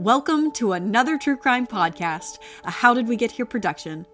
Welcome 0.00 0.50
to 0.52 0.72
another 0.72 1.18
True 1.18 1.36
Crime 1.36 1.66
Podcast, 1.66 2.38
a 2.64 2.70
How 2.70 2.94
Did 2.94 3.06
We 3.06 3.16
Get 3.16 3.32
Here 3.32 3.44
production. 3.44 4.06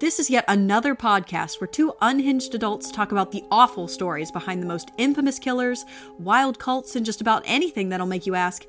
This 0.00 0.18
is 0.18 0.28
yet 0.28 0.44
another 0.48 0.96
podcast 0.96 1.60
where 1.60 1.68
two 1.68 1.92
unhinged 2.00 2.56
adults 2.56 2.90
talk 2.90 3.12
about 3.12 3.30
the 3.30 3.44
awful 3.48 3.86
stories 3.86 4.32
behind 4.32 4.60
the 4.60 4.66
most 4.66 4.90
infamous 4.98 5.38
killers, 5.38 5.84
wild 6.18 6.58
cults, 6.58 6.96
and 6.96 7.06
just 7.06 7.20
about 7.20 7.44
anything 7.46 7.88
that'll 7.88 8.04
make 8.04 8.26
you 8.26 8.34
ask, 8.34 8.66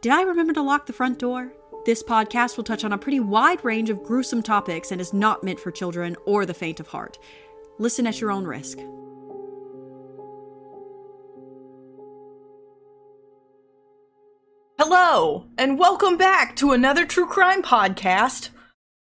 Did 0.00 0.12
I 0.12 0.22
remember 0.22 0.52
to 0.52 0.62
lock 0.62 0.86
the 0.86 0.92
front 0.92 1.18
door? 1.18 1.52
This 1.86 2.04
podcast 2.04 2.56
will 2.56 2.62
touch 2.62 2.84
on 2.84 2.92
a 2.92 2.98
pretty 2.98 3.18
wide 3.18 3.64
range 3.64 3.90
of 3.90 4.04
gruesome 4.04 4.44
topics 4.44 4.92
and 4.92 5.00
is 5.00 5.12
not 5.12 5.42
meant 5.42 5.58
for 5.58 5.72
children 5.72 6.14
or 6.24 6.46
the 6.46 6.54
faint 6.54 6.78
of 6.78 6.86
heart. 6.86 7.18
Listen 7.80 8.06
at 8.06 8.20
your 8.20 8.30
own 8.30 8.44
risk. 8.44 8.78
Hello, 14.88 15.46
and 15.58 15.80
welcome 15.80 16.16
back 16.16 16.54
to 16.54 16.70
another 16.70 17.04
true 17.04 17.26
crime 17.26 17.60
podcast. 17.60 18.50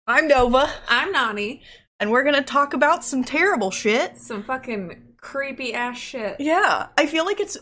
I'm 0.07 0.27
Nova, 0.27 0.67
I'm 0.87 1.11
Nani. 1.11 1.61
and 1.99 2.09
we're 2.09 2.23
gonna 2.23 2.41
talk 2.41 2.73
about 2.73 3.05
some 3.05 3.23
terrible 3.23 3.69
shit. 3.69 4.17
Some 4.17 4.41
fucking 4.41 5.13
creepy 5.21 5.75
ass 5.75 5.99
shit. 5.99 6.37
Yeah, 6.39 6.87
I 6.97 7.05
feel 7.05 7.25
like 7.25 7.39
it's 7.39 7.57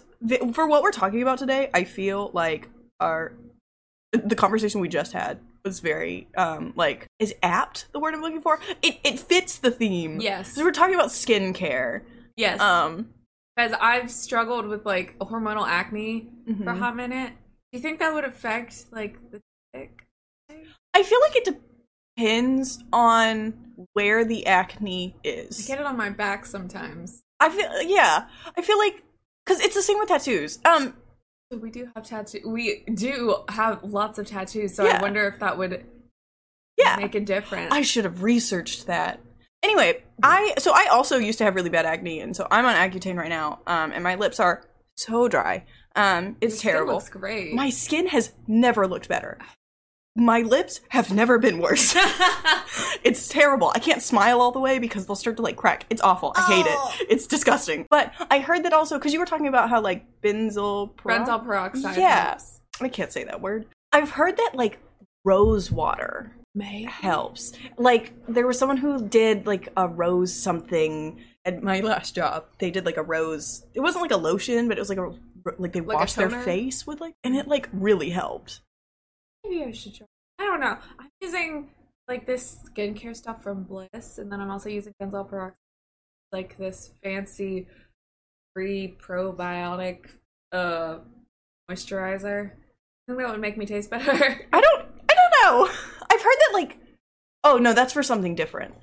for 0.53 0.65
what 0.65 0.81
we're 0.81 0.93
talking 0.93 1.21
about 1.23 1.39
today. 1.39 1.69
I 1.73 1.83
feel 1.83 2.31
like 2.33 2.69
our 3.01 3.33
the 4.13 4.35
conversation 4.35 4.79
we 4.79 4.87
just 4.87 5.11
had 5.11 5.41
was 5.65 5.81
very 5.81 6.29
um 6.37 6.71
like 6.77 7.07
is 7.19 7.35
apt 7.43 7.91
the 7.91 7.99
word 7.99 8.13
I'm 8.13 8.21
looking 8.21 8.41
for. 8.41 8.61
It 8.81 8.97
it 9.03 9.19
fits 9.19 9.57
the 9.57 9.71
theme. 9.71 10.21
Yes. 10.21 10.55
'Cause 10.55 10.63
we're 10.63 10.71
talking 10.71 10.95
about 10.95 11.09
skincare. 11.09 12.03
Yes. 12.37 12.61
Um, 12.61 13.09
As 13.57 13.73
I've 13.73 14.09
struggled 14.09 14.67
with 14.67 14.85
like 14.85 15.19
hormonal 15.19 15.67
acne 15.67 16.29
for 16.63 16.69
a 16.69 16.75
hot 16.77 16.95
minute. 16.95 17.33
Do 17.75 17.79
you 17.79 17.83
think 17.83 17.99
that 17.99 18.13
would 18.13 18.23
affect 18.23 18.85
like 18.93 19.17
the 19.31 19.41
tick? 19.73 20.05
I 20.93 21.03
feel 21.03 21.19
like 21.19 21.35
it 21.35 21.59
depends 22.15 22.81
on 22.93 23.53
where 23.91 24.23
the 24.23 24.47
acne 24.47 25.17
is. 25.25 25.65
I 25.65 25.67
get 25.67 25.81
it 25.81 25.85
on 25.85 25.97
my 25.97 26.09
back 26.09 26.45
sometimes. 26.45 27.21
I 27.41 27.49
feel 27.49 27.81
yeah. 27.81 28.27
I 28.57 28.61
feel 28.61 28.77
like 28.77 29.03
because 29.45 29.59
it's 29.59 29.75
the 29.75 29.81
same 29.81 29.99
with 29.99 30.07
tattoos. 30.07 30.59
Um, 30.63 30.95
So 31.51 31.57
we 31.57 31.69
do 31.69 31.89
have 31.93 32.05
tattoo. 32.05 32.39
We 32.45 32.85
do 32.93 33.43
have 33.49 33.83
lots 33.83 34.19
of 34.19 34.25
tattoos. 34.25 34.73
So 34.73 34.85
Yeah. 34.85 34.99
I 34.99 35.01
wonder 35.01 35.27
if 35.27 35.39
that 35.39 35.57
would 35.57 35.85
yeah, 36.77 36.95
make 36.95 37.15
a 37.15 37.19
difference. 37.19 37.73
I 37.73 37.81
should 37.81 38.05
have 38.05 38.23
researched 38.23 38.87
that. 38.87 39.19
Anyway, 39.63 40.01
I 40.23 40.53
so 40.59 40.71
I 40.73 40.87
also 40.93 41.17
used 41.17 41.39
to 41.39 41.43
have 41.43 41.55
really 41.55 41.69
bad 41.69 41.85
acne, 41.85 42.21
and 42.21 42.37
so 42.37 42.47
I'm 42.49 42.65
on 42.65 42.75
Accutane 42.75 43.17
right 43.17 43.27
now. 43.27 43.59
Um, 43.67 43.91
and 43.91 44.01
my 44.01 44.15
lips 44.15 44.39
are 44.39 44.63
so 44.95 45.27
dry. 45.27 45.65
Um, 45.95 46.35
it's 46.41 46.63
Your 46.63 46.73
terrible. 46.73 46.93
Looks 46.95 47.09
great. 47.09 47.53
My 47.53 47.69
skin 47.69 48.07
has 48.07 48.33
never 48.47 48.87
looked 48.87 49.07
better. 49.09 49.37
My 50.17 50.41
lips 50.41 50.79
have 50.89 51.11
never 51.13 51.37
been 51.39 51.59
worse. 51.59 51.93
it's 53.03 53.27
terrible. 53.27 53.71
I 53.75 53.79
can't 53.79 54.01
smile 54.01 54.39
all 54.41 54.51
the 54.51 54.59
way 54.61 54.79
because 54.79 55.05
they'll 55.05 55.15
start 55.15 55.35
to 55.37 55.41
like 55.41 55.57
crack. 55.57 55.85
It's 55.89 56.01
awful. 56.01 56.31
I 56.35 56.41
hate 56.43 56.65
Oh. 56.67 56.95
it. 57.01 57.07
It's 57.09 57.27
disgusting. 57.27 57.85
But 57.89 58.13
I 58.31 58.39
heard 58.39 58.63
that 58.63 58.73
also 58.73 58.97
because 58.97 59.11
you 59.13 59.19
were 59.19 59.25
talking 59.25 59.47
about 59.47 59.69
how 59.69 59.81
like 59.81 60.05
benzoyl 60.21 60.93
Benzyl 60.95 61.43
peroxide. 61.43 61.97
Yeah. 61.97 62.27
helps. 62.29 62.61
I 62.81 62.87
can't 62.89 63.11
say 63.11 63.23
that 63.25 63.41
word. 63.41 63.65
I've 63.91 64.11
heard 64.11 64.37
that 64.37 64.51
like 64.53 64.79
rose 65.25 65.69
water 65.71 66.31
May. 66.53 66.83
helps. 66.83 67.51
Like 67.77 68.13
there 68.27 68.47
was 68.47 68.57
someone 68.57 68.77
who 68.77 69.05
did 69.07 69.45
like 69.45 69.67
a 69.75 69.87
rose 69.87 70.33
something 70.33 71.19
at 71.45 71.61
my 71.63 71.79
last 71.79 72.15
job. 72.15 72.45
They 72.59 72.71
did 72.71 72.85
like 72.85 72.97
a 72.97 73.03
rose. 73.03 73.65
It 73.73 73.79
wasn't 73.79 74.01
like 74.01 74.11
a 74.11 74.17
lotion, 74.17 74.67
but 74.67 74.77
it 74.77 74.81
was 74.81 74.89
like 74.89 74.97
a 74.97 75.13
like 75.57 75.73
they 75.73 75.81
Like 75.81 75.99
washed 75.99 76.15
their 76.15 76.29
face 76.29 76.87
with 76.87 76.99
like, 76.99 77.15
and 77.23 77.35
it 77.35 77.47
like 77.47 77.69
really 77.71 78.09
helped. 78.09 78.61
Maybe 79.43 79.63
I 79.63 79.71
should 79.71 79.95
try. 79.95 80.07
I 80.39 80.45
don't 80.45 80.59
know. 80.59 80.77
I'm 80.99 81.09
using 81.21 81.69
like 82.07 82.25
this 82.25 82.57
skincare 82.69 83.15
stuff 83.15 83.43
from 83.43 83.63
Bliss, 83.63 84.17
and 84.17 84.31
then 84.31 84.41
I'm 84.41 84.51
also 84.51 84.69
using 84.69 84.93
benzoyl 85.01 85.29
peroxide, 85.29 85.57
like 86.31 86.57
this 86.57 86.91
fancy 87.03 87.67
free 88.53 88.97
probiotic 88.99 90.09
uh 90.51 90.99
moisturizer. 91.69 92.51
I 92.51 93.11
think 93.11 93.19
that 93.19 93.29
would 93.29 93.39
make 93.39 93.57
me 93.57 93.65
taste 93.67 93.89
better. 93.91 94.47
I 94.51 94.61
don't. 94.61 94.85
I 95.09 95.13
don't 95.13 95.33
know. 95.43 95.69
I've 96.11 96.21
heard 96.21 96.37
that 96.39 96.53
like. 96.53 96.77
Oh 97.43 97.57
no, 97.57 97.73
that's 97.73 97.93
for 97.93 98.01
something 98.01 98.33
different. 98.33 98.73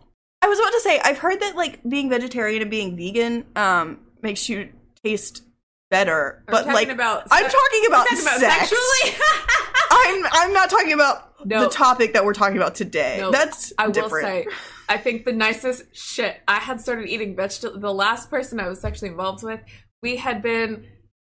I 0.53 0.55
was 0.55 0.61
about 0.61 0.73
to 0.73 0.81
say 0.81 1.01
I've 1.03 1.17
heard 1.19 1.41
that 1.41 1.57
like 1.57 1.81
being 1.89 2.11
vegetarian 2.11 2.61
and 2.61 2.71
being 2.71 2.95
vegan 2.95 3.47
um 3.57 4.01
makes 4.23 4.49
you 4.51 4.69
taste 5.03 5.45
better, 5.91 6.13
Are 6.13 6.43
but 6.47 6.59
talking 6.61 6.73
like 6.75 6.89
about 6.91 7.27
I'm 7.31 7.45
se- 7.51 7.57
talking 7.57 7.85
about, 7.89 8.07
talking 8.07 8.23
about 8.23 8.39
sex. 8.41 8.69
sexually. 8.69 9.17
I'm 9.91 10.27
I'm 10.33 10.53
not 10.53 10.69
talking 10.69 10.93
about 10.93 11.47
No. 11.47 11.63
the 11.65 11.71
topic 11.71 12.13
that 12.13 12.25
we're 12.27 12.35
talking 12.35 12.59
about 12.59 12.75
today. 12.75 13.17
No, 13.21 13.31
That's 13.31 13.73
I 13.79 13.89
will 13.89 14.11
say, 14.11 14.47
I 14.91 14.99
think 14.99 15.25
the 15.25 15.33
nicest 15.33 15.85
shit. 15.95 16.41
I 16.47 16.57
had 16.59 16.81
started 16.83 17.09
eating 17.09 17.35
vegetable. 17.35 17.81
The 17.81 17.93
last 17.95 18.29
person 18.29 18.61
I 18.61 18.69
was 18.69 18.79
sexually 18.81 19.11
involved 19.11 19.43
with, 19.43 19.61
we 20.03 20.17
had 20.17 20.43
been, 20.43 20.87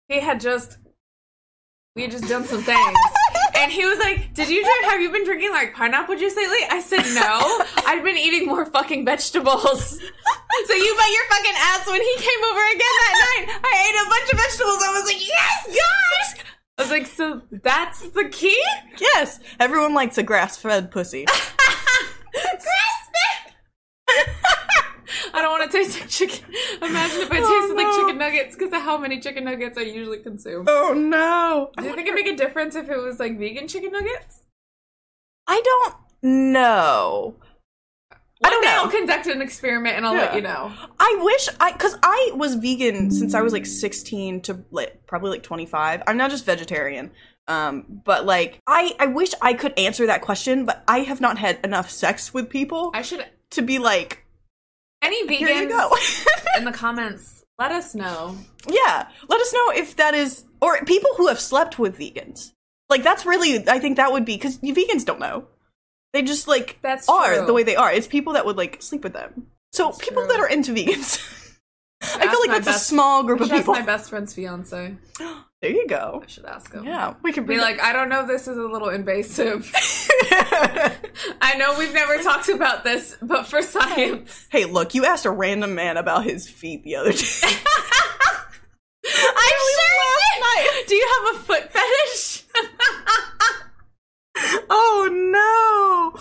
he 0.09 0.19
had 0.19 0.41
just, 0.41 0.79
we 1.95 2.03
had 2.03 2.11
just 2.11 2.29
done 2.29 2.45
some 2.45 2.63
things, 2.63 2.99
and 3.55 3.71
he 3.73 3.85
was 3.85 3.99
like, 3.99 4.35
"Did 4.35 4.49
you 4.49 4.63
drink? 4.63 4.85
Have 4.85 5.01
you 5.01 5.11
been 5.11 5.25
drinking 5.25 5.51
like 5.51 5.75
pineapple 5.75 6.17
juice 6.17 6.37
lately?" 6.37 6.65
I 6.71 6.81
said, 6.81 7.05
"No, 7.15 7.65
I've 7.87 8.03
been 8.05 8.17
eating 8.17 8.47
more 8.47 8.67
fucking 8.67 9.05
vegetables." 9.05 10.01
So 10.67 10.75
you 10.75 10.95
bet 10.97 11.11
your 11.11 11.25
fucking 11.31 11.55
ass 11.57 11.87
when 11.87 12.01
he 12.01 12.15
came 12.19 12.45
over 12.51 12.61
again 12.61 12.79
that 12.79 13.15
night, 13.25 13.61
I 13.65 13.89
ate 13.89 14.07
a 14.07 14.11
bunch 14.11 14.33
of 14.33 14.39
vegetables. 14.39 14.83
I 14.85 14.93
was 14.93 15.05
like, 15.07 15.27
"Yes, 15.27 15.67
gosh!" 15.67 16.45
I 16.79 16.83
was 16.83 16.91
like, 16.91 17.07
"So 17.07 17.43
that's 17.51 18.11
the 18.11 18.29
key." 18.31 18.63
Yes, 19.01 19.41
everyone 19.59 19.95
likes 19.95 20.19
a 20.19 20.23
grass-fed 20.23 20.91
pussy. 20.91 21.25
I 25.35 25.43
don't 25.43 25.51
want 25.59 25.71
to 25.71 25.77
taste 25.79 25.99
like 26.01 26.09
chicken. 26.09 26.45
Imagine 26.83 27.21
if 27.23 27.31
I 27.31 27.37
tasted 27.37 27.47
Oh, 27.47 27.75
like 27.77 28.01
chicken 28.01 28.19
nuggets 28.19 28.55
because 28.57 28.73
of 28.73 28.83
how 28.83 28.97
many 28.99 29.21
chicken 29.21 29.45
nuggets 29.45 29.77
I 29.79 29.83
usually 29.83 30.19
consume. 30.19 30.65
oh 30.69 30.93
no! 30.95 31.71
Do 31.77 31.85
you 31.85 31.95
think 31.95 32.09
it'd 32.09 32.15
make 32.25 32.33
a 32.33 32.37
difference 32.37 32.75
if 32.75 32.89
it 32.89 32.97
was 32.99 33.19
like 33.19 33.39
vegan 33.39 33.69
chicken 33.69 33.93
nuggets? 33.93 34.43
I 35.47 35.61
don't 35.65 35.95
know. 36.53 37.35
I 38.45 38.51
don't 38.51 38.65
know. 38.65 38.71
I'll 38.83 38.91
conduct 38.91 39.27
an 39.29 39.41
experiment 39.41 39.97
and 39.97 40.05
I'll 40.07 40.15
Yeah. 40.15 40.21
let 40.23 40.35
you 40.35 40.41
know. 40.41 40.73
I 40.99 41.19
wish 41.23 41.49
I, 41.61 41.73
cause 41.73 41.97
I 42.03 42.33
was 42.35 42.55
vegan 42.57 43.11
since 43.13 43.35
I 43.35 43.41
was 43.41 43.53
like 43.53 43.67
16 43.67 44.41
to 44.43 44.65
like 44.73 45.07
probably 45.07 45.31
like 45.31 45.45
25. 45.45 46.03
I'm 46.09 46.17
now 46.17 46.29
just 46.29 46.45
vegetarian. 46.45 47.13
Um, 47.47 47.85
but 48.05 48.25
like 48.27 48.61
I, 48.67 48.95
I 48.99 49.07
wish 49.07 49.33
I 49.43 49.53
could 49.55 49.79
answer 49.79 50.07
that 50.07 50.23
question, 50.23 50.65
but 50.65 50.83
I 50.89 51.01
have 51.01 51.21
not 51.21 51.39
had 51.39 51.61
enough 51.65 51.89
sex 51.91 52.35
with 52.35 52.49
people 52.51 52.91
I 52.95 53.03
should. 53.03 53.25
to 53.51 53.63
be 53.63 53.79
like, 53.79 54.22
Any 55.03 55.27
vegans 55.27 55.69
go. 55.69 55.91
in 56.57 56.65
the 56.65 56.73
comments, 56.73 57.45
let 57.59 57.73
us 57.73 57.95
know. 57.95 58.37
yeah, 58.69 59.09
let 59.29 59.41
us 59.41 59.53
know 59.53 59.71
if 59.75 59.97
that 59.97 60.15
is, 60.15 60.45
or 60.61 60.83
people 60.85 61.11
who 61.17 61.27
have 61.27 61.41
slept 61.41 61.79
with 61.79 61.99
vegans. 61.99 62.53
Like 62.89 63.03
that's 63.03 63.27
really, 63.27 63.69
I 63.69 63.79
think 63.79 63.97
that 63.97 64.13
would 64.13 64.25
be 64.25 64.37
because 64.37 64.59
vegans 64.59 65.05
don't 65.05 65.21
know. 65.21 65.47
They 66.13 66.23
just 66.23 66.47
like 66.47 66.79
That's 66.83 67.09
are 67.09 67.37
true. 67.37 67.47
the 67.47 67.53
way 67.55 67.63
they 67.63 67.75
are. 67.77 67.91
It's 67.91 68.07
people 68.07 68.35
that 68.35 68.45
would 68.45 68.57
like 68.57 68.83
sleep 68.83 69.03
with 69.03 69.15
them. 69.15 69.47
So 69.73 69.87
That's 69.87 69.99
people 69.99 70.23
true. 70.25 70.33
that 70.33 70.41
are 70.41 70.49
into 70.49 70.73
vegans. 70.73 71.19
I 72.03 72.29
feel 72.29 72.41
like 72.41 72.51
that's 72.51 72.67
best- 72.67 72.83
a 72.83 72.85
small 72.85 73.23
group 73.23 73.41
of 73.41 73.51
people. 73.51 73.73
my 73.75 73.81
best 73.83 74.11
friend's 74.11 74.35
fiance. 74.35 74.97
There 75.63 75.71
you 75.71 75.87
go. 75.87 76.21
I 76.25 76.27
should 76.27 76.45
ask 76.45 76.73
him. 76.73 76.83
Yeah, 76.85 77.15
we 77.23 77.33
could 77.33 77.47
Be 77.47 77.57
like, 77.59 77.81
I 77.81 77.93
don't 77.93 78.09
know 78.09 78.27
this 78.27 78.49
is 78.49 78.59
a 78.59 78.63
little 78.63 78.89
invasive. 78.89 79.71
I 81.41 81.55
know 81.57 81.79
we've 81.79 81.95
never 81.95 82.19
talked 82.21 82.49
about 82.49 82.83
this, 82.83 83.17
but 83.23 83.47
for 83.47 83.63
science. 83.63 84.49
Hey, 84.51 84.65
look, 84.65 84.93
you 84.95 85.05
asked 85.05 85.25
a 85.25 85.31
random 85.31 85.77
man 85.77 85.97
about 85.97 86.25
his 86.25 86.49
feet 86.49 86.83
the 86.83 86.97
other 86.97 87.13
day. 87.13 87.19
I 89.05 89.53
sure 89.77 90.81
did. 90.81 90.89
Do 90.89 90.95
you 90.97 91.09
have 91.25 91.37
a 91.37 91.39
foot 91.39 91.73
fetish? 91.73 92.45
oh 94.69 95.09
no! 95.33 96.21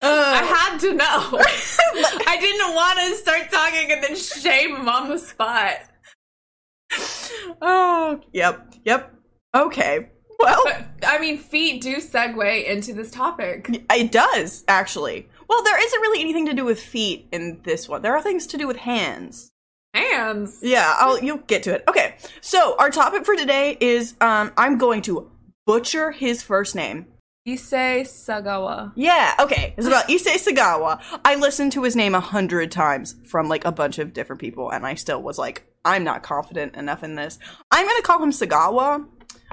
I 0.00 0.40
Uh, 0.40 0.44
had 0.46 0.78
to 0.80 0.94
know. 0.94 1.38
I 2.26 2.36
didn't 2.40 2.74
want 2.74 2.98
to 3.00 3.14
start 3.16 3.50
talking 3.50 3.92
and 3.92 4.02
then 4.02 4.16
shame 4.16 4.76
him 4.76 4.88
on 4.88 5.08
the 5.10 5.18
spot. 5.18 5.76
oh, 7.62 8.20
yep, 8.32 8.74
yep. 8.84 9.12
Okay. 9.54 10.08
Well, 10.38 10.60
But 10.64 10.84
I 11.06 11.18
mean, 11.18 11.38
feet 11.38 11.80
do 11.80 11.96
segue 11.96 12.64
into 12.64 12.92
this 12.92 13.10
topic. 13.10 13.68
it 13.92 14.12
does 14.12 14.64
actually. 14.68 15.28
Well, 15.48 15.62
there 15.62 15.82
isn't 15.82 16.00
really 16.00 16.20
anything 16.20 16.46
to 16.46 16.54
do 16.54 16.64
with 16.64 16.80
feet 16.80 17.28
in 17.32 17.60
this 17.62 17.88
one. 17.88 18.02
There 18.02 18.14
are 18.16 18.22
things 18.22 18.46
to 18.48 18.58
do 18.58 18.66
with 18.66 18.78
hands. 18.78 19.52
Hands. 19.94 20.58
Yeah, 20.60 20.94
I'll 20.98 21.22
you'll 21.22 21.38
get 21.38 21.62
to 21.64 21.74
it. 21.74 21.84
Okay. 21.88 22.16
So, 22.40 22.74
our 22.78 22.90
topic 22.90 23.24
for 23.24 23.36
today 23.36 23.76
is 23.80 24.14
um 24.20 24.52
I'm 24.56 24.76
going 24.76 25.02
to 25.02 25.30
butcher 25.66 26.10
his 26.10 26.42
first 26.42 26.74
name. 26.74 27.06
Issei 27.46 28.00
Sagawa. 28.02 28.92
Yeah, 28.96 29.34
okay. 29.38 29.74
It's 29.76 29.86
about 29.86 30.08
Issei 30.08 30.36
Sagawa. 30.42 31.00
I 31.24 31.36
listened 31.36 31.72
to 31.72 31.82
his 31.82 31.94
name 31.94 32.14
a 32.14 32.20
hundred 32.20 32.72
times 32.72 33.14
from 33.24 33.48
like 33.48 33.64
a 33.64 33.72
bunch 33.72 33.98
of 33.98 34.12
different 34.14 34.40
people, 34.40 34.70
and 34.70 34.84
I 34.86 34.94
still 34.94 35.22
was 35.22 35.38
like, 35.38 35.66
I'm 35.84 36.04
not 36.04 36.22
confident 36.22 36.76
enough 36.76 37.02
in 37.02 37.14
this. 37.14 37.38
I'm 37.70 37.86
gonna 37.86 38.02
call 38.02 38.22
him 38.22 38.30
Sagawa. 38.30 39.06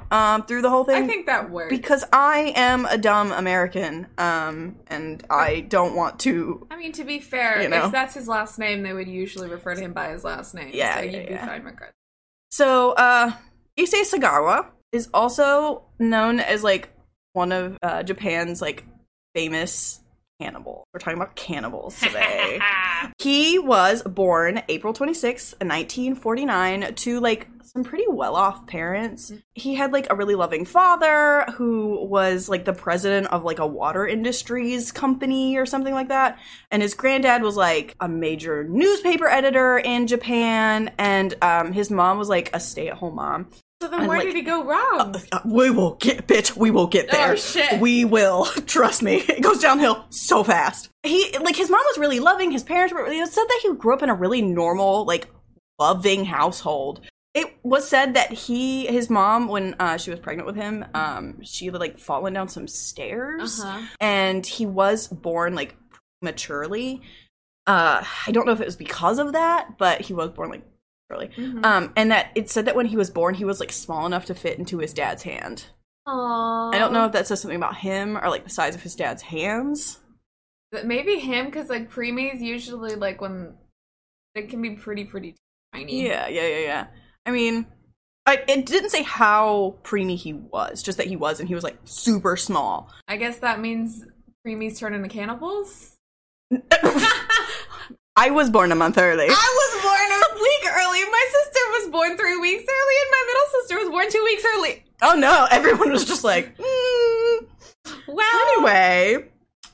um, 0.10 0.44
through 0.44 0.62
the 0.62 0.70
whole 0.70 0.84
thing 0.84 1.04
I 1.04 1.08
think 1.08 1.26
that 1.28 1.50
works. 1.52 1.70
because 1.70 2.04
I 2.12 2.52
am 2.56 2.86
a 2.86 2.98
dumb 2.98 3.32
American, 3.32 4.08
um, 4.18 4.76
and 4.88 5.24
I 5.30 5.62
don't 5.62 5.96
want 5.96 6.20
to. 6.22 6.68
I 6.70 6.76
mean, 6.78 6.92
to 6.94 7.04
be 7.06 7.20
fair, 7.20 7.62
You 7.62 7.70
know. 7.70 7.86
if 7.86 7.92
that's 7.94 8.14
his 8.14 8.28
last 8.28 8.60
name, 8.60 8.84
they 8.84 8.92
would 8.94 9.08
usually 9.08 9.48
refer 9.50 9.74
to 9.76 9.82
him 9.82 9.94
by 9.94 10.10
his 10.10 10.24
last 10.26 10.54
name. 10.54 10.72
Yeah, 10.74 10.98
so 10.98 11.02
yeah, 11.04 11.12
you'd 11.12 11.28
be 11.28 11.34
yeah. 11.34 11.46
fine 11.46 11.64
regardless. 11.64 11.96
So, 12.52 12.92
uh, 12.92 13.32
Issei 13.80 14.04
Sagawa 14.04 14.66
is 14.92 15.08
also 15.14 15.84
known 15.98 16.42
as 16.42 16.62
like 16.64 16.90
one 17.34 17.54
of 17.54 17.78
uh, 17.82 18.04
Japan's 18.04 18.62
like 18.62 18.86
famous 19.34 20.01
cannibals. 20.42 20.86
We're 20.94 21.00
talking 21.00 21.20
about 21.20 21.36
cannibals 21.36 22.00
today. 22.02 22.60
he 23.20 23.60
was 23.60 24.02
born 24.04 24.62
April 24.70 24.94
26th, 24.94 25.54
1949, 25.60 26.96
to 26.96 27.20
like 27.20 27.48
some 27.64 27.84
pretty 27.84 28.06
well 28.10 28.36
off 28.36 28.68
parents. 28.68 29.32
He 29.54 29.76
had 29.76 29.94
like 29.94 30.08
a 30.10 30.16
really 30.16 30.36
loving 30.36 30.66
father 30.66 31.46
who 31.56 32.06
was 32.06 32.50
like 32.50 32.66
the 32.66 32.74
president 32.74 33.28
of 33.28 33.44
like 33.44 33.60
a 33.60 33.68
water 33.68 34.06
industries 34.06 34.92
company 34.92 35.58
or 35.58 35.66
something 35.66 35.94
like 35.94 36.10
that. 36.10 36.38
And 36.70 36.82
his 36.82 36.94
granddad 36.94 37.44
was 37.44 37.56
like 37.56 37.96
a 38.00 38.10
major 38.10 38.64
newspaper 38.64 39.28
editor 39.28 39.78
in 39.78 40.08
Japan. 40.08 40.92
And 40.98 41.36
um, 41.42 41.72
his 41.72 41.90
mom 41.92 42.18
was 42.18 42.30
like 42.30 42.50
a 42.54 42.60
stay 42.60 42.90
at 42.90 42.98
home 42.98 43.16
mom. 43.16 43.48
So 43.82 43.88
then 43.88 44.08
where 44.08 44.20
like, 44.20 44.28
did 44.28 44.36
he 44.36 44.42
go 44.44 44.64
wrong? 44.64 45.16
Uh, 45.32 45.40
we 45.44 45.70
will 45.72 45.96
get, 45.96 46.28
bitch. 46.28 46.56
We 46.56 46.72
will 46.72 46.88
get 46.88 47.10
there. 47.12 47.32
Oh, 47.32 47.36
shit. 47.36 47.82
We 47.82 48.06
will. 48.06 48.46
Trust 48.68 49.02
me. 49.04 49.16
It 49.18 49.42
goes 49.42 49.60
downhill 49.60 50.06
so 50.10 50.44
fast. 50.44 50.90
He 51.04 51.36
like 51.40 51.56
his 51.56 51.70
mom 51.70 51.82
was 51.88 51.98
really 51.98 52.20
loving. 52.20 52.52
His 52.52 52.64
parents 52.64 52.94
were. 52.94 53.06
It 53.08 53.28
said 53.28 53.44
that 53.44 53.60
he 53.64 53.74
grew 53.74 53.94
up 53.94 54.04
in 54.04 54.10
a 54.10 54.16
really 54.16 54.42
normal, 54.42 55.04
like 55.06 55.28
loving 55.80 56.26
household. 56.26 57.02
It 57.34 57.48
was 57.64 57.88
said 57.88 58.16
that 58.16 58.32
he, 58.34 58.86
his 58.88 59.10
mom, 59.10 59.48
when 59.48 59.76
uh, 59.80 59.96
she 59.98 60.10
was 60.12 60.20
pregnant 60.20 60.46
with 60.46 60.58
him, 60.58 60.84
um, 60.94 61.42
she 61.42 61.66
had 61.68 61.76
like 61.76 61.98
fallen 61.98 62.34
down 62.34 62.50
some 62.50 62.68
stairs, 62.68 63.62
Uh-huh. 63.62 63.82
and 64.02 64.46
he 64.46 64.66
was 64.66 65.08
born 65.08 65.56
like 65.56 65.76
prematurely. 66.22 67.02
Uh, 67.68 68.04
I 68.28 68.32
don't 68.32 68.46
know 68.46 68.52
if 68.52 68.60
it 68.60 68.66
was 68.66 68.76
because 68.76 69.18
of 69.20 69.32
that, 69.34 69.78
but 69.78 70.02
he 70.02 70.14
was 70.14 70.30
born 70.32 70.50
like 70.50 70.66
prematurely. 71.12 71.30
Mhm. 71.36 71.66
Um, 71.66 71.94
and 71.96 72.12
that 72.12 72.32
it 72.36 72.50
said 72.50 72.66
that 72.66 72.76
when 72.76 72.86
he 72.88 72.96
was 72.98 73.10
born, 73.10 73.36
he 73.36 73.46
was 73.46 73.60
like 73.60 73.72
small 73.72 74.06
enough 74.06 74.26
to 74.26 74.36
fit 74.36 74.58
into 74.58 74.80
his 74.80 74.94
dad's 74.94 75.24
hand. 75.24 75.66
Aw. 76.08 76.72
I 76.72 76.80
don't 76.80 76.94
know 76.94 77.06
if 77.06 77.12
that 77.12 77.28
says 77.28 77.42
something 77.42 77.58
about 77.58 77.78
him 77.78 78.18
or 78.18 78.30
like 78.30 78.44
the 78.44 78.50
size 78.50 78.76
of 78.76 78.82
his 78.82 78.96
dad's 78.96 79.22
hands. 79.22 80.00
Maybe 80.84 81.20
him, 81.20 81.46
because 81.46 81.70
like 81.70 81.92
preemies 81.92 82.40
usually 82.40 82.96
like 82.96 83.22
when 83.22 83.56
they 84.36 84.44
can 84.44 84.62
be 84.62 84.72
pretty 84.72 85.04
pretty 85.04 85.36
tiny. 85.74 86.08
Yeah, 86.08 86.28
yeah, 86.28 86.48
yeah, 86.48 86.60
yeah. 86.60 86.88
I 87.26 87.32
mean, 87.32 87.68
I, 88.26 88.44
it 88.48 88.66
didn't 88.66 88.90
say 88.90 89.04
how 89.04 89.76
preemie 89.84 90.18
he 90.18 90.34
was, 90.34 90.82
just 90.82 90.98
that 90.98 91.08
he 91.08 91.16
was, 91.16 91.40
and 91.40 91.48
he 91.50 91.56
was 91.56 91.64
like 91.64 91.78
super 91.84 92.38
small. 92.38 92.92
I 93.08 93.18
guess 93.18 93.40
that 93.40 93.60
means 93.60 94.06
preemies 94.48 94.80
turn 94.80 94.94
into 94.94 95.10
cannibals. 95.10 95.98
I 98.16 98.30
was 98.30 98.50
born 98.50 98.72
a 98.72 98.76
month 98.76 98.98
early. 98.98 99.26
I 99.30 99.30
was 99.30 99.82
born 99.84 100.12
a 100.12 100.42
week 100.42 100.64
early. 100.70 101.10
My 101.10 101.26
sister 101.32 101.60
was 101.72 101.90
born 101.92 102.18
three 102.18 102.38
weeks 102.38 102.64
early, 102.64 102.96
and 103.02 103.12
my 103.12 103.24
middle 103.28 103.62
sister 103.62 103.80
was 103.80 103.90
born 103.90 104.12
two 104.12 104.24
weeks 104.24 104.44
early. 104.56 104.84
Oh 105.02 105.16
no! 105.16 105.48
Everyone 105.50 105.92
was 105.92 106.06
just 106.06 106.24
like, 106.24 106.56
mm. 106.60 107.48
Wow. 108.08 108.24
anyway. 108.58 109.26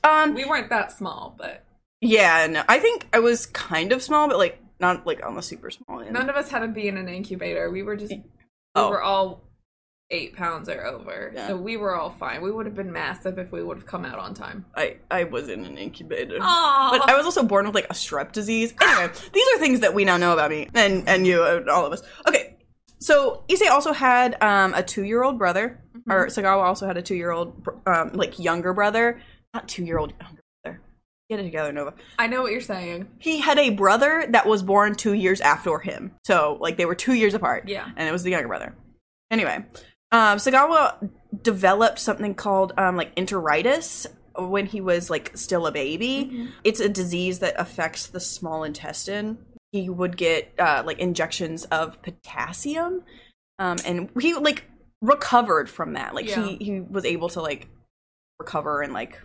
Um, 0.04 0.34
we 0.34 0.44
weren't 0.44 0.70
that 0.70 0.92
small, 0.92 1.34
but 1.36 1.64
yeah, 2.00 2.46
no, 2.48 2.62
I 2.68 2.78
think 2.78 3.08
I 3.12 3.18
was 3.18 3.46
kind 3.46 3.92
of 3.92 4.02
small, 4.02 4.28
but 4.28 4.38
like 4.38 4.62
not 4.80 5.04
like 5.06 5.24
on 5.26 5.34
the 5.34 5.42
super 5.42 5.70
small 5.70 6.00
end. 6.00 6.12
none 6.12 6.30
of 6.30 6.36
us 6.36 6.48
had 6.48 6.60
to 6.60 6.68
be 6.68 6.86
in 6.86 6.96
an 6.96 7.08
incubator. 7.08 7.68
We 7.70 7.82
were 7.82 7.96
just 7.96 8.12
we 8.12 8.22
Oh. 8.76 8.90
were 8.90 9.02
all 9.02 9.40
eight 10.10 10.34
pounds 10.36 10.68
or 10.68 10.84
over, 10.86 11.32
Yeah. 11.34 11.48
so 11.48 11.56
we 11.56 11.76
were 11.76 11.94
all 11.94 12.10
fine. 12.18 12.40
We 12.40 12.50
would 12.50 12.66
have 12.66 12.74
been 12.74 12.92
massive 12.92 13.38
if 13.38 13.52
we 13.52 13.62
would 13.62 13.76
have 13.76 13.86
come 13.86 14.04
out 14.04 14.18
on 14.18 14.32
time. 14.34 14.64
I 14.76 14.96
I 15.10 15.24
was 15.24 15.48
in 15.48 15.64
an 15.64 15.76
incubator. 15.76 16.38
Oh, 16.40 16.88
But 16.92 17.08
I 17.10 17.16
was 17.16 17.26
also 17.26 17.42
born 17.42 17.66
with 17.66 17.74
like 17.74 17.84
a 17.90 17.94
strep 17.94 18.32
disease. 18.32 18.72
Anyway, 18.80 19.12
these 19.32 19.46
are 19.54 19.58
things 19.58 19.80
that 19.80 19.92
we 19.94 20.04
now 20.04 20.16
know 20.16 20.32
about 20.32 20.50
me 20.50 20.68
and 20.74 21.08
and 21.08 21.26
you 21.26 21.44
and 21.44 21.68
all 21.68 21.84
of 21.84 21.92
us. 21.92 22.02
Okay, 22.26 22.56
so 22.98 23.44
Issei 23.48 23.70
also 23.70 23.92
had 23.92 24.42
um, 24.42 24.72
a 24.74 24.82
two 24.82 25.02
year 25.04 25.22
old 25.22 25.38
brother, 25.38 25.78
or 26.08 26.26
Sagawa 26.28 26.62
also 26.64 26.86
had 26.86 26.96
a 26.96 27.02
two 27.02 27.14
year 27.16 27.30
old 27.30 27.66
um, 27.86 28.12
like 28.14 28.38
younger 28.38 28.72
brother, 28.72 29.20
not 29.52 29.68
two 29.68 29.84
year 29.84 29.98
old 29.98 30.12
younger 30.20 30.40
brother. 30.64 30.80
Get 31.28 31.40
it 31.40 31.42
together, 31.42 31.70
Nova. 31.72 31.92
I 32.18 32.26
know 32.28 32.40
what 32.40 32.52
you're 32.52 32.62
saying. 32.62 33.06
He 33.18 33.40
had 33.40 33.58
a 33.58 33.68
brother 33.70 34.24
that 34.30 34.46
was 34.46 34.62
born 34.62 34.94
two 34.94 35.12
years 35.12 35.42
after 35.42 35.78
him, 35.78 36.12
so 36.24 36.56
like 36.62 36.78
they 36.78 36.86
were 36.86 36.94
two 36.94 37.12
years 37.12 37.34
apart. 37.34 37.68
Yeah. 37.68 37.90
and 37.94 38.08
it 38.08 38.12
was 38.12 38.22
the 38.22 38.30
younger 38.30 38.48
brother. 38.48 38.74
Anyway, 39.30 39.62
um, 40.12 40.38
Sagawa 40.38 41.10
developed 41.42 41.98
something 41.98 42.34
called 42.34 42.72
um, 42.78 42.96
like 42.96 43.14
enteritis 43.16 44.06
when 44.36 44.66
he 44.66 44.80
was 44.80 45.10
like 45.10 45.36
still 45.36 45.66
a 45.66 45.72
baby. 45.72 46.48
It's 46.64 46.80
a 46.80 46.88
disease 46.88 47.40
that 47.40 47.54
affects 47.58 48.06
the 48.06 48.20
small 48.20 48.64
intestine. 48.64 49.38
He 49.72 49.88
would 49.90 50.16
get 50.16 50.52
uh, 50.58 50.82
like 50.86 50.98
injections 50.98 51.64
of 51.66 52.00
potassium, 52.02 53.02
um, 53.58 53.76
and 53.84 54.08
he 54.20 54.34
like 54.34 54.64
recovered 55.02 55.68
from 55.68 55.92
that. 55.94 56.14
Like 56.14 56.26
Yeah. 56.28 56.46
he 56.46 56.56
he 56.56 56.80
was 56.80 57.04
able 57.04 57.28
to 57.30 57.42
like 57.42 57.68
recover 58.38 58.80
and 58.82 58.92
like 58.92 59.20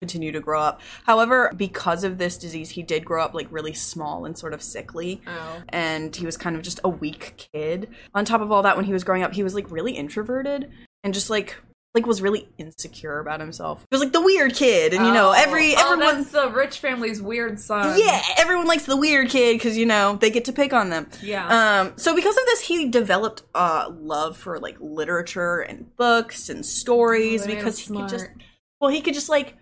continue 0.00 0.32
to 0.32 0.40
grow 0.40 0.60
up. 0.60 0.80
However, 1.04 1.52
because 1.56 2.04
of 2.04 2.18
this 2.18 2.38
disease, 2.38 2.70
he 2.70 2.82
did 2.82 3.04
grow 3.04 3.22
up 3.24 3.34
like 3.34 3.48
really 3.50 3.72
small 3.72 4.24
and 4.24 4.38
sort 4.38 4.54
of 4.54 4.62
sickly 4.62 5.20
Oh, 5.26 5.62
and 5.70 6.14
he 6.14 6.24
was 6.24 6.36
kind 6.36 6.56
of 6.56 6.62
just 6.62 6.80
a 6.84 6.88
weak 6.88 7.50
kid. 7.52 7.88
On 8.14 8.24
top 8.24 8.40
of 8.40 8.52
all 8.52 8.62
that, 8.62 8.76
when 8.76 8.84
he 8.84 8.92
was 8.92 9.04
growing 9.04 9.22
up, 9.22 9.32
he 9.32 9.42
was 9.42 9.54
like 9.54 9.70
really 9.70 9.92
introverted 9.92 10.70
and 11.02 11.14
just 11.14 11.30
like 11.30 11.56
like 11.94 12.06
was 12.06 12.20
really 12.20 12.46
insecure 12.58 13.18
about 13.18 13.40
himself. 13.40 13.80
He 13.80 13.94
was 13.94 14.00
like 14.02 14.12
the 14.12 14.20
weird 14.20 14.54
kid, 14.54 14.92
and 14.92 15.06
you 15.06 15.12
know 15.12 15.30
Oh. 15.30 15.32
every 15.32 15.74
oh, 15.74 15.92
everyone. 15.94 16.18
that's 16.18 16.30
the 16.30 16.48
rich 16.50 16.78
family's 16.80 17.20
weird 17.20 17.58
son. 17.58 17.98
yeah, 17.98 18.20
everyone 18.36 18.66
likes 18.66 18.84
the 18.84 18.96
weird 18.96 19.30
kid 19.30 19.54
because 19.54 19.76
you 19.76 19.86
know 19.86 20.16
they 20.20 20.30
get 20.30 20.44
to 20.44 20.52
pick 20.52 20.72
on 20.74 20.90
them. 20.90 21.08
yeah. 21.22 21.80
Um, 21.80 21.94
so 21.96 22.14
because 22.14 22.36
of 22.36 22.44
this, 22.44 22.60
he 22.60 22.88
developed 22.88 23.42
a 23.54 23.88
love 23.90 24.36
for 24.36 24.60
like 24.60 24.76
literature 24.80 25.60
and 25.60 25.96
books 25.96 26.50
and 26.50 26.64
stories 26.64 27.44
Oh, 27.44 27.46
because 27.48 27.78
he 27.78 27.96
could 27.96 28.08
just 28.08 28.26
well, 28.80 28.90
he 28.92 29.00
could 29.00 29.14
just 29.14 29.30
like 29.30 29.56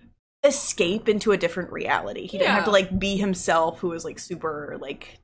escape 0.44 1.08
into 1.08 1.32
a 1.32 1.36
different 1.36 1.72
reality. 1.72 2.26
He 2.26 2.38
didn't 2.38 2.54
have 2.54 2.64
to 2.64 2.70
like 2.70 2.98
be 2.98 3.16
himself, 3.16 3.80
who 3.80 3.88
was 3.88 4.04
like 4.04 4.18
super 4.18 4.76
like 4.80 5.18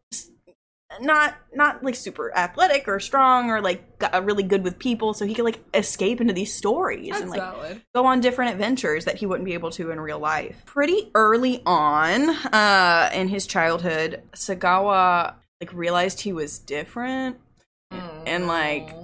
not 1.01 1.37
not 1.55 1.83
like 1.83 1.95
super 1.95 2.37
athletic 2.37 2.87
or 2.87 3.01
strong 3.01 3.51
or 3.51 3.61
like 3.61 3.99
got, 3.99 4.15
uh, 4.15 4.23
really 4.23 4.43
good 4.43 4.65
with 4.65 4.79
people. 4.79 5.15
So 5.15 5.25
he 5.25 5.35
could 5.35 5.45
like 5.45 5.61
escape 5.75 6.21
into 6.21 6.33
these 6.33 6.53
stories 6.53 7.11
that's 7.11 7.23
and 7.23 7.31
like 7.31 7.41
valid. 7.41 7.83
go 7.95 8.07
on 8.07 8.21
different 8.21 8.53
adventures 8.53 9.05
that 9.07 9.17
he 9.17 9.27
wouldn't 9.27 9.45
be 9.45 9.55
able 9.55 9.71
to 9.73 9.91
in 9.91 10.01
real 10.01 10.19
life. 10.19 10.63
Pretty 10.67 11.11
early 11.15 11.63
on 11.65 12.31
uh, 12.53 13.11
in 13.15 13.29
his 13.29 13.47
childhood, 13.47 14.23
Sagawa 14.35 15.35
like 15.61 15.73
realized 15.73 16.21
he 16.21 16.33
was 16.33 16.59
different 16.59 17.39
and 17.91 18.47
like. 18.47 18.95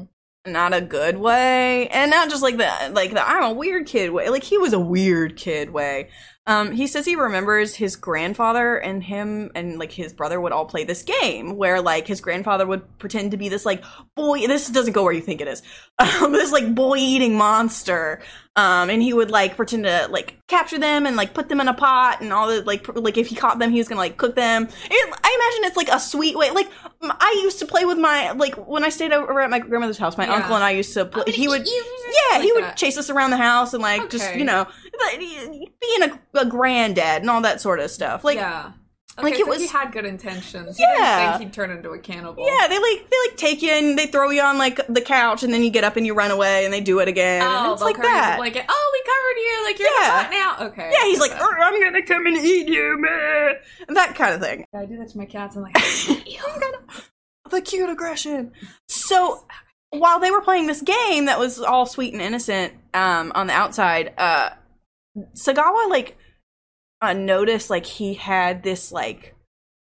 Not 0.52 0.74
a 0.74 0.80
good 0.80 1.18
way. 1.18 1.88
And 1.88 2.10
not 2.10 2.30
just 2.30 2.42
like 2.42 2.56
the 2.56 2.70
like 2.92 3.12
the 3.12 3.26
I'm 3.26 3.42
a 3.42 3.52
weird 3.52 3.86
kid 3.86 4.10
way. 4.10 4.28
Like 4.28 4.44
he 4.44 4.58
was 4.58 4.72
a 4.72 4.80
weird 4.80 5.36
kid 5.36 5.70
way. 5.70 6.08
Um 6.46 6.72
he 6.72 6.86
says 6.86 7.04
he 7.04 7.14
remembers 7.14 7.74
his 7.74 7.96
grandfather 7.96 8.76
and 8.76 9.02
him 9.02 9.50
and 9.54 9.78
like 9.78 9.92
his 9.92 10.12
brother 10.12 10.40
would 10.40 10.52
all 10.52 10.64
play 10.64 10.84
this 10.84 11.02
game 11.02 11.56
where 11.56 11.80
like 11.80 12.06
his 12.06 12.20
grandfather 12.20 12.66
would 12.66 12.98
pretend 12.98 13.32
to 13.32 13.36
be 13.36 13.48
this 13.48 13.66
like 13.66 13.84
boy 14.16 14.46
this 14.46 14.68
doesn't 14.68 14.94
go 14.94 15.04
where 15.04 15.12
you 15.12 15.20
think 15.20 15.40
it 15.40 15.48
is. 15.48 15.62
Um 16.00 16.32
this 16.32 16.52
like 16.52 16.74
boy 16.74 16.96
eating 16.96 17.36
monster. 17.36 18.20
Um 18.56 18.90
and 18.90 19.02
he 19.02 19.12
would 19.12 19.30
like 19.30 19.56
pretend 19.56 19.84
to 19.84 20.08
like 20.10 20.38
capture 20.48 20.78
them 20.78 21.06
and 21.06 21.16
like 21.16 21.34
put 21.34 21.48
them 21.48 21.60
in 21.60 21.68
a 21.68 21.74
pot 21.74 22.20
and 22.20 22.32
all 22.32 22.48
the 22.48 22.62
like 22.62 22.82
pr- 22.82 22.92
like 22.92 23.18
if 23.18 23.26
he 23.26 23.34
caught 23.34 23.58
them 23.58 23.70
he 23.70 23.78
was 23.78 23.88
gonna 23.88 24.00
like 24.00 24.16
cook 24.16 24.34
them. 24.34 24.68
It, 24.90 25.14
i 25.40 25.46
imagine 25.50 25.64
it's 25.68 25.76
like 25.76 25.88
a 25.88 26.00
sweet 26.00 26.36
way 26.36 26.50
like 26.50 26.70
I 27.02 27.40
used 27.44 27.58
to 27.60 27.66
play 27.66 27.84
with 27.84 27.98
my 27.98 28.32
like 28.32 28.54
when 28.56 28.84
i 28.84 28.88
stayed 28.88 29.12
over 29.12 29.40
at 29.40 29.50
my 29.50 29.58
grandmother's 29.58 29.98
house 29.98 30.16
my 30.16 30.26
Yeah. 30.26 30.34
uncle 30.34 30.54
and 30.54 30.64
i 30.64 30.70
used 30.72 30.92
to 30.94 31.04
play 31.04 31.24
he 31.32 31.46
would 31.48 31.66
yeah 31.66 32.40
he 32.40 32.52
would 32.52 32.64
that. 32.64 32.76
chase 32.76 32.98
us 32.98 33.08
around 33.10 33.30
the 33.30 33.36
house 33.36 33.72
and 33.74 33.82
like 33.82 34.10
just 34.10 34.34
you 34.34 34.44
know 34.44 34.66
being 35.80 36.02
a, 36.02 36.20
a 36.34 36.44
granddad 36.46 37.22
and 37.22 37.30
all 37.30 37.40
that 37.42 37.60
sort 37.60 37.80
of 37.80 37.90
stuff 37.90 38.24
like 38.24 38.36
yeah. 38.36 38.72
Okay, 39.18 39.30
like, 39.30 39.38
it 39.40 39.46
so 39.46 39.58
he 39.58 39.66
had 39.66 39.92
good 39.92 40.04
intentions. 40.04 40.78
Yeah. 40.78 40.86
He 40.86 41.02
didn't 41.24 41.38
think 41.38 41.42
he'd 41.50 41.52
turn 41.52 41.70
into 41.70 41.90
a 41.90 41.98
cannibal. 41.98 42.46
yeah, 42.46 42.68
they 42.68 42.78
like 42.78 43.10
they 43.10 43.16
like 43.28 43.36
take 43.36 43.62
you 43.62 43.70
and 43.72 43.98
they 43.98 44.06
throw 44.06 44.30
you 44.30 44.40
on 44.42 44.58
like 44.58 44.80
the 44.88 45.00
couch 45.00 45.42
and 45.42 45.52
then 45.52 45.62
you 45.64 45.70
get 45.70 45.84
up 45.84 45.96
and 45.96 46.06
you 46.06 46.14
run 46.14 46.30
away 46.30 46.64
and 46.64 46.72
they 46.72 46.80
do 46.80 47.00
it 47.00 47.08
again. 47.08 47.42
Oh, 47.44 47.72
it's 47.72 47.82
like 47.82 47.96
cover 47.96 48.08
you 48.08 48.14
with 48.14 48.20
that. 48.22 48.36
blanket. 48.38 48.64
Oh, 48.68 48.90
we 48.92 49.00
covered 49.12 49.40
you. 49.40 49.64
Like 49.64 49.78
you're 49.78 50.02
Yeah. 50.02 50.22
pot 50.22 50.30
now. 50.60 50.66
Okay. 50.68 50.90
yeah, 50.92 51.04
he's 51.04 51.20
like. 51.20 51.32
I'm 51.32 51.82
gonna 51.82 52.02
come 52.02 52.26
and 52.26 52.36
eat 52.36 52.68
you, 52.68 52.96
man. 52.98 53.54
And 53.88 53.96
That 53.96 54.14
kind 54.14 54.34
of 54.34 54.40
thing. 54.40 54.64
Yeah, 54.72 54.80
I 54.80 54.86
do 54.86 54.96
that 54.98 55.08
to 55.08 55.18
my 55.18 55.24
cats. 55.26 55.56
I'm 55.56 55.62
like, 55.62 55.74
the 57.50 57.60
cute 57.62 57.88
aggression. 57.90 58.52
So 58.88 59.44
while 59.90 60.20
they 60.20 60.30
were 60.30 60.42
playing 60.42 60.66
this 60.66 60.82
game 60.82 61.24
that 61.26 61.38
was 61.38 61.60
all 61.60 61.86
sweet 61.86 62.12
and 62.12 62.20
innocent 62.22 62.74
um, 62.94 63.32
on 63.34 63.46
the 63.46 63.52
outside, 63.54 64.12
uh, 64.18 64.50
Sagawa 65.34 65.88
like 65.88 66.16
noticed 67.02 67.70
like 67.70 67.86
he 67.86 68.14
had 68.14 68.62
this 68.62 68.92
like 68.92 69.34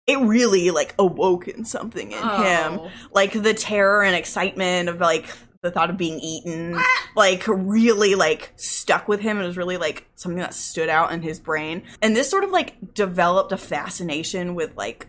it 0.07 0.19
really 0.19 0.71
like 0.71 0.95
awoken 0.97 1.65
something 1.65 2.11
in 2.13 2.17
him, 2.17 2.79
Oh. 2.79 2.91
like 3.11 3.33
the 3.33 3.53
terror 3.53 4.03
and 4.03 4.15
excitement 4.15 4.87
of 4.87 4.99
like 5.01 5.25
the 5.63 5.71
thought 5.71 5.89
of 5.89 5.97
being 5.97 6.19
eaten 6.21 6.77
like 7.15 7.43
really 7.47 8.15
like 8.15 8.53
stuck 8.55 9.07
with 9.09 9.19
him. 9.19 9.37
It 9.41 9.45
was 9.45 9.57
really 9.57 9.75
like 9.77 10.07
something 10.15 10.39
that 10.39 10.53
stood 10.53 10.87
out 10.87 11.11
in 11.11 11.21
his 11.23 11.39
brain. 11.41 11.83
And 12.01 12.15
this 12.15 12.29
sort 12.29 12.43
of 12.45 12.51
like 12.51 12.93
developed 12.93 13.51
a 13.51 13.57
fascination 13.57 14.55
with 14.55 14.77
like 14.77 15.07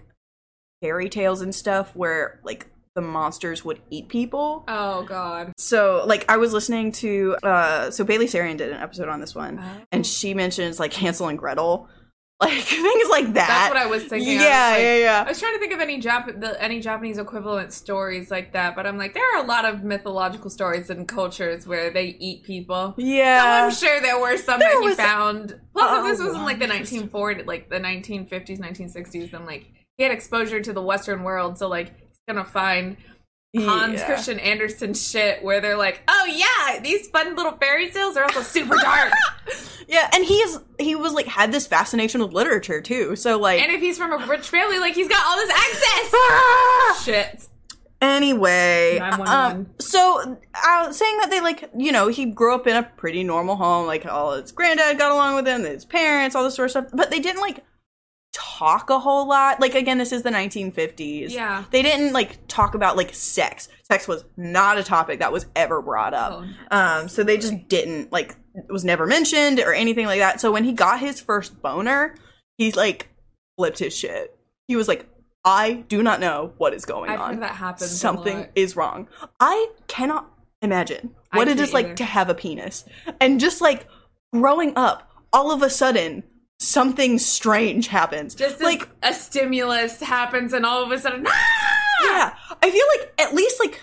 fairy 0.82 1.08
tales 1.08 1.42
and 1.42 1.54
stuff 1.54 1.94
where 1.94 2.40
like 2.42 2.66
the 2.98 3.06
monsters 3.06 3.64
would 3.64 3.80
eat 3.90 4.08
people. 4.08 4.64
Oh 4.66 5.04
god. 5.04 5.52
So 5.56 6.02
like 6.04 6.24
I 6.28 6.36
was 6.36 6.52
listening 6.52 6.90
to 6.92 7.36
uh 7.44 7.90
so 7.92 8.02
Bailey 8.02 8.26
Sarian 8.26 8.56
did 8.56 8.72
an 8.72 8.80
episode 8.80 9.08
on 9.08 9.20
this 9.20 9.34
one 9.36 9.60
Oh. 9.62 9.82
and 9.92 10.04
she 10.04 10.34
mentions 10.34 10.80
like 10.80 10.92
Hansel 10.92 11.28
and 11.28 11.38
Gretel. 11.38 11.88
Like 12.40 12.52
things 12.62 13.08
like 13.10 13.32
that. 13.34 13.48
That's 13.48 13.68
what 13.74 13.76
I 13.82 13.86
was 13.86 14.04
thinking. 14.04 14.30
I 14.30 14.34
was 14.34 14.42
Yeah, 14.44 14.68
like- 14.70 14.80
yeah, 14.82 14.96
yeah. 14.96 15.24
I 15.26 15.28
was 15.28 15.40
trying 15.40 15.54
to 15.54 15.58
think 15.58 15.72
of 15.72 15.80
any 15.80 16.00
Jap- 16.00 16.40
the, 16.40 16.62
any 16.62 16.78
Japanese 16.78 17.18
equivalent 17.18 17.72
stories 17.72 18.30
like 18.30 18.52
that, 18.52 18.76
but 18.76 18.86
I'm 18.86 18.96
like, 18.96 19.12
there 19.12 19.24
are 19.34 19.42
a 19.42 19.46
lot 19.46 19.64
of 19.64 19.82
mythological 19.82 20.48
stories 20.48 20.88
and 20.88 21.08
cultures 21.08 21.66
where 21.66 21.90
they 21.90 22.14
eat 22.20 22.44
people. 22.44 22.94
So 22.96 23.04
Yeah. 23.04 23.64
I'm 23.66 23.72
sure 23.74 24.00
there 24.00 24.20
were 24.20 24.36
some 24.36 24.60
There 24.60 24.68
that 24.68 24.74
you 24.82 24.84
was- 24.90 24.96
found. 24.96 25.60
Plus, 25.72 25.90
Oh, 25.90 25.98
if 26.06 26.12
this 26.16 26.24
was 26.24 26.36
in 26.36 26.44
like 26.44 26.60
the 26.60 26.66
1940s, 26.68 27.44
like 27.44 27.68
the 27.70 27.80
1950s, 27.80 28.60
1960s, 28.60 29.32
then 29.32 29.44
like 29.44 29.66
he 29.96 30.04
had 30.04 30.12
exposure 30.12 30.60
to 30.60 30.72
the 30.72 30.80
Western 30.82 31.24
world, 31.24 31.58
so 31.58 31.66
like 31.66 31.92
gonna 32.28 32.44
find 32.44 32.96
Hans 33.56 34.00
Yeah. 34.00 34.06
Christian 34.06 34.38
Andersen 34.38 34.94
shit 34.94 35.42
where 35.42 35.60
they're 35.60 35.76
like, 35.78 36.02
oh 36.06 36.26
yeah, 36.26 36.80
these 36.80 37.08
fun 37.08 37.34
little 37.34 37.52
fairy 37.52 37.90
tales 37.90 38.16
are 38.16 38.24
also 38.24 38.42
super 38.42 38.76
dark. 38.76 39.12
Yeah, 39.90 40.06
and 40.12 40.22
he 40.22 40.34
is 40.34 40.60
he 40.78 40.94
was 40.96 41.14
like 41.14 41.24
had 41.24 41.50
this 41.50 41.66
fascination 41.66 42.20
with 42.22 42.34
literature 42.34 42.82
too. 42.82 43.16
So 43.16 43.38
like 43.38 43.62
and 43.62 43.72
if 43.72 43.80
he's 43.80 43.96
from 43.96 44.12
a 44.12 44.26
rich 44.26 44.46
family, 44.50 44.78
like 44.78 44.92
he's 44.94 45.08
got 45.08 45.24
all 45.24 45.36
this 45.36 45.48
access. 45.50 46.10
Ah! 46.14 47.02
Shit. 47.02 47.48
Anyway, 48.02 48.98
um, 48.98 49.66
so 49.78 50.36
I 50.54 50.86
was 50.86 50.96
saying 50.98 51.16
that 51.20 51.30
they 51.30 51.40
like, 51.40 51.70
you 51.74 51.90
know, 51.90 52.08
he 52.08 52.26
grew 52.26 52.54
up 52.54 52.66
in 52.66 52.76
a 52.76 52.82
pretty 52.82 53.24
normal 53.24 53.56
home, 53.56 53.86
like 53.86 54.04
all 54.04 54.34
his 54.34 54.52
granddad 54.52 54.98
got 54.98 55.10
along 55.10 55.36
with 55.36 55.48
him, 55.48 55.62
his 55.64 55.86
parents, 55.86 56.36
all 56.36 56.44
this 56.44 56.54
sort 56.54 56.66
of 56.66 56.70
stuff, 56.72 56.86
but 56.92 57.10
they 57.10 57.18
didn't 57.18 57.40
like 57.40 57.64
talk 58.38 58.88
a 58.88 58.98
whole 58.98 59.26
lot. 59.28 59.60
Like 59.60 59.74
again, 59.74 59.98
this 59.98 60.12
is 60.12 60.22
the 60.22 60.30
1950s. 60.30 61.30
Yeah. 61.30 61.64
They 61.70 61.82
didn't 61.82 62.12
like 62.12 62.38
talk 62.46 62.74
about 62.74 62.96
like 62.96 63.12
sex. 63.14 63.68
Sex 63.82 64.06
was 64.06 64.24
not 64.36 64.78
a 64.78 64.84
topic 64.84 65.18
that 65.18 65.32
was 65.32 65.46
ever 65.56 65.82
brought 65.82 66.14
up. 66.14 66.44
Oh, 66.44 66.46
Um, 66.70 67.08
so 67.08 67.24
they 67.24 67.36
just 67.36 67.68
didn't 67.68 68.12
like 68.12 68.36
it 68.54 68.72
was 68.72 68.84
never 68.84 69.06
mentioned 69.06 69.58
or 69.60 69.72
anything 69.72 70.06
like 70.06 70.20
that. 70.20 70.40
So 70.40 70.52
when 70.52 70.64
he 70.64 70.72
got 70.72 71.00
his 71.00 71.20
first 71.20 71.60
boner, 71.60 72.14
he's 72.56 72.76
like 72.76 73.08
flipped 73.56 73.78
his 73.80 73.96
shit. 73.96 74.38
He 74.68 74.76
was 74.76 74.86
like, 74.88 75.06
I 75.44 75.84
do 75.88 76.02
not 76.02 76.20
know 76.20 76.52
what 76.58 76.74
is 76.74 76.84
going 76.84 77.10
I've 77.10 77.20
on. 77.20 77.40
that 77.40 77.52
happens. 77.52 77.90
Something 77.90 78.48
is 78.54 78.76
wrong. 78.76 79.08
I 79.40 79.68
cannot 79.86 80.30
imagine 80.62 81.14
what 81.32 81.48
it 81.48 81.56
can't 81.56 81.72
like 81.72 81.96
to 81.96 82.04
have 82.04 82.28
a 82.28 82.34
penis. 82.34 82.84
And 83.20 83.40
just 83.40 83.60
like 83.60 83.86
growing 84.32 84.74
up, 84.76 85.10
all 85.32 85.52
of 85.52 85.62
a 85.62 85.70
sudden 85.70 86.22
something 86.58 87.18
strange 87.18 87.88
happens. 87.88 88.34
Just 88.34 88.60
like 88.60 88.88
a 89.02 89.12
stimulus 89.14 90.00
happens, 90.00 90.52
and 90.52 90.64
all 90.66 90.82
of 90.84 90.90
a 90.90 90.98
sudden, 90.98 91.24
ah! 91.28 91.78
yeah, 92.04 92.34
I 92.62 92.70
feel 92.70 92.84
like 92.98 93.12
at 93.18 93.34
least 93.34 93.58
like 93.60 93.80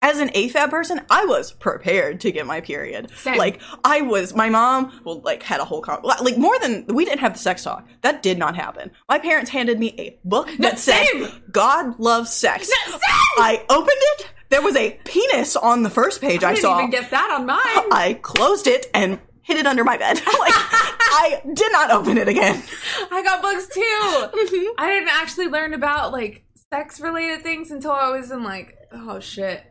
as 0.00 0.20
an 0.20 0.28
AFAB 0.28 0.70
person, 0.70 1.00
I 1.10 1.24
was 1.24 1.50
prepared 1.52 2.20
to 2.20 2.30
get 2.30 2.46
my 2.46 2.60
period. 2.60 3.10
Same. 3.16 3.36
Like 3.36 3.60
I 3.84 4.00
was, 4.02 4.34
my 4.34 4.48
mom 4.48 5.00
well 5.04 5.20
like 5.22 5.42
had 5.42 5.60
a 5.60 5.64
whole 5.64 5.80
con- 5.82 6.02
like 6.02 6.38
more 6.38 6.58
than 6.60 6.86
we 6.86 7.04
didn't 7.04 7.20
have 7.20 7.32
the 7.32 7.38
sex 7.40 7.64
talk. 7.64 7.86
That 8.02 8.22
did 8.22 8.38
not 8.38 8.54
happen. 8.54 8.92
My 9.08 9.18
parents 9.18 9.50
handed 9.50 9.78
me 9.78 9.94
a 9.98 10.18
book 10.24 10.48
that 10.58 10.74
No, 10.74 10.78
said. 10.78 11.32
God 11.50 11.98
loves 11.98 12.32
sex. 12.32 12.70
No. 12.88 12.96
I 13.38 13.64
opened 13.68 13.90
it. 14.20 14.28
There 14.50 14.62
was 14.62 14.76
a 14.76 14.98
penis 15.04 15.56
on 15.56 15.82
the 15.82 15.90
first 15.90 16.20
page 16.22 16.42
I, 16.42 16.50
I 16.50 16.54
didn't 16.54 16.62
saw. 16.62 16.78
even 16.78 16.90
get 16.90 17.10
that 17.10 17.30
on 17.38 17.44
mine. 17.44 17.58
I 17.92 18.18
closed 18.22 18.66
it 18.66 18.86
and 18.94 19.18
hid 19.48 19.56
it 19.58 19.66
under 19.66 19.82
my 19.84 19.96
bed. 19.96 20.16
like 20.38 20.52
I 20.54 21.40
did 21.52 21.72
not 21.72 21.90
open 21.90 22.16
it 22.18 22.28
again. 22.28 22.62
I 23.10 23.22
got 23.22 23.42
books 23.42 23.66
too. 23.68 23.80
Mhm. 23.80 24.66
I 24.78 24.88
didn't 24.90 25.08
actually 25.10 25.48
learn 25.48 25.74
about 25.74 26.12
like 26.12 26.44
sex 26.72 27.00
related 27.00 27.42
things 27.42 27.70
until 27.70 27.92
I 27.92 28.10
was 28.10 28.30
in 28.30 28.44
like 28.44 28.76
oh 28.92 29.18
shit. 29.20 29.58
It 29.58 29.66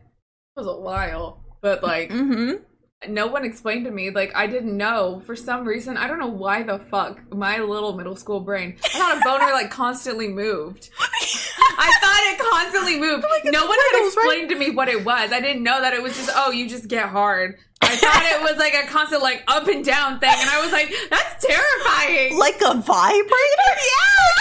was 0.60 0.66
a 0.66 0.76
while. 0.78 1.42
But 1.60 1.82
like 1.82 2.10
Mm-hmm. 2.10 3.12
no 3.12 3.26
one 3.28 3.44
explained 3.44 3.84
to 3.86 3.90
me. 3.90 4.10
Like 4.10 4.32
I 4.34 4.46
didn't 4.46 4.76
know 4.76 5.22
for 5.24 5.34
some 5.36 5.64
reason. 5.66 5.96
I 5.96 6.06
don't 6.08 6.18
know 6.18 6.26
why 6.26 6.62
the 6.64 6.80
fuck 6.90 7.32
my 7.34 7.58
little 7.58 7.96
middle 7.96 8.16
school 8.16 8.40
brain. 8.40 8.76
I 8.84 8.88
thought 8.88 9.18
a 9.18 9.20
boner 9.24 9.52
like 9.52 9.70
constantly 9.70 10.28
moved. 10.28 10.90
I 11.80 11.92
thought 12.00 12.20
it 12.32 12.50
constantly 12.50 12.98
moved. 12.98 13.24
it's 13.44 13.52
no 13.52 13.66
one 13.66 13.78
had 13.78 13.96
riddles, 13.98 14.16
right? 14.16 14.24
explained 14.24 14.48
to 14.50 14.56
me 14.56 14.70
what 14.70 14.88
it 14.88 15.04
was. 15.04 15.30
I 15.32 15.40
didn't 15.40 15.62
know 15.62 15.80
that 15.80 15.94
it 15.94 16.02
was 16.02 16.14
just 16.16 16.30
oh 16.34 16.50
you 16.50 16.68
just 16.68 16.88
get 16.88 17.08
hard. 17.08 17.56
I 17.80 17.96
thought 17.96 18.22
it 18.34 18.42
was 18.42 18.58
like 18.58 18.74
a 18.74 18.86
constant 18.88 19.22
like 19.22 19.42
up 19.46 19.66
and 19.68 19.84
down 19.84 20.18
thing, 20.20 20.34
and 20.36 20.50
I 20.50 20.60
was 20.62 20.72
like 20.72 20.92
that's 21.10 21.44
terrifying. 21.44 22.36
Like 22.38 22.60
a 22.60 22.74
vibrator? 22.74 23.28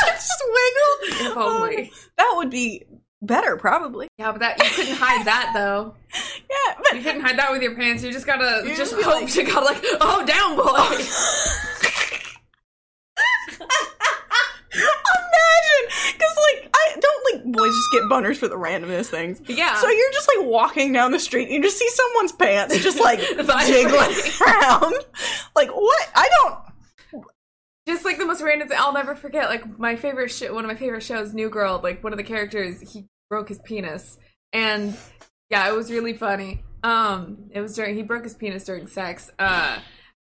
Yeah! 0.05 0.13
Just 0.13 0.43
wiggle. 0.45 1.31
If 1.31 1.37
only. 1.37 1.83
Um, 1.83 1.89
that 2.17 2.33
would 2.35 2.49
be 2.49 2.83
better, 3.21 3.57
probably. 3.57 4.07
Yeah, 4.17 4.31
but 4.31 4.39
that 4.39 4.57
you 4.63 4.69
couldn't 4.71 4.95
hide 4.95 5.25
that 5.25 5.51
though. 5.55 5.95
Yeah, 6.49 6.97
You 6.97 7.03
couldn't 7.03 7.21
hide 7.21 7.37
that 7.37 7.51
with 7.51 7.61
your 7.61 7.75
pants. 7.75 8.03
You 8.03 8.11
just 8.11 8.25
gotta 8.25 8.67
You 8.67 8.75
just 8.75 8.93
hope 8.93 9.05
like- 9.21 9.31
to 9.33 9.43
God 9.43 9.63
like 9.65 9.83
oh 10.01 10.25
down 10.25 10.55
boy. 10.55 11.05
imagine 14.73 16.13
because 16.13 16.37
like 16.37 16.69
I 16.73 16.99
don't 16.99 17.33
like 17.33 17.53
boys 17.53 17.73
just 17.73 17.91
get 17.91 18.03
boners 18.03 18.37
for 18.37 18.47
the 18.47 18.55
randomest 18.55 19.07
things. 19.07 19.41
Yeah. 19.47 19.75
So 19.75 19.89
you're 19.89 20.11
just 20.11 20.29
like 20.35 20.47
walking 20.47 20.91
down 20.93 21.11
the 21.11 21.19
street 21.19 21.45
and 21.45 21.53
you 21.53 21.61
just 21.61 21.77
see 21.77 21.89
someone's 21.89 22.31
pants 22.33 22.77
just 22.81 22.99
like 22.99 23.19
jiggling 23.65 24.15
around. 24.41 24.95
Like 25.55 25.69
what? 25.69 26.09
I 26.15 26.29
don't. 26.41 27.23
just 27.87 28.05
like 28.05 28.17
the 28.17 28.25
most 28.25 28.41
random 28.41 28.67
thing. 28.67 28.77
I'll 28.79 28.93
never 28.93 29.15
forget. 29.15 29.49
Like 29.49 29.79
my 29.79 29.95
favorite 29.95 30.29
show, 30.29 30.53
one 30.53 30.65
of 30.65 30.69
my 30.69 30.75
favorite 30.75 31.03
shows, 31.03 31.33
New 31.33 31.49
Girl. 31.49 31.79
Like 31.81 32.03
one 32.03 32.13
of 32.13 32.17
the 32.17 32.23
characters, 32.23 32.81
he 32.93 33.05
broke 33.29 33.49
his 33.49 33.59
penis, 33.59 34.17
and 34.53 34.97
yeah, 35.49 35.67
it 35.69 35.75
was 35.75 35.91
really 35.91 36.13
funny. 36.13 36.63
Um, 36.83 37.49
it 37.51 37.61
was 37.61 37.75
during 37.75 37.95
he 37.95 38.03
broke 38.03 38.23
his 38.23 38.33
penis 38.33 38.63
during 38.65 38.87
sex. 38.87 39.31
Uh, 39.39 39.79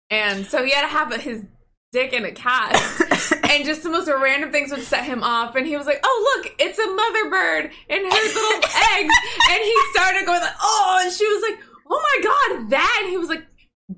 and 0.09 0.45
so 0.45 0.63
he 0.63 0.71
had 0.71 0.81
to 0.81 0.87
have 0.87 1.13
his 1.21 1.43
dick 1.91 2.13
in 2.13 2.25
a 2.25 2.31
cast, 2.31 3.33
and 3.55 3.65
just 3.65 3.83
the 3.83 3.89
most 3.89 4.07
random 4.09 4.51
things 4.51 4.71
would 4.71 4.83
set 4.83 5.03
him 5.05 5.23
off. 5.23 5.55
And 5.55 5.65
he 5.67 5.77
was 5.77 5.85
like, 5.85 5.99
"Oh 6.03 6.41
look, 6.43 6.55
it's 6.59 6.79
a 6.79 6.87
mother 6.87 7.29
bird 7.29 7.71
and 7.89 8.01
her 8.03 8.09
little 8.09 8.69
eggs," 8.97 9.13
and 9.49 9.61
he 9.61 9.75
started 9.93 10.25
going 10.25 10.41
like, 10.41 10.55
"Oh," 10.61 10.99
and 11.03 11.13
she 11.13 11.25
was 11.27 11.41
like, 11.41 11.59
"Oh 11.89 12.01
my 12.01 12.23
god, 12.59 12.69
that!" 12.71 12.99
And 13.03 13.11
he 13.11 13.17
was 13.17 13.29
like, 13.29 13.45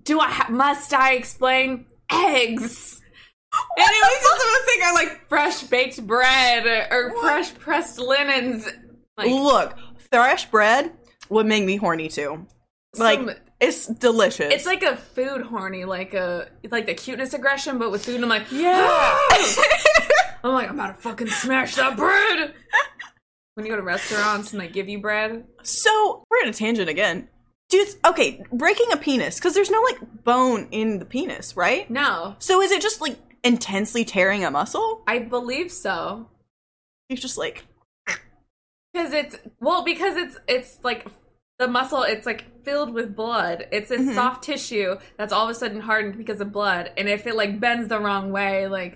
"Do 0.04 0.20
I 0.20 0.30
ha- 0.30 0.48
must 0.50 0.94
I 0.94 1.14
explain 1.14 1.86
eggs?" 2.12 3.02
And 3.78 3.88
it 3.88 4.02
was 4.02 4.22
just 4.22 4.40
the 4.40 4.52
most 4.52 4.66
thing 4.66 4.84
are 4.84 4.94
like 4.96 5.30
fresh 5.30 5.64
baked 5.64 6.08
bread 6.08 6.88
or 6.92 7.10
What? 7.12 7.22
fresh 7.22 7.54
pressed 7.54 8.00
linens. 8.00 8.68
Like 9.16 9.30
Look, 9.30 9.76
fresh 10.12 10.46
bread 10.50 10.92
would 11.30 11.46
make 11.46 11.64
me 11.64 11.76
horny 11.76 12.08
too. 12.10 12.48
Like 12.98 13.20
some- 13.20 13.32
it's 13.64 13.88
delicious. 13.88 14.54
it's 14.54 14.66
like 14.66 14.84
a 14.84 14.96
food 14.96 15.42
horny, 15.42 15.86
like 15.86 16.14
a 16.14 16.50
like 16.72 16.86
the 16.86 16.94
cuteness 16.94 17.34
aggression, 17.34 17.78
but 17.78 17.92
with 17.92 18.06
food. 18.06 18.22
I'm 18.22 18.30
like, 18.30 18.52
yeah. 18.52 18.88
Ah! 18.90 19.64
I'm 20.44 20.52
like, 20.54 20.70
I'm 20.70 20.76
about 20.80 20.96
to 20.96 21.02
fucking 21.02 21.28
smash 21.28 21.76
that 21.76 21.96
bread. 21.98 22.54
When 23.56 23.66
you 23.66 23.72
go 23.72 23.76
to 23.78 23.84
restaurants 23.84 24.52
and 24.52 24.60
they 24.62 24.68
give 24.68 24.90
you 24.90 25.00
bread, 25.00 25.46
so 25.62 26.24
we're 26.30 26.42
at 26.44 26.50
a 26.50 26.58
tangent 26.58 26.90
again. 26.90 27.30
Dude, 27.70 27.88
okay, 28.06 28.44
breaking 28.52 28.88
a 28.92 28.98
penis 28.98 29.36
because 29.40 29.54
there's 29.54 29.70
no 29.72 29.80
like 29.82 30.24
bone 30.24 30.68
in 30.72 31.00
the 31.00 31.06
penis, 31.06 31.56
right? 31.56 31.90
no, 31.90 32.36
So 32.40 32.62
is 32.62 32.72
it 32.72 32.82
just 32.82 33.00
like 33.02 33.18
intensely 33.44 34.06
tearing 34.06 34.44
a 34.44 34.52
muscle? 34.52 35.04
I 35.08 35.20
believe 35.20 35.72
so. 35.72 36.28
He's 37.10 37.22
just 37.22 37.38
like, 37.38 37.64
Because 38.92 39.14
it's 39.14 39.38
well, 39.60 39.84
because 39.84 40.18
it's 40.18 40.38
it's 40.48 40.80
like 40.84 41.06
the 41.66 41.72
muscle. 41.72 42.04
It's 42.04 42.26
like 42.26 42.64
filled 42.64 42.94
with 42.94 43.16
blood. 43.16 43.68
It's 43.72 43.90
this 43.90 44.02
Mhm. 44.02 44.16
soft 44.16 44.44
tissue 44.44 44.96
that's 45.18 45.32
all 45.34 45.46
of 45.46 45.50
a 45.50 45.54
sudden 45.54 45.80
hardened 45.82 46.18
because 46.18 46.40
of 46.42 46.52
blood, 46.52 46.92
and 46.98 47.08
if 47.10 47.26
it 47.28 47.36
like 47.36 47.60
bends 47.60 47.88
the 47.88 48.00
wrong 48.00 48.32
way, 48.32 48.68
like 48.68 48.94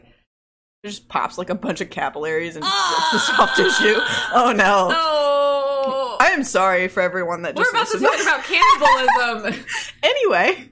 it 0.84 0.88
just 0.90 1.08
pops 1.10 1.38
like 1.38 1.50
a 1.50 1.56
bunch 1.56 1.82
of 1.82 1.90
capillaries 1.90 2.56
and 2.56 2.64
Ah! 2.68 3.10
the 3.12 3.20
soft 3.20 3.56
tissue. 3.56 3.96
Oh 4.34 4.52
no. 4.56 4.90
oh, 4.94 6.18
I 6.20 6.28
am 6.32 6.44
sorry 6.44 6.88
for 6.90 7.02
everyone 7.02 7.42
that 7.44 7.56
we're 7.56 7.64
just 7.64 7.96
about 7.96 8.14
to 8.18 8.22
talk 8.22 8.22
about 8.22 8.44
cannibalism. 8.44 9.66
anyway, 10.04 10.70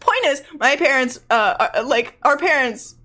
point 0.00 0.24
is, 0.26 0.42
my 0.58 0.76
parents, 0.76 1.20
uh, 1.30 1.68
are, 1.74 1.82
like 1.84 2.18
our 2.22 2.36
parents, 2.36 2.95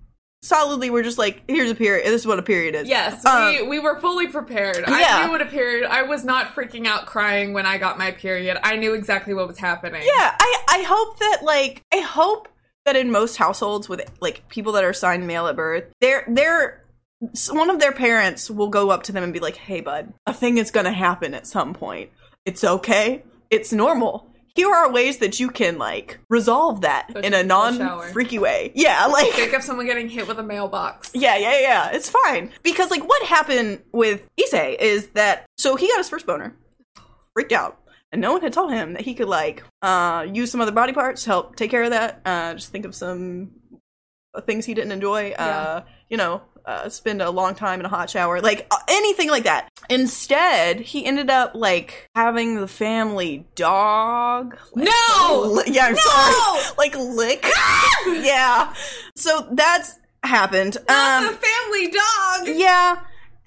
solidly 0.41 0.89
were 0.89 1.03
just 1.03 1.17
like, 1.17 1.43
"Here's 1.47 1.69
a 1.71 1.75
period. 1.75 2.05
This 2.05 2.21
is 2.21 2.27
what 2.27 2.39
a 2.39 2.43
period 2.43 2.75
is." 2.75 2.87
yes, 2.87 3.23
Um, 3.25 3.47
we 3.53 3.61
we 3.67 3.79
were 3.79 3.99
fully 3.99 4.27
prepared. 4.27 4.77
yeah. 4.79 4.83
I 4.87 5.25
knew 5.25 5.31
what 5.31 5.41
a 5.41 5.45
period. 5.45 5.87
I 5.89 6.01
was 6.03 6.23
not 6.23 6.55
freaking 6.55 6.87
out 6.87 7.05
crying 7.05 7.53
when 7.53 7.65
I 7.65 7.77
got 7.77 7.97
my 7.97 8.11
period. 8.11 8.57
I 8.63 8.75
knew 8.75 8.93
exactly 8.93 9.33
what 9.33 9.47
was 9.47 9.57
happening. 9.57 10.01
Yeah, 10.03 10.35
I 10.39 10.63
I 10.69 10.83
hope 10.87 11.19
that 11.19 11.41
like 11.43 11.83
I 11.93 11.99
hope 11.99 12.47
that 12.85 12.95
in 12.95 13.11
most 13.11 13.37
households 13.37 13.87
with 13.87 14.01
like 14.19 14.47
people 14.49 14.73
that 14.73 14.83
are 14.83 14.89
assigned 14.89 15.27
male 15.27 15.47
at 15.47 15.55
birth, 15.55 15.85
they're 16.01 16.25
they're 16.27 16.83
one 17.51 17.69
of 17.69 17.79
their 17.79 17.91
parents 17.91 18.49
will 18.49 18.69
go 18.69 18.89
up 18.89 19.03
to 19.03 19.11
them 19.11 19.23
and 19.23 19.31
be 19.31 19.39
like, 19.39 19.55
"Hey, 19.55 19.81
bud, 19.81 20.11
a 20.25 20.33
thing 20.33 20.57
is 20.57 20.71
gonna 20.71 20.91
happen 20.93 21.33
at 21.35 21.45
some 21.45 21.73
point. 21.73 22.09
It's 22.45 22.63
okay. 22.63 23.23
it's 23.51 23.71
normal. 23.73 24.30
Here 24.53 24.69
are 24.69 24.91
ways 24.91 25.19
that 25.19 25.39
you 25.39 25.49
can 25.49 25.77
like 25.77 26.19
resolve 26.29 26.81
that 26.81 27.13
Go 27.13 27.19
in 27.21 27.33
a 27.33 27.43
non 27.43 28.01
freaky 28.11 28.39
way. 28.39 28.71
Yeah, 28.75 29.05
like 29.11 29.31
Think 29.33 29.53
of 29.53 29.63
someone 29.63 29.85
getting 29.85 30.09
hit 30.09 30.27
with 30.27 30.39
a 30.39 30.43
mailbox. 30.43 31.11
yeah, 31.13 31.37
yeah, 31.37 31.59
yeah. 31.59 31.89
It's 31.93 32.09
fine. 32.09 32.51
Because 32.63 32.91
like 32.91 33.07
what 33.07 33.23
happened 33.23 33.81
with 33.91 34.27
Issei 34.37 34.77
is 34.79 35.07
that 35.09 35.45
so 35.57 35.75
he 35.75 35.87
got 35.87 35.97
his 35.97 36.09
first 36.09 36.25
boner, 36.25 36.55
freaked 37.33 37.51
out. 37.53 37.77
And 38.11 38.19
no 38.19 38.33
one 38.33 38.41
had 38.41 38.51
told 38.51 38.73
him 38.73 38.93
that 38.93 39.03
he 39.03 39.13
could 39.13 39.29
like 39.29 39.63
uh 39.81 40.25
use 40.31 40.51
some 40.51 40.59
other 40.59 40.73
body 40.73 40.91
parts 40.93 41.23
to 41.23 41.29
help 41.29 41.55
take 41.55 41.71
care 41.71 41.83
of 41.83 41.91
that. 41.91 42.21
Uh 42.25 42.53
just 42.55 42.69
think 42.71 42.85
of 42.85 42.93
some 42.93 43.51
uh, 44.33 44.41
things 44.41 44.65
he 44.65 44.73
didn't 44.73 44.91
enjoy. 44.91 45.31
Uh 45.31 45.83
you 46.09 46.17
know, 46.17 46.41
uh 46.65 46.89
spend 46.89 47.21
a 47.21 47.29
long 47.29 47.55
time 47.55 47.79
in 47.79 47.85
a 47.85 47.89
hot 47.89 48.09
shower, 48.09 48.41
like 48.41 48.67
uh, 48.71 48.77
anything 48.89 49.29
like 49.29 49.43
that. 49.43 49.69
Instead, 49.89 50.79
he 50.81 51.05
ended 51.05 51.29
up 51.29 51.53
like 51.55 52.09
having 52.15 52.55
the 52.59 52.67
family 52.67 53.45
dog 53.55 54.57
like, 54.73 54.87
No! 54.87 55.41
li- 55.55 55.71
yeah, 55.73 55.85
I'm 55.87 55.95
sorry. 55.95 56.73
Like 56.77 56.95
lick. 56.97 57.45
yeah. 58.07 58.73
So 59.15 59.47
that's 59.51 59.95
happened. 60.23 60.77
Not 60.87 61.23
Um 61.23 61.33
the 61.33 61.39
family 61.39 61.87
dog. 61.91 62.57
yeah. 62.57 62.99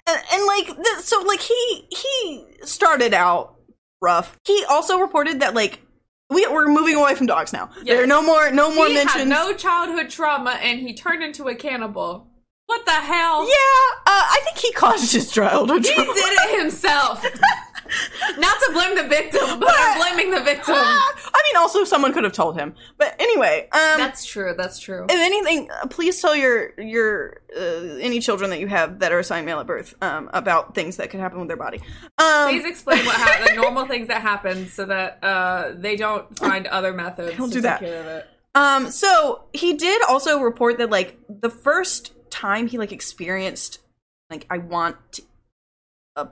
And, 0.07 0.19
and 0.33 0.45
like 0.45 0.67
th- 0.67 1.03
so 1.03 1.21
like 1.21 1.41
he 1.41 1.87
he 1.89 2.45
started 2.63 3.13
out 3.13 3.55
rough. 4.01 4.37
He 4.45 4.63
also 4.69 4.99
reported 4.99 5.39
that 5.39 5.53
like 5.55 5.79
we 6.29 6.45
we're 6.47 6.67
moving 6.67 6.95
away 6.95 7.15
from 7.15 7.27
dogs 7.27 7.53
now. 7.53 7.69
There 7.83 8.03
are 8.03 8.07
no 8.07 8.21
more 8.21 8.51
no 8.51 8.73
more 8.73 8.87
he 8.87 8.93
mentions. 8.95 9.13
had 9.19 9.27
no 9.27 9.53
childhood 9.53 10.09
trauma, 10.09 10.51
and 10.61 10.79
he 10.79 10.93
turned 10.93 11.23
into 11.23 11.47
a 11.47 11.55
cannibal. 11.55 12.27
What 12.67 12.85
the 12.85 12.91
hell? 12.91 13.43
yeah, 13.47 13.95
uh, 14.07 14.23
I 14.27 14.39
think 14.43 14.57
he 14.57 14.71
caused 14.73 15.11
his 15.13 15.31
childhood 15.31 15.85
He 15.85 15.93
did 15.93 16.07
it 16.09 16.59
himself. 16.61 17.23
Not 18.39 18.57
to 18.59 18.71
blame 18.73 18.95
the 18.95 19.03
victim, 19.07 19.59
but 19.59 19.69
I'm 19.71 19.97
blaming 19.99 20.31
the 20.31 20.41
victim. 20.41 20.73
Ah, 20.75 21.13
I 21.27 21.41
mean, 21.47 21.55
also 21.57 21.83
someone 21.83 22.11
could 22.13 22.23
have 22.23 22.33
told 22.33 22.57
him. 22.57 22.73
But 22.97 23.15
anyway, 23.19 23.69
um, 23.71 23.97
That's 23.99 24.25
true. 24.25 24.55
That's 24.57 24.79
true. 24.79 25.05
if 25.07 25.11
anything, 25.15 25.69
uh, 25.69 25.85
please 25.87 26.19
tell 26.19 26.35
your 26.35 26.73
your 26.81 27.41
uh, 27.55 27.97
any 28.01 28.19
children 28.19 28.49
that 28.49 28.59
you 28.59 28.67
have 28.67 28.99
that 28.99 29.11
are 29.11 29.19
assigned 29.19 29.45
male 29.45 29.59
at 29.59 29.67
birth 29.67 29.93
um, 30.01 30.31
about 30.33 30.73
things 30.73 30.97
that 30.97 31.11
could 31.11 31.19
happen 31.19 31.37
with 31.39 31.47
their 31.47 31.57
body. 31.57 31.79
Um, 32.17 32.49
Please 32.49 32.65
explain 32.65 33.05
what 33.05 33.15
happened, 33.15 33.55
the 33.55 33.61
normal 33.61 33.85
things 33.85 34.07
that 34.07 34.21
happen, 34.23 34.67
so 34.67 34.85
that 34.85 35.19
uh, 35.23 35.73
they 35.75 35.95
don't 35.95 36.37
find 36.39 36.65
other 36.65 36.91
methods 36.91 37.37
Don't 37.37 37.49
to 37.49 37.53
do 37.53 37.61
take 37.61 37.63
that. 37.63 37.79
care 37.81 38.01
of 38.01 38.07
it. 38.07 38.27
Um, 38.55 38.89
so 38.89 39.43
he 39.53 39.73
did 39.73 40.01
also 40.09 40.39
report 40.39 40.79
that 40.79 40.89
like 40.89 41.19
the 41.29 41.51
first 41.51 42.13
time 42.35 42.67
he 42.67 42.77
like 42.77 42.91
experienced 42.91 43.79
like 44.29 44.45
I 44.49 44.57
want 44.57 45.19
a 46.15 46.27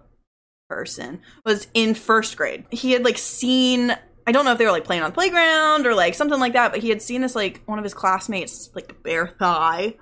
person 0.69 1.21
was 1.45 1.67
in 1.73 1.93
first 1.93 2.37
grade. 2.37 2.65
He 2.71 2.91
had 2.91 3.03
like 3.03 3.17
seen 3.17 3.95
I 4.25 4.31
don't 4.31 4.45
know 4.45 4.51
if 4.53 4.57
they 4.57 4.65
were 4.65 4.71
like 4.71 4.85
playing 4.85 5.03
on 5.03 5.09
the 5.09 5.13
playground 5.13 5.85
or 5.85 5.93
like 5.95 6.13
something 6.13 6.39
like 6.39 6.53
that, 6.53 6.71
but 6.71 6.81
he 6.81 6.89
had 6.89 7.01
seen 7.01 7.21
this 7.21 7.35
like 7.35 7.61
one 7.65 7.77
of 7.77 7.83
his 7.83 7.93
classmates 7.93 8.69
like 8.73 9.03
bare 9.03 9.27
thigh, 9.27 9.95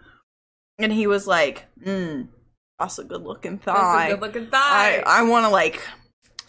and 0.78 0.94
he 0.94 1.08
was 1.08 1.26
like, 1.26 1.66
"Hmm, 1.84 2.24
that's 2.80 3.00
a 3.00 3.04
good 3.04 3.22
looking 3.24 3.60
That's 3.64 3.78
thigh. 3.80 4.08
a 4.08 4.12
good 4.12 4.22
looking 4.22 4.48
I 4.54 5.02
thigh. 5.02 5.04
I 5.06 5.24
want 5.24 5.46
to 5.46 5.50
like 5.50 5.82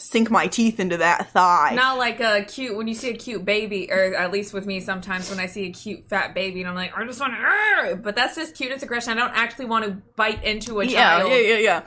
sink 0.02 0.30
my 0.30 0.47
teeth 0.47 0.80
into 0.80 0.97
that 0.99 1.30
thigh." 1.30 1.75
Not 1.75 1.99
like 1.99 2.21
a 2.21 2.44
cute 2.44 2.76
when 2.76 2.88
you 2.88 2.94
see 2.94 3.11
a 3.11 3.16
cute 3.16 3.44
baby, 3.44 3.90
or 3.90 4.14
at 4.14 4.30
least 4.32 4.52
with 4.52 4.66
me 4.66 4.80
sometimes 4.80 5.30
when 5.30 5.38
I 5.38 5.47
see 5.47 5.66
a 5.66 5.73
cute 5.73 6.04
fat 6.09 6.35
baby 6.35 6.61
and 6.61 6.68
I'm 6.68 6.75
like, 6.75 6.97
I 6.97 7.04
just 7.04 7.21
want 7.21 7.35
to, 7.35 7.97
but 7.97 8.16
that's 8.16 8.37
just 8.37 8.54
cuteness 8.54 8.82
aggression. 8.82 9.12
I 9.12 9.16
don't 9.16 9.37
actually 9.37 9.66
want 9.66 9.85
to 9.85 9.90
bite 10.16 10.42
into 10.44 10.80
a 10.80 10.85
yeah, 10.85 11.18
child. 11.18 11.30
yeah, 11.30 11.38
yeah, 11.38 11.59
yeah. 11.59 11.82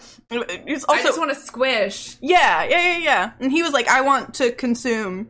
It's 0.66 0.84
also 0.86 1.00
I 1.00 1.04
just 1.04 1.20
want 1.20 1.32
to 1.32 1.40
squish. 1.40 2.18
Yeah, 2.22 2.64
yeah, 2.64 2.82
yeah, 2.82 2.98
yeah. 2.98 3.32
And 3.40 3.52
he 3.52 3.64
was 3.64 3.74
like, 3.74 3.88
I 3.88 4.02
want 4.02 4.36
to 4.36 4.52
consume. 4.52 5.30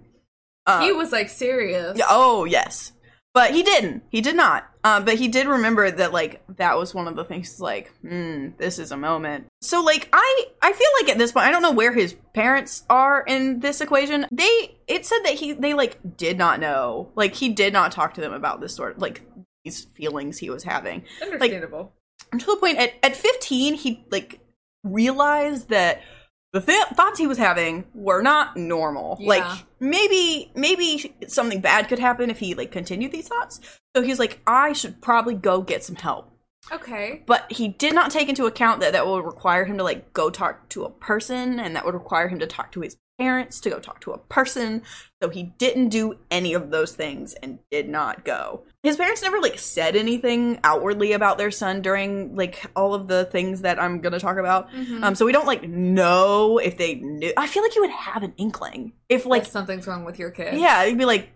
Uh, 0.66 0.82
he 0.82 0.92
was 0.92 1.12
like 1.12 1.30
serious. 1.30 1.98
yeah, 1.98 2.06
oh, 2.10 2.46
yes. 2.46 2.92
But 3.36 3.52
he 3.52 3.62
didn't. 3.62 4.04
He 4.10 4.22
did 4.22 4.36
not. 4.36 4.68
Uh, 4.84 5.02
but 5.02 5.16
he 5.16 5.28
did 5.28 5.46
remember 5.46 5.92
that, 5.92 6.14
like, 6.14 6.42
that 6.56 6.78
was 6.78 6.96
one 6.96 7.08
of 7.08 7.16
the 7.16 7.26
things, 7.26 7.52
he's 7.52 7.60
like, 7.60 7.92
hmm, 8.02 8.50
this 8.58 8.80
is 8.80 8.92
a 8.92 8.98
moment. 8.98 9.46
So, 9.62 9.84
like, 9.84 10.10
I, 10.14 10.46
I 10.62 10.72
feel 10.72 10.88
like 11.02 11.12
at 11.12 11.18
this 11.18 11.32
point, 11.32 11.46
I 11.46 11.52
don't 11.52 11.62
know 11.62 11.74
where 11.74 11.94
his 11.94 12.16
parents 12.34 12.86
are 12.90 13.24
in 13.28 13.60
this 13.60 13.82
equation. 13.82 14.26
They, 14.32 14.78
it 14.88 15.06
said 15.06 15.20
that 15.26 15.34
he, 15.34 15.52
they, 15.52 15.74
like, 15.74 16.00
did 16.18 16.38
not 16.38 16.60
know. 16.60 17.12
Like, 17.16 17.36
he 17.36 17.50
did 17.50 17.74
not 17.74 17.92
talk 17.92 18.16
to 18.16 18.22
them 18.22 18.34
about 18.34 18.62
this 18.62 18.74
sort 18.74 18.96
of, 18.96 19.02
like, 19.02 19.22
these 19.66 19.84
feelings 19.84 20.38
he 20.38 20.50
was 20.50 20.64
having. 20.64 21.04
Understandable. 21.22 21.92
to 22.32 22.46
the 22.46 22.56
point 22.56 22.78
at, 22.78 22.94
at 23.04 23.16
15 23.16 23.74
he 23.74 24.06
like 24.12 24.40
realized 24.84 25.70
that 25.70 26.02
the 26.56 26.62
th- 26.62 26.88
thoughts 26.96 27.20
he 27.20 27.28
was 27.28 27.38
having 27.38 27.84
were 27.94 28.22
not 28.22 28.56
normal 28.56 29.18
Yeah. 29.20 29.28
like 29.28 29.64
maybe 29.82 30.52
maybe 30.56 31.14
something 31.28 31.60
bad 31.60 31.90
could 31.90 32.00
happen 32.00 32.30
if 32.30 32.40
he 32.40 32.56
like 32.56 32.72
continued 32.72 33.12
these 33.12 33.28
thoughts 33.28 33.60
so 33.94 34.02
he's 34.02 34.20
like 34.20 34.40
i 34.48 34.72
should 34.72 35.02
probably 35.02 35.34
go 35.36 35.62
get 35.62 35.84
some 35.84 35.98
help 35.98 36.32
okay. 36.72 37.24
but 37.28 37.52
he 37.52 37.68
did 37.68 37.94
not 37.94 38.10
take 38.10 38.30
into 38.30 38.46
account 38.46 38.80
that 38.80 38.94
that 38.94 39.06
would 39.06 39.26
require 39.26 39.66
him 39.66 39.78
to 39.78 39.84
like 39.84 40.14
go 40.14 40.30
talk 40.30 40.70
to 40.70 40.86
a 40.86 40.90
person 40.90 41.60
and 41.60 41.76
that 41.76 41.84
would 41.84 41.94
require 41.94 42.30
him 42.30 42.40
to 42.40 42.48
talk 42.48 42.72
to 42.72 42.80
his 42.82 42.96
parents 43.20 43.62
to 43.62 43.70
go 43.70 43.80
talk 43.80 44.02
to 44.02 44.12
a 44.12 44.18
person 44.18 44.82
so 45.22 45.30
he 45.30 45.44
didn't 45.58 45.90
do 45.90 46.18
any 46.30 46.54
of 46.54 46.70
those 46.70 46.94
things 46.94 47.34
and 47.36 47.60
did 47.72 47.88
not 47.88 48.26
go 48.26 48.64
his 48.84 48.98
parents 48.98 49.22
never 49.22 49.40
like 49.40 49.58
said 49.58 49.96
anything 49.96 50.60
outwardly 50.66 51.14
about 51.14 51.38
their 51.38 51.50
son 51.52 51.82
during 51.82 52.36
like 52.36 52.66
all 52.76 52.94
of 52.94 53.08
the 53.08 53.24
things 53.26 53.62
that 53.62 53.82
i'm 53.82 54.02
gonna 54.02 54.20
talk 54.20 54.38
about 54.38 54.70
Mhm. 54.72 55.02
um 55.04 55.16
so 55.16 55.26
we 55.26 55.32
don't 55.32 55.48
like 55.48 55.64
know 55.68 56.58
if 56.58 56.78
they 56.78 56.96
knew 56.96 57.32
i 57.38 57.48
feel 57.48 57.64
like 57.64 57.76
you 57.76 57.82
would 57.82 57.92
have 57.92 58.22
an 58.24 58.34
inkling 58.38 58.92
if 59.08 59.26
like 59.26 59.44
Like 59.44 59.52
something's 59.52 59.88
wrong 59.88 60.04
with 60.04 60.20
your 60.20 60.32
kid. 60.32 60.56
yeah 60.60 60.84
you'd 60.84 60.98
be 60.98 61.06
like 61.06 61.30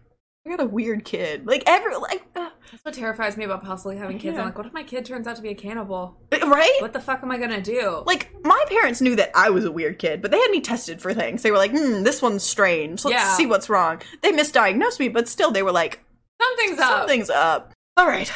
i 0.50 0.56
got 0.58 0.64
a 0.64 0.68
weird 0.68 1.06
kid 1.06 1.46
like 1.46 1.64
every 1.68 1.96
like 1.96 2.24
uh, 2.36 2.50
That's 2.72 2.84
what 2.84 2.94
terrifies 2.96 3.38
me 3.38 3.46
about 3.46 3.64
possibly 3.64 3.98
having 3.98 4.18
kids. 4.18 4.34
Yeah. 4.36 4.42
I'm 4.42 4.46
like, 4.48 4.58
what 4.58 4.66
if 4.68 4.74
my 4.74 4.84
kid 4.84 5.06
turns 5.06 5.28
out 5.28 5.36
to 5.36 5.42
be 5.42 5.50
a 5.50 5.56
cannibal? 5.56 6.18
right 6.32 6.78
What 6.82 6.94
the 6.94 7.00
fuck 7.02 7.22
am 7.24 7.32
I 7.32 7.38
gonna 7.38 7.62
do? 7.62 8.04
like 8.06 8.30
my 8.44 8.64
parents 8.70 9.00
knew 9.02 9.16
that 9.16 9.32
I 9.36 9.50
was 9.50 9.66
a 9.66 9.72
weird 9.72 10.00
kid, 10.00 10.22
but 10.22 10.32
they 10.32 10.40
had 10.40 10.52
me 10.52 10.62
tested 10.62 11.02
for 11.02 11.14
things. 11.14 11.42
They 11.44 11.52
were 11.52 11.58
like, 11.58 11.72
"Hmm, 11.72 12.04
this 12.04 12.22
one's 12.22 12.44
strange. 12.44 13.04
Let's 13.06 13.16
Yeah. 13.16 13.34
see 13.36 13.46
what's 13.46 13.70
wrong." 13.70 14.02
They 14.22 14.32
misdiagnosed 14.32 15.00
me, 15.00 15.10
but 15.10 15.28
still, 15.28 15.52
they 15.52 15.64
were 15.64 15.72
like, 15.72 16.00
Something's 16.42 16.80
up. 16.80 17.00
"Something's 17.00 17.30
up." 17.30 17.74
All 17.98 18.08
right, 18.08 18.32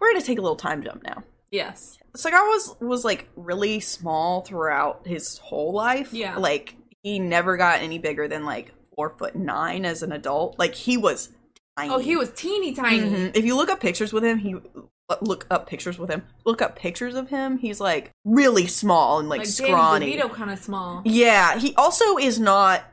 we're 0.00 0.12
gonna 0.12 0.24
take 0.24 0.38
a 0.38 0.42
little 0.42 0.56
time 0.56 0.82
jump 0.82 1.02
now. 1.02 1.22
Yes. 1.50 1.98
Sagawa 2.16 2.46
was 2.48 2.76
was 2.80 3.04
like 3.04 3.28
really 3.36 3.80
small 3.80 4.40
throughout 4.42 5.06
his 5.06 5.38
whole 5.38 5.72
life. 5.72 6.12
Yeah. 6.12 6.36
like 6.36 6.74
he 7.02 7.18
never 7.18 7.56
got 7.56 7.80
any 7.80 7.98
bigger 7.98 8.28
than 8.28 8.44
like 8.44 8.72
four 8.94 9.10
foot 9.18 9.34
nine 9.36 9.84
as 9.84 10.02
an 10.02 10.12
adult. 10.12 10.58
Like 10.58 10.74
he 10.74 10.96
was 10.96 11.30
tiny. 11.78 11.94
Oh, 11.94 11.98
he 11.98 12.16
was 12.16 12.30
teeny 12.32 12.72
tiny. 12.74 13.00
Mhm. 13.00 13.36
If 13.36 13.44
you 13.44 13.56
look 13.56 13.70
up 13.70 13.80
pictures 13.80 14.12
with 14.12 14.24
him, 14.24 14.38
he 14.38 14.56
look 15.20 15.46
up 15.50 15.66
pictures 15.68 15.98
with 15.98 16.10
him. 16.10 16.22
Look 16.44 16.60
up 16.60 16.76
pictures 16.76 17.14
of 17.14 17.28
him. 17.28 17.58
He's 17.58 17.80
like 17.80 18.10
really 18.24 18.66
small 18.66 19.18
and 19.20 19.28
like, 19.28 19.40
Like 19.40 19.48
scrawny. 19.48 20.16
Danny 20.16 20.28
kind 20.34 20.50
of 20.50 20.58
small. 20.58 21.02
Yeah, 21.04 21.58
he 21.58 21.74
also 21.76 22.16
is 22.18 22.38
not 22.38 22.84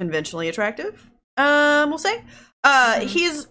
conventionally 0.00 0.48
attractive. 0.48 1.10
Um, 1.36 1.90
we'll 1.90 1.98
say. 1.98 2.24
Uh, 2.64 2.96
Mhm. 3.00 3.02
he's 3.06 3.46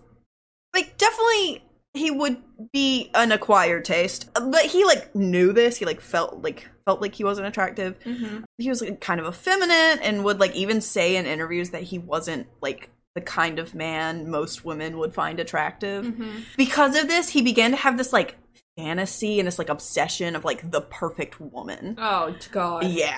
like 0.73 0.97
definitely 0.97 1.63
he 1.93 2.11
would 2.11 2.37
be 2.73 3.09
an 3.15 3.31
acquired 3.31 3.83
taste, 3.85 4.29
but 4.33 4.65
he 4.65 4.85
like 4.85 5.15
knew 5.15 5.51
this. 5.53 5.77
He 5.77 5.85
like 5.85 5.99
felt 6.01 6.43
like 6.43 6.67
felt 6.85 7.01
like 7.01 7.15
he 7.15 7.23
wasn't 7.23 7.47
attractive. 7.47 7.99
Mm-hmm. 8.03 8.43
He 8.57 8.69
was 8.69 8.81
like, 8.81 9.01
kind 9.01 9.19
of 9.19 9.25
effeminate 9.27 9.99
and 10.01 10.23
would 10.23 10.39
like 10.39 10.55
even 10.55 10.79
say 10.81 11.15
in 11.15 11.25
interviews 11.25 11.71
that 11.71 11.83
he 11.83 11.97
wasn't 11.97 12.47
like 12.61 12.89
the 13.17 13.21
kind 13.21 13.57
of 13.57 13.73
man 13.73 14.29
most 14.29 14.63
women 14.63 14.97
would 14.99 15.13
find 15.13 15.39
attractive 15.39 16.05
Mm-hmm. 16.05 16.39
because 16.55 16.95
of 16.95 17.07
this, 17.07 17.29
he 17.29 17.41
began 17.41 17.71
to 17.71 17.77
have 17.77 17.97
this 17.97 18.13
like 18.13 18.35
fantasy 18.77 19.39
and 19.39 19.47
this 19.47 19.57
like 19.57 19.69
obsession 19.69 20.35
of 20.35 20.45
like 20.45 20.69
the 20.69 20.81
perfect 20.81 21.39
woman. 21.41 21.95
Oh 21.97 22.35
God. 22.51 22.83
Yeah. 22.85 23.17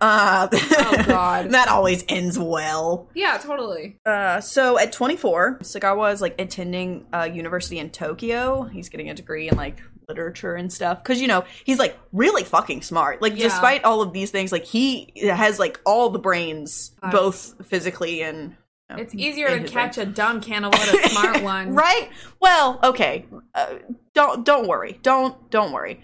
Uh, 0.00 0.46
Oh, 0.52 1.02
God. 1.04 1.50
that 1.50 1.66
always 1.66 2.04
ends 2.08 2.38
well. 2.38 3.08
Yeah, 3.14 3.36
totally. 3.38 3.96
Uh, 4.06 4.40
so 4.40 4.78
at 4.78 4.92
24, 4.92 5.58
Sagawa 5.62 6.12
is 6.12 6.20
like 6.20 6.40
attending 6.40 7.06
a 7.12 7.28
university 7.28 7.80
in 7.80 7.90
Tokyo. 7.90 8.62
He's 8.64 8.88
getting 8.88 9.10
a 9.10 9.14
degree 9.14 9.48
in 9.48 9.56
like 9.56 9.82
literature 10.08 10.54
and 10.54 10.72
stuff 10.72 11.00
because 11.02 11.20
you 11.20 11.28
know 11.28 11.44
he's 11.64 11.78
like 11.78 11.96
really 12.12 12.44
fucking 12.44 12.82
smart. 12.82 13.20
Like 13.20 13.32
Yeah. 13.36 13.44
despite 13.48 13.82
all 13.84 14.02
of 14.02 14.12
these 14.12 14.30
things, 14.30 14.52
like 14.52 14.64
he 14.64 15.12
has 15.24 15.58
like 15.58 15.80
all 15.84 16.10
the 16.10 16.18
brains, 16.20 16.92
Nice. 17.02 17.12
both 17.12 17.66
physically 17.66 18.22
and. 18.22 18.56
You 18.96 19.02
It's 19.02 19.14
easier 19.14 19.58
to 19.58 19.66
catch 19.66 19.98
a 19.98 20.06
dumb 20.06 20.40
cannibal 20.40 20.78
than 20.78 21.04
a 21.04 21.08
smart 21.10 21.42
one. 21.42 21.74
right? 21.74 22.10
Well, 22.40 22.78
okay. 22.82 23.26
Uh, 23.54 23.76
don't 24.14 24.44
don't 24.44 24.68
worry. 24.68 24.98
Don't 25.02 25.50
don't 25.50 25.72
worry. 25.72 26.00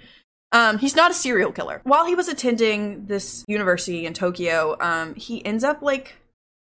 Um, 0.53 0.79
he's 0.79 0.97
not 0.97 1.11
a 1.11 1.15
serial 1.15 1.53
killer. 1.53 1.81
While 1.85 2.07
he 2.07 2.15
was 2.15 2.29
attending 2.29 3.07
this 3.07 3.45
university 3.49 4.07
in 4.07 4.15
Tokyo, 4.15 4.77
um, 4.81 5.15
he 5.15 5.45
ends 5.45 5.65
up 5.65 5.83
like 5.83 6.15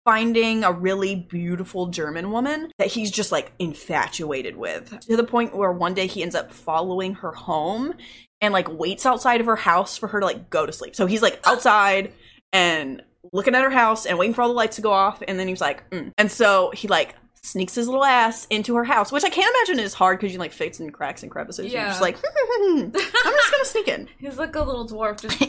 finding 0.04 0.64
a 0.64 0.72
really 0.72 1.16
beautiful 1.16 1.88
German 1.88 2.30
woman 2.30 2.70
that 2.78 2.88
he's 2.88 3.10
just 3.10 3.32
like 3.32 3.52
infatuated 3.58 4.56
with 4.56 5.00
to 5.00 5.16
the 5.16 5.24
point 5.24 5.54
where 5.54 5.72
one 5.72 5.94
day 5.94 6.06
he 6.06 6.22
ends 6.22 6.34
up 6.34 6.52
following 6.52 7.14
her 7.14 7.32
home 7.32 7.92
and 8.40 8.54
like 8.54 8.70
waits 8.70 9.04
outside 9.04 9.40
of 9.40 9.46
her 9.46 9.56
house 9.56 9.96
for 9.96 10.06
her 10.06 10.20
to 10.20 10.26
like 10.26 10.48
go 10.48 10.64
to 10.64 10.72
sleep. 10.72 10.94
So 10.94 11.06
he's 11.06 11.22
like 11.22 11.40
outside 11.44 12.12
and 12.52 13.02
looking 13.32 13.54
at 13.54 13.62
her 13.62 13.70
house 13.70 14.06
and 14.06 14.18
waiting 14.18 14.34
for 14.34 14.42
all 14.42 14.48
the 14.48 14.54
lights 14.54 14.76
to 14.76 14.82
go 14.82 14.92
off. 14.92 15.22
And 15.26 15.38
then 15.38 15.46
he 15.46 15.52
was 15.52 15.60
like, 15.60 15.88
mm. 15.90 16.12
and 16.18 16.30
so 16.30 16.70
he 16.74 16.88
like 16.88 17.14
sneaks 17.46 17.74
his 17.74 17.86
little 17.86 18.04
ass 18.04 18.46
into 18.50 18.74
her 18.76 18.84
house, 18.84 19.12
which 19.12 19.24
I 19.24 19.28
can't 19.28 19.54
imagine 19.54 19.84
is 19.84 19.94
hard 19.94 20.18
because 20.18 20.32
you 20.32 20.38
like 20.38 20.52
fits 20.52 20.80
in 20.80 20.90
cracks 20.90 21.22
and 21.22 21.30
crevices. 21.30 21.72
Yeah. 21.72 21.80
You're 21.80 21.88
just 21.90 22.00
like, 22.00 22.16
I'm 22.16 22.92
just 22.92 23.50
gonna 23.50 23.64
sneak 23.64 23.88
in. 23.88 24.08
He's 24.18 24.38
like 24.38 24.54
a 24.56 24.62
little 24.62 24.86
dwarf, 24.86 25.20
just 25.20 25.40
yeah, 25.40 25.46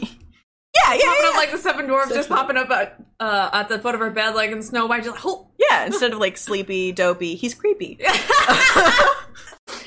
yeah, 0.94 0.98
popping 0.98 1.00
yeah. 1.22 1.28
up 1.28 1.34
like 1.34 1.50
the 1.50 1.58
seven 1.58 1.86
dwarfs, 1.86 2.14
just 2.14 2.28
popping 2.28 2.56
up 2.56 2.70
at 2.70 3.02
uh, 3.20 3.50
at 3.52 3.68
the 3.68 3.78
foot 3.78 3.94
of 3.94 4.00
her 4.00 4.10
bed, 4.10 4.34
like 4.34 4.50
in 4.50 4.62
Snow 4.62 4.86
White. 4.86 5.04
Just 5.04 5.16
like, 5.16 5.26
oh. 5.26 5.48
yeah. 5.58 5.86
Instead 5.86 6.12
of 6.12 6.18
like 6.18 6.36
sleepy, 6.36 6.92
dopey, 6.92 7.34
he's 7.34 7.54
creepy. 7.54 7.98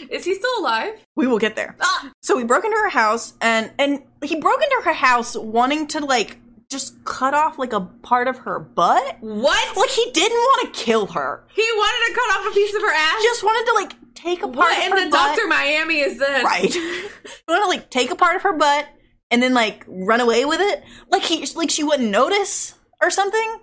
Is 0.09 0.25
he 0.25 0.35
still 0.35 0.59
alive? 0.59 0.93
We 1.15 1.27
will 1.27 1.39
get 1.39 1.55
there. 1.55 1.75
Ah! 1.79 2.11
So 2.21 2.35
we 2.35 2.43
broke 2.43 2.65
into 2.65 2.77
her 2.77 2.89
house, 2.89 3.33
and 3.41 3.71
and 3.79 4.03
he 4.23 4.35
broke 4.35 4.61
into 4.61 4.81
her 4.83 4.93
house 4.93 5.37
wanting 5.37 5.87
to 5.87 6.05
like 6.05 6.37
just 6.71 7.03
cut 7.03 7.33
off 7.33 7.59
like 7.59 7.73
a 7.73 7.81
part 7.81 8.27
of 8.29 8.37
her 8.39 8.57
butt. 8.59 9.17
What? 9.19 9.77
Like 9.77 9.89
he 9.89 10.09
didn't 10.11 10.37
want 10.37 10.73
to 10.73 10.79
kill 10.79 11.05
her. 11.07 11.43
he 11.53 11.61
wanted 11.61 12.07
to 12.07 12.19
cut 12.19 12.39
off 12.39 12.51
a 12.51 12.55
piece 12.55 12.73
of 12.73 12.81
her 12.81 12.93
ass. 12.93 13.17
He 13.17 13.23
just 13.23 13.43
wanted 13.43 13.69
to 13.69 13.73
like 13.73 14.13
take 14.15 14.39
a 14.41 14.47
part 14.47 14.71
what 14.71 14.99
in 14.99 15.09
the. 15.09 15.11
Doctor 15.11 15.47
Miami 15.47 15.99
is 15.99 16.17
this? 16.17 16.43
Right. 16.43 16.73
he 16.73 17.09
wanted 17.47 17.63
to 17.63 17.67
like 17.67 17.89
take 17.89 18.09
a 18.09 18.15
part 18.15 18.37
of 18.37 18.43
her 18.43 18.53
butt 18.53 18.87
and 19.29 19.43
then 19.43 19.53
like 19.53 19.83
run 19.87 20.21
away 20.21 20.45
with 20.45 20.61
it. 20.61 20.81
Like 21.09 21.23
he 21.23 21.45
like 21.55 21.69
she 21.69 21.83
wouldn't 21.83 22.09
notice 22.09 22.75
or 23.01 23.11
something. 23.11 23.59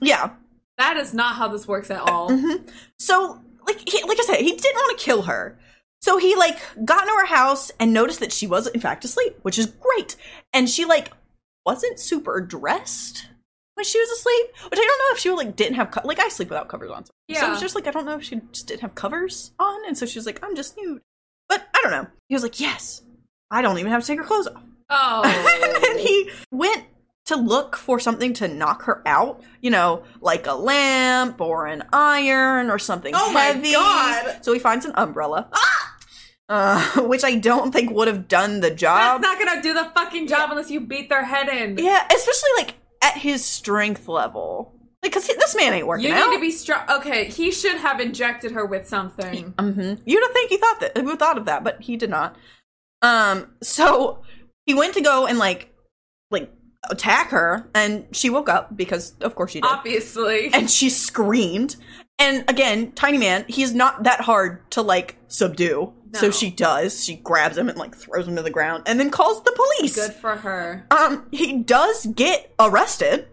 Yeah. 0.00 0.30
That 0.78 0.96
is 0.96 1.12
not 1.12 1.36
how 1.36 1.48
this 1.48 1.68
works 1.68 1.90
at 1.90 2.00
all. 2.00 2.30
Mm-hmm. 2.30 2.66
So 2.98 3.40
like 3.66 3.86
he, 3.86 4.02
like 4.04 4.18
I 4.20 4.24
said, 4.24 4.36
he 4.40 4.52
didn't 4.52 4.76
want 4.76 4.98
to 4.98 5.04
kill 5.04 5.22
her. 5.22 5.58
So 6.00 6.16
he 6.16 6.36
like 6.36 6.58
got 6.84 7.02
into 7.02 7.14
her 7.14 7.26
house 7.26 7.70
and 7.78 7.92
noticed 7.92 8.20
that 8.20 8.32
she 8.32 8.46
was 8.46 8.68
in 8.68 8.80
fact 8.80 9.04
asleep, 9.04 9.36
which 9.42 9.58
is 9.58 9.66
great. 9.66 10.16
And 10.54 10.70
she 10.70 10.84
like 10.84 11.10
wasn't 11.68 12.00
super 12.00 12.40
dressed 12.40 13.26
when 13.74 13.84
she 13.84 14.00
was 14.00 14.08
asleep, 14.10 14.46
which 14.70 14.80
I 14.80 14.84
don't 14.84 14.98
know 14.98 15.12
if 15.14 15.18
she 15.18 15.30
like 15.30 15.54
didn't 15.54 15.74
have 15.76 15.90
co- 15.90 16.00
like 16.04 16.18
I 16.18 16.28
sleep 16.30 16.48
without 16.48 16.68
covers 16.68 16.90
on. 16.90 17.04
So 17.04 17.10
it 17.28 17.34
Yeah. 17.34 17.50
was 17.50 17.60
just 17.60 17.74
like 17.74 17.86
I 17.86 17.90
don't 17.90 18.06
know 18.06 18.16
if 18.16 18.24
she 18.24 18.40
just 18.52 18.66
didn't 18.66 18.80
have 18.80 18.94
covers 18.94 19.52
on, 19.58 19.86
and 19.86 19.96
so 19.98 20.06
she 20.06 20.18
was 20.18 20.24
like 20.26 20.42
I'm 20.42 20.56
just 20.56 20.76
nude. 20.78 21.02
But 21.48 21.66
I 21.74 21.80
don't 21.82 21.92
know. 21.92 22.06
He 22.28 22.34
was 22.34 22.42
like 22.42 22.58
yes, 22.58 23.02
I 23.50 23.60
don't 23.60 23.78
even 23.78 23.92
have 23.92 24.00
to 24.00 24.06
take 24.06 24.18
her 24.18 24.24
clothes 24.24 24.48
off. 24.48 24.62
Oh. 24.88 25.22
and 25.74 25.84
then 25.84 25.98
he 25.98 26.30
went 26.50 26.84
to 27.26 27.36
look 27.36 27.76
for 27.76 28.00
something 28.00 28.32
to 28.32 28.48
knock 28.48 28.84
her 28.84 29.02
out, 29.06 29.42
you 29.60 29.70
know, 29.70 30.02
like 30.22 30.46
a 30.46 30.54
lamp 30.54 31.38
or 31.42 31.66
an 31.66 31.82
iron 31.92 32.70
or 32.70 32.78
something 32.78 33.12
Oh 33.14 33.30
my 33.32 33.42
heavy. 33.42 33.72
God. 33.72 34.38
So 34.42 34.54
he 34.54 34.58
finds 34.58 34.86
an 34.86 34.92
umbrella, 34.94 35.46
ah! 35.52 35.96
Uh, 36.48 36.80
which 37.02 37.24
I 37.24 37.36
don't 37.36 37.72
think 37.72 37.90
would 37.90 38.08
have 38.08 38.28
done 38.28 38.60
the 38.60 38.70
job. 38.70 39.20
That's 39.20 39.38
not 39.38 39.38
gonna 39.46 39.62
do 39.62 39.74
the 39.74 39.90
fucking 39.94 40.26
job 40.28 40.50
unless 40.50 40.70
you 40.70 40.80
beat 40.80 41.08
their 41.08 41.24
head 41.24 41.48
in. 41.48 41.78
yeah, 41.78 42.06
especially 42.14 42.50
like 42.56 42.74
at 43.02 43.16
his 43.16 43.44
strength 43.44 44.08
level, 44.08 44.72
Like, 45.02 45.12
because 45.12 45.26
this 45.28 45.54
man 45.56 45.72
ain't 45.72 45.86
working 45.86 46.06
You 46.06 46.14
out. 46.14 46.30
need 46.30 46.36
to 46.36 46.40
be 46.40 46.50
strong. 46.50 46.82
Okay, 46.90 47.26
he 47.26 47.50
should 47.52 47.76
have 47.78 48.00
injected 48.00 48.52
her 48.52 48.66
with 48.66 48.88
something. 48.88 49.54
hmm 49.58 49.94
You'd 50.04 50.22
have 50.22 50.32
think 50.32 50.50
he 50.50 50.56
thought 50.56 50.80
that 50.80 50.96
who 50.98 51.16
thought 51.16 51.38
of 51.38 51.44
that, 51.46 51.62
but 51.64 51.80
he 51.82 51.96
did 51.96 52.10
not. 52.10 52.36
Um, 53.02 53.48
so 53.62 54.22
he 54.66 54.74
went 54.74 54.94
to 54.94 55.00
go 55.00 55.26
and 55.26 55.38
like, 55.38 55.72
like 56.30 56.50
attack 56.90 57.30
her, 57.30 57.68
and 57.74 58.06
she 58.12 58.30
woke 58.30 58.48
up 58.48 58.76
because 58.76 59.14
of 59.20 59.34
course 59.34 59.52
she 59.52 59.60
did. 59.60 59.70
Obviously. 59.70 60.50
and 60.52 60.68
she 60.70 60.90
screamed. 60.90 61.76
And 62.18 62.44
again, 62.50 62.90
Tiny 62.92 63.18
Man, 63.18 63.44
he's 63.46 63.72
not 63.72 64.02
that 64.02 64.20
hard 64.22 64.68
to 64.72 64.82
like 64.82 65.16
subdue. 65.28 65.92
So 66.14 66.30
she 66.30 66.50
does. 66.50 67.04
She 67.04 67.16
grabs 67.16 67.56
him 67.58 67.68
and 67.68 67.78
like 67.78 67.94
throws 67.94 68.26
him 68.26 68.36
to 68.36 68.42
the 68.42 68.50
ground 68.50 68.84
and 68.86 68.98
then 68.98 69.10
calls 69.10 69.42
the 69.42 69.52
police. 69.52 69.94
Good 69.94 70.12
for 70.14 70.36
her. 70.36 70.86
Um, 70.90 71.26
he 71.30 71.58
does 71.58 72.06
get 72.06 72.54
arrested 72.58 73.28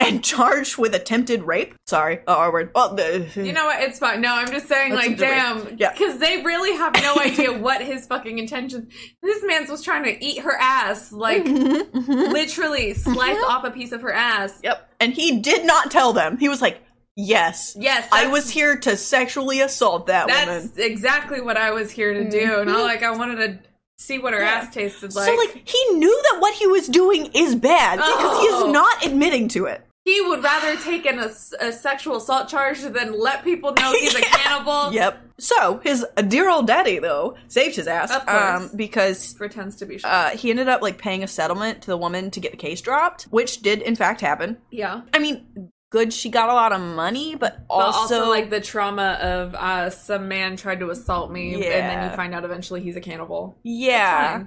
and 0.00 0.22
charged 0.24 0.78
with 0.78 0.94
attempted 0.94 1.42
rape. 1.42 1.74
Sorry, 1.86 2.20
uh, 2.28 2.36
R 2.36 2.52
word. 2.52 2.70
Well, 2.74 2.94
the, 2.94 3.26
You 3.36 3.52
know 3.52 3.64
what? 3.64 3.82
It's 3.82 3.98
fine. 3.98 4.20
No, 4.20 4.32
I'm 4.34 4.46
just 4.50 4.68
saying, 4.68 4.94
like, 4.94 5.18
damn. 5.18 5.76
yeah. 5.76 5.92
Because 5.92 6.18
they 6.18 6.42
really 6.42 6.76
have 6.76 6.94
no 7.02 7.16
idea 7.20 7.52
what 7.58 7.82
his 7.82 8.06
fucking 8.06 8.38
intentions. 8.38 8.92
This 9.22 9.42
man's 9.44 9.68
was 9.70 9.82
trying 9.82 10.04
to 10.04 10.24
eat 10.24 10.38
her 10.42 10.56
ass, 10.56 11.10
like, 11.10 11.44
Mhm. 11.44 12.32
literally 12.32 12.94
slice 12.94 13.42
off 13.48 13.64
a 13.64 13.70
piece 13.72 13.90
of 13.92 14.02
her 14.02 14.12
ass. 14.12 14.60
Yep. 14.62 14.88
And 15.00 15.12
he 15.12 15.40
did 15.40 15.64
not 15.66 15.90
tell 15.90 16.12
them. 16.12 16.38
He 16.38 16.48
was 16.48 16.62
like, 16.62 16.80
"Yes, 17.20 17.76
Yes, 17.78 18.08
I 18.12 18.28
was 18.28 18.48
here 18.48 18.76
to 18.78 18.96
sexually 18.96 19.60
assault 19.60 20.06
that 20.06 20.28
That's 20.28 20.46
woman." 20.46 20.62
That's 20.74 20.78
exactly 20.78 21.40
what 21.40 21.56
I 21.56 21.72
was 21.72 21.90
here 21.90 22.14
to 22.14 22.30
do. 22.30 22.60
And 22.60 22.70
I 22.70 22.80
like, 22.82 23.02
I 23.02 23.10
wanted 23.10 23.36
to 23.36 23.58
see 23.98 24.18
what 24.20 24.32
her 24.32 24.40
Yeah. 24.40 24.50
ass 24.50 24.72
tasted 24.72 25.12
like. 25.16 25.26
so 25.26 25.34
like 25.34 25.62
he 25.68 25.84
knew 25.94 26.22
that 26.30 26.40
what 26.40 26.54
he 26.54 26.66
was 26.68 26.86
doing 26.86 27.26
is 27.34 27.56
bad 27.56 27.96
because 27.96 28.40
he 28.40 28.48
Oh. 28.52 28.66
is 28.68 28.72
not 28.72 29.04
admitting 29.04 29.48
to 29.48 29.66
it. 29.66 29.82
he 30.04 30.20
would 30.22 30.42
rather 30.42 30.74
take 30.76 31.04
in 31.04 31.18
a, 31.18 31.30
a 31.60 31.70
sexual 31.72 32.16
assault 32.16 32.48
charge 32.48 32.80
than 32.80 33.18
let 33.18 33.44
people 33.44 33.74
know 33.74 33.92
he's 33.92 34.14
a 34.14 34.20
cannibal. 34.36 34.90
Yep. 34.92 35.18
So 35.40 35.80
his 35.84 36.06
dear 36.28 36.48
old 36.48 36.66
daddy 36.68 36.98
though 37.00 37.34
saved 37.48 37.74
his 37.76 37.86
ass 37.88 38.10
Of 38.14 38.24
course. 38.24 38.60
um, 38.62 38.70
because 38.76 39.34
Pretends 39.34 39.76
to 39.76 39.86
be 39.86 39.98
sure. 39.98 40.08
uh, 40.08 40.30
he 40.30 40.48
ended 40.50 40.68
up 40.68 40.80
like 40.80 40.96
paying 40.96 41.22
a 41.24 41.28
settlement 41.28 41.82
to 41.82 41.88
the 41.90 41.98
woman 41.98 42.30
to 42.30 42.40
get 42.40 42.52
the 42.52 42.56
case 42.56 42.80
dropped, 42.80 43.24
which 43.24 43.60
did 43.60 43.82
in 43.82 43.96
fact 43.96 44.20
happen. 44.22 44.56
yeah. 44.70 45.02
I 45.12 45.18
mean, 45.18 45.44
good 45.90 46.12
she 46.12 46.28
got 46.30 46.48
a 46.48 46.54
lot 46.54 46.72
of 46.72 46.80
money, 46.80 47.34
but 47.34 47.66
But 47.68 47.74
also, 47.74 48.16
also, 48.16 48.28
like 48.28 48.50
the 48.50 48.60
trauma 48.60 49.18
of 49.20 49.54
uh, 49.54 49.90
some 49.90 50.28
man 50.28 50.56
tried 50.56 50.80
to 50.80 50.90
assault 50.90 51.30
me, 51.30 51.54
and 51.54 51.62
then 51.62 52.10
you 52.10 52.16
find 52.16 52.34
out 52.34 52.44
eventually 52.44 52.80
he's 52.82 52.96
a 52.96 53.00
cannibal. 53.00 53.56
yeah, 53.62 54.44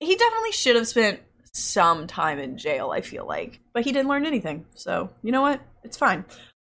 he 0.00 0.16
definitely 0.16 0.52
should 0.52 0.76
have 0.76 0.88
spent 0.88 1.20
some 1.52 2.06
time 2.06 2.38
in 2.38 2.58
jail. 2.58 2.90
I 2.90 3.00
feel 3.00 3.26
like, 3.26 3.60
but 3.72 3.84
he 3.84 3.92
didn't 3.92 4.08
learn 4.08 4.26
anything. 4.26 4.66
So 4.74 5.10
you 5.22 5.32
know 5.32 5.42
what? 5.42 5.60
It's 5.84 5.96
fine. 5.96 6.24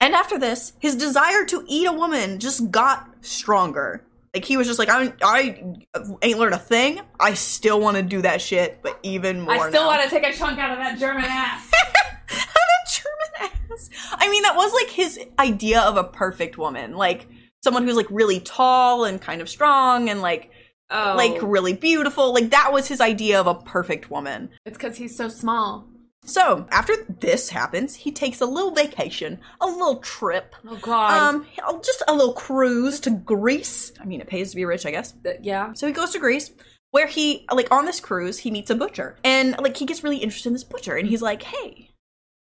And 0.01 0.15
after 0.15 0.39
this, 0.39 0.75
his 0.79 0.95
desire 0.97 1.47
to 1.47 1.65
eat 1.67 1.87
a 1.87 1.93
woman 1.93 2.39
just 2.39 2.71
got 2.71 3.09
stronger. 3.23 4.05
Like 4.35 4.45
he 4.45 4.59
was 4.59 4.67
just 4.67 4.79
like, 4.79 4.91
I, 4.91 5.15
I 5.23 5.75
ain't 6.21 6.39
learned 6.39 6.55
a 6.55 6.59
thing. 6.59 7.01
I 7.19 7.33
still 7.33 7.81
want 7.81 7.97
to 7.97 8.03
do 8.03 8.21
that 8.21 8.43
shit, 8.43 8.81
but 8.83 8.99
even 9.03 9.41
more. 9.41 9.55
I 9.55 9.71
still 9.71 9.87
want 9.87 10.03
to 10.03 10.11
take 10.11 10.25
a 10.27 10.37
chunk 10.37 10.59
out 10.59 10.73
of 10.73 10.79
that 10.79 10.99
German 10.99 11.25
ass. 11.25 11.71
I 14.13 14.29
mean, 14.31 14.43
that 14.43 14.57
was 14.57 14.73
like 14.73 14.91
his 14.91 15.19
idea 15.39 15.81
of 15.81 15.97
a 15.97 16.05
perfect 16.05 16.59
woman, 16.59 16.95
like 16.97 17.27
someone 17.63 17.85
who's 17.85 17.97
like 17.97 18.07
really 18.11 18.41
tall 18.41 19.05
and 19.05 19.21
kind 19.21 19.41
of 19.41 19.49
strong 19.49 20.09
and 20.09 20.21
like 20.23 20.51
oh, 20.91 21.15
like 21.17 21.39
really 21.43 21.73
beautiful. 21.75 22.33
Like 22.33 22.51
that 22.51 22.73
was 22.73 22.87
his 22.89 23.01
idea 23.01 23.41
of 23.41 23.47
a 23.47 23.55
perfect 23.55 24.11
woman. 24.11 24.51
it's 24.65 24.77
because 24.77 24.97
he's 24.97 25.17
so 25.17 25.29
small. 25.29 25.89
So 26.25 26.67
after 26.73 26.95
this 27.21 27.51
happens, 27.51 27.95
he 27.95 28.11
takes 28.11 28.41
a 28.41 28.47
little 28.47 28.73
vacation, 28.73 29.39
a 29.61 29.67
little 29.67 29.99
trip, 29.99 30.57
Oh 30.69 30.77
God. 30.83 31.13
um, 31.13 31.47
just 31.85 32.03
a 32.09 32.13
little 32.15 32.33
cruise 32.33 32.99
to 33.01 33.11
Greece. 33.11 33.93
I 34.01 34.05
mean, 34.07 34.21
it 34.21 34.27
pays 34.27 34.51
to 34.51 34.57
be 34.57 34.65
rich, 34.65 34.87
I 34.87 34.91
guess. 34.91 35.15
Yeah. 35.41 35.73
So 35.75 35.87
he 35.87 35.93
goes 35.93 36.11
to 36.13 36.19
Greece, 36.19 36.51
where 36.91 37.07
he 37.07 37.47
like 37.53 37.71
on 37.71 37.85
this 37.85 38.01
cruise 38.01 38.39
he 38.39 38.51
meets 38.51 38.71
a 38.71 38.75
butcher, 38.75 39.17
and 39.23 39.55
like 39.61 39.77
he 39.77 39.87
gets 39.87 40.03
really 40.03 40.17
interested 40.19 40.49
in 40.49 40.55
this 40.55 40.65
butcher, 40.65 40.97
and 40.97 41.09
he's 41.09 41.23
like, 41.23 41.43
"Hey, 41.45 41.91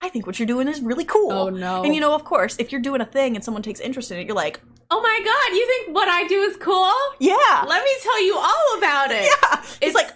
I 0.03 0.09
think 0.09 0.27
what 0.27 0.39
you're 0.39 0.47
doing 0.47 0.69
is 0.69 0.81
really 0.81 1.05
cool." 1.05 1.33
Oh, 1.33 1.49
no. 1.51 1.83
And 1.85 1.95
you 1.95 2.01
know, 2.01 2.15
of 2.15 2.25
course, 2.25 2.57
if 2.59 2.73
you're 2.73 2.81
doing 2.81 3.01
a 3.01 3.07
thing 3.07 3.35
and 3.37 3.45
someone 3.45 3.63
takes 3.63 3.81
interest 3.81 4.11
in 4.11 4.19
it, 4.19 4.27
you're 4.27 4.37
like, 4.37 4.61
Oh 4.93 5.01
my 5.01 5.21
God! 5.25 5.57
You 5.57 5.67
think 5.67 5.95
what 5.95 6.09
I 6.09 6.27
do 6.27 6.41
is 6.43 6.57
cool? 6.57 6.91
"Yeah, 7.21 7.65
Let 7.69 7.85
me 7.85 7.91
tell 8.03 8.25
you 8.25 8.37
all 8.37 8.79
about 8.79 9.11
it. 9.13 9.23
yeah." 9.25 9.61
It's 9.61 9.79
It's 9.81 9.95
like, 9.95 10.11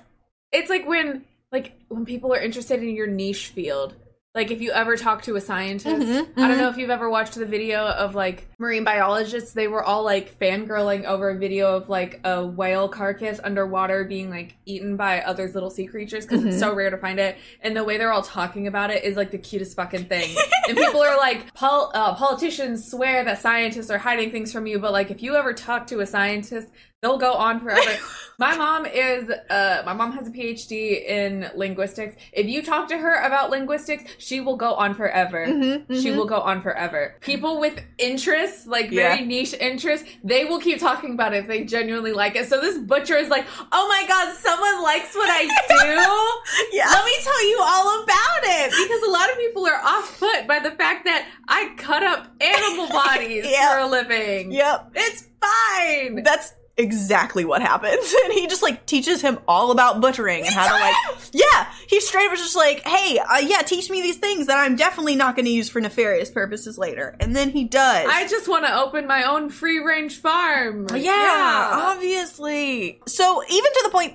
it's 0.51 0.69
like 0.71 0.87
when 0.87 1.25
like 1.53 1.73
when 1.89 2.05
people 2.05 2.33
are 2.35 2.41
interested 2.41 2.83
in 2.83 2.91
your 2.97 3.07
niche 3.07 3.49
field. 3.49 3.95
Like 4.35 4.51
if 4.51 4.61
you 4.61 4.73
ever 4.73 4.97
talk 4.97 5.23
to 5.23 5.37
a 5.37 5.41
scientist, 5.41 6.01
Mhm, 6.09 6.27
I 6.37 6.49
don't 6.49 6.59
know 6.59 6.69
if 6.69 6.77
you've 6.77 6.91
ever 6.91 7.09
watched 7.09 7.37
the 7.37 7.47
video 7.47 7.87
of 7.87 8.17
like 8.17 8.49
marine 8.59 8.83
biologists. 8.83 9.53
They 9.53 9.69
were 9.69 9.85
all 9.85 10.03
like 10.03 10.37
fangirling 10.41 11.05
over 11.05 11.31
a 11.31 11.39
video 11.39 11.77
of 11.77 11.89
like 11.89 12.19
a 12.25 12.45
whale 12.45 12.89
carcass 12.89 13.39
underwater 13.45 14.03
being 14.03 14.31
like 14.31 14.57
eaten 14.67 14.97
by 14.97 15.21
other 15.21 15.49
little 15.55 15.71
sea 15.71 15.87
creatures 15.87 16.27
because 16.27 16.45
it's 16.45 16.59
so 16.59 16.75
rare 16.75 16.91
to 16.91 16.99
find 16.99 17.21
it. 17.21 17.37
And 17.61 17.77
the 17.77 17.85
way 17.85 17.97
they're 17.97 18.11
all 18.11 18.23
talking 18.23 18.67
about 18.67 18.91
it 18.91 19.05
is 19.05 19.17
like 19.17 19.31
the 19.31 19.39
cutest 19.39 19.77
fucking 19.77 20.07
thing. 20.07 20.35
and 20.69 20.77
people 20.77 21.01
are 21.01 21.17
like, 21.17 21.55
Pol- 21.55 21.93
uh, 21.95 22.17
politicians 22.17 22.91
swear 22.91 23.25
that 23.25 23.41
scientists 23.41 23.89
are 23.89 23.99
hiding 23.99 24.33
things 24.33 24.53
from 24.53 24.67
you, 24.67 24.81
but 24.81 24.91
like 24.91 25.13
if 25.13 25.23
you 25.23 25.37
ever 25.37 25.55
talk 25.55 25.87
to 25.87 26.01
a 26.01 26.07
scientist, 26.07 26.67
they'll 27.05 27.19
go 27.19 27.35
on 27.35 27.61
forever. 27.61 27.91
my 28.39 28.57
mom 28.57 28.85
is 28.87 29.31
uh 29.31 29.83
my 29.87 29.93
mom 29.93 30.11
has 30.13 30.27
a 30.27 30.31
PhD 30.31 31.05
in 31.07 31.49
linguistics. 31.55 32.17
If 32.33 32.47
you 32.47 32.63
talk 32.63 32.89
to 32.89 32.99
her 32.99 33.23
about 33.23 33.51
linguistics, 33.51 34.05
she 34.19 34.41
will 34.41 34.57
go 34.57 34.75
on 34.75 34.95
forever. 34.95 35.47
Mhm, 35.47 36.03
She 36.03 36.09
mhm. 36.11 36.17
will 36.17 36.25
go 36.27 36.41
on 36.41 36.63
forever. 36.63 37.15
People 37.21 37.61
with 37.61 37.79
interests, 37.99 38.67
like 38.67 38.91
Yeah. 38.91 39.15
very 39.15 39.25
niche 39.27 39.55
interests, 39.55 40.09
they 40.25 40.45
will 40.45 40.59
keep 40.61 40.81
talking 40.81 41.13
about 41.15 41.35
it 41.35 41.39
if 41.39 41.47
they 41.47 41.65
genuinely 41.65 42.13
like 42.13 42.35
it. 42.37 42.49
So 42.49 42.61
this 42.61 42.79
butcher 42.79 43.17
is 43.17 43.29
like, 43.29 43.47
"Oh 43.71 43.87
my 43.89 44.03
god, 44.09 44.35
someone 44.37 44.83
likes 44.83 45.15
what 45.15 45.29
I 45.31 45.43
do." 45.45 46.73
yeah, 46.77 46.89
Let 46.91 47.05
me 47.05 47.17
tell 47.23 47.49
you 47.49 47.59
all 47.63 48.03
about 48.03 48.43
it 48.45 48.71
because 48.71 49.03
a 49.09 49.11
lot 49.11 49.31
of 49.31 49.37
people 49.39 49.67
are 49.67 49.81
off 49.85 50.19
put 50.19 50.47
by 50.49 50.59
the 50.59 50.71
fact 50.73 51.05
that 51.05 51.27
I 51.49 51.73
cut 51.77 52.03
up 52.03 52.27
animal 52.41 52.89
bodies 53.03 53.47
Yeah. 53.49 53.75
for 53.75 53.79
a 53.81 53.87
living. 53.87 54.51
yep. 54.51 54.91
It's 54.95 55.29
fine. 55.41 56.23
That's 56.23 56.53
exactly 56.77 57.45
what 57.45 57.63
happens. 57.63 58.15
And 58.25 58.33
he 58.33 58.47
just 58.47 58.63
like 58.63 58.87
teaches 58.87 59.21
him 59.21 59.39
all 59.47 59.71
about 59.71 60.01
butchering 60.01 60.45
and 60.47 60.55
how 60.55 60.67
to 60.67 60.81
like, 60.81 60.95
yeah, 61.33 61.71
he 61.89 62.01
straight 62.01 62.25
up 62.27 62.31
was 62.31 62.41
just 62.41 62.57
like, 62.57 62.81
hey, 62.81 63.19
uh, 63.19 63.39
yeah, 63.39 63.59
teach 63.59 63.91
me 63.91 64.01
these 64.01 64.17
things 64.17 64.47
that 64.47 64.59
I'm 64.59 64.77
definitely 64.77 65.15
not 65.15 65.37
going 65.37 65.45
to 65.45 65.51
use 65.51 65.69
for 65.69 65.81
nefarious 65.81 66.31
purposes 66.31 66.79
later. 66.79 67.17
And 67.21 67.37
then 67.37 67.51
he 67.51 67.65
does. 67.65 68.09
I 68.11 68.27
just 68.27 68.49
want 68.49 68.65
to 68.67 68.75
open 68.81 69.07
my 69.07 69.25
own 69.25 69.51
free 69.51 69.79
range 69.81 70.19
farm. 70.21 70.87
yeah, 70.97 71.71
obviously. 71.73 73.01
So 73.07 73.43
even 73.49 73.73
to 73.73 73.81
the 73.85 73.91
point, 73.91 74.15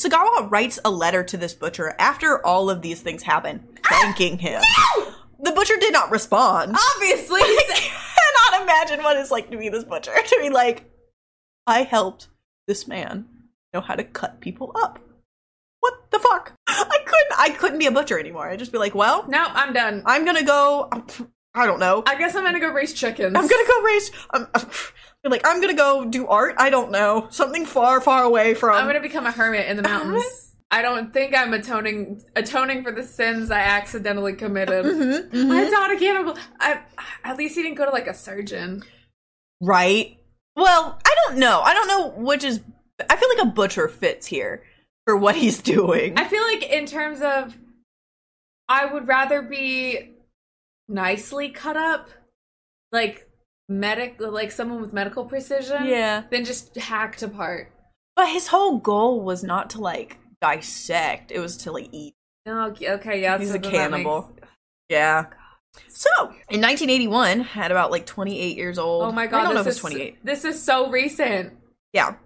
Sagawa 0.00 0.50
writes 0.50 0.80
a 0.84 0.90
letter 0.90 1.22
to 1.22 1.36
this 1.36 1.54
butcher 1.54 1.94
after 1.98 2.44
all 2.44 2.68
of 2.70 2.82
these 2.82 3.00
things 3.00 3.22
happen, 3.22 3.64
thanking 3.88 4.38
him. 4.38 4.60
The 5.40 5.52
butcher 5.52 5.76
did 5.78 5.92
not 5.92 6.10
respond. 6.10 6.76
Obviously. 6.96 7.40
I 7.42 7.90
cannot 8.50 8.62
imagine 8.62 9.04
what 9.04 9.16
it's 9.16 9.30
like 9.30 9.50
to 9.50 9.56
be 9.58 9.68
this 9.68 9.84
butcher. 9.84 10.12
To 10.26 10.38
be 10.40 10.50
like, 10.50 10.90
I 11.66 11.82
helped 11.82 12.28
this 12.66 12.86
man 12.88 13.26
know 13.72 13.80
how 13.80 13.94
to 13.94 14.04
cut 14.04 14.40
people 14.40 14.72
up. 14.82 14.98
What 15.80 16.10
the 16.10 16.18
fuck? 16.18 16.52
I 16.66 16.98
couldn't. 17.04 17.38
I 17.38 17.50
couldn't 17.50 17.78
be 17.78 17.86
a 17.86 17.90
butcher 17.90 18.18
anymore. 18.18 18.48
I'd 18.48 18.58
just 18.58 18.72
be 18.72 18.78
like, 18.78 18.94
well, 18.94 19.24
no, 19.28 19.44
I'm 19.44 19.72
done. 19.72 20.02
I'm 20.06 20.24
gonna 20.24 20.44
go. 20.44 20.88
I 21.54 21.66
don't 21.66 21.78
know. 21.78 22.02
I 22.06 22.16
guess 22.16 22.34
I'm 22.34 22.42
gonna 22.44 22.60
go 22.60 22.70
raise 22.72 22.92
chickens. 22.94 23.34
I'm 23.36 23.46
gonna 23.46 23.68
go 23.68 23.82
raise. 23.82 24.10
Um, 24.32 24.48
like 25.24 25.46
I'm 25.46 25.60
gonna 25.60 25.74
go 25.74 26.04
do 26.04 26.26
art. 26.26 26.54
I 26.58 26.70
don't 26.70 26.90
know 26.90 27.28
something 27.30 27.64
far, 27.66 28.00
far 28.00 28.22
away 28.24 28.54
from. 28.54 28.74
I'm 28.76 28.86
gonna 28.86 29.00
become 29.00 29.26
a 29.26 29.30
hermit 29.30 29.66
in 29.68 29.76
the 29.76 29.82
mountains. 29.82 30.54
I 30.70 30.82
don't 30.82 31.12
think 31.12 31.36
I'm 31.36 31.52
atoning 31.54 32.22
atoning 32.34 32.82
for 32.82 32.90
the 32.92 33.04
sins 33.04 33.50
I 33.50 33.60
accidentally 33.60 34.32
committed. 34.34 34.84
Mhm, 34.84 35.30
mhm. 35.30 35.50
I'm 35.50 35.70
not 35.70 35.92
a 35.92 35.96
cannibal. 35.98 36.36
I, 36.58 36.80
at 37.22 37.36
least 37.36 37.54
he 37.54 37.62
didn't 37.62 37.76
go 37.76 37.84
to 37.84 37.90
like 37.92 38.08
a 38.08 38.14
surgeon. 38.14 38.82
right. 39.60 40.18
Well, 40.56 40.98
I 41.04 41.14
don't 41.26 41.38
know. 41.38 41.60
I 41.60 41.74
don't 41.74 41.88
know 41.88 42.08
which 42.16 42.44
is. 42.44 42.60
I 43.10 43.16
feel 43.16 43.28
like 43.36 43.46
a 43.46 43.50
butcher 43.50 43.88
fits 43.88 44.26
here 44.26 44.62
for 45.06 45.16
what 45.16 45.34
he's 45.36 45.60
doing. 45.60 46.16
I 46.16 46.24
feel 46.24 46.42
like 46.42 46.62
in 46.62 46.86
terms 46.86 47.20
of, 47.22 47.56
I 48.68 48.86
would 48.86 49.08
rather 49.08 49.42
be 49.42 50.12
nicely 50.88 51.48
cut 51.48 51.76
up, 51.76 52.08
like 52.92 53.28
medic, 53.68 54.16
like 54.20 54.52
someone 54.52 54.80
with 54.80 54.92
medical 54.92 55.24
precision, 55.24 55.86
yeah. 55.86 56.24
than 56.30 56.44
just 56.44 56.76
hacked 56.76 57.22
apart. 57.22 57.72
But 58.14 58.28
his 58.28 58.48
whole 58.48 58.78
goal 58.78 59.22
was 59.22 59.42
not 59.42 59.70
to 59.70 59.80
like 59.80 60.18
dissect; 60.40 61.32
it 61.32 61.40
was 61.40 61.56
to 61.58 61.72
like 61.72 61.88
eat. 61.90 62.14
Oh, 62.46 62.66
okay, 62.70 62.90
okay, 62.92 63.22
yeah, 63.22 63.38
He's 63.38 63.48
so 63.48 63.56
a 63.56 63.58
cannibal. 63.58 64.30
makes- 64.36 64.48
Yeah. 64.88 65.26
So 65.88 66.10
in 66.50 66.60
1981, 66.60 67.48
at 67.54 67.70
about 67.70 67.90
like 67.90 68.04
28 68.06 68.56
years 68.56 68.78
old. 68.78 69.04
Oh 69.04 69.12
my 69.12 69.26
god, 69.26 69.40
I 69.40 69.44
don't 69.44 69.54
know 69.54 69.60
if 69.60 69.66
it's 69.66 69.78
28. 69.78 70.24
This 70.24 70.44
is 70.44 70.62
so 70.62 70.90
recent. 70.90 71.52
Yeah. 71.92 72.16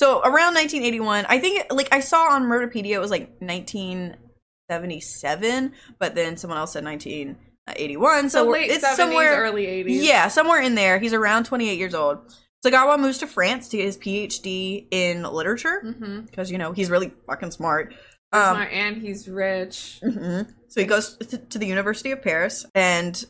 So 0.00 0.18
around 0.20 0.54
1981, 0.54 1.26
I 1.28 1.38
think 1.38 1.66
like 1.72 1.88
I 1.92 2.00
saw 2.00 2.32
on 2.32 2.44
Murderpedia 2.44 2.94
it 2.94 2.98
was 2.98 3.10
like 3.12 3.30
1977, 3.40 5.72
but 5.98 6.14
then 6.14 6.36
someone 6.36 6.58
else 6.58 6.72
said 6.72 6.84
1981. 6.84 8.30
So, 8.30 8.44
So, 8.44 8.50
late 8.50 8.70
it's 8.70 8.84
70s, 8.84 8.94
somewhere 8.96 9.36
early 9.36 9.66
80s. 9.66 10.02
Yeah, 10.02 10.28
somewhere 10.28 10.60
in 10.60 10.74
there. 10.74 10.98
He's 10.98 11.12
around 11.12 11.44
28 11.44 11.78
years 11.78 11.94
old. 11.94 12.18
Sagawa 12.66 12.98
moves 12.98 13.18
to 13.18 13.26
France 13.26 13.68
to 13.68 13.76
get 13.76 13.84
his 13.86 13.98
PhD 13.98 14.86
in 14.90 15.22
literature 15.22 15.82
Mm-hmm. 15.84 16.20
because 16.22 16.50
you 16.50 16.58
know 16.58 16.72
he's 16.72 16.90
really 16.90 17.12
fucking 17.26 17.50
smart. 17.50 17.94
Um, 18.34 18.54
Smart 18.56 18.72
and 18.72 18.96
he's 19.02 19.28
rich. 19.28 20.00
mhm. 20.02 20.52
So 20.68 20.80
he 20.80 20.86
goes 20.86 21.16
to, 21.18 21.38
to 21.38 21.58
the 21.58 21.66
University 21.66 22.10
of 22.10 22.22
Paris 22.22 22.66
and 22.74 23.24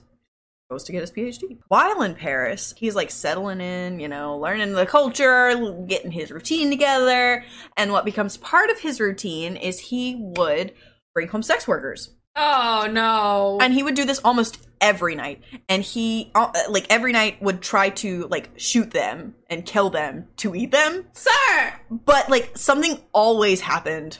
goes 0.70 0.84
to 0.84 0.92
get 0.92 1.02
his 1.02 1.12
PhD. 1.12 1.58
While 1.68 2.02
in 2.02 2.14
Paris, 2.14 2.72
he's 2.76 2.94
like 2.94 3.10
settling 3.10 3.60
in, 3.60 4.00
you 4.00 4.08
know, 4.08 4.38
learning 4.38 4.72
the 4.72 4.86
culture, 4.86 5.54
getting 5.86 6.10
his 6.10 6.30
routine 6.30 6.70
together. 6.70 7.44
And 7.76 7.92
what 7.92 8.04
becomes 8.06 8.38
part 8.38 8.70
of 8.70 8.80
his 8.80 8.98
routine 9.00 9.56
is 9.56 9.78
he 9.78 10.16
would 10.18 10.72
bring 11.12 11.28
home 11.28 11.42
sex 11.42 11.68
workers. 11.68 12.10
Oh 12.36 12.88
no. 12.90 13.58
And 13.60 13.72
he 13.74 13.82
would 13.82 13.94
do 13.94 14.04
this 14.06 14.20
almost 14.24 14.66
every 14.80 15.14
night. 15.14 15.42
And 15.68 15.82
he, 15.82 16.30
uh, 16.34 16.50
like, 16.68 16.86
every 16.90 17.12
night 17.12 17.40
would 17.40 17.62
try 17.62 17.90
to, 17.90 18.26
like, 18.28 18.50
shoot 18.56 18.90
them 18.90 19.34
and 19.48 19.64
kill 19.64 19.88
them 19.88 20.26
to 20.38 20.54
eat 20.54 20.72
them. 20.72 21.06
Sir! 21.12 21.74
But, 21.90 22.28
like, 22.28 22.58
something 22.58 22.98
always 23.12 23.60
happened 23.60 24.18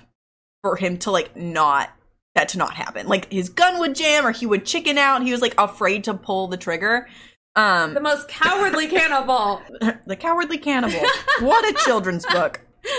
for 0.65 0.77
him 0.77 0.97
to, 0.97 1.11
like, 1.11 1.37
not, 1.37 1.91
that 2.35 2.49
to 2.49 2.59
not 2.59 2.73
happen. 2.75 3.07
Like, 3.07 3.31
his 3.31 3.51
gun 3.51 3.79
would 3.81 3.95
jam 3.95 4.27
or 4.27 4.33
he 4.33 4.47
would 4.47 4.65
chicken 4.65 4.97
out. 4.97 5.23
He 5.23 5.31
was, 5.31 5.43
like, 5.43 5.55
afraid 5.59 6.05
to 6.05 6.15
pull 6.15 6.49
the 6.49 6.57
trigger. 6.57 7.07
Um, 7.55 7.93
The 7.93 8.01
most 8.01 8.29
cowardly 8.29 8.87
cannibal. 8.89 9.61
The 10.07 10.17
Cowardly 10.17 10.57
Cannibal. 10.59 11.01
what 11.41 11.69
a 11.69 11.75
children's 11.85 12.25
book. 12.27 12.61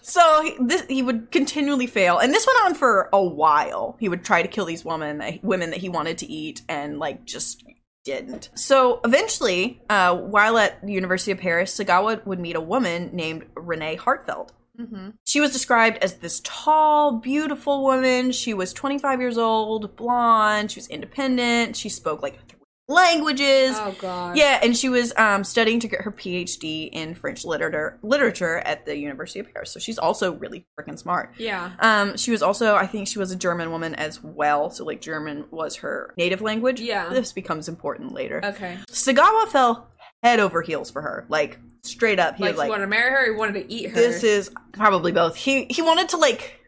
So 0.03 0.43
he, 0.43 0.55
this, 0.61 0.85
he 0.89 1.03
would 1.03 1.31
continually 1.33 1.87
fail, 1.87 2.19
and 2.19 2.33
this 2.33 2.47
went 2.47 2.59
on 2.65 2.75
for 2.75 3.09
a 3.13 3.23
while. 3.23 3.97
He 3.99 4.09
would 4.09 4.25
try 4.25 4.43
to 4.43 4.49
kill 4.49 4.65
these 4.67 4.85
women, 4.85 5.19
that, 5.19 5.43
women 5.43 5.71
that 5.71 5.81
he 5.81 5.89
wanted 5.89 6.19
to 6.19 6.27
eat, 6.27 6.63
and 6.69 6.99
like 6.99 7.25
just 7.25 7.65
didn't. 8.05 8.51
So 8.55 9.01
eventually, 9.05 9.81
uh, 9.89 10.15
while 10.17 10.59
at 10.59 10.85
the 10.87 10.93
University 10.93 11.33
of 11.33 11.39
Paris, 11.39 11.77
Sagawa 11.77 12.25
would 12.27 12.39
meet 12.39 12.55
a 12.55 12.61
woman 12.61 13.11
named 13.15 13.47
Renee 13.57 13.97
Hartevelt. 13.97 14.51
Mm-hmm. 14.79 15.11
She 15.25 15.41
was 15.41 15.53
described 15.53 15.99
as 15.99 16.15
this 16.15 16.41
tall, 16.45 17.19
beautiful 17.19 17.83
woman. 17.83 18.33
She 18.33 18.55
was 18.55 18.73
25 18.73 19.21
years 19.21 19.39
old, 19.39 19.97
blonde. 19.97 20.71
She 20.71 20.81
was 20.81 20.89
independent. 20.89 21.77
She 21.77 21.89
spoke 21.89 22.23
like 22.23 22.47
three 22.49 22.55
languages. 22.89 23.77
Oh 23.79 23.95
god. 23.99 24.37
Yeah, 24.37 24.61
and 24.63 24.77
she 24.77 24.89
was 24.89 25.13
um, 25.17 25.45
studying 25.45 25.81
to 25.81 25.89
get 25.89 26.03
her 26.03 26.13
PhD 26.13 26.91
in 26.93 27.15
French 27.15 27.45
literature 27.45 27.99
literature 28.03 28.59
at 28.59 28.85
the 28.85 28.97
University 28.97 29.41
of 29.41 29.53
Paris. 29.53 29.71
So 29.71 29.81
she's 29.81 29.99
also 29.99 30.35
really 30.35 30.67
freaking 30.79 30.99
smart. 30.99 31.35
Yeah. 31.39 31.73
Um, 31.81 32.17
she 32.17 32.31
was 32.31 32.43
also, 32.43 32.75
I 32.75 32.87
think, 32.87 33.09
she 33.09 33.19
was 33.19 33.31
a 33.31 33.37
German 33.37 33.71
woman 33.71 33.95
as 33.95 34.23
well. 34.23 34.71
So 34.71 34.85
like 34.85 35.01
German 35.01 35.47
was 35.51 35.77
her 35.77 36.13
native 36.17 36.41
language. 36.41 36.81
Yeah. 36.81 37.09
this 37.09 37.33
becomes 37.33 37.69
important 37.69 38.13
later. 38.13 38.41
Okay. 38.45 38.79
Sagawa 38.91 39.49
fell 39.49 39.89
head 40.25 40.41
over 40.41 40.63
heels 40.63 40.91
for 40.91 41.03
her, 41.03 41.27
like 41.29 41.61
straight 41.83 42.19
up. 42.19 42.37
He 42.37 42.43
like, 42.43 42.53
was 42.53 42.59
like, 42.59 42.67
he 42.67 42.71
wanted 42.71 42.85
to 42.85 42.91
marry 42.91 43.11
her, 43.11 43.25
he 43.27 43.39
wanted 43.39 43.53
to 43.61 43.73
eat 43.73 43.91
her. 43.91 43.95
"This 43.95 44.25
is 44.25 44.51
probably 44.73 45.13
both." 45.13 45.37
He 45.37 45.67
he 45.71 45.83
wanted 45.83 46.09
to 46.09 46.17
like, 46.17 46.61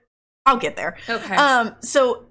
I'll 0.45 0.59
get 0.59 0.77
there. 0.77 0.97
okay. 1.09 1.35
Um, 1.35 1.75
so 1.81 2.27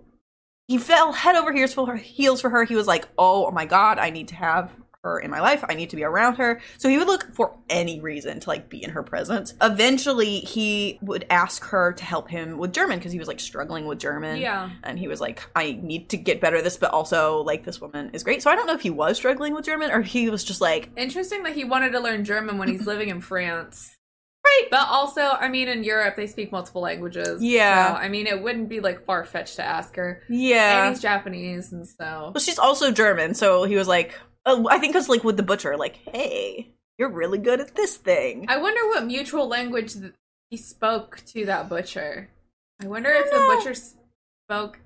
he 0.68 0.78
fell 0.78 1.12
head 1.12 1.36
over 1.36 1.52
heels 1.52 1.74
for 1.74 1.88
her. 1.88 1.96
Heels 1.96 2.42
for 2.42 2.50
her. 2.50 2.64
He 2.64 2.76
was 2.76 2.88
like, 2.88 3.08
"Oh 3.18 3.52
my 3.52 3.66
god, 3.66 3.98
I 3.98 4.12
need 4.12 4.30
to 4.30 4.36
have 4.36 4.72
her 5.06 5.20
in 5.20 5.32
my 5.32 5.40
life. 5.40 5.64
I 5.70 5.74
need 5.76 5.92
to 5.92 5.96
be 5.96 6.04
around 6.04 6.36
her." 6.36 6.60
So 6.78 6.90
he 6.90 6.98
would 6.98 7.08
look 7.08 7.34
for 7.34 7.56
any 7.70 8.02
reason 8.02 8.40
to 8.42 8.50
like 8.50 8.70
be 8.70 8.84
in 8.84 8.90
her 8.90 9.04
presence. 9.04 9.54
Eventually, 9.62 10.40
he 10.40 11.00
would 11.02 11.26
ask 11.30 11.64
her 11.66 11.94
to 11.94 12.04
help 12.04 12.30
him 12.30 12.58
with 12.58 12.74
German 12.74 13.00
because 13.00 13.12
he 13.12 13.20
was 13.20 13.28
like 13.28 13.40
struggling 13.40 13.86
with 13.86 14.00
German. 14.00 14.38
yeah. 14.42 14.70
And 14.84 15.00
he 15.00 15.08
was 15.08 15.22
like, 15.22 15.42
I 15.56 15.80
need 15.82 16.10
to 16.10 16.18
get 16.18 16.42
better 16.42 16.58
at 16.58 16.64
this, 16.64 16.78
but 16.78 16.92
also 16.92 17.42
like 17.44 17.64
this 17.64 17.80
woman 17.80 18.10
is 18.14 18.24
great. 18.24 18.42
So 18.42 18.52
I 18.52 18.56
don't 18.56 18.68
know 18.68 18.74
if 18.74 18.82
he 18.82 18.90
was 18.90 19.18
struggling 19.18 19.54
with 19.54 19.66
German 19.66 19.92
or 19.92 20.02
he 20.02 20.30
was 20.30 20.44
just 20.44 20.62
like, 20.62 20.90
Interesting 20.98 21.44
that 21.44 21.54
he 21.54 21.64
wanted 21.64 21.92
to 21.92 22.00
learn 22.00 22.26
German 22.26 22.58
when 22.58 22.68
he's 22.68 22.86
living 22.94 23.10
in 23.10 23.22
France. 23.22 23.96
Right. 24.46 24.68
But 24.70 24.88
also, 24.90 25.22
I 25.22 25.48
mean, 25.48 25.68
in 25.68 25.84
Europe, 25.84 26.16
they 26.16 26.28
speak 26.28 26.52
multiple 26.52 26.82
languages. 26.82 27.44
Yeah. 27.44 27.94
So, 27.94 27.96
I 27.96 28.10
mean, 28.10 28.28
it 28.28 28.44
wouldn't 28.44 28.70
be 28.70 28.80
like 28.80 29.04
far 29.06 29.26
fetched 29.26 29.56
to 29.56 29.64
ask 29.64 29.96
her. 29.96 30.22
Yeah. 30.30 30.86
And 30.86 30.94
he's 30.94 31.02
Japanese, 31.02 31.72
and 31.72 31.88
so. 31.88 32.32
Well, 32.34 32.40
she's 32.40 32.60
also 32.60 32.92
German, 32.92 33.34
so 33.34 33.64
he 33.64 33.76
was 33.76 33.88
like, 33.88 34.20
oh, 34.46 34.68
I 34.70 34.78
think 34.78 34.94
it 34.96 34.98
was 34.98 35.10
like 35.10 35.24
with 35.24 35.38
the 35.38 35.44
butcher, 35.44 35.76
like, 35.78 36.00
hey, 36.14 36.70
you're 36.98 37.10
really 37.10 37.38
good 37.40 37.60
at 37.60 37.76
this 37.76 37.98
thing. 37.98 38.46
I 38.48 38.58
wonder 38.58 38.88
what 38.88 39.06
mutual 39.06 39.48
language 39.48 39.94
th- 39.94 40.14
he 40.50 40.58
spoke 40.58 41.22
to 41.28 41.46
that 41.46 41.68
butcher. 41.70 42.30
I 42.82 42.88
wonder 42.88 43.10
I 43.10 43.20
if 43.20 43.32
don't 43.32 43.50
the 43.50 43.56
butcher 43.56 43.82
spoke, 44.48 44.80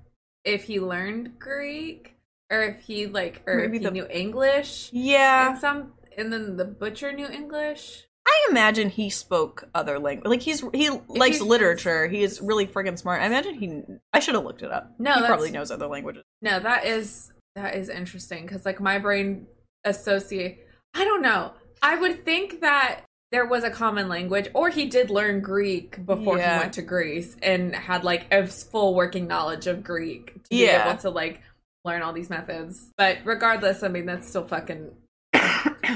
if 0.44 0.64
he 0.64 0.80
learned 0.80 1.38
Greek, 1.38 2.16
or 2.50 2.62
if 2.62 2.80
he 2.80 3.06
like, 3.06 3.42
or 3.46 3.56
Maybe 3.56 3.76
if 3.76 3.82
he 3.82 3.86
the- 3.86 3.90
knew 3.92 4.06
English. 4.10 4.90
yeah, 4.92 5.50
And 5.50 5.58
some, 5.58 5.92
and 6.16 6.32
then 6.32 6.56
the 6.56 6.64
butcher 6.64 7.12
knew 7.12 7.26
English. 7.28 8.06
I 8.26 8.46
imagine 8.50 8.90
he 8.90 9.10
spoke 9.10 9.68
other 9.74 9.98
language. 9.98 10.28
Like 10.28 10.42
he's 10.42 10.60
he 10.74 10.90
likes 11.08 11.36
he's- 11.36 11.40
literature. 11.48 12.06
He 12.06 12.22
is 12.22 12.40
really 12.40 12.66
friggin' 12.66 12.98
smart. 12.98 13.22
I 13.22 13.26
imagine 13.26 13.54
he. 13.54 13.82
I 14.12 14.20
should 14.20 14.34
have 14.34 14.44
looked 14.44 14.62
it 14.62 14.70
up. 14.70 14.92
No, 14.98 15.14
he 15.14 15.26
probably 15.26 15.50
knows 15.50 15.70
other 15.70 15.86
languages. 15.86 16.22
No, 16.42 16.60
that 16.60 16.84
is 16.86 17.32
that 17.56 17.74
is 17.74 17.88
interesting 17.88 18.42
because 18.46 18.64
like 18.64 18.80
my 18.80 18.98
brain 18.98 19.46
associate. 19.84 20.66
I 20.94 21.04
don't 21.04 21.22
know. 21.22 21.52
I 21.82 21.96
would 21.96 22.24
think 22.24 22.60
that 22.60 23.02
there 23.32 23.46
was 23.46 23.62
a 23.64 23.70
common 23.70 24.08
language, 24.08 24.48
or 24.54 24.70
he 24.70 24.86
did 24.86 25.08
learn 25.08 25.40
Greek 25.40 26.04
before 26.04 26.36
Yeah. 26.38 26.54
he 26.54 26.60
went 26.60 26.72
to 26.74 26.82
Greece 26.82 27.36
and 27.42 27.74
had 27.74 28.02
like 28.04 28.26
a 28.32 28.46
full 28.46 28.94
working 28.94 29.26
knowledge 29.28 29.66
of 29.66 29.82
Greek 29.84 30.34
to 30.34 30.40
Yeah. 30.56 30.84
be 30.84 30.90
able 30.90 31.00
to 31.02 31.10
like 31.10 31.40
learn 31.84 32.02
all 32.02 32.12
these 32.12 32.28
methods. 32.28 32.90
But 32.98 33.18
regardless, 33.24 33.82
I 33.82 33.88
mean 33.88 34.06
that's 34.06 34.28
still 34.28 34.44
fucking. 34.44 34.90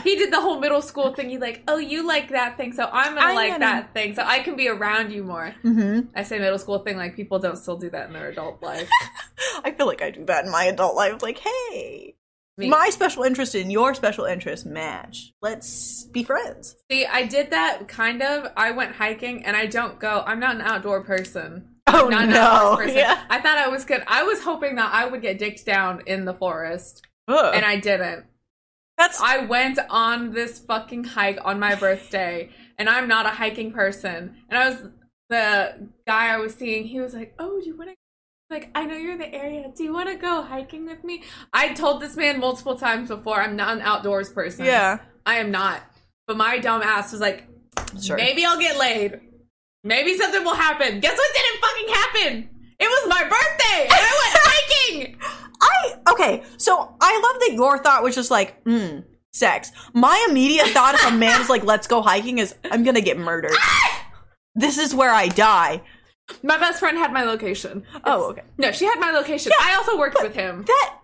He 0.03 0.17
did 0.17 0.33
the 0.33 0.41
whole 0.41 0.59
middle 0.61 0.83
school 0.83 1.15
thing. 1.15 1.31
He 1.31 1.39
like, 1.39 1.63
oh, 1.69 1.79
you 1.79 2.07
like 2.07 2.31
that 2.31 2.57
thing, 2.57 2.73
so 2.73 2.89
I'm 2.93 3.15
gonna 3.15 3.27
I'm 3.27 3.35
like 3.35 3.59
that 3.59 3.93
thing, 3.95 4.15
so 4.15 4.23
I 4.25 4.41
can 4.41 4.57
be 4.57 4.69
around 4.69 5.13
you 5.13 5.25
more. 5.25 5.55
Mm-hmm. 5.65 6.09
I 6.15 6.23
say 6.23 6.39
middle 6.39 6.59
school 6.59 6.81
thing 6.81 6.97
like 6.97 7.17
people 7.17 7.39
don't 7.39 7.57
still 7.57 7.77
do 7.77 7.91
that 7.91 8.07
in 8.09 8.13
their 8.13 8.29
adult 8.29 8.63
life. 8.63 8.89
I 9.65 9.71
feel 9.73 9.87
like 9.87 10.03
I 10.03 10.11
do 10.11 10.25
that 10.27 10.45
in 10.45 10.51
my 10.51 10.65
adult 10.65 10.97
life. 10.97 11.23
Like, 11.23 11.39
hey, 11.39 12.17
Me. 12.57 12.69
my 12.69 12.91
special 12.91 13.23
interest 13.23 13.55
and 13.55 13.71
your 13.71 13.95
special 13.95 14.25
interest 14.25 14.67
match. 14.67 15.33
Let's 15.43 16.05
be 16.05 16.25
friends. 16.25 16.77
See, 16.91 17.07
I 17.07 17.27
did 17.27 17.51
that 17.51 17.89
kind 17.89 18.23
of. 18.23 18.51
I 18.57 18.73
went 18.73 18.97
hiking, 18.97 19.45
and 19.45 19.57
I 19.57 19.67
don't 19.67 19.99
go. 19.99 20.23
I'm 20.27 20.41
not 20.41 20.57
an 20.57 20.63
outdoor 20.63 21.03
person. 21.05 21.71
Oh 21.87 22.09
Not 22.09 22.29
no! 22.31 22.77
person. 22.77 22.97
Yeah. 22.97 23.23
I 23.29 23.41
thought 23.41 23.59
I 23.59 23.69
was 23.69 23.85
good. 23.85 24.03
I 24.09 24.23
was 24.23 24.43
hoping 24.43 24.77
that 24.77 24.93
I 24.93 25.07
would 25.07 25.21
get 25.21 25.39
dicked 25.39 25.67
down 25.67 26.03
in 26.07 26.25
the 26.25 26.33
forest, 26.33 27.07
Ugh. 27.29 27.55
and 27.55 27.63
I 27.65 27.77
didn't. 27.79 28.25
That's 28.97 29.21
I 29.21 29.39
went 29.45 29.79
on 29.91 30.33
this 30.33 30.59
fucking 30.61 31.05
hike 31.05 31.39
on 31.45 31.59
my 31.59 31.75
birthday, 31.75 32.51
and 32.79 32.89
I'm 32.89 33.09
not 33.09 33.27
a 33.27 33.31
hiking 33.31 33.73
person. 33.73 34.37
And 34.49 34.59
I 34.59 34.69
was 34.71 34.79
the 35.29 35.89
guy 36.07 36.33
I 36.33 36.39
was 36.39 36.55
seeing. 36.55 36.85
He 36.85 37.01
was 37.01 37.13
like, 37.15 37.35
"Oh, 37.39 37.61
do 37.61 37.67
you 37.67 37.77
want 37.77 37.91
to?" 37.91 37.97
Like, 38.51 38.71
I 38.75 38.85
know 38.85 38.95
you're 38.97 39.13
in 39.13 39.19
the 39.19 39.35
area. 39.35 39.73
Do 39.75 39.83
you 39.83 39.93
want 39.93 40.09
to 40.11 40.15
go 40.17 40.43
hiking 40.43 40.87
with 40.87 41.03
me? 41.03 41.23
I 41.53 41.73
told 41.73 42.01
this 42.01 42.15
man 42.17 42.39
multiple 42.39 42.77
times 42.77 43.09
before. 43.09 43.41
I'm 43.41 43.57
not 43.57 43.75
an 43.77 43.83
outdoors 43.83 44.31
person. 44.31 44.67
yeah. 44.67 44.99
I 45.27 45.37
am 45.37 45.51
not. 45.51 45.81
But 46.29 46.37
my 46.37 46.59
dumb 46.59 46.83
ass 46.83 47.11
was 47.13 47.21
like, 47.23 47.49
Sure. 48.01 48.17
maybe 48.17 48.45
I'll 48.45 48.59
get 48.61 48.79
laid. 48.79 49.19
Maybe 49.83 50.17
something 50.17 50.45
will 50.45 50.55
happen. 50.55 51.01
Guess 51.01 51.17
what 51.17 51.35
didn't 51.35 51.61
fucking 51.63 51.95
happen? 51.95 52.51
It 52.79 52.87
was 52.89 53.09
my 53.09 53.23
birthday, 53.23 53.83
and 53.83 53.93
I 53.93 54.13
went 54.23 55.15
hiking. 55.17 55.19
I 55.61 56.13
okay, 56.13 56.43
so 56.59 56.95
I 57.01 57.21
love 57.33 57.41
that 57.41 57.53
your 57.55 57.79
thought 57.79 58.03
was 58.03 58.15
just 58.15 58.31
like, 58.31 58.63
mm, 58.65 59.05
sex. 59.33 59.73
My 59.93 60.27
immediate 60.29 60.69
thought 60.69 60.95
if 60.95 61.07
a 61.07 61.13
man's 61.13 61.49
like, 61.49 61.65
let's 61.65 61.87
go 61.87 62.03
hiking 62.03 62.39
is 62.39 62.55
I'm 62.71 62.85
gonna 62.85 63.01
get 63.01 63.19
murdered. 63.19 63.53
this 64.55 64.79
is 64.79 64.95
where 64.95 65.11
I 65.11 65.29
die. 65.29 65.83
My 66.43 66.57
best 66.59 66.81
friend 66.81 66.97
had 66.97 67.13
my 67.13 67.23
location. 67.25 67.85
Oh, 68.05 68.31
okay. 68.31 68.43
No, 68.57 68.73
she 68.73 68.87
had 68.87 68.99
my 68.99 69.11
location. 69.11 69.53
I 69.61 69.75
also 69.75 69.99
worked 69.99 70.17
with 70.23 70.35
him. 70.35 70.65
That 70.67 70.95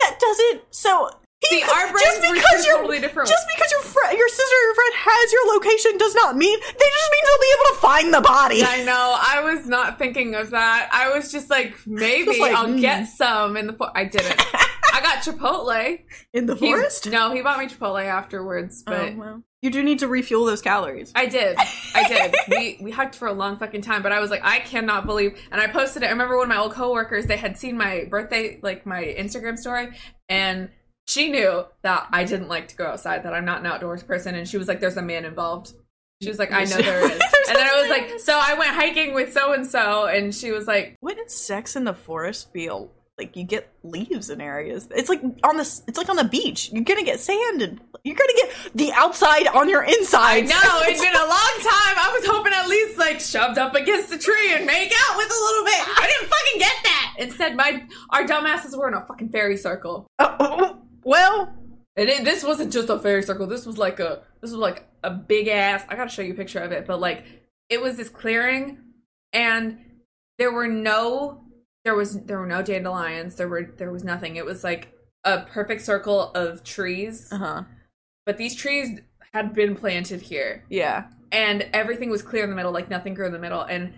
that 0.00 0.18
doesn't 0.18 0.62
so 0.70 1.10
See, 1.44 1.60
could- 1.60 1.70
our 1.70 1.90
brains 1.92 2.18
were 2.20 2.34
two 2.34 2.56
you're- 2.62 2.76
totally 2.76 2.98
different. 3.00 3.28
Just 3.28 3.46
because 3.54 3.70
your 3.72 3.80
friend, 3.82 4.16
your 4.18 4.28
sister, 4.28 4.42
or 4.54 4.64
your 4.66 4.74
friend 4.74 4.94
has 4.96 5.32
your 5.32 5.54
location 5.54 5.98
does 5.98 6.14
not 6.14 6.36
mean 6.36 6.58
they 6.60 6.66
just 6.66 7.10
mean 7.12 7.22
they'll 7.24 7.40
be 7.40 7.54
able 7.54 7.74
to 7.74 7.80
find 7.80 8.14
the 8.14 8.20
body. 8.20 8.62
I 8.62 8.84
know. 8.84 9.16
I 9.18 9.40
was 9.42 9.66
not 9.66 9.98
thinking 9.98 10.34
of 10.34 10.50
that. 10.50 10.90
I 10.92 11.16
was 11.16 11.32
just 11.32 11.48
like, 11.48 11.74
maybe 11.86 12.26
Just 12.26 12.40
like, 12.40 12.52
I'll 12.54 12.66
mm. 12.68 12.80
get 12.80 13.08
some 13.08 13.56
in 13.56 13.68
the. 13.68 13.72
For- 13.72 13.90
I 13.96 14.04
didn't. 14.04 14.38
I 14.92 15.00
got 15.02 15.18
Chipotle. 15.22 16.00
In 16.34 16.46
the 16.46 16.56
He- 16.56 16.66
forest. 16.66 17.08
no, 17.10 17.32
he 17.32 17.40
bought 17.42 17.58
me 17.58 17.66
Chipotle 17.66 18.04
afterwards, 18.04 18.82
but 18.84 19.12
oh, 19.12 19.14
well. 19.16 19.42
You 19.62 19.70
do 19.70 19.82
need 19.82 19.98
to 20.00 20.08
refuel 20.08 20.46
those 20.46 20.62
calories. 20.62 21.12
I 21.14 21.26
did. 21.26 21.56
I 21.94 22.08
did. 22.08 22.34
we 22.48 22.78
we 22.80 22.90
hiked 22.90 23.14
for 23.14 23.28
a 23.28 23.32
long 23.32 23.58
fucking 23.58 23.82
time, 23.82 24.02
but 24.02 24.10
I 24.10 24.18
was 24.20 24.30
like, 24.30 24.40
I 24.42 24.58
cannot 24.60 25.04
believe. 25.06 25.38
And 25.52 25.60
I 25.60 25.66
posted 25.68 26.02
it. 26.02 26.06
I 26.06 26.10
remember 26.10 26.36
one 26.36 26.44
of 26.44 26.48
my 26.48 26.60
old 26.60 26.72
coworkers. 26.72 27.26
They 27.26 27.36
had 27.36 27.56
seen 27.58 27.76
my 27.76 28.06
birthday, 28.10 28.58
like 28.62 28.84
my 28.86 29.02
Instagram 29.04 29.56
story, 29.58 29.90
and 30.28 30.70
she 31.10 31.30
knew 31.30 31.64
that 31.82 32.06
I 32.12 32.24
didn't 32.24 32.48
like 32.48 32.68
to 32.68 32.76
go 32.76 32.86
outside. 32.86 33.24
That 33.24 33.34
I'm 33.34 33.44
not 33.44 33.60
an 33.60 33.66
outdoors 33.66 34.02
person. 34.02 34.34
And 34.36 34.48
she 34.48 34.58
was 34.58 34.68
like, 34.68 34.80
"There's 34.80 34.96
a 34.96 35.02
man 35.02 35.24
involved." 35.24 35.72
She 36.22 36.28
was 36.28 36.38
like, 36.38 36.52
"I 36.52 36.64
know 36.64 36.76
there 36.76 37.04
is." 37.04 37.20
And 37.48 37.56
then 37.56 37.66
I 37.66 37.80
was 37.80 37.90
like, 37.90 38.20
"So 38.20 38.38
I 38.40 38.54
went 38.54 38.70
hiking 38.74 39.12
with 39.12 39.32
so 39.32 39.52
and 39.52 39.66
so," 39.66 40.06
and 40.06 40.34
she 40.34 40.52
was 40.52 40.66
like, 40.66 40.96
Wouldn't 41.02 41.30
sex 41.30 41.74
in 41.76 41.84
the 41.84 41.94
forest 41.94 42.52
feel 42.52 42.92
like 43.18 43.36
you 43.36 43.44
get 43.44 43.72
leaves 43.82 44.30
in 44.30 44.40
areas? 44.40 44.88
It's 44.92 45.08
like 45.08 45.22
on 45.22 45.56
the 45.56 45.82
it's 45.88 45.98
like 45.98 46.08
on 46.08 46.16
the 46.16 46.24
beach. 46.24 46.70
You're 46.72 46.84
gonna 46.84 47.02
get 47.02 47.18
sand 47.18 47.62
and 47.62 47.80
you're 48.04 48.16
gonna 48.16 48.32
get 48.36 48.52
the 48.74 48.92
outside 48.92 49.46
on 49.48 49.68
your 49.68 49.82
inside. 49.82 50.46
No, 50.46 50.60
it's 50.82 51.00
been 51.04 51.14
a 51.14 51.18
long 51.18 51.54
time. 51.58 51.96
I 51.98 52.16
was 52.18 52.26
hoping 52.30 52.52
at 52.52 52.68
least 52.68 52.98
like 52.98 53.20
shoved 53.20 53.58
up 53.58 53.74
against 53.74 54.10
the 54.10 54.18
tree 54.18 54.54
and 54.54 54.64
make 54.64 54.92
out 54.92 55.16
with 55.16 55.28
a 55.28 55.40
little 55.46 55.64
bit. 55.64 55.80
I 55.80 56.06
didn't 56.06 56.30
fucking 56.30 56.58
get 56.58 56.76
that. 56.84 57.14
Instead, 57.18 57.56
my 57.56 57.82
our 58.10 58.24
dumbasses 58.24 58.76
were 58.76 58.88
in 58.88 58.94
a 58.94 59.04
fucking 59.06 59.30
fairy 59.30 59.56
circle." 59.56 60.06
Oh, 60.18 60.36
oh, 60.38 60.56
oh 60.60 60.69
well, 61.04 61.52
And 61.96 62.08
it, 62.08 62.24
this 62.24 62.44
wasn't 62.44 62.72
just 62.72 62.88
a 62.88 62.98
fairy 62.98 63.22
circle. 63.22 63.46
This 63.46 63.66
was 63.66 63.78
like 63.78 64.00
a 64.00 64.22
this 64.40 64.50
was 64.50 64.60
like 64.60 64.88
a 65.02 65.10
big 65.10 65.48
ass. 65.48 65.84
I 65.88 65.96
gotta 65.96 66.10
show 66.10 66.22
you 66.22 66.32
a 66.32 66.36
picture 66.36 66.60
of 66.60 66.72
it, 66.72 66.86
but 66.86 67.00
like 67.00 67.24
it 67.68 67.80
was 67.80 67.96
this 67.96 68.08
clearing, 68.08 68.78
and 69.32 69.78
there 70.38 70.52
were 70.52 70.68
no 70.68 71.44
there 71.84 71.94
was 71.94 72.20
there 72.22 72.38
were 72.38 72.46
no 72.46 72.62
dandelions. 72.62 73.36
There 73.36 73.48
were 73.48 73.74
there 73.76 73.90
was 73.90 74.04
nothing. 74.04 74.36
It 74.36 74.44
was 74.44 74.62
like 74.64 74.92
a 75.24 75.40
perfect 75.40 75.82
circle 75.82 76.30
of 76.32 76.64
trees, 76.64 77.28
uh 77.32 77.38
huh, 77.38 77.62
but 78.26 78.38
these 78.38 78.54
trees 78.54 79.00
had 79.32 79.54
been 79.54 79.76
planted 79.76 80.20
here, 80.20 80.64
yeah. 80.68 81.06
and 81.30 81.68
everything 81.72 82.10
was 82.10 82.22
clear 82.22 82.44
in 82.44 82.50
the 82.50 82.56
middle. 82.56 82.72
Like 82.72 82.90
nothing 82.90 83.14
grew 83.14 83.26
in 83.26 83.32
the 83.32 83.38
middle, 83.38 83.62
and 83.62 83.92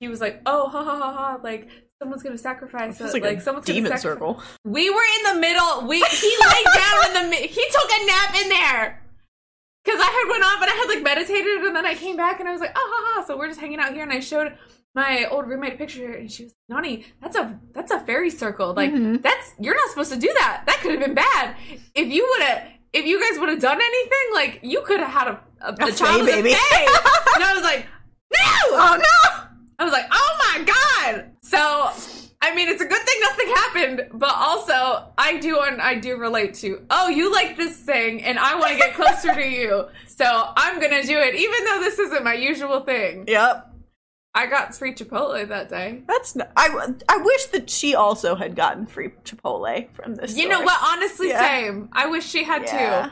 he 0.00 0.08
was 0.08 0.20
like, 0.20 0.40
"Oh, 0.46 0.68
ha 0.68 0.84
ha 0.84 0.96
ha 0.96 1.12
ha!" 1.12 1.40
Like 1.42 1.68
someone's 2.02 2.22
gonna 2.24 2.36
sacrifice 2.38 3.00
it. 3.00 3.12
like, 3.12 3.22
Like, 3.22 3.38
a 3.38 3.40
someone's 3.40 3.66
gonna 3.66 3.76
demon 3.76 3.92
sacrifice. 3.96 4.02
circle. 4.02 4.42
We 4.64 4.90
were 4.90 5.06
in 5.18 5.34
the 5.34 5.40
middle. 5.40 5.86
We 5.86 6.00
he 6.00 6.32
laid 6.46 6.66
down 6.74 7.06
in 7.06 7.12
the 7.22 7.24
mi- 7.30 7.46
he 7.46 7.64
took 7.70 7.90
a 7.90 8.06
nap 8.06 8.34
in 8.42 8.48
there. 8.48 9.02
Cause 9.84 9.98
I 9.98 10.10
had 10.16 10.30
went 10.30 10.44
off 10.44 10.60
and 10.62 10.70
I 10.70 10.74
had 10.74 10.88
like 10.88 11.02
meditated 11.02 11.64
and 11.64 11.74
then 11.76 11.86
I 11.86 11.94
came 11.94 12.16
back 12.16 12.38
and 12.40 12.48
I 12.48 12.52
was 12.52 12.60
like, 12.60 12.72
ah 12.74 12.80
ha 12.92 13.12
ha. 13.20 13.24
So 13.26 13.36
we're 13.36 13.48
just 13.48 13.60
hanging 13.60 13.78
out 13.80 13.92
here 13.94 14.02
and 14.02 14.12
I 14.12 14.20
showed 14.20 14.52
my 14.94 15.24
old 15.26 15.46
roommate 15.48 15.74
a 15.74 15.76
picture 15.76 16.12
and 16.12 16.30
she 16.30 16.44
was 16.44 16.54
like, 16.68 16.76
Nani, 16.84 17.06
that's 17.20 17.36
a 17.36 17.58
that's 17.72 17.90
a 17.92 18.00
fairy 18.00 18.30
circle. 18.30 18.74
Like 18.74 18.92
Mhm. 18.92 19.22
that's 19.22 19.52
you're 19.60 19.74
not 19.74 19.88
supposed 19.90 20.12
to 20.12 20.18
do 20.18 20.32
that. 20.40 20.64
That 20.66 20.78
could 20.82 20.90
have 20.92 21.00
been 21.00 21.14
bad. 21.14 21.56
If 21.94 22.08
you 22.08 22.26
would 22.30 22.42
have 22.48 22.62
if 22.92 23.06
you 23.06 23.18
guys 23.20 23.38
would 23.40 23.48
have 23.48 23.60
done 23.60 23.80
anything, 23.80 24.26
like 24.34 24.60
you 24.62 24.82
could 24.82 25.00
have 25.00 25.10
had 25.10 25.28
a, 25.28 25.40
a, 25.62 25.74
A 25.84 25.86
a 25.88 25.92
child 25.92 26.26
baby. 26.26 26.50
and 27.34 27.42
I 27.44 27.52
was 27.54 27.62
like, 27.64 27.86
no! 28.32 28.40
Oh 28.72 28.96
no! 28.98 29.44
I 29.82 29.84
was 29.84 29.92
like, 29.92 30.06
oh 30.12 30.36
my 30.54 30.64
god! 30.64 31.30
So, 31.42 31.58
I 32.40 32.54
mean, 32.54 32.68
it's 32.68 32.80
a 32.80 32.86
good 32.86 33.02
thing 33.02 33.20
nothing 33.20 33.48
happened, 33.48 34.20
but 34.20 34.32
also, 34.32 35.08
I 35.18 35.38
do 35.40 35.58
and 35.58 35.82
I 35.82 35.96
do 35.96 36.16
relate 36.18 36.54
to, 36.54 36.84
oh, 36.88 37.08
you 37.08 37.32
like 37.32 37.56
this 37.56 37.76
thing, 37.78 38.22
and 38.22 38.38
I 38.38 38.54
want 38.54 38.70
to 38.70 38.78
get 38.78 38.94
closer 38.94 39.34
to 39.34 39.44
you, 39.44 39.86
so 40.06 40.52
I'm 40.56 40.80
gonna 40.80 41.02
do 41.02 41.18
it, 41.18 41.34
even 41.34 41.64
though 41.64 41.80
this 41.80 41.98
isn't 41.98 42.22
my 42.22 42.34
usual 42.34 42.80
thing. 42.82 43.24
Yep. 43.26 43.70
I 44.34 44.46
got 44.46 44.72
free 44.76 44.94
Chipotle 44.94 45.48
that 45.48 45.68
day. 45.68 46.02
That's 46.06 46.36
not, 46.36 46.52
I. 46.56 46.68
I 47.08 47.16
wish 47.18 47.46
that 47.46 47.68
she 47.68 47.96
also 47.96 48.36
had 48.36 48.54
gotten 48.54 48.86
free 48.86 49.08
Chipotle 49.24 49.92
from 49.94 50.14
this. 50.14 50.36
You 50.36 50.48
know 50.48 50.62
what? 50.62 50.78
Honestly, 50.80 51.28
Yeah. 51.30 51.40
same. 51.44 51.88
I 51.92 52.06
wish 52.06 52.24
she 52.24 52.44
had 52.44 52.62
Yeah. 52.62 53.02
too. 53.06 53.10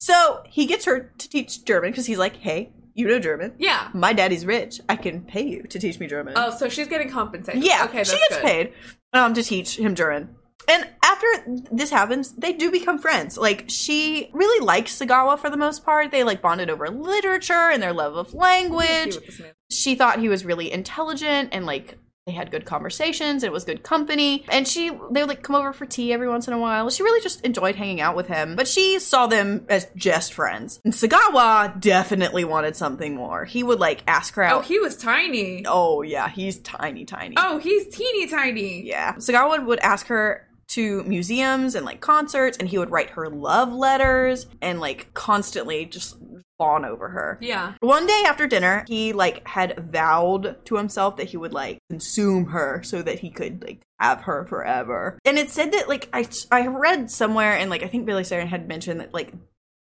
So 0.00 0.42
he 0.48 0.66
gets 0.66 0.84
her 0.84 1.12
to 1.18 1.28
teach 1.28 1.64
German 1.64 1.90
because 1.90 2.06
he's 2.06 2.16
like, 2.16 2.36
"Hey, 2.36 2.70
you 2.94 3.06
know 3.08 3.18
German. 3.18 3.54
Yeah. 3.58 3.88
My 3.94 4.12
daddy's 4.12 4.44
rich. 4.46 4.80
I 4.88 4.96
can 4.96 5.22
pay 5.22 5.42
you 5.46 5.62
to 5.64 5.78
teach 5.78 5.98
me 5.98 6.06
German." 6.06 6.34
Oh, 6.36 6.50
so 6.50 6.68
she's 6.68 6.88
getting 6.88 7.08
compensated. 7.10 7.64
Yeah, 7.64 7.84
Okay, 7.84 7.98
that's 7.98 8.10
she 8.10 8.18
gets 8.18 8.36
good. 8.36 8.42
paid 8.44 8.72
um, 9.12 9.34
to 9.34 9.42
teach 9.42 9.78
him 9.78 9.94
German. 9.94 10.36
And 10.68 10.88
after 11.04 11.26
this 11.72 11.90
happens, 11.90 12.32
they 12.36 12.52
do 12.52 12.70
become 12.70 12.98
friends. 12.98 13.36
Like 13.36 13.64
she 13.68 14.30
really 14.32 14.64
likes 14.64 14.96
Sagawa 14.96 15.36
for 15.38 15.50
the 15.50 15.56
most 15.56 15.84
part. 15.84 16.12
They 16.12 16.22
like 16.22 16.40
bonded 16.40 16.70
over 16.70 16.88
literature 16.88 17.70
and 17.72 17.82
their 17.82 17.92
love 17.92 18.14
of 18.14 18.32
language. 18.32 19.14
what 19.16 19.26
this 19.26 19.40
man- 19.40 19.52
She 19.72 19.94
thought 19.96 20.20
he 20.20 20.28
was 20.28 20.44
really 20.44 20.70
intelligent 20.70 21.48
and 21.52 21.66
like 21.66 21.98
they 22.26 22.32
had 22.32 22.50
good 22.52 22.64
conversations. 22.64 23.42
It 23.42 23.50
was 23.50 23.64
good 23.64 23.82
company. 23.82 24.44
And 24.48 24.66
she 24.66 24.90
they 25.10 25.22
would 25.22 25.28
like 25.28 25.42
come 25.42 25.56
over 25.56 25.72
for 25.72 25.86
tea 25.86 26.12
every 26.12 26.28
once 26.28 26.46
in 26.46 26.54
a 26.54 26.58
while. 26.58 26.88
She 26.90 27.02
really 27.02 27.20
just 27.20 27.40
enjoyed 27.44 27.74
hanging 27.74 28.00
out 28.00 28.14
with 28.14 28.28
him. 28.28 28.54
But 28.54 28.68
she 28.68 28.98
saw 29.00 29.26
them 29.26 29.66
as 29.68 29.88
just 29.96 30.32
friends. 30.32 30.80
And 30.84 30.94
Sagawa 30.94 31.80
definitely 31.80 32.44
wanted 32.44 32.76
something 32.76 33.14
more. 33.16 33.44
He 33.44 33.62
would 33.64 33.80
like 33.80 34.02
ask 34.06 34.34
her 34.34 34.48
Oh, 34.50 34.60
he 34.60 34.78
was 34.78 34.96
tiny. 34.96 35.64
oh 35.66 36.02
yeah, 36.02 36.28
he's 36.28 36.58
tiny, 36.60 37.04
tiny. 37.04 37.34
Oh, 37.36 37.58
he's 37.58 37.88
teeny 37.88 38.28
tiny. 38.28 38.82
Yeah. 38.86 39.14
Sagawa 39.14 39.64
would 39.66 39.80
ask 39.80 40.06
her 40.06 40.46
to 40.68 41.02
museums 41.02 41.74
and 41.74 41.84
like 41.84 42.00
concerts, 42.00 42.56
and 42.56 42.68
he 42.68 42.78
would 42.78 42.90
write 42.90 43.10
her 43.10 43.28
love 43.28 43.72
letters 43.72 44.46
and 44.62 44.80
like 44.80 45.12
constantly 45.12 45.84
just 45.86 46.16
fawn 46.62 46.84
over 46.84 47.08
her. 47.08 47.38
Yeah. 47.40 47.74
One 47.80 48.06
day 48.06 48.22
after 48.24 48.46
dinner, 48.46 48.84
he 48.86 49.12
like 49.12 49.46
had 49.48 49.90
vowed 49.90 50.64
to 50.66 50.76
himself 50.76 51.16
that 51.16 51.28
he 51.28 51.36
would 51.36 51.52
like 51.52 51.78
consume 51.90 52.46
her 52.46 52.84
so 52.84 53.02
that 53.02 53.18
he 53.18 53.30
could 53.30 53.64
like 53.64 53.82
have 53.98 54.22
her 54.22 54.46
forever. 54.46 55.18
And 55.24 55.38
it 55.38 55.50
said 55.50 55.72
that 55.72 55.88
like 55.88 56.08
I 56.12 56.28
I 56.52 56.68
read 56.68 57.10
somewhere 57.10 57.56
and 57.56 57.68
like 57.68 57.82
I 57.82 57.88
think 57.88 58.06
Bailey 58.06 58.22
Sarian 58.22 58.46
had 58.46 58.68
mentioned 58.68 59.00
that 59.00 59.12
like 59.12 59.32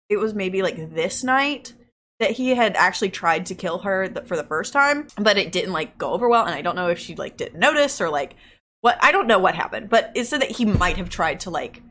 it 0.09 0.17
was 0.17 0.33
maybe 0.33 0.63
like 0.63 0.95
this 0.95 1.23
night 1.23 1.75
that 2.19 2.31
he 2.31 2.55
had 2.55 2.77
actually 2.77 3.11
tried 3.11 3.45
to 3.47 3.55
kill 3.55 3.79
her 3.81 4.09
th- 4.09 4.27
for 4.27 4.37
the 4.37 4.45
first 4.45 4.73
time, 4.73 5.07
but 5.19 5.37
it 5.37 5.53
didn't 5.53 5.73
like 5.73 5.99
go 5.99 6.13
over 6.13 6.31
well 6.31 6.47
and 6.47 6.55
I 6.55 6.63
don't 6.63 6.77
know 6.77 6.89
if 6.89 6.99
she 6.99 7.15
like 7.15 7.37
didn't 7.37 7.61
notice 7.61 8.01
or 8.01 8.09
like 8.09 8.37
what 8.81 8.97
I 9.03 9.13
don't 9.13 9.27
know 9.27 9.39
what 9.39 9.55
happened, 9.55 9.91
but 9.91 10.13
it 10.15 10.25
said 10.25 10.41
that 10.41 10.51
he 10.53 10.65
might 10.65 10.97
have 10.97 11.11
tried 11.11 11.41
to 11.41 11.51
like 11.51 11.83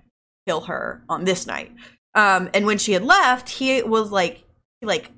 kill 0.48 0.62
her 0.62 1.04
on 1.08 1.26
this 1.26 1.46
night. 1.46 1.72
Um 2.16 2.50
and 2.56 2.66
when 2.66 2.80
she 2.80 2.94
had 2.94 3.06
left, 3.06 3.50
he 3.50 3.84
was 3.84 4.12
like 4.12 4.46
like 4.88 5.12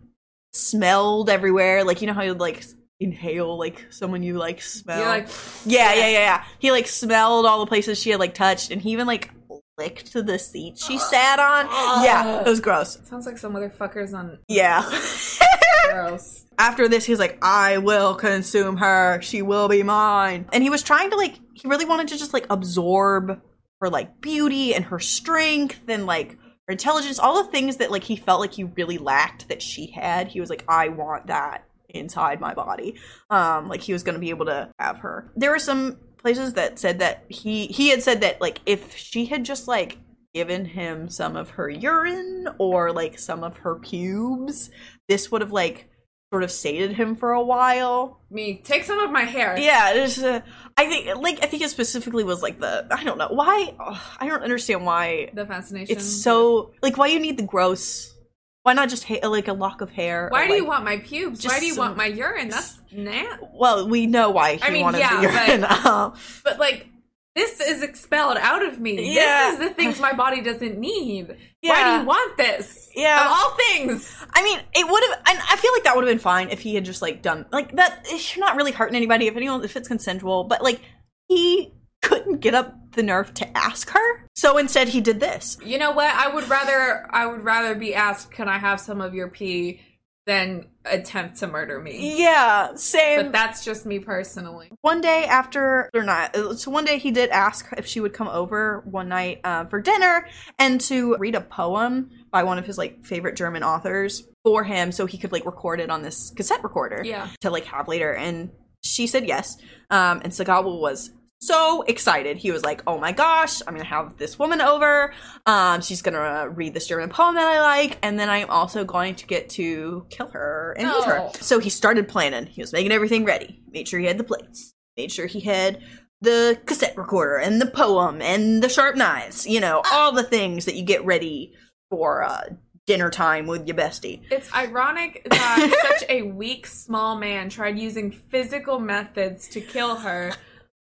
smelled 0.53 1.30
everywhere. 1.30 1.84
Like 1.84 2.01
you 2.01 2.07
know 2.07 2.14
how 2.14 2.24
you 2.24 2.34
like 2.34 2.64
inhale 2.99 3.57
like 3.57 3.88
someone 3.89 4.24
you 4.24 4.38
like 4.38 4.62
smell. 4.62 5.05
Like, 5.05 5.28
yeah, 5.66 5.93
yeah, 5.93 6.07
yeah, 6.07 6.20
yeah. 6.20 6.43
He 6.59 6.72
like 6.72 6.88
smelled 6.88 7.45
all 7.45 7.59
the 7.59 7.66
places 7.68 7.99
she 7.99 8.09
had 8.12 8.20
like 8.20 8.34
touched, 8.34 8.72
and 8.72 8.82
he 8.82 8.91
even 8.91 9.07
like 9.07 9.32
licked 9.78 10.14
the 10.14 10.38
seat 10.39 10.78
she 10.78 10.97
sat 10.99 11.39
on. 11.39 11.66
Yeah, 12.03 12.41
it 12.41 12.45
was 12.45 12.59
gross. 12.59 12.99
sounds 13.07 13.26
like 13.26 13.38
some 13.38 13.53
motherfuckers 13.53 14.14
on 14.14 14.39
Yeah. 14.47 14.84
gross. 15.91 16.45
After 16.57 16.88
this, 16.88 17.05
he's 17.05 17.20
like, 17.20 17.38
I 17.41 17.80
will 17.80 18.16
consume 18.16 18.78
her. 18.78 19.20
She 19.22 19.41
will 19.41 19.68
be 19.68 19.84
mine. 19.84 20.45
And 20.53 20.64
he 20.64 20.70
was 20.70 20.84
trying 20.84 21.09
to 21.09 21.16
like, 21.18 21.39
he 21.53 21.68
really 21.68 21.86
wanted 21.86 22.09
to 22.09 22.18
just 22.18 22.34
like 22.34 22.45
absorb 22.49 23.41
her 23.82 23.89
like 23.89 24.22
beauty 24.22 24.76
and 24.76 24.86
her 24.86 24.99
strength 24.99 25.82
and 25.88 26.05
like 26.05 26.38
intelligence, 26.68 27.20
all 27.20 27.43
the 27.43 27.51
things 27.51 27.78
that 27.78 27.91
like 27.91 28.03
he 28.03 28.16
felt 28.16 28.39
like 28.39 28.53
he 28.53 28.64
really 28.64 28.97
lacked 28.97 29.49
that 29.49 29.62
she 29.62 29.88
had. 29.88 30.28
He 30.28 30.39
was 30.39 30.49
like, 30.49 30.64
I 30.68 30.89
want 30.89 31.28
that 31.28 31.66
inside 31.89 32.39
my 32.39 32.53
body. 32.53 32.95
Um, 33.30 33.68
like 33.68 33.82
he 33.82 33.93
was 33.93 34.03
gonna 34.03 34.20
be 34.20 34.30
able 34.30 34.45
to 34.45 34.70
have 34.80 34.99
her. 34.99 35.32
There 35.36 35.51
were 35.51 35.59
some 35.59 35.97
places 36.18 36.53
that 36.53 36.80
said 36.80 36.99
that 36.99 37.26
he 37.30 37.68
he 37.68 37.89
had 37.89 38.03
said 38.03 38.22
that 38.22 38.39
like 38.41 38.62
if 38.66 38.95
she 38.95 39.26
had 39.26 39.43
just 39.43 39.68
like 39.68 39.97
given 40.34 40.64
him 40.64 41.09
some 41.09 41.36
of 41.36 41.49
her 41.51 41.70
urine 41.70 42.47
or 42.57 42.91
like 42.91 43.20
some 43.20 43.43
of 43.43 43.57
her 43.57 43.76
pubes, 43.76 44.72
this 45.07 45.32
would 45.32 45.41
have 45.41 45.51
like 45.51 45.89
sort 46.32 46.44
of 46.44 46.52
sated 46.52 46.94
him 46.94 47.16
for 47.16 47.32
a 47.34 47.44
while. 47.44 48.22
Me, 48.32 48.62
take 48.64 48.86
some 48.86 49.00
of 49.00 49.12
my 49.12 49.24
hair. 49.24 49.58
Yeah, 49.60 49.94
there's 49.94 50.18
uh, 50.24 50.40
I 50.78 50.86
think 50.88 51.18
like 51.18 51.44
I 51.44 51.48
think 51.48 51.62
it 51.62 51.70
specifically 51.70 52.24
was 52.24 52.42
like 52.42 52.60
the 52.60 52.88
I 52.90 53.04
don't 53.04 53.18
know 53.18 53.28
why 53.30 53.76
ugh, 53.80 54.00
I 54.20 54.28
don't 54.28 54.42
understand 54.42 54.86
why 54.86 55.30
The 55.34 55.46
fascination. 55.46 55.96
it's 55.96 56.06
so 56.06 56.72
like 56.82 56.98
why 56.98 57.08
you 57.08 57.20
need 57.20 57.38
the 57.38 57.44
gross. 57.44 58.16
Why 58.64 58.74
not 58.74 58.90
just 58.90 59.04
ha- 59.06 59.28
like 59.28 59.48
a 59.48 59.54
lock 59.54 59.82
of 59.82 59.90
hair? 59.90 60.30
Why 60.32 60.46
or, 60.46 60.48
do 60.50 60.54
you 60.54 60.66
want 60.66 60.86
my 60.86 60.98
pubes? 60.98 61.44
Why 61.46 61.60
do 61.60 61.66
you 61.66 61.74
some- 61.74 61.86
want 61.86 61.98
my 61.98 62.06
urine? 62.06 62.50
That's 62.50 62.80
nah. 62.92 63.38
Well, 63.54 63.90
we 63.90 64.06
know 64.06 64.30
why 64.30 64.56
he 64.56 64.64
I 64.64 64.70
mean, 64.70 64.84
wanted 64.84 65.00
yeah, 65.00 65.16
the 65.16 65.22
urine. 65.24 65.64
um, 65.86 66.14
But 66.44 66.60
like, 66.60 66.88
this 67.36 67.62
is 67.62 67.82
expelled 67.82 68.38
out 68.38 68.66
of 68.66 68.80
me. 68.80 69.14
Yeah. 69.16 69.52
This 69.52 69.60
is 69.60 69.70
the 69.70 69.74
things 69.74 70.00
my 70.00 70.14
body 70.14 70.42
doesn't 70.42 70.78
need. 70.78 71.38
Why 71.62 71.96
do 71.96 72.02
you 72.02 72.06
want 72.06 72.38
this? 72.38 72.90
Yeah. 72.96 73.26
Of 73.26 73.32
all 73.32 73.58
things. 73.70 74.14
I 74.34 74.44
mean, 74.44 74.60
it 74.74 74.90
would 74.90 75.04
have. 75.04 75.18
And 75.30 75.40
I 75.50 75.56
feel 75.56 75.72
like 75.74 75.84
that 75.84 75.96
would 75.96 76.04
have 76.04 76.12
been 76.12 76.20
fine 76.20 76.50
if 76.50 76.60
he 76.60 76.76
had 76.76 76.84
just 76.84 77.02
like 77.02 77.22
done 77.22 77.46
like 77.52 77.76
that. 77.76 78.06
You're 78.36 78.46
not 78.46 78.58
really 78.58 78.72
hurting 78.72 78.96
anybody 78.96 79.28
if 79.28 79.36
anyone 79.36 79.64
if 79.64 79.76
it's 79.76 79.88
consensual, 79.88 80.44
but 80.44 80.62
like 80.62 80.82
he 81.28 81.74
couldn't 82.02 82.40
get 82.40 82.54
up 82.54 82.76
the 82.92 83.04
nerve 83.04 83.34
to 83.36 83.58
ask 83.58 83.90
her. 83.92 84.28
So 84.36 84.58
instead, 84.58 84.90
he 84.90 85.00
did 85.00 85.20
this. 85.20 85.58
You 85.64 85.78
know 85.78 85.92
what? 85.92 86.14
I 86.14 86.34
would 86.34 86.50
rather 86.50 87.08
I 87.10 87.28
would 87.28 87.44
rather 87.44 87.76
be 87.76 87.96
asked, 87.96 88.32
"Can 88.32 88.50
I 88.50 88.58
have 88.58 88.80
some 88.82 89.00
of 89.00 89.14
your 89.14 89.30
pee?" 89.30 89.82
than 90.28 90.68
attempt 90.86 91.38
to 91.38 91.48
murder 91.48 91.80
me. 91.80 92.20
Yeah, 92.22 92.74
same. 92.76 93.24
But 93.24 93.32
that's 93.32 93.64
just 93.64 93.86
me 93.86 94.00
personally. 94.00 94.70
one 94.82 95.02
day 95.02 95.26
after 95.26 95.90
or 95.94 96.04
not 96.04 96.36
uh, 96.36 96.56
so 96.56 96.72
one 96.72 96.86
day 96.86 96.98
he 96.98 97.12
did 97.12 97.30
ask 97.30 97.68
if 97.78 97.86
she 97.86 98.00
would 98.00 98.14
come 98.14 98.28
over 98.28 98.82
one 98.86 99.10
night 99.10 99.42
uh, 99.44 99.66
for 99.66 99.80
dinner 99.82 100.28
and 100.58 100.82
to 100.82 101.16
read 101.18 101.36
a 101.36 101.42
poem 101.42 102.10
by 102.32 102.44
one 102.44 102.58
of 102.58 102.66
his 102.66 102.78
like 102.78 103.06
favorite 103.06 103.36
german 103.36 103.64
authors 103.64 104.28
for 104.44 104.64
him 104.64 104.92
so 104.92 105.06
he 105.06 105.18
could 105.18 105.32
like 105.32 105.46
record 105.46 105.80
it 105.80 105.90
on 105.92 106.02
this 106.02 106.32
cassette 106.36 106.64
recorder 106.64 107.04
Yeah. 107.06 107.28
to 107.42 107.50
like 107.52 107.66
have 107.66 107.88
later 107.88 108.12
and 108.14 108.50
she 108.84 109.06
said 109.06 109.28
yes 109.28 109.58
um 109.92 110.22
and 110.24 110.32
sagawa 110.34 110.80
was 110.80 111.12
so 111.42 111.82
excited. 111.84 112.38
He 112.38 112.52
was 112.52 112.64
like 112.64 112.84
oh 112.88 112.98
my 113.00 113.12
gosh 113.12 113.62
i'm 113.68 113.74
gonna 113.74 113.84
have 113.84 114.18
this 114.18 114.38
woman 114.38 114.62
over. 114.62 115.14
Um 115.46 115.82
she's 115.82 116.02
gonna 116.02 116.50
read 116.50 116.74
this 116.74 116.88
german 116.88 117.10
poem 117.10 117.36
that 117.36 117.48
i 117.48 117.62
like 117.62 117.98
and 118.04 118.20
then 118.20 118.30
i'm 118.30 118.50
also 118.50 118.86
going 118.86 119.16
to 119.16 119.26
get 119.26 119.50
to 119.50 120.06
kill 120.10 120.28
her 120.28 120.76
and 120.78 120.88
eat 120.88 121.04
her. 121.06 121.18
No. 121.18 121.32
so 121.34 121.60
he 121.60 121.70
started 121.70 122.08
planning. 122.08 122.46
He 122.46 122.62
was 122.62 122.72
making 122.72 122.92
everything 122.92 123.26
ready. 123.26 123.62
Made 123.72 123.88
sure 123.88 124.00
he 124.00 124.06
had 124.06 124.18
the 124.18 124.24
plates. 124.24 124.74
Made 124.98 125.12
sure 125.12 125.26
he 125.26 125.39
had 125.39 125.82
the 126.22 126.60
cassette 126.68 126.96
recorder 126.96 127.38
and 127.38 127.60
the 127.60 127.66
poem 127.66 128.22
and 128.22 128.62
the 128.62 128.70
sharp 128.70 128.96
knives 128.96 129.48
you 129.48 129.60
know 129.60 129.82
all 129.92 130.12
the 130.12 130.22
things 130.22 130.66
that 130.66 130.76
you 130.76 130.84
get 130.84 131.04
ready 131.04 131.52
for 131.89 132.22
uh 132.24 132.44
dinner 132.88 133.10
time 133.10 133.48
with 133.48 133.68
your 133.68 133.78
bestie. 133.78 134.22
It's 134.30 134.54
ironic 134.54 135.26
that 135.30 135.98
such 136.00 136.10
a 136.10 136.24
weak, 136.24 136.68
small 136.68 137.16
man 137.16 137.50
tried 137.50 137.80
using 137.80 138.12
physical 138.12 138.80
methods 138.80 139.48
to 139.50 139.62
kill 139.62 139.96
her. 139.98 140.34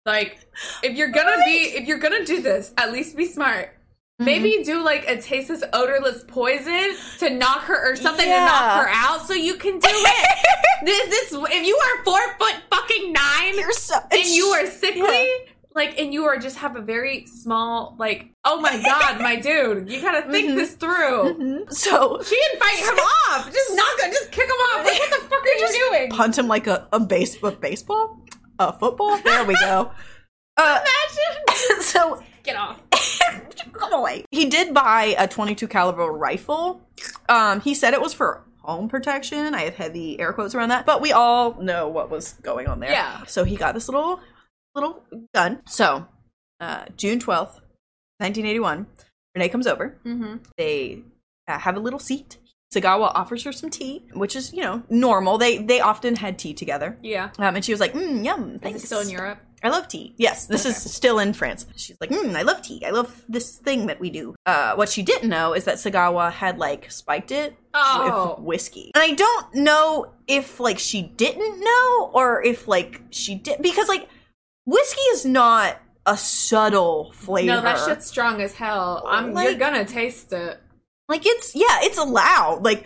Like, 0.07 0.39
if 0.83 0.95
you're 0.95 1.09
gonna 1.11 1.37
be, 1.45 1.73
if 1.75 1.85
you're 1.85 1.99
gonna 1.99 2.23
do 2.25 2.41
this, 2.41 2.73
at 2.77 2.91
least 2.93 3.15
be 3.17 3.25
smart. 3.25 3.65
Mm-hmm. 4.19 4.25
Maybe 4.25 4.63
do 4.63 4.81
like 4.81 5.05
a 5.07 5.21
tasteless, 5.21 5.63
odorless 5.73 6.23
poison 6.27 6.95
to 7.19 7.29
knock 7.29 7.63
her 7.63 7.91
or 7.91 7.95
something 7.97 8.25
Yeah. 8.27 8.39
to 8.39 8.45
knock 8.45 8.83
her 8.85 8.89
out, 8.91 9.27
so 9.27 9.33
you 9.33 9.55
can 9.55 9.73
do 9.77 9.89
it. 9.91 10.37
this, 10.85 11.09
this, 11.09 11.33
if 11.33 11.67
you 11.67 11.75
are 11.77 12.03
four 12.05 12.19
foot 12.39 12.55
fucking 12.71 13.11
nine 13.13 13.55
you're 13.59 13.71
so 13.73 13.95
and 14.11 14.25
you 14.25 14.45
are 14.45 14.65
sickly, 14.83 15.01
Yeah. 15.03 15.51
like, 15.75 15.99
and 15.99 16.13
you 16.13 16.23
are 16.25 16.37
just 16.37 16.55
have 16.57 16.77
a 16.77 16.81
very 16.81 17.25
small, 17.27 17.95
like, 17.99 18.27
oh 18.45 18.59
my 18.61 18.81
god, 18.81 19.19
my 19.21 19.35
dude, 19.47 19.89
you 19.89 20.01
gotta 20.01 20.21
think 20.31 20.51
Mhm. 20.51 20.55
this 20.55 20.71
through. 20.75 21.35
Mhm. 21.37 21.71
so 21.73 22.19
She 22.23 22.35
didn't 22.35 22.59
fight 22.59 22.79
him 22.79 22.97
off. 22.97 23.51
Just 23.53 23.75
knock 23.75 23.99
him. 24.01 24.11
Just 24.11 24.31
kick 24.31 24.45
him 24.45 24.51
off. 24.51 24.85
Like, 24.85 24.99
what 24.99 25.09
the 25.21 25.27
fuck 25.27 25.43
are 25.43 25.47
you 25.59 25.89
doing? 25.91 26.09
punt 26.11 26.37
him 26.37 26.47
like 26.47 26.65
a, 26.65 26.87
a 26.93 26.99
base 26.99 27.37
a 27.43 27.51
baseball 27.51 28.19
a 28.59 28.73
football? 28.73 29.17
There 29.19 29.45
we 29.45 29.55
go. 29.55 29.91
Uh 30.59 30.79
Imagine. 30.81 31.81
so 31.83 32.23
Get 32.43 32.55
off. 32.55 32.81
come 33.73 33.93
away 33.93 34.25
he 34.31 34.45
did 34.45 34.73
buy 34.73 35.15
a 35.19 35.27
22 35.27 35.67
caliber 35.67 36.05
rifle. 36.11 36.81
Um 37.29 37.61
he 37.61 37.75
said 37.75 37.93
it 37.93 38.01
was 38.01 38.11
for 38.15 38.43
home 38.63 38.89
protection. 38.89 39.53
I 39.53 39.65
have 39.65 39.75
heavy 39.75 40.19
air 40.19 40.33
quotes 40.33 40.55
around 40.55 40.69
that 40.69 40.87
but 40.87 40.99
we 40.99 41.11
all 41.11 41.61
know 41.61 41.87
what 41.87 42.09
was 42.09 42.33
going 42.41 42.65
on 42.67 42.79
there. 42.79 42.91
Yeah. 42.91 43.23
so 43.25 43.43
he 43.43 43.55
got 43.55 43.75
this 43.75 43.87
little 43.87 44.19
little 44.73 45.03
gun. 45.35 45.61
So 45.67 46.07
uh 46.59 46.85
june 46.95 47.19
12th 47.19 47.61
1981 48.17 48.87
renee 49.35 49.49
comes 49.49 49.67
over. 49.67 49.95
Mm-hmm. 50.03 50.37
they 50.57 51.03
uh, 51.47 51.59
have 51.59 51.77
a 51.77 51.79
little 51.79 51.99
seat 51.99 52.37
sagawa 52.81 53.11
offers 53.15 53.43
her 53.43 53.51
some 53.51 53.69
tea 53.69 54.05
which 54.13 54.35
is 54.35 54.53
you 54.53 54.61
know 54.61 54.81
normal 54.89 55.37
they 55.37 55.57
they 55.57 55.79
often 55.81 56.15
had 56.15 56.37
tea 56.39 56.53
together 56.53 56.97
Yeah. 57.01 57.29
um, 57.39 57.55
and 57.55 57.63
she 57.65 57.71
was 57.71 57.79
like, 57.79 57.93
mm, 57.93 58.23
yum, 58.25 58.55
Is 58.55 58.61
thanks. 58.61 58.83
it 58.83 58.85
still 58.87 59.01
in 59.01 59.09
Europe? 59.09 59.39
I 59.63 59.69
love 59.69 59.87
tea. 59.87 60.13
Yes, 60.17 60.45
this 60.45 60.67
is 60.67 60.75
still 60.77 61.17
in 61.17 61.33
France. 61.33 61.65
She's 61.75 61.97
like, 61.99 62.11
mm, 62.11 62.35
I 62.35 62.43
love 62.43 62.61
tea. 62.61 62.85
I 62.85 62.91
love 62.91 63.23
this 63.27 63.57
thing 63.57 63.87
that 63.87 63.99
we 63.99 64.11
do. 64.11 64.35
Uh, 64.45 64.75
what 64.75 64.87
she 64.87 65.01
didn't 65.01 65.29
know 65.29 65.53
is 65.53 65.63
that 65.63 65.77
Sagawa 65.77 66.31
had 66.31 66.59
like 66.59 66.91
spiked 66.91 67.31
it 67.31 67.55
Oh. 67.73 68.35
with 68.37 68.45
whiskey. 68.45 68.91
And 68.93 69.03
I 69.03 69.13
don't 69.15 69.55
know 69.55 70.11
if 70.27 70.59
like 70.59 70.77
she 70.77 71.01
didn't 71.01 71.59
know 71.59 72.11
or 72.13 72.43
if 72.43 72.67
like 72.67 73.01
she 73.09 73.33
did 73.33 73.59
because 73.63 73.87
like 73.87 74.07
whiskey 74.67 75.01
is 75.15 75.25
not 75.25 75.77
a 76.05 76.15
subtle 76.17 77.11
flavor. 77.13 77.47
No, 77.55 77.61
that 77.61 77.79
shit's 77.83 78.05
strong 78.05 78.41
as 78.41 78.53
hell. 78.53 79.03
I'm, 79.07 79.33
Like- 79.33 79.49
you're 79.49 79.57
gonna 79.59 79.85
taste 79.85 80.31
it. 80.33 80.59
Like 81.09 81.21
it's 81.25 81.55
yeah, 81.55 81.79
it's 81.81 81.97
allowed. 81.97 82.63
Like 82.63 82.85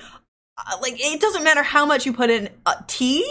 uh, 0.57 0.77
like 0.81 0.95
it 0.97 1.19
doesn't 1.21 1.43
matter 1.43 1.63
how 1.63 1.85
much 1.85 2.05
you 2.05 2.13
put 2.13 2.29
in 2.29 2.49
uh, 2.65 2.75
tea. 2.87 3.25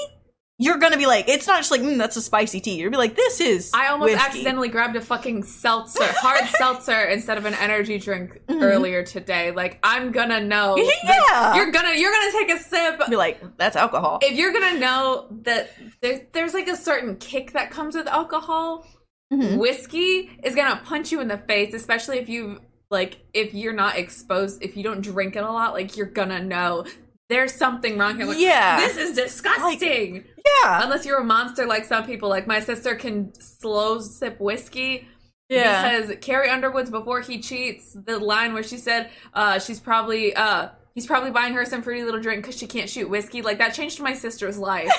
You're 0.62 0.76
gonna 0.76 0.98
be 0.98 1.06
like, 1.06 1.26
it's 1.26 1.46
not 1.46 1.56
just 1.60 1.70
like, 1.70 1.80
mm, 1.80 1.96
that's 1.96 2.16
a 2.16 2.20
spicy 2.20 2.60
tea. 2.60 2.74
You're 2.74 2.90
gonna 2.90 3.02
be 3.02 3.08
like, 3.08 3.16
this 3.16 3.40
is. 3.40 3.70
I 3.72 3.86
almost 3.86 4.12
whiskey. 4.12 4.26
accidentally 4.26 4.68
grabbed 4.68 4.94
a 4.94 5.00
fucking 5.00 5.44
seltzer, 5.44 6.04
hard 6.04 6.44
seltzer, 6.58 7.00
instead 7.04 7.38
of 7.38 7.46
an 7.46 7.54
energy 7.54 7.98
drink 7.98 8.42
earlier 8.50 9.02
today. 9.02 9.52
Like 9.52 9.78
I'm 9.82 10.12
gonna 10.12 10.40
know. 10.42 10.76
Yeah. 11.04 11.54
You're 11.56 11.70
gonna 11.70 11.94
you're 11.94 12.12
gonna 12.12 12.32
take 12.32 12.50
a 12.50 12.58
sip. 12.58 13.00
be 13.08 13.16
like, 13.16 13.56
that's 13.56 13.74
alcohol. 13.74 14.18
If 14.20 14.36
you're 14.36 14.52
gonna 14.52 14.78
know 14.78 15.28
that 15.44 15.70
there's 16.02 16.20
there's 16.32 16.52
like 16.52 16.68
a 16.68 16.76
certain 16.76 17.16
kick 17.16 17.52
that 17.52 17.70
comes 17.70 17.94
with 17.96 18.06
alcohol, 18.06 18.86
Mhm. 19.32 19.56
whiskey 19.58 20.28
is 20.42 20.54
gonna 20.54 20.78
punch 20.84 21.10
you 21.10 21.20
in 21.20 21.28
the 21.28 21.38
face, 21.38 21.72
especially 21.72 22.18
if 22.18 22.28
you 22.28 22.60
like 22.90 23.18
if 23.34 23.54
you're 23.54 23.72
not 23.72 23.96
exposed, 23.96 24.62
if 24.62 24.76
you 24.76 24.82
don't 24.82 25.00
drink 25.00 25.36
it 25.36 25.42
a 25.44 25.50
lot, 25.50 25.72
like 25.74 25.96
you're 25.96 26.06
gonna 26.06 26.42
know 26.42 26.84
there's 27.28 27.54
something 27.54 27.96
wrong 27.96 28.16
here. 28.16 28.26
Like, 28.26 28.38
Yeah. 28.38 28.80
this 28.80 28.96
is 28.96 29.14
disgusting. 29.14 30.24
Yeah. 30.64 30.82
Unless 30.82 31.06
you're 31.06 31.20
a 31.20 31.24
monster 31.24 31.64
like 31.66 31.84
some 31.84 32.04
people, 32.04 32.28
like 32.28 32.46
my 32.46 32.58
sister 32.60 32.96
can 32.96 33.32
slow 33.40 34.00
sip 34.00 34.40
whiskey. 34.40 35.06
Yeah. 35.48 35.98
Because 36.00 36.16
Carrie 36.20 36.48
Underwood's 36.50 36.90
before 36.90 37.20
he 37.20 37.40
cheats, 37.40 37.96
the 38.04 38.18
line 38.18 38.52
where 38.52 38.62
she 38.64 38.76
said 38.78 39.10
uh, 39.34 39.58
she's 39.60 39.78
probably 39.80 40.34
uh, 40.34 40.70
he's 40.94 41.06
probably 41.06 41.30
buying 41.30 41.54
her 41.54 41.64
some 41.64 41.82
fruity 41.82 42.02
little 42.04 42.20
drink 42.20 42.42
because 42.42 42.58
she 42.58 42.66
can't 42.66 42.88
shoot 42.90 43.08
whiskey. 43.08 43.42
Like 43.42 43.58
that 43.58 43.74
changed 43.74 44.00
my 44.00 44.14
sister's 44.14 44.58
life. 44.58 44.90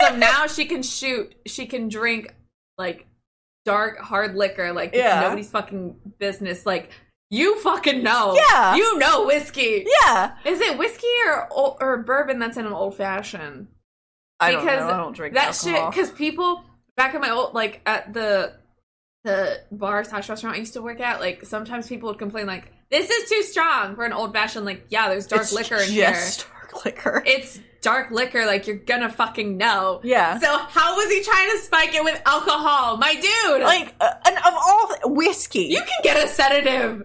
so 0.00 0.16
now 0.16 0.46
she 0.48 0.64
can 0.66 0.82
shoot, 0.82 1.34
she 1.46 1.66
can 1.66 1.88
drink 1.88 2.34
like 2.76 3.06
dark 3.64 3.98
hard 3.98 4.34
liquor, 4.34 4.72
like 4.72 4.94
Yeah. 4.94 5.20
nobody's 5.20 5.50
fucking 5.50 5.96
business. 6.18 6.64
Like 6.66 6.90
you 7.30 7.58
fucking 7.60 8.02
know, 8.02 8.34
Yeah. 8.50 8.74
you 8.76 8.98
know 8.98 9.26
whiskey. 9.26 9.86
yeah. 10.04 10.32
Is 10.44 10.60
it 10.60 10.78
whiskey 10.78 11.06
or 11.26 11.48
or 11.52 12.02
bourbon 12.02 12.38
that's 12.38 12.56
in 12.56 12.66
an 12.66 12.72
old 12.72 12.96
fashioned? 12.96 13.68
I 14.40 14.52
don't 14.52 14.64
Because 14.64 14.80
know. 14.80 14.90
I 14.94 14.96
don't 14.96 15.16
drink 15.16 15.34
that 15.34 15.48
alcohol. 15.48 15.90
shit 15.90 15.90
because 15.94 16.10
people 16.16 16.64
back 16.96 17.14
in 17.14 17.20
my 17.20 17.30
old 17.30 17.54
like 17.54 17.80
at 17.86 18.12
the 18.14 18.54
the 19.24 19.60
bar 19.72 20.04
slash 20.04 20.28
restaurant 20.28 20.56
I 20.56 20.60
used 20.60 20.74
to 20.74 20.82
work 20.82 21.00
at, 21.00 21.20
like 21.20 21.44
sometimes 21.44 21.88
people 21.88 22.08
would 22.08 22.18
complain 22.18 22.46
like, 22.46 22.72
"This 22.90 23.10
is 23.10 23.28
too 23.28 23.42
strong 23.42 23.94
for 23.96 24.04
an 24.04 24.12
old 24.12 24.32
fashioned." 24.32 24.64
Like, 24.64 24.86
yeah, 24.90 25.08
there's 25.08 25.26
dark 25.26 25.42
It's 25.42 25.52
liquor 25.52 25.74
in 25.76 25.90
just 25.92 26.46
dark 26.70 26.84
liquor. 26.84 27.22
here. 27.26 27.36
It's 27.36 27.60
dark 27.82 28.10
liquor, 28.12 28.46
like 28.46 28.66
you're 28.68 28.76
gonna 28.76 29.10
fucking 29.10 29.56
know. 29.56 30.00
yeah. 30.04 30.38
So 30.38 30.56
how 30.56 30.96
was 30.96 31.10
he 31.12 31.22
trying 31.24 31.50
to 31.50 31.58
spike 31.58 31.94
it 31.94 32.04
with 32.04 32.22
alcohol, 32.26 32.96
my 32.96 33.14
dude? 33.14 33.62
like, 33.62 33.94
uh, 34.00 34.12
and 34.26 34.36
of 34.38 34.54
all 34.54 34.86
th- 34.88 35.00
whiskey. 35.04 35.64
you 35.64 35.80
can 35.80 35.98
get 36.04 36.16
a 36.24 36.28
sedative. 36.28 37.04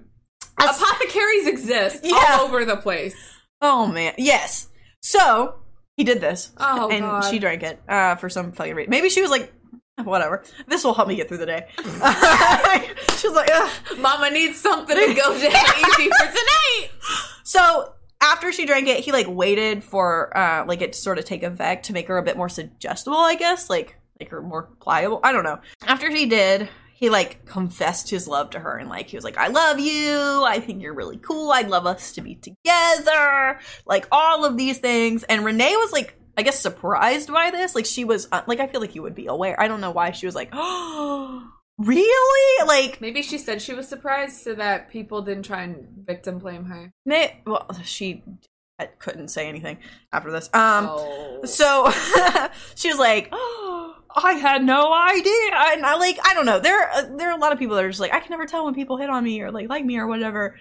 Apothecaries 0.58 1.47
exist 1.47 2.01
Yeah. 2.04 2.38
all 2.39 2.45
over 2.45 2.66
the 2.66 2.78
place. 2.78 3.16
oh 3.62 3.88
man. 3.88 4.14
Yes. 4.18 4.70
So 5.01 5.56
he 5.97 6.04
did 6.04 6.22
this. 6.22 6.51
Oh 6.58 6.89
and 6.89 7.01
god. 7.01 7.22
she 7.30 7.39
drank 7.39 7.64
it 7.64 7.82
uh, 7.88 8.16
for 8.16 8.30
some 8.30 8.51
fucking 8.51 8.76
reason. 8.76 8.89
Maybe 8.89 9.10
she 9.10 9.22
was 9.22 9.32
like 9.32 9.54
whatever. 10.04 10.43
This 10.68 10.84
will 10.84 10.93
help 10.93 11.08
me 11.08 11.16
get 11.16 11.28
through 11.28 11.38
the 11.38 11.45
day. 11.45 11.68
she 13.18 13.28
was 13.28 13.36
like, 13.36 13.49
Ugh. 13.54 13.72
Mama 13.99 14.30
needs 14.32 14.60
something 14.60 14.95
to 14.95 15.14
go 15.14 15.30
down 15.38 15.51
easy 15.78 16.10
for 16.10 16.26
tonight. 16.26 16.89
so 17.43 17.93
after 18.22 18.51
she 18.54 18.66
drank 18.66 18.88
it, 18.88 19.01
he 19.04 19.12
like 19.12 19.28
waited 19.28 19.84
for 19.84 20.36
uh 20.38 20.66
like 20.66 20.82
it 20.82 20.93
to 20.93 20.99
sort 20.99 21.20
of 21.20 21.26
take 21.26 21.43
effect 21.43 21.86
to 21.86 21.93
make 21.93 22.08
her 22.08 22.18
a 22.18 22.24
bit 22.24 22.38
more 22.38 22.49
suggestible, 22.49 23.18
I 23.18 23.36
guess, 23.36 23.70
like 23.70 23.95
make 24.20 24.30
her 24.30 24.41
more 24.41 24.70
pliable. 24.80 25.20
I 25.24 25.32
don't 25.32 25.43
know. 25.43 25.60
After 25.86 26.10
he 26.10 26.26
did, 26.26 26.70
he 27.04 27.10
like 27.10 27.45
confessed 27.45 28.10
his 28.10 28.30
love 28.30 28.51
to 28.51 28.60
her 28.62 28.78
and 28.78 28.88
like 28.88 29.08
he 29.08 29.18
was 29.18 29.26
like, 29.26 29.38
I 29.38 29.49
love 29.49 29.78
you. 29.78 30.41
I 30.45 30.62
think 30.62 30.82
you're 30.82 30.93
really 30.93 31.18
cool. 31.18 31.51
I'd 31.51 31.68
love 31.68 31.86
us 31.86 32.14
to 32.14 32.22
be 32.22 32.36
together. 32.36 33.60
Like 33.86 34.08
all 34.10 34.45
of 34.45 34.56
these 34.56 34.78
things. 34.78 35.24
And 35.24 35.43
Renee 35.43 35.76
was 35.76 35.91
like, 35.91 36.16
I 36.38 36.43
guess 36.43 36.62
surprised 36.62 37.30
by 37.30 37.51
this. 37.51 37.76
Like 37.76 37.86
she 37.86 38.06
was 38.06 38.30
uh, 38.32 38.43
like, 38.47 38.62
I 38.62 38.68
feel 38.68 38.80
like 38.80 38.95
you 38.95 39.01
would 39.01 39.16
be 39.16 39.28
aware. 39.28 39.60
I 39.60 39.68
don't 39.68 39.82
know 39.82 39.91
why 39.91 40.12
she 40.12 40.26
was 40.26 40.34
like, 40.34 40.47
oh, 40.54 41.45
really? 41.78 42.68
Like 42.70 43.01
Maybe 43.01 43.22
she 43.22 43.38
said 43.38 43.62
she 43.62 43.74
was 43.74 43.86
surprised 43.86 44.41
so 44.41 44.56
that 44.56 44.89
people 44.89 45.22
didn't 45.22 45.43
try 45.43 45.64
and 45.64 45.86
victim 46.08 46.38
blame 46.38 46.64
her. 46.64 46.93
Nay, 47.06 47.41
well, 47.45 47.68
she 47.84 48.24
I 48.80 48.86
couldn't 48.86 49.28
say 49.28 49.49
anything 49.49 49.78
after 50.14 50.32
this. 50.32 50.49
Um, 50.54 50.88
oh. 50.89 51.41
so 51.43 51.91
she 52.76 52.88
was 52.88 52.97
like, 52.97 53.28
oh, 53.34 53.83
"I 54.16 54.34
had 54.34 54.64
no 54.64 54.93
idea," 54.93 55.51
and 55.53 55.86
I 55.86 55.95
like, 55.95 56.20
I 56.24 56.34
don't 56.34 56.45
know. 56.45 56.59
There, 56.59 56.89
uh, 56.89 57.03
there 57.18 57.30
are 57.30 57.38
a 57.38 57.41
lot 57.41 57.51
of 57.51 57.59
people 57.59 57.76
that 57.76 57.86
are 57.86 57.89
just 57.89 57.99
like, 57.99 58.14
I 58.14 58.20
can 58.20 58.30
never 58.32 58.45
tell 58.45 58.66
when 58.66 58.74
people 58.74 58.97
hit 58.97 59.09
on 59.09 59.24
me 59.24 59.41
or 59.41 59.51
like 59.51 59.70
like 59.70 59.86
me 59.86 59.97
or 59.97 60.07
whatever. 60.07 60.55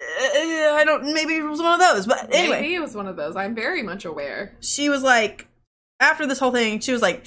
Uh, 0.00 0.74
I 0.74 0.82
don't. 0.84 1.14
Maybe 1.14 1.36
it 1.36 1.42
was 1.42 1.60
one 1.60 1.80
of 1.80 1.80
those, 1.80 2.06
but 2.06 2.34
anyway, 2.34 2.60
Maybe 2.60 2.74
it 2.74 2.80
was 2.80 2.94
one 2.94 3.06
of 3.06 3.16
those. 3.16 3.36
I'm 3.36 3.54
very 3.54 3.82
much 3.82 4.04
aware. 4.04 4.56
she 4.60 4.88
was 4.88 5.02
like, 5.02 5.46
after 6.00 6.26
this 6.26 6.38
whole 6.38 6.52
thing, 6.52 6.80
she 6.80 6.92
was 6.92 7.02
like. 7.02 7.26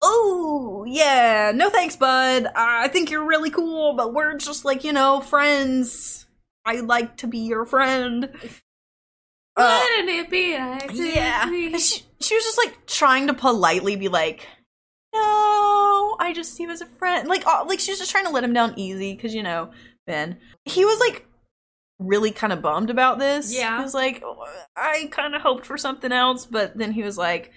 Oh, 0.00 0.84
yeah. 0.86 1.50
No 1.52 1.70
thanks, 1.70 1.96
bud. 1.96 2.46
I 2.54 2.86
think 2.86 3.10
you're 3.10 3.26
really 3.26 3.50
cool, 3.50 3.94
but 3.94 4.14
we're 4.14 4.36
just 4.36 4.64
like, 4.64 4.84
you 4.84 4.92
know, 4.92 5.20
friends. 5.20 6.26
I'd 6.64 6.84
like 6.84 7.16
to 7.16 7.26
be 7.26 7.38
your 7.38 7.66
friend. 7.66 8.28
Uh, 9.58 9.84
Wouldn't 9.98 10.08
it 10.08 10.30
be 10.30 10.56
nice? 10.56 10.90
yeah. 10.92 11.46
She, 11.78 12.02
she 12.20 12.34
was 12.34 12.44
just 12.44 12.58
like 12.58 12.86
trying 12.86 13.26
to 13.26 13.34
politely 13.34 13.96
be 13.96 14.08
like, 14.08 14.46
no, 15.14 16.16
I 16.20 16.32
just 16.34 16.54
see 16.54 16.64
him 16.64 16.70
as 16.70 16.80
a 16.80 16.86
friend. 16.86 17.28
Like, 17.28 17.46
uh, 17.46 17.64
like 17.66 17.80
she 17.80 17.90
was 17.92 17.98
just 17.98 18.10
trying 18.10 18.24
to 18.26 18.30
let 18.30 18.44
him 18.44 18.52
down 18.52 18.74
easy 18.76 19.14
because, 19.14 19.34
you 19.34 19.42
know, 19.42 19.70
Ben. 20.06 20.38
He 20.64 20.84
was 20.84 21.00
like 21.00 21.26
really 21.98 22.30
kind 22.30 22.52
of 22.52 22.62
bummed 22.62 22.90
about 22.90 23.18
this. 23.18 23.52
Yeah. 23.54 23.78
He 23.78 23.82
was 23.82 23.94
like, 23.94 24.22
"Oh, 24.24 24.46
I 24.76 25.08
kind 25.10 25.34
of 25.34 25.42
hoped 25.42 25.66
for 25.66 25.76
something 25.76 26.12
else, 26.12 26.46
but 26.46 26.76
then 26.76 26.92
he 26.92 27.02
was 27.02 27.18
like, 27.18 27.50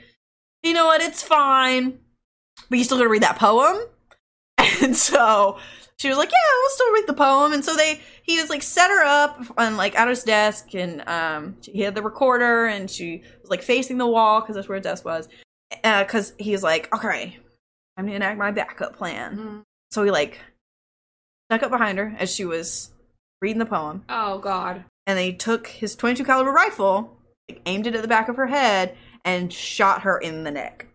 you 0.64 0.74
know 0.74 0.86
what? 0.88 1.02
It's 1.02 1.22
fine. 1.24 2.00
But 2.70 2.78
you 2.80 2.84
still 2.86 2.98
gotta 2.98 3.10
read 3.10 3.24
that 3.24 3.38
poem. 3.40 3.78
And 4.84 4.96
so 4.98 5.60
she 6.02 6.10
was 6.10 6.18
like, 6.18 6.32
"Yeah, 6.32 6.38
we'll 6.60 6.70
still 6.72 6.94
read 6.94 7.08
the 7.08 7.14
poem." 7.14 7.54
And 7.54 7.64
so 7.64 7.76
they, 7.76 8.00
he 8.24 8.40
was 8.40 8.50
like, 8.50 8.64
set 8.64 8.90
her 8.90 9.04
up 9.04 9.40
on 9.58 9.78
like 9.78 9.96
at 9.98 10.08
his 10.08 10.24
desk, 10.24 10.74
and 10.74 11.08
um, 11.08 11.56
he 11.64 11.82
had 11.82 11.96
the 11.96 12.02
recorder, 12.02 12.66
and 12.66 12.90
she 12.90 13.24
was 13.42 13.50
like 13.50 13.62
facing 13.62 13.98
the 13.98 14.08
wall 14.08 14.42
because 14.42 14.56
that's 14.56 14.68
where 14.68 14.78
his 14.78 14.84
desk 14.84 15.06
was. 15.06 15.30
Because 15.84 16.34
he 16.38 16.52
was 16.52 16.64
like, 16.64 16.94
"Okay, 16.94 17.38
I'm 17.98 18.06
gonna 18.06 18.16
enact 18.16 18.38
my 18.38 18.52
backup 18.52 18.96
plan." 18.98 19.38
Mhm. 19.38 19.62
So 19.92 20.04
he 20.04 20.12
like 20.12 20.40
snuck 21.50 21.64
up 21.64 21.72
behind 21.72 21.98
her 21.98 22.16
as 22.18 22.34
she 22.34 22.46
was 22.46 22.90
reading 23.42 23.60
the 23.60 23.66
poem, 23.66 24.04
Oh 24.10 24.38
God. 24.40 24.84
and 25.08 25.18
then 25.18 25.26
he 25.26 25.34
took 25.34 25.68
his 25.68 25.96
22 25.96 26.24
caliber 26.24 26.52
rifle, 26.52 27.18
like, 27.50 27.62
aimed 27.66 27.88
it 27.88 27.96
at 27.96 28.02
the 28.02 28.08
back 28.08 28.28
of 28.30 28.36
her 28.38 28.48
head, 28.48 28.96
and 29.26 29.52
shot 29.52 30.02
her 30.04 30.18
in 30.18 30.44
the 30.44 30.52
neck. 30.52 30.88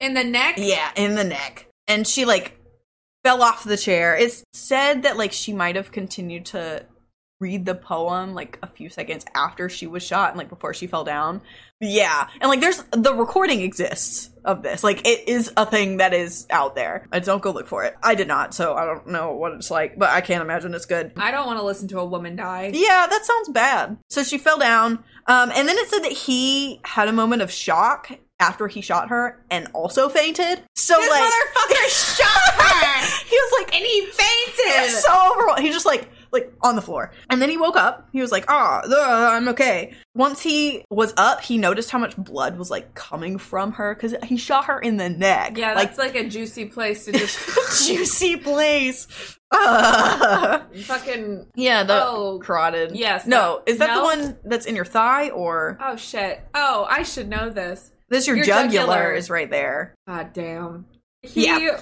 In 0.00 0.14
the 0.14 0.24
neck? 0.24 0.54
Yeah, 0.58 0.90
in 0.96 1.14
the 1.14 1.24
neck. 1.24 1.66
And 1.88 2.06
she 2.06 2.24
like 2.24 2.58
fell 3.24 3.42
off 3.42 3.64
the 3.64 3.76
chair. 3.76 4.16
It's 4.16 4.44
said 4.52 5.02
that 5.02 5.16
like 5.16 5.32
she 5.32 5.52
might 5.52 5.76
have 5.76 5.92
continued 5.92 6.46
to 6.46 6.86
read 7.42 7.66
the 7.66 7.74
poem 7.74 8.34
like 8.34 8.58
a 8.62 8.68
few 8.68 8.88
seconds 8.88 9.26
after 9.34 9.68
she 9.68 9.86
was 9.86 10.02
shot 10.02 10.30
and 10.30 10.38
like 10.38 10.48
before 10.48 10.72
she 10.72 10.86
fell 10.86 11.02
down. 11.02 11.42
Yeah. 11.80 12.28
And 12.40 12.48
like 12.48 12.60
there's 12.60 12.84
the 12.92 13.12
recording 13.12 13.62
exists 13.62 14.30
of 14.44 14.62
this. 14.62 14.84
Like 14.84 15.06
it 15.06 15.28
is 15.28 15.52
a 15.56 15.66
thing 15.66 15.96
that 15.96 16.14
is 16.14 16.46
out 16.50 16.76
there. 16.76 17.08
I 17.10 17.18
don't 17.18 17.42
go 17.42 17.50
look 17.50 17.66
for 17.66 17.82
it. 17.84 17.96
I 18.00 18.14
did 18.14 18.28
not, 18.28 18.54
so 18.54 18.74
I 18.74 18.86
don't 18.86 19.08
know 19.08 19.34
what 19.34 19.52
it's 19.52 19.72
like, 19.72 19.98
but 19.98 20.10
I 20.10 20.20
can't 20.20 20.42
imagine 20.42 20.72
it's 20.72 20.86
good. 20.86 21.12
I 21.16 21.32
don't 21.32 21.46
want 21.46 21.58
to 21.58 21.64
listen 21.64 21.88
to 21.88 21.98
a 21.98 22.06
woman 22.06 22.36
die. 22.36 22.70
Yeah, 22.72 23.08
that 23.10 23.24
sounds 23.24 23.48
bad. 23.48 23.98
So 24.08 24.22
she 24.22 24.38
fell 24.38 24.58
down. 24.58 25.02
Um, 25.26 25.50
and 25.52 25.68
then 25.68 25.76
it 25.78 25.88
said 25.88 26.04
that 26.04 26.12
he 26.12 26.80
had 26.84 27.08
a 27.08 27.12
moment 27.12 27.42
of 27.42 27.50
shock 27.50 28.12
after 28.42 28.66
he 28.66 28.80
shot 28.80 29.08
her 29.10 29.42
and 29.50 29.68
also 29.72 30.08
fainted. 30.08 30.60
So 30.74 30.96
This 30.98 31.10
like 31.10 31.22
motherfucker 31.22 31.88
shot 32.18 32.54
her! 32.60 33.06
he 33.28 33.36
was 33.36 33.52
like 33.60 33.74
and 33.74 33.84
he 33.86 34.00
he 34.00 34.06
fainted! 34.10 34.82
was 34.92 35.02
so 35.04 35.32
overwhelmed. 35.32 35.60
He 35.62 35.70
just 35.70 35.86
like 35.86 36.08
like 36.32 36.50
on 36.62 36.76
the 36.76 36.82
floor. 36.82 37.12
And 37.30 37.40
then 37.42 37.50
he 37.50 37.56
woke 37.58 37.76
up. 37.76 38.08
He 38.12 38.20
was 38.22 38.32
like, 38.32 38.46
"Ah, 38.48 38.80
oh, 38.84 39.26
I'm 39.28 39.48
okay." 39.50 39.94
Once 40.14 40.40
he 40.40 40.82
was 40.90 41.12
up, 41.18 41.42
he 41.42 41.58
noticed 41.58 41.90
how 41.90 41.98
much 41.98 42.16
blood 42.16 42.56
was 42.58 42.70
like 42.70 42.94
coming 42.94 43.36
from 43.38 43.72
her 43.72 43.94
cuz 43.94 44.14
he 44.24 44.36
shot 44.38 44.64
her 44.64 44.80
in 44.80 44.96
the 44.96 45.08
neck. 45.10 45.56
yeah, 45.58 45.74
like 45.74 45.88
that's 45.88 45.98
like 45.98 46.14
a 46.14 46.26
juicy 46.28 46.64
place 46.64 47.04
to 47.04 47.12
just 47.12 47.38
juicy 47.86 48.36
place. 48.36 49.06
Uh, 49.50 50.60
fucking. 50.84 51.46
yeah, 51.54 51.82
the 51.84 52.02
Oh, 52.02 52.40
carotid. 52.42 52.96
yes, 52.96 53.26
No, 53.26 53.62
is 53.66 53.76
that 53.78 53.94
the 53.94 54.02
one 54.02 54.38
that's 54.44 54.64
in 54.64 54.74
your 54.74 54.86
thigh 54.86 55.28
or 55.30 55.76
Oh 55.84 55.96
shit. 55.96 56.40
Oh, 56.54 56.86
I 56.88 57.02
should 57.02 57.28
know 57.28 57.50
this. 57.50 57.90
This 58.12 58.26
your, 58.26 58.36
Your 58.36 58.44
jugular, 58.44 58.70
jugular. 58.86 59.12
is 59.14 59.28
right 59.30 59.50
there. 59.50 59.94
God 60.06 60.32
damn. 60.32 60.86
He, 61.22 61.46
Yeah. 61.46 61.80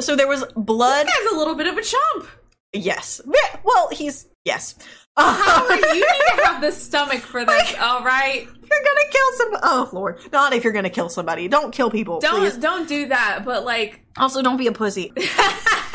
So 0.00 0.14
there 0.14 0.28
was 0.28 0.44
blood. 0.54 1.06
This 1.06 1.14
guy's 1.24 1.32
a 1.32 1.36
little 1.36 1.54
bit 1.54 1.66
of 1.66 1.76
a 1.78 1.82
chump. 1.82 2.28
Yes. 2.72 3.20
Well, 3.64 3.88
he's 3.90 4.28
yes. 4.44 4.74
Howard, 5.16 5.80
you 5.80 5.94
need 5.94 6.04
to 6.36 6.42
have 6.44 6.60
the 6.60 6.70
stomach 6.70 7.20
for 7.20 7.44
this, 7.44 7.74
all 7.80 8.04
right? 8.04 8.44
You're 8.44 8.84
gonna 8.84 9.10
kill 9.10 9.32
some 9.32 9.48
oh 9.64 9.88
lord 9.92 10.20
not 10.30 10.52
if 10.52 10.62
you're 10.62 10.72
gonna 10.72 10.90
kill 10.90 11.08
somebody 11.08 11.48
don't 11.48 11.72
kill 11.72 11.90
people 11.90 12.20
Don't 12.20 12.40
please. 12.40 12.56
don't 12.56 12.86
do 12.86 13.08
that. 13.08 13.42
But 13.44 13.64
like, 13.64 14.04
also 14.16 14.42
don't 14.42 14.58
be 14.58 14.66
a 14.68 14.72
pussy 14.72 15.12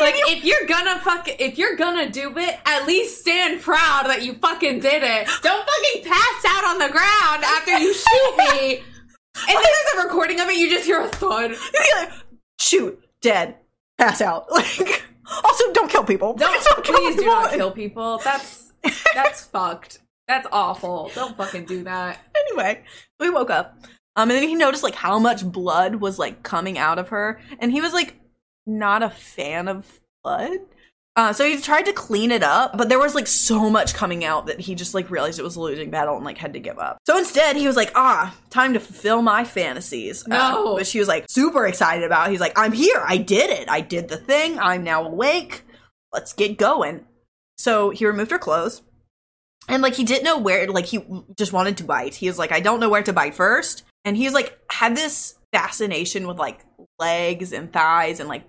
like 0.00 0.14
if 0.28 0.44
you're 0.44 0.66
gonna 0.66 0.98
fuck, 1.00 1.28
if 1.40 1.58
you're 1.58 1.76
gonna 1.76 2.08
do 2.10 2.32
it, 2.36 2.58
at 2.66 2.86
least 2.86 3.20
stand 3.20 3.60
proud 3.60 4.04
that 4.06 4.22
you 4.22 4.34
fucking 4.34 4.80
did 4.80 5.02
it. 5.02 5.28
Don't 5.42 5.66
fucking 5.66 6.10
pass 6.10 6.44
out 6.48 6.64
on 6.64 6.78
the 6.78 6.88
ground 6.88 7.44
after 7.44 7.78
you 7.78 7.92
shoot 7.94 8.36
me. 8.38 8.76
And 9.48 9.56
then 9.56 9.62
there's 9.62 10.04
a 10.04 10.06
recording 10.08 10.40
of 10.40 10.48
it. 10.48 10.56
You 10.56 10.68
just 10.68 10.84
hear 10.84 11.00
a 11.00 11.08
thud. 11.08 11.50
You're 11.52 11.98
like, 12.04 12.12
shoot 12.58 13.02
dead 13.22 13.56
pass 13.98 14.20
out 14.22 14.50
like 14.52 15.02
also 15.44 15.72
don't 15.72 15.90
kill 15.90 16.04
people 16.04 16.32
Don't, 16.34 16.64
kill 16.84 16.94
please 16.96 17.16
do 17.16 17.26
not 17.26 17.50
people. 17.50 17.58
kill 17.58 17.70
people. 17.70 18.18
That's 18.24 18.72
that's 19.14 19.44
fucked. 19.44 19.98
That's 20.28 20.46
awful. 20.52 21.10
Don't 21.14 21.36
fucking 21.36 21.64
do 21.66 21.84
that. 21.84 22.18
anyway 22.48 22.82
he 23.20 23.28
woke 23.30 23.50
up 23.50 23.76
um 24.16 24.30
and 24.30 24.32
then 24.32 24.48
he 24.48 24.54
noticed 24.54 24.82
like 24.82 24.94
how 24.94 25.18
much 25.18 25.44
blood 25.44 25.96
was 25.96 26.18
like 26.18 26.42
coming 26.42 26.78
out 26.78 26.98
of 26.98 27.08
her 27.08 27.40
and 27.58 27.70
he 27.72 27.80
was 27.80 27.92
like 27.92 28.16
not 28.66 29.02
a 29.02 29.10
fan 29.10 29.68
of 29.68 30.00
blood 30.22 30.52
uh, 31.16 31.32
so 31.32 31.44
he 31.44 31.60
tried 31.60 31.82
to 31.84 31.92
clean 31.92 32.30
it 32.30 32.44
up, 32.44 32.78
but 32.78 32.88
there 32.88 32.98
was 32.98 33.16
like 33.16 33.26
so 33.26 33.68
much 33.68 33.94
coming 33.94 34.24
out 34.24 34.46
that 34.46 34.60
he 34.60 34.76
just 34.76 34.94
like 34.94 35.10
realized 35.10 35.40
it 35.40 35.42
was 35.42 35.56
a 35.56 35.60
losing 35.60 35.90
battle 35.90 36.14
and 36.14 36.24
like 36.24 36.38
had 36.38 36.52
to 36.52 36.60
give 36.60 36.78
up. 36.78 36.98
So 37.04 37.18
instead, 37.18 37.56
he 37.56 37.66
was 37.66 37.74
like, 37.74 37.90
"Ah, 37.96 38.34
time 38.48 38.74
to 38.74 38.80
fulfill 38.80 39.20
my 39.20 39.42
fantasies." 39.44 40.24
Uh, 40.24 40.28
No. 40.28 40.74
which 40.76 40.92
he 40.92 41.00
was 41.00 41.08
like 41.08 41.26
super 41.28 41.66
excited 41.66 42.04
about. 42.04 42.30
He's 42.30 42.38
like, 42.40 42.56
"I'm 42.56 42.70
here. 42.72 43.02
I 43.04 43.16
did 43.16 43.50
it. 43.50 43.68
I 43.68 43.80
did 43.80 44.08
the 44.08 44.16
thing. 44.16 44.58
I'm 44.60 44.84
now 44.84 45.04
awake. 45.04 45.64
Let's 46.12 46.32
get 46.32 46.56
going." 46.58 47.04
So 47.58 47.90
he 47.90 48.06
removed 48.06 48.30
her 48.30 48.38
clothes, 48.38 48.80
and 49.68 49.82
like 49.82 49.94
he 49.96 50.04
didn't 50.04 50.24
know 50.24 50.38
where. 50.38 50.68
Like 50.68 50.86
he 50.86 51.04
just 51.36 51.52
wanted 51.52 51.76
to 51.78 51.84
bite. 51.84 52.14
He 52.14 52.28
was 52.28 52.38
like, 52.38 52.52
"I 52.52 52.60
don't 52.60 52.78
know 52.80 52.88
where 52.88 53.02
to 53.02 53.12
bite 53.12 53.34
first. 53.34 53.82
and 54.04 54.16
he 54.16 54.24
was 54.24 54.32
like 54.32 54.56
had 54.70 54.96
this 54.96 55.34
fascination 55.52 56.26
with 56.26 56.38
like 56.38 56.64
legs 56.98 57.52
and 57.52 57.72
thighs 57.72 58.20
and 58.20 58.28
like 58.28 58.44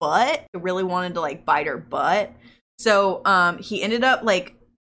butt. 0.00 0.44
He 0.52 0.58
really 0.58 0.84
wanted 0.84 1.14
to 1.14 1.20
like 1.20 1.44
bite 1.44 1.66
her 1.66 1.78
butt. 1.78 2.32
So 2.78 3.22
um 3.24 3.58
he 3.58 3.82
ended 3.82 4.04
up 4.04 4.22
like 4.22 4.56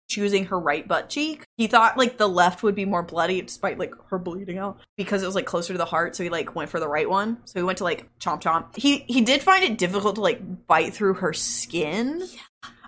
choosing 0.09 0.47
her 0.47 0.59
right 0.59 0.89
butt 0.89 1.09
cheek. 1.09 1.45
He 1.57 1.67
thought 1.67 1.99
like 1.99 2.17
the 2.17 2.29
left 2.29 2.63
would 2.63 2.75
be 2.75 2.85
more 2.85 3.03
bloody 3.03 3.43
despite 3.43 3.79
like 3.79 3.93
her 4.09 4.19
bleeding 4.19 4.59
out 4.59 4.81
because 4.97 5.23
it 5.23 5.27
was 5.27 5.35
like 5.35 5.47
closer 5.47 5.75
to 5.75 5.79
the 5.79 5.85
heart, 5.85 6.17
so 6.17 6.23
he 6.23 6.31
like 6.31 6.55
went 6.55 6.71
for 6.71 6.81
the 6.81 6.89
right 6.89 7.09
one. 7.09 7.39
So 7.45 7.61
he 7.61 7.63
went 7.63 7.79
to 7.79 7.85
like 7.85 8.09
chomp 8.19 8.43
chomp. 8.43 8.77
He 8.77 8.99
he 9.07 9.21
did 9.21 9.43
find 9.43 9.63
it 9.65 9.79
difficult 9.79 10.17
to 10.17 10.21
like 10.23 10.67
bite 10.67 10.95
through 10.95 11.15
her 11.15 11.33
skin. 11.33 12.27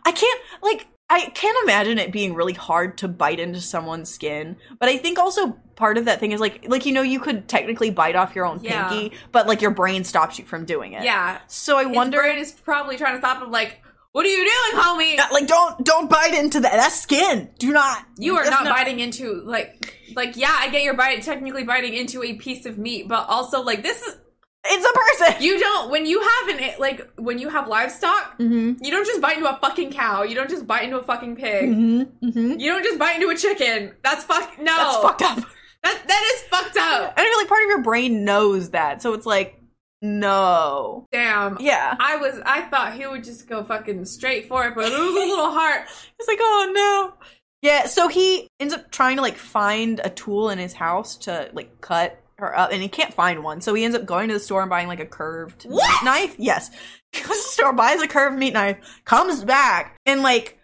I 0.05 0.13
can't 0.13 0.41
like 0.63 0.87
I 1.13 1.29
can't 1.31 1.59
imagine 1.65 1.99
it 1.99 2.13
being 2.13 2.35
really 2.35 2.53
hard 2.53 2.97
to 2.99 3.09
bite 3.09 3.41
into 3.41 3.61
someone's 3.61 4.09
skin, 4.09 4.57
but 4.79 4.89
I 4.89 4.97
think 4.97 5.19
also 5.19 5.59
part 5.75 5.99
of 5.99 6.05
that 6.05 6.21
thing 6.21 6.31
is 6.33 6.41
like 6.41 6.67
like 6.69 6.87
you 6.87 6.93
know 6.93 7.03
you 7.03 7.19
could 7.21 7.49
technically 7.49 7.91
bite 7.91 8.15
off 8.17 8.35
your 8.35 8.47
own 8.47 8.61
Yeah. 8.63 8.89
pinky, 8.89 9.17
but 9.33 9.47
like 9.49 9.61
your 9.61 9.73
brain 9.73 10.05
stops 10.05 10.39
you 10.39 10.45
from 10.45 10.65
doing 10.65 10.93
it. 10.93 11.03
Yeah. 11.03 11.39
So 11.49 11.77
I 11.77 11.85
His 11.89 11.97
wonder 11.97 12.19
brain 12.19 12.39
is 12.39 12.53
probably 12.53 12.97
trying 12.97 13.15
to 13.15 13.19
stop 13.19 13.43
him. 13.43 13.51
Like, 13.51 13.83
What 14.13 14.25
are 14.25 14.29
you 14.29 14.37
doing, 14.45 14.83
homie? 14.85 15.17
Yeah, 15.17 15.27
like 15.33 15.47
don't 15.49 15.85
don't 15.85 16.09
bite 16.09 16.35
into 16.35 16.61
that. 16.61 16.73
That's 16.73 17.01
skin. 17.01 17.51
Do 17.59 17.73
not. 17.73 18.05
You 18.17 18.37
are 18.37 18.45
That's 18.45 18.63
not, 18.65 18.75
biting 18.77 19.01
into 19.01 19.43
like 19.43 19.97
like 20.15 20.37
yeah, 20.37 20.55
I 20.57 20.69
get 20.69 20.85
you're 20.85 20.95
bite 20.95 21.23
technically 21.23 21.65
biting 21.65 21.95
into 21.95 22.23
a 22.23 22.35
piece 22.35 22.67
of 22.67 22.79
meat, 22.79 23.09
but 23.09 23.29
also 23.29 23.63
like 23.63 23.83
this 23.83 24.01
is 24.03 24.17
It's 24.63 24.85
a 24.85 25.25
person. 25.27 25.43
you 25.43 25.59
don't 25.59 25.91
when 25.91 26.05
you 26.07 26.21
have 26.21 26.49
an 26.59 26.71
like 26.79 27.09
when 27.17 27.39
you 27.39 27.49
have 27.49 27.67
livestock, 27.67 28.39
Mm-hmm. 28.39 28.85
you 28.85 28.91
don't 28.91 29.07
just 29.07 29.21
bite 29.21 29.39
into 29.39 29.49
a 29.49 29.59
fucking 29.59 29.91
cow. 29.93 30.23
You 30.23 30.35
don't 30.35 30.51
just 30.51 30.67
bite 30.67 30.85
into 30.85 30.99
a 30.99 31.03
fucking 31.03 31.37
pig. 31.37 31.71
Mm-hmm. 31.71 32.27
Mm-hmm. 32.29 32.61
You 32.61 32.71
don't 32.71 32.85
just 32.85 32.99
bite 32.99 33.15
into 33.17 33.31
a 33.31 33.37
chicken. 33.37 33.95
That's 34.03 34.23
fuck 34.25 34.59
no. 34.59 34.65
That's 34.77 34.97
fucked 34.99 35.23
up. 35.23 35.39
That 35.83 36.03
that 36.07 36.33
is 36.35 36.43
fucked 36.49 36.77
up. 36.77 37.15
And 37.17 37.27
I 37.27 37.29
feel 37.31 37.39
like 37.39 37.49
part 37.49 37.63
of 37.63 37.69
your 37.69 37.83
brain 37.83 38.25
knows 38.25 38.71
that, 38.71 39.01
so 39.01 39.15
it's 39.15 39.25
like, 39.25 39.57
no. 40.03 41.07
Damn. 41.13 41.57
Yeah. 41.61 41.95
I 41.99 42.17
was 42.17 42.41
I 42.45 42.63
thought 42.63 42.95
he 42.95 43.07
would 43.07 43.25
just 43.25 43.49
go 43.49 43.65
fucking 43.65 44.05
straight 44.05 44.49
for 44.49 44.67
it, 44.67 44.75
but 44.75 44.87
it 44.87 44.99
was 44.99 44.99
a 45.11 45.29
little 45.29 45.51
hard. 45.53 45.83
It's 46.19 46.29
like, 46.29 46.39
oh 46.41 46.71
no. 46.75 47.27
Yeah, 47.63 47.87
so 47.87 48.09
he 48.09 48.49
ends 48.59 48.73
up 48.73 48.91
trying 48.91 49.17
to 49.17 49.23
like 49.23 49.37
find 49.37 50.01
a 50.03 50.09
tool 50.11 50.49
in 50.51 50.59
his 50.59 50.73
house 50.73 51.17
to 51.19 51.51
like 51.53 51.81
cut 51.83 52.19
her 52.41 52.59
up, 52.59 52.73
and 52.73 52.83
he 52.83 52.89
can't 52.89 53.15
find 53.15 53.43
one. 53.45 53.61
So 53.61 53.75
he 53.75 53.85
ends 53.85 53.97
up 53.97 54.05
going 54.05 54.29
to 54.29 54.35
the 54.35 54.41
store 54.41 54.61
and 54.61 54.71
buying 54.71 54.89
like 54.89 55.01
a 55.01 55.07
curved 55.07 55.69
meat 55.69 56.05
knife. 56.05 56.35
Yes, 56.39 56.71
he 57.13 57.21
goes 57.23 57.29
to 57.29 57.35
the 57.35 57.49
store, 57.53 57.73
buys 57.73 58.03
a 58.03 58.09
curved 58.09 58.39
meat 58.39 58.55
knife, 58.55 58.79
comes 59.05 59.45
back 59.45 59.97
and 60.07 60.23
like 60.23 60.59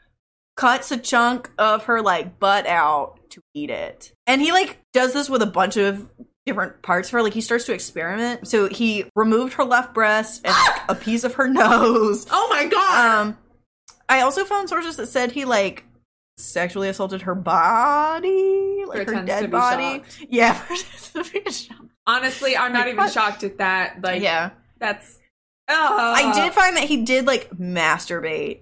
cuts 0.56 0.90
a 0.90 0.96
chunk 0.96 1.50
of 1.58 1.84
her 1.84 2.02
like 2.02 2.38
butt 2.38 2.66
out 2.66 3.30
to 3.30 3.40
eat 3.54 3.70
it. 3.70 4.12
And 4.26 4.40
he 4.40 4.52
like 4.52 4.78
does 4.92 5.12
this 5.12 5.28
with 5.28 5.42
a 5.42 5.46
bunch 5.46 5.76
of 5.76 6.08
different 6.46 6.80
parts 6.82 7.08
of 7.08 7.12
her. 7.12 7.22
Like 7.22 7.34
he 7.34 7.40
starts 7.40 7.66
to 7.66 7.74
experiment. 7.74 8.48
So 8.48 8.68
he 8.68 9.04
removed 9.14 9.54
her 9.54 9.64
left 9.64 9.92
breast 9.92 10.42
and 10.44 10.54
like 10.54 10.82
a 10.88 10.94
piece 10.94 11.24
of 11.24 11.34
her 11.34 11.48
nose. 11.52 12.26
Oh 12.30 12.48
my 12.50 12.66
god. 12.66 13.20
Um, 13.20 13.38
I 14.08 14.20
also 14.20 14.44
found 14.44 14.68
sources 14.68 14.96
that 14.96 15.08
said 15.08 15.32
he 15.32 15.44
like 15.44 15.84
sexually 16.36 16.88
assaulted 16.88 17.22
her 17.22 17.34
body, 17.34 18.84
like 18.86 19.08
her 19.08 19.24
dead 19.24 19.50
body. 19.50 19.98
shocked. 19.98 20.18
Yeah, 20.28 20.60
pretends 20.60 21.12
to 21.12 21.24
be 21.24 21.50
shocked. 21.50 21.80
Honestly, 22.06 22.56
I'm 22.56 22.72
not 22.72 22.88
even 22.88 23.08
shocked 23.10 23.42
at 23.44 23.58
that. 23.58 24.02
Like 24.02 24.22
yeah. 24.22 24.50
that's 24.78 25.18
oh 25.68 26.12
I 26.14 26.22
ah. 26.24 26.32
did 26.34 26.52
find 26.52 26.76
that 26.76 26.84
he 26.84 26.98
did 27.04 27.26
like 27.26 27.50
masturbate, 27.50 28.60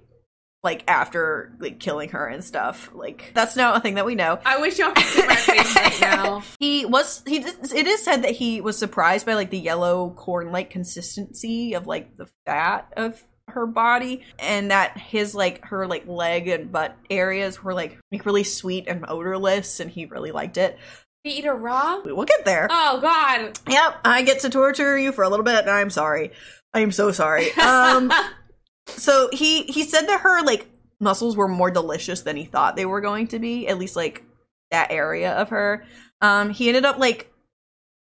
like 0.62 0.84
after 0.88 1.54
like 1.58 1.78
killing 1.80 2.10
her 2.10 2.26
and 2.26 2.42
stuff. 2.42 2.90
Like 2.94 3.32
that's 3.34 3.56
not 3.56 3.76
a 3.76 3.80
thing 3.80 3.94
that 3.96 4.06
we 4.06 4.14
know. 4.14 4.38
I 4.44 4.60
wish 4.60 4.78
y'all 4.78 4.92
could 4.92 5.04
see 5.04 5.26
my 5.26 5.34
face 5.34 5.76
right 5.76 6.00
now. 6.00 6.42
He 6.58 6.86
was 6.86 7.22
he. 7.26 7.40
did- 7.40 7.72
It 7.74 7.86
is 7.86 8.02
said 8.02 8.22
that 8.22 8.32
he 8.32 8.60
was 8.60 8.78
surprised 8.78 9.26
by 9.26 9.34
like 9.34 9.50
the 9.50 9.58
yellow 9.58 10.10
corn-like 10.16 10.70
consistency 10.70 11.74
of 11.74 11.86
like 11.86 12.16
the 12.16 12.28
fat 12.46 12.92
of 12.96 13.22
her 13.48 13.66
body, 13.66 14.22
and 14.38 14.70
that 14.70 14.96
his 14.98 15.34
like 15.34 15.64
her 15.66 15.86
like 15.86 16.06
leg 16.06 16.48
and 16.48 16.72
butt 16.72 16.96
areas 17.10 17.62
were 17.62 17.74
like, 17.74 17.98
like 18.12 18.26
really 18.26 18.44
sweet 18.44 18.86
and 18.88 19.04
odorless, 19.08 19.80
and 19.80 19.90
he 19.90 20.06
really 20.06 20.32
liked 20.32 20.56
it. 20.56 20.78
Eat 21.24 21.44
her 21.44 21.54
raw? 21.54 22.00
We 22.04 22.12
will 22.12 22.26
get 22.26 22.44
there. 22.44 22.68
Oh 22.70 23.00
god. 23.00 23.58
Yep, 23.68 24.00
I 24.04 24.22
get 24.22 24.40
to 24.40 24.50
torture 24.50 24.98
you 24.98 25.12
for 25.12 25.24
a 25.24 25.28
little 25.28 25.44
bit, 25.44 25.60
and 25.60 25.70
I'm 25.70 25.90
sorry. 25.90 26.32
I 26.74 26.80
am 26.80 26.92
so 26.92 27.12
sorry. 27.12 27.52
Um, 27.52 28.12
so 28.86 29.30
he 29.32 29.62
he 29.62 29.84
said 29.84 30.06
that 30.06 30.20
her 30.20 30.42
like 30.42 30.68
muscles 31.00 31.36
were 31.36 31.48
more 31.48 31.70
delicious 31.70 32.22
than 32.22 32.36
he 32.36 32.44
thought 32.44 32.76
they 32.76 32.86
were 32.86 33.00
going 33.00 33.28
to 33.28 33.38
be. 33.38 33.68
At 33.68 33.78
least 33.78 33.96
like 33.96 34.24
that 34.70 34.90
area 34.90 35.32
of 35.32 35.50
her. 35.50 35.84
Um, 36.20 36.50
he 36.50 36.68
ended 36.68 36.84
up 36.84 36.98
like 36.98 37.32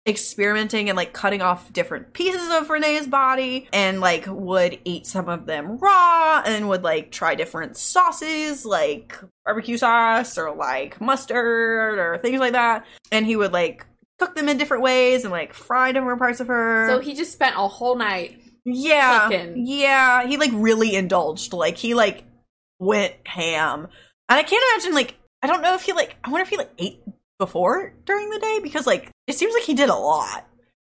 experimenting 0.06 0.88
and 0.88 0.96
like 0.96 1.12
cutting 1.12 1.42
off 1.42 1.72
different 1.72 2.12
pieces 2.12 2.48
of 2.50 2.70
Renee's 2.70 3.06
body 3.06 3.68
and 3.72 4.00
like 4.00 4.24
would 4.28 4.78
eat 4.84 5.06
some 5.06 5.28
of 5.28 5.46
them 5.46 5.78
raw 5.78 6.42
and 6.46 6.68
would 6.68 6.84
like 6.84 7.10
try 7.10 7.34
different 7.34 7.76
sauces 7.76 8.64
like 8.64 9.18
barbecue 9.44 9.76
sauce 9.76 10.38
or 10.38 10.54
like 10.54 11.00
mustard 11.00 11.98
or 11.98 12.18
things 12.18 12.38
like 12.38 12.52
that. 12.52 12.86
And 13.10 13.26
he 13.26 13.36
would 13.36 13.52
like 13.52 13.84
cook 14.18 14.34
them 14.34 14.48
in 14.48 14.58
different 14.58 14.82
ways 14.82 15.24
and 15.24 15.32
like 15.32 15.52
fry 15.52 15.92
different 15.92 16.18
parts 16.18 16.40
of 16.40 16.46
her. 16.46 16.88
So 16.88 17.00
he 17.00 17.14
just 17.14 17.32
spent 17.32 17.56
a 17.56 17.66
whole 17.66 17.96
night. 17.96 18.40
Yeah. 18.64 19.28
cooking. 19.28 19.66
Yeah. 19.66 20.26
He 20.26 20.36
like 20.36 20.52
really 20.54 20.94
indulged. 20.94 21.52
Like 21.52 21.76
he 21.76 21.94
like 21.94 22.24
went 22.78 23.14
ham. 23.24 23.88
And 24.28 24.38
I 24.38 24.42
can't 24.42 24.64
imagine 24.72 24.94
like 24.94 25.14
I 25.42 25.48
don't 25.48 25.62
know 25.62 25.74
if 25.74 25.82
he 25.82 25.92
like 25.92 26.16
I 26.24 26.30
wonder 26.30 26.42
if 26.42 26.48
he 26.48 26.56
like 26.56 26.72
ate 26.78 27.00
before 27.38 27.92
during 28.04 28.30
the 28.30 28.38
day 28.38 28.60
because 28.62 28.86
like 28.86 29.10
it 29.26 29.34
seems 29.34 29.52
like 29.54 29.64
he 29.64 29.74
did 29.74 29.88
a 29.88 29.94
lot. 29.94 30.46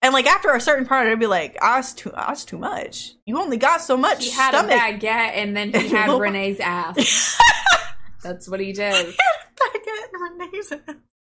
And 0.04 0.14
like 0.14 0.26
after 0.26 0.50
a 0.52 0.60
certain 0.62 0.86
part 0.88 1.08
I'd 1.08 1.20
be 1.20 1.28
like, 1.28 1.58
ah, 1.62 1.80
it's 1.80 1.94
too 1.94 2.12
ah, 2.16 2.32
it's 2.32 2.46
too 2.46 2.58
much. 2.58 3.14
You 3.26 3.38
only 3.40 3.58
got 3.58 3.82
so 3.82 3.96
much 3.98 4.24
He 4.26 4.32
had 4.32 4.52
stomach. 4.52 4.72
a 4.72 4.76
baguette 4.78 5.34
and 5.36 5.56
then 5.56 5.74
he 5.74 5.90
had 5.90 6.10
Renee's 6.20 6.60
ass. 6.60 7.40
That's 8.24 8.48
what 8.50 8.60
he 8.60 8.72
did. 8.74 8.94
Baguette 9.16 10.14
and 10.14 10.40
Renee's 10.40 10.72
ass. 10.72 10.96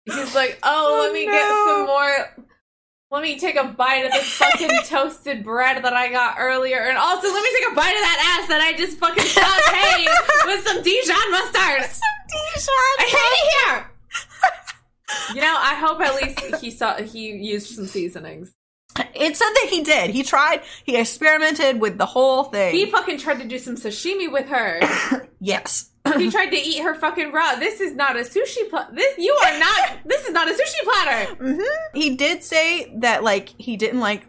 He's 0.06 0.36
like, 0.36 0.60
oh, 0.64 0.98
Oh, 1.00 1.04
let 1.04 1.14
me 1.14 1.26
no. 1.28 1.32
get 1.32 1.48
some 1.48 1.86
more. 1.86 2.46
Let 3.12 3.22
me 3.24 3.38
take 3.38 3.56
a 3.58 3.66
bite 3.66 4.06
of 4.06 4.12
this 4.14 4.32
fucking 4.38 4.70
toasted 4.86 5.44
bread 5.44 5.84
that 5.84 5.94
I 5.94 6.10
got 6.10 6.38
earlier, 6.40 6.80
and 6.80 6.98
also 6.98 7.28
let 7.28 7.44
me 7.44 7.50
take 7.60 7.72
a 7.74 7.76
bite 7.76 7.92
of 7.94 8.00
that 8.02 8.40
ass 8.40 8.48
that 8.48 8.62
I 8.62 8.72
just 8.78 8.98
fucking 8.98 9.22
sauteed 9.22 10.48
with 10.48 10.66
some 10.66 10.82
Dijon 10.82 11.32
mustard. 11.32 11.92
I 13.00 13.04
hate 13.04 13.14
it 13.14 13.54
here. 13.68 13.92
You 15.34 15.42
know, 15.42 15.56
I 15.60 15.76
hope 15.76 16.00
at 16.02 16.16
least 16.16 16.62
he 16.62 16.72
saw 16.72 16.96
he 16.98 17.32
used 17.32 17.76
some 17.76 17.86
seasonings. 17.88 18.54
It 19.16 19.38
said 19.38 19.50
that 19.50 19.68
he 19.70 19.84
did. 19.84 20.10
He 20.10 20.22
tried. 20.24 20.62
He 20.84 20.98
experimented 20.98 21.80
with 21.80 21.98
the 21.98 22.06
whole 22.06 22.46
thing. 22.46 22.76
He 22.76 22.86
fucking 22.92 23.20
tried 23.20 23.40
to 23.40 23.48
do 23.48 23.58
some 23.58 23.76
sashimi 23.76 24.30
with 24.32 24.48
her. 24.48 24.80
yes. 25.40 25.90
he 26.18 26.30
tried 26.30 26.50
to 26.50 26.58
eat 26.58 26.82
her 26.82 26.96
fucking 26.96 27.32
raw. 27.32 27.56
This 27.56 27.80
is 27.80 27.94
not 27.94 28.18
a 28.18 28.22
sushi 28.22 28.70
pla- 28.70 28.90
This 28.92 29.18
you 29.18 29.32
are 29.46 29.60
not. 29.60 30.00
This 30.06 30.26
is 30.26 30.32
not 30.34 30.50
a 30.50 30.54
sushi 30.54 30.84
platter. 30.84 31.36
hmm 31.36 31.62
He 31.94 32.16
did 32.16 32.44
say 32.44 32.92
that 33.00 33.24
like 33.24 33.50
he 33.58 33.78
didn't 33.78 34.00
like 34.02 34.26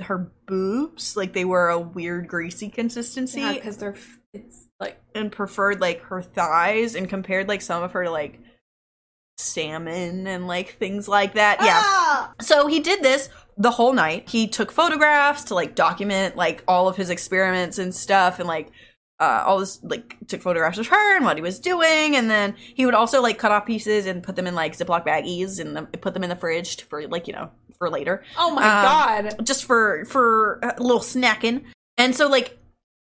her 0.00 0.30
boobs, 0.46 1.16
like 1.16 1.32
they 1.32 1.44
were 1.44 1.68
a 1.70 1.78
weird 1.78 2.28
greasy 2.28 2.68
consistency, 2.68 3.40
Yeah, 3.40 3.54
because 3.54 3.78
they're. 3.78 3.94
f- 3.94 4.18
It's 4.32 4.68
like 4.78 5.00
and 5.14 5.32
preferred 5.32 5.80
like 5.80 6.02
her 6.02 6.22
thighs 6.22 6.94
and 6.94 7.08
compared 7.08 7.48
like 7.48 7.62
some 7.62 7.82
of 7.82 7.92
her 7.92 8.08
like 8.08 8.38
salmon 9.38 10.26
and 10.26 10.46
like 10.46 10.76
things 10.78 11.08
like 11.08 11.34
that. 11.34 11.58
Yeah. 11.60 11.80
Ah! 11.82 12.32
So 12.40 12.66
he 12.66 12.80
did 12.80 13.02
this 13.02 13.28
the 13.56 13.70
whole 13.70 13.92
night. 13.92 14.28
He 14.28 14.46
took 14.48 14.70
photographs 14.72 15.44
to 15.44 15.54
like 15.54 15.74
document 15.74 16.36
like 16.36 16.62
all 16.68 16.88
of 16.88 16.96
his 16.96 17.10
experiments 17.10 17.78
and 17.78 17.94
stuff 17.94 18.38
and 18.38 18.48
like 18.48 18.70
uh, 19.20 19.44
all 19.46 19.58
this 19.60 19.78
like 19.84 20.16
took 20.26 20.42
photographs 20.42 20.78
of 20.78 20.86
her 20.88 21.16
and 21.16 21.24
what 21.24 21.36
he 21.36 21.42
was 21.42 21.60
doing 21.60 22.16
and 22.16 22.28
then 22.28 22.54
he 22.74 22.84
would 22.84 22.94
also 22.94 23.22
like 23.22 23.38
cut 23.38 23.52
off 23.52 23.64
pieces 23.64 24.06
and 24.06 24.22
put 24.22 24.34
them 24.34 24.46
in 24.48 24.54
like 24.54 24.76
Ziploc 24.76 25.06
baggies 25.06 25.60
and 25.60 25.76
the, 25.76 25.82
put 25.98 26.12
them 26.14 26.24
in 26.24 26.30
the 26.30 26.34
fridge 26.36 26.82
for 26.82 27.06
like 27.06 27.28
you 27.28 27.32
know 27.32 27.48
for 27.78 27.88
later 27.88 28.24
Oh 28.36 28.50
my 28.52 28.62
Um, 28.64 29.26
god. 29.28 29.46
just 29.46 29.64
for 29.64 30.04
for 30.06 30.58
a 30.62 30.82
little 30.82 31.00
snacking. 31.00 31.64
And 31.98 32.16
so 32.16 32.28
like 32.28 32.58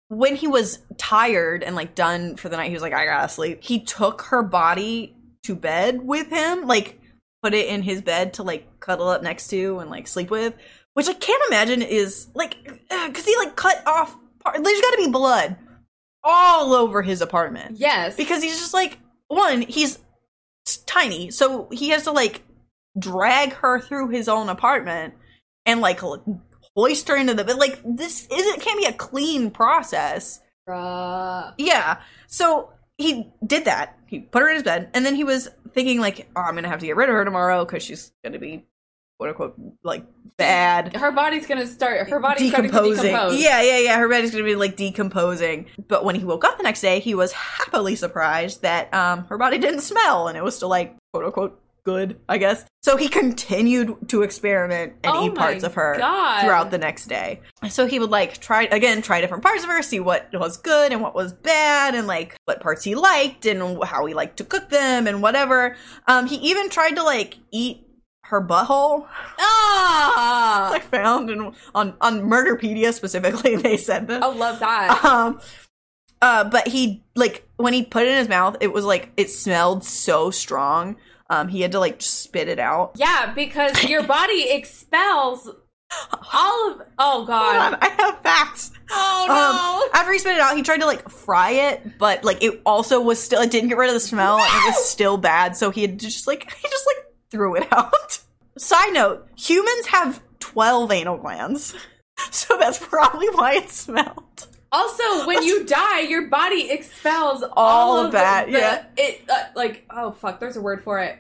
when 0.09 0.35
he 0.35 0.49
was 0.49 0.81
tired 0.97 1.63
and 1.63 1.77
like 1.77 1.95
done 1.95 2.37
for 2.37 2.49
the 2.49 2.57
night, 2.57 2.69
he 2.69 2.73
was 2.75 2.83
like, 2.83 2.95
I 2.95 3.05
gotta 3.05 3.29
sleep. 3.29 3.63
He 3.63 3.79
took 3.81 4.23
her 4.23 4.43
body 4.43 5.15
to 5.45 5.55
bed 5.55 6.03
with 6.03 6.29
him, 6.29 6.67
like 6.67 7.01
put 7.43 7.55
it 7.55 7.67
in 7.69 7.83
his 7.83 8.03
bed 8.03 8.35
to 8.35 8.43
like 8.43 8.81
cuddle 8.81 9.09
up 9.09 9.23
next 9.23 9.49
to 9.49 9.79
and 9.79 9.91
like 9.91 10.09
sleep 10.09 10.31
with, 10.31 10.55
which 10.95 11.09
I 11.09 11.15
can't 11.15 11.43
imagine 11.49 11.83
is 11.83 12.29
like 12.35 12.57
uh, 12.91 13.09
because 13.09 13.25
he 13.25 13.37
like 13.37 13.57
cut 13.57 13.83
off. 13.87 14.17
Part, 14.45 14.63
there's 14.63 14.81
got 14.81 14.91
to 14.93 15.03
be 15.05 15.11
blood 15.11 15.57
all 16.25 16.73
over 16.75 17.03
his 17.03 17.21
apartment 17.23 17.77
Yes. 17.79 18.17
because 18.17 18.43
he's 18.43 18.59
just 18.59 18.75
like 18.75 18.99
one 19.29 19.63
he's 19.63 19.99
tiny 20.87 21.31
so 21.31 21.69
he 21.73 21.89
has 21.91 22.03
to 22.05 22.13
like 22.13 22.43
drag 22.99 23.53
her 23.55 23.81
through 23.81 24.09
his 24.09 24.29
own 24.29 24.49
apartment 24.49 25.15
and 25.67 25.81
like 25.81 26.01
hoist 26.77 27.09
her 27.09 27.17
into 27.17 27.35
the 27.35 27.45
bed 27.45 27.57
like 27.57 27.81
this 27.85 28.27
isn't 28.31 28.61
can't 28.61 28.79
be 28.79 28.87
a 28.87 28.93
clean 28.93 29.51
process 29.51 30.41
Bruh. 30.69 31.55
yeah 31.57 32.01
so 32.27 32.71
he 32.99 33.27
did 33.47 33.65
that 33.65 33.97
he 34.07 34.21
put 34.21 34.43
her 34.43 34.49
in 34.49 34.55
his 34.57 34.63
bed 34.65 34.91
and 34.93 35.07
then 35.07 35.15
he 35.15 35.25
was 35.25 35.49
thinking 35.73 36.01
like 36.01 36.29
oh 36.37 36.41
i'm 36.43 36.55
gonna 36.55 36.69
have 36.69 36.81
to 36.81 36.87
get 36.87 36.97
rid 36.97 37.09
of 37.09 37.15
her 37.15 37.25
tomorrow 37.25 37.65
because 37.65 37.83
she's 37.83 38.13
gonna 38.23 38.39
be 38.39 38.65
quote 39.19 39.31
unquote 39.31 39.55
like 39.83 40.05
bad 40.37 40.95
Her 40.97 41.11
body's 41.11 41.47
gonna 41.47 41.67
start. 41.67 42.09
Her 42.09 42.21
body's 42.21 42.51
decomposing. 42.53 43.03
decompose. 43.07 43.41
Yeah, 43.41 43.61
yeah, 43.61 43.79
yeah. 43.79 43.99
Her 43.99 44.09
body's 44.09 44.31
gonna 44.31 44.45
be 44.45 44.55
like 44.55 44.77
decomposing. 44.77 45.67
But 45.89 46.05
when 46.05 46.15
he 46.15 46.25
woke 46.25 46.45
up 46.45 46.57
the 46.59 46.63
next 46.63 46.81
day, 46.81 47.01
he 47.01 47.17
was 47.17 47.33
happily 47.33 47.97
surprised 47.97 48.63
that 48.63 48.93
um 48.95 49.25
her 49.25 49.37
body 49.37 49.59
didn't 49.59 49.81
smell 49.81 50.29
and 50.29 50.39
it 50.39 50.45
was 50.45 50.55
still 50.55 50.69
like 50.69 50.95
quote 51.13 51.25
unquote 51.25 51.61
good, 51.89 52.21
I 52.29 52.37
guess. 52.37 52.65
So 52.83 52.97
he 52.99 53.09
continued 53.09 53.97
to 54.11 54.23
experiment 54.23 54.93
and 55.03 55.13
Oh 55.17 55.27
eat 55.27 55.35
parts 55.35 55.65
of 55.65 55.73
her 55.75 55.97
God. 55.99 56.43
throughout 56.43 56.71
the 56.71 56.77
next 56.79 57.07
day. 57.07 57.41
So 57.71 57.87
he 57.87 57.99
would 57.99 58.11
like 58.11 58.39
try 58.41 58.65
again, 58.65 59.01
try 59.01 59.21
different 59.23 59.43
parts 59.43 59.63
of 59.65 59.71
her, 59.71 59.81
see 59.83 60.01
what 60.01 60.29
was 60.35 60.59
good 60.59 60.93
and 60.93 61.01
what 61.01 61.15
was 61.15 61.33
bad, 61.33 61.95
and 61.95 62.07
like 62.07 62.37
what 62.45 62.61
parts 62.61 62.85
he 62.85 62.95
liked 62.95 63.47
and 63.47 63.83
how 63.85 64.05
he 64.05 64.13
liked 64.15 64.37
to 64.37 64.45
cook 64.45 64.69
them 64.69 65.07
and 65.07 65.23
whatever. 65.23 65.77
Um, 66.07 66.27
he 66.27 66.37
even 66.51 66.69
tried 66.69 66.97
to 66.97 67.03
like 67.03 67.39
eat 67.51 67.87
her 68.25 68.41
butthole. 68.47 69.07
Ah. 69.41 70.73
I 70.73 70.81
found 70.81 71.31
and 71.31 71.55
on 71.75 71.95
on 72.03 72.21
Murderpedia 72.23 72.93
specifically 72.93 73.57
they 73.57 73.77
said 73.79 74.07
this. 74.09 74.23
I 74.23 74.27
love 74.27 74.61
that. 74.61 75.05
Um 75.05 75.41
Uh, 76.21 76.45
but 76.45 76.67
he 76.69 77.03
like 77.15 77.49
when 77.57 77.73
he 77.73 77.85
put 77.85 78.03
it 78.05 78.11
in 78.11 78.19
his 78.19 78.29
mouth, 78.29 78.57
it 78.61 78.73
was 78.73 78.85
like 78.85 79.11
it 79.17 79.31
smelled 79.31 79.85
so 79.85 80.31
strong. 80.31 80.97
Um, 81.31 81.49
he 81.49 81.61
had 81.61 81.73
to 81.73 81.81
like 81.81 82.01
spit 82.01 82.49
it 82.49 82.59
out. 82.59 82.93
Yeah, 82.97 83.33
because 83.35 83.85
your 83.85 84.03
body 84.03 84.51
expels 84.51 85.49
all 86.33 86.71
of. 86.71 86.83
Oh 86.99 87.11
Hold 87.17 87.27
god. 87.29 87.75
on, 87.75 87.79
I 87.83 87.89
have 87.99 88.21
facts. 88.23 88.73
Oh 88.91 89.27
Um, 89.29 89.91
no. 89.93 89.99
after 90.01 90.13
he 90.13 90.19
spit 90.19 90.35
it 90.37 90.41
out, 90.41 90.57
he 90.57 90.63
tried 90.63 90.81
to 90.81 90.87
like 90.87 91.09
fry 91.11 91.51
it, 91.51 91.99
but 91.99 92.25
like 92.25 92.43
it 92.43 92.61
also 92.65 93.01
was 93.01 93.23
still 93.23 93.41
it 93.43 93.51
didn't 93.51 93.69
get 93.69 93.79
rid 93.79 93.89
of 93.89 93.95
the 93.95 94.01
smell 94.01 94.37
and 94.39 94.47
it 94.65 94.67
was 94.69 94.85
still 94.89 95.17
bad. 95.19 95.57
So 95.57 95.71
he 95.71 95.83
had 95.83 95.99
to 95.99 96.07
just 96.07 96.27
like 96.27 96.51
he 96.63 96.69
just 96.69 96.87
like 96.87 97.05
threw 97.31 97.57
it 97.57 97.69
out. 97.73 98.21
Side 98.57 98.93
note: 98.95 99.29
humans 99.37 99.87
have 99.87 100.23
twelve 100.41 100.91
anal 100.91 101.19
glands, 101.19 101.75
so 102.31 102.57
that's 102.59 102.79
probably 102.79 103.29
why 103.31 103.55
it 103.57 103.71
smelled. 103.71 104.25
Also, 104.71 105.27
when 105.27 105.43
you 105.43 105.65
die, 105.67 106.01
your 106.01 106.29
body 106.29 106.71
expels 106.71 107.43
all, 107.43 107.51
All 107.57 107.99
of 108.01 108.07
of 108.07 108.13
that, 108.13 108.47
The, 108.47 108.53
the- 108.53 108.59
yeah. 108.59 108.85
It 108.97 109.23
uh, 109.29 109.45
like 109.55 109.85
oh 109.91 110.13
fuck. 110.13 110.41
There's 110.41 110.57
a 110.57 110.61
word 110.61 110.83
for 110.83 110.99
it. 111.01 111.19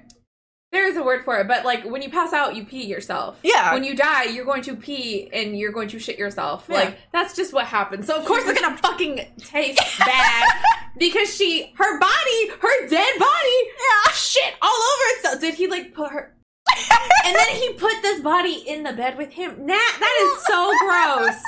There 0.70 0.86
is 0.86 0.98
a 0.98 1.02
word 1.02 1.24
for 1.24 1.38
it, 1.40 1.48
but 1.48 1.64
like 1.64 1.84
when 1.86 2.02
you 2.02 2.10
pass 2.10 2.34
out, 2.34 2.54
you 2.54 2.66
pee 2.66 2.84
yourself. 2.84 3.38
Yeah. 3.42 3.72
When 3.72 3.84
you 3.84 3.96
die, 3.96 4.24
you're 4.24 4.44
going 4.44 4.60
to 4.64 4.76
pee 4.76 5.30
and 5.32 5.58
you're 5.58 5.72
going 5.72 5.88
to 5.88 5.98
shit 5.98 6.18
yourself. 6.18 6.66
Yeah. 6.68 6.74
Like 6.74 6.98
that's 7.10 7.34
just 7.34 7.54
what 7.54 7.64
happens. 7.64 8.06
So 8.06 8.16
of 8.18 8.26
course 8.26 8.44
it's 8.46 8.60
gonna 8.60 8.76
fucking 8.82 9.18
taste 9.38 9.80
bad 9.98 10.44
because 10.98 11.34
she, 11.34 11.72
her 11.76 11.98
body, 11.98 12.48
her 12.60 12.86
dead 12.88 13.18
body, 13.18 13.58
Yeah. 13.78 14.12
shit 14.12 14.54
all 14.60 14.68
over 14.70 15.16
itself. 15.16 15.40
Did 15.40 15.54
he 15.54 15.68
like 15.68 15.94
put 15.94 16.12
her? 16.12 16.34
and 17.24 17.34
then 17.34 17.48
he 17.56 17.72
put 17.72 17.94
this 18.02 18.20
body 18.20 18.62
in 18.66 18.82
the 18.82 18.92
bed 18.92 19.16
with 19.16 19.32
him. 19.32 19.52
Nah, 19.64 19.72
that 19.74 20.18
is 20.36 20.46
so 20.46 20.70
gross. 20.80 21.42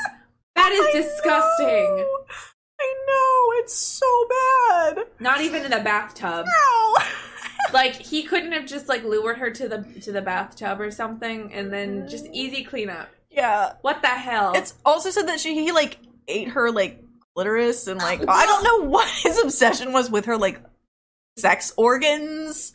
That 0.57 0.73
is 0.73 0.87
I 0.87 0.93
disgusting. 0.93 1.97
know. 1.97 2.25
I 2.81 2.95
know 3.07 3.61
it's 3.63 3.75
so 3.75 4.07
bad. 4.29 5.07
Not 5.19 5.41
even 5.43 5.65
in 5.65 5.71
the 5.71 5.81
bathtub. 5.81 6.47
No. 6.47 6.97
Like 7.73 7.95
he 7.95 8.25
couldn't 8.25 8.51
have 8.51 8.67
just 8.67 8.89
like 8.89 9.05
lured 9.05 9.39
her 9.39 9.51
to 9.51 9.69
the 9.69 9.85
to 10.01 10.11
the 10.11 10.23
bathtub 10.23 10.81
or 10.81 10.91
something 10.91 11.53
and 11.53 11.73
then 11.73 12.09
just 12.09 12.25
mm. 12.25 12.31
easy 12.33 12.65
cleanup. 12.65 13.09
yeah. 13.31 13.75
What 13.83 14.03
the 14.03 14.09
hell? 14.09 14.55
It's 14.57 14.75
also 14.85 15.11
said 15.11 15.29
that 15.29 15.39
she 15.39 15.55
he 15.55 15.71
like 15.71 15.99
ate 16.27 16.49
her 16.49 16.73
like 16.73 17.01
clitoris 17.35 17.87
and 17.87 17.99
like 17.99 18.23
I 18.29 18.47
don't 18.47 18.65
know 18.65 18.89
what 18.91 19.09
his 19.09 19.39
obsession 19.39 19.93
was 19.93 20.11
with 20.11 20.25
her 20.25 20.37
like 20.37 20.61
sex 21.37 21.73
organs. 21.77 22.73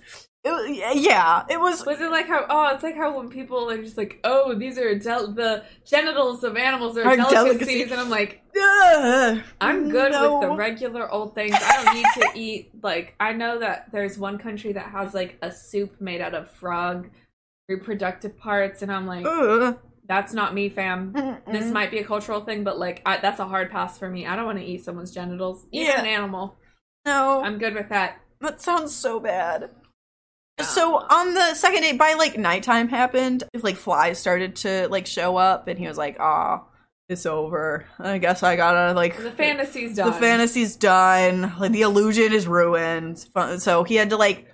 It 0.48 0.98
yeah, 0.98 1.44
it 1.50 1.60
was. 1.60 1.84
was 1.86 2.00
it 2.00 2.12
like 2.12 2.28
how? 2.28 2.46
Oh, 2.48 2.74
it's 2.76 2.84
like 2.84 2.96
how 2.96 3.18
when 3.18 3.30
people 3.30 3.68
are 3.72 3.82
just 3.82 3.98
like, 3.98 4.20
"Oh, 4.24 4.54
these 4.54 4.78
are 4.78 4.94
del- 4.98 5.32
the 5.34 5.64
genitals 5.86 6.44
of 6.44 6.56
animals 6.56 6.98
are 7.00 7.06
Are 7.08 7.16
delicacies," 7.16 7.58
delicacy. 7.58 7.82
and 7.92 7.94
I'm 8.00 8.10
like, 8.12 8.44
Ugh. 8.56 9.42
I'm 9.60 9.90
good 9.90 10.12
No. 10.12 10.38
with 10.40 10.48
the 10.50 10.56
regular 10.56 11.10
old 11.12 11.34
things. 11.34 11.56
I 11.60 11.84
don't 11.84 11.96
need 11.96 12.06
to 12.22 12.30
eat 12.40 12.70
like 12.84 13.16
I 13.20 13.34
know 13.34 13.58
that 13.60 13.92
there's 13.92 14.20
one 14.20 14.38
country 14.38 14.72
that 14.74 14.86
has 14.92 15.16
like 15.16 15.40
a 15.42 15.52
soup 15.52 16.00
made 16.00 16.22
out 16.22 16.36
of 16.36 16.50
frog 16.52 17.10
reproductive 17.68 18.38
parts, 18.38 18.84
and 18.84 18.92
I'm 18.92 19.08
like, 19.08 19.26
Ugh. 19.26 19.80
that's 20.08 20.32
not 20.32 20.54
me, 20.54 20.70
fam. 20.70 21.12
This 21.52 21.66
Mm-mm. 21.66 21.72
might 21.74 21.90
be 21.90 21.98
a 21.98 22.04
cultural 22.06 22.42
thing, 22.42 22.64
but 22.64 22.78
like 22.78 23.02
I, 23.04 23.18
that's 23.18 23.40
a 23.40 23.46
hard 23.48 23.72
pass 23.72 23.98
for 23.98 24.08
me. 24.10 24.28
I 24.28 24.36
don't 24.36 24.46
want 24.46 24.60
to 24.60 24.64
eat 24.64 24.84
someone's 24.86 25.12
genitals, 25.12 25.66
even 25.72 25.88
Yeah. 25.88 26.00
an 26.02 26.06
animal. 26.06 26.56
no. 27.04 27.42
I'm 27.44 27.58
good 27.58 27.74
with 27.74 27.90
that. 27.90 28.20
That 28.42 28.62
sounds 28.62 28.94
so 28.94 29.20
bad. 29.20 29.72
So 30.64 30.96
on 30.96 31.34
the 31.34 31.54
second 31.54 31.82
date, 31.82 31.98
by 31.98 32.14
like 32.14 32.38
nighttime 32.38 32.88
happened, 32.88 33.44
like 33.62 33.76
flies 33.76 34.20
started 34.20 34.56
to 34.58 34.88
like 34.90 35.06
show 35.06 35.36
up, 35.38 35.68
and 35.68 35.78
he 35.78 35.88
was 35.88 35.98
like, 35.98 36.18
"Ah, 36.20 36.64
it's 37.10 37.26
over. 37.26 37.86
I 38.00 38.18
guess 38.20 38.42
I 38.42 38.56
gotta 38.56 38.94
like 38.94 39.18
The 39.22 39.32
fantasy's 39.32 39.96
done. 39.96 40.08
the 40.12 40.18
fantasy's 40.18 40.76
done. 40.76 41.54
Like 41.60 41.72
the 41.72 41.82
illusion 41.82 42.32
is 42.34 42.48
ruined. 42.48 43.24
So 43.60 43.84
he 43.84 43.96
had 43.96 44.10
to 44.12 44.18
like 44.18 44.48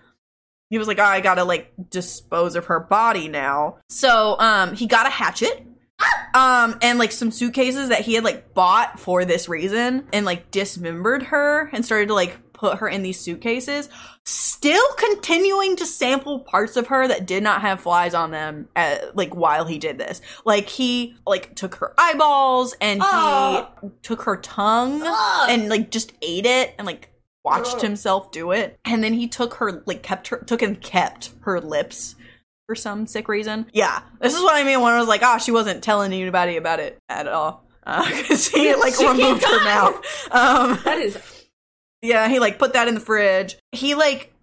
he 0.70 0.78
was 0.78 0.88
like, 0.88 1.00
oh, 1.00 1.04
I 1.04 1.20
gotta 1.22 1.44
like 1.44 1.72
dispose 1.90 2.56
of 2.56 2.66
her 2.66 2.80
body 2.80 3.28
now. 3.28 3.78
So 3.90 4.38
um 4.40 4.74
he 4.74 4.88
got 4.88 5.06
a 5.06 5.10
hatchet. 5.12 5.66
Um 6.34 6.80
and 6.82 6.98
like 6.98 7.12
some 7.12 7.30
suitcases 7.30 7.90
that 7.90 8.00
he 8.02 8.14
had 8.14 8.24
like 8.24 8.54
bought 8.54 9.00
for 9.02 9.26
this 9.26 9.50
reason 9.50 10.08
and 10.14 10.26
like 10.26 10.50
dismembered 10.50 11.24
her 11.24 11.70
and 11.74 11.86
started 11.86 12.08
to 12.08 12.14
like 12.14 12.38
put 12.62 12.78
her 12.78 12.88
in 12.88 13.02
these 13.02 13.20
suitcases, 13.20 13.90
still 14.24 14.84
continuing 14.98 15.76
to 15.76 15.86
sample 15.86 16.40
parts 16.42 16.78
of 16.78 16.88
her 16.88 17.08
that 17.08 17.26
did 17.26 17.42
not 17.42 17.62
have 17.62 17.82
flies 17.82 18.14
on 18.14 18.30
them 18.30 18.68
uh 18.76 18.98
like 19.16 19.36
while 19.36 19.66
he 19.66 19.80
did 19.80 19.98
this. 19.98 20.22
Like 20.46 20.70
he 20.70 21.16
like 21.26 21.56
took 21.56 21.76
her 21.76 21.94
eyeballs 21.98 22.76
and 22.80 23.02
Oh. 23.04 23.68
he 23.82 23.90
took 24.04 24.22
her 24.24 24.38
tongue 24.38 25.02
Ugh. 25.04 25.50
and 25.50 25.70
like 25.70 25.90
just 25.90 26.14
ate 26.22 26.46
it 26.46 26.76
and 26.78 26.86
like 26.86 27.10
watched 27.44 27.78
Ugh. 27.78 27.82
himself 27.82 28.32
do 28.32 28.52
it 28.52 28.78
and 28.86 29.04
then 29.04 29.14
he 29.14 29.28
took 29.28 29.56
her 29.56 29.82
like 29.88 30.04
kept 30.04 30.28
her 30.28 30.38
took 30.46 30.62
and 30.62 30.80
kept 30.80 31.32
her 31.42 31.60
lips 31.60 32.16
for 32.68 32.76
some 32.76 33.08
sick 33.08 33.28
reason 33.28 33.66
yeah 33.74 34.04
this 34.22 34.36
is 34.36 34.44
what 34.44 34.54
i 34.56 34.64
mean 34.64 34.80
when 34.82 34.94
i 34.94 35.00
was 35.00 35.08
like 35.08 35.22
oh 35.24 35.40
she 35.40 35.52
wasn't 35.52 35.84
telling 35.84 36.14
anybody 36.14 36.56
about 36.58 36.80
it 36.80 37.00
at 37.10 37.28
all 37.28 37.66
because 37.86 38.48
he 38.48 38.76
like 38.86 38.94
She 38.94 39.08
removed 39.08 39.44
her 39.44 39.64
mouth 39.64 39.96
um 40.32 40.80
that 40.86 41.00
is 41.00 41.18
yeah 42.02 42.28
he 42.28 42.40
like 42.40 42.60
put 42.60 42.74
that 42.74 42.88
in 42.88 42.94
the 42.94 43.00
fridge. 43.00 43.58
He 43.72 43.96
like 43.96 44.34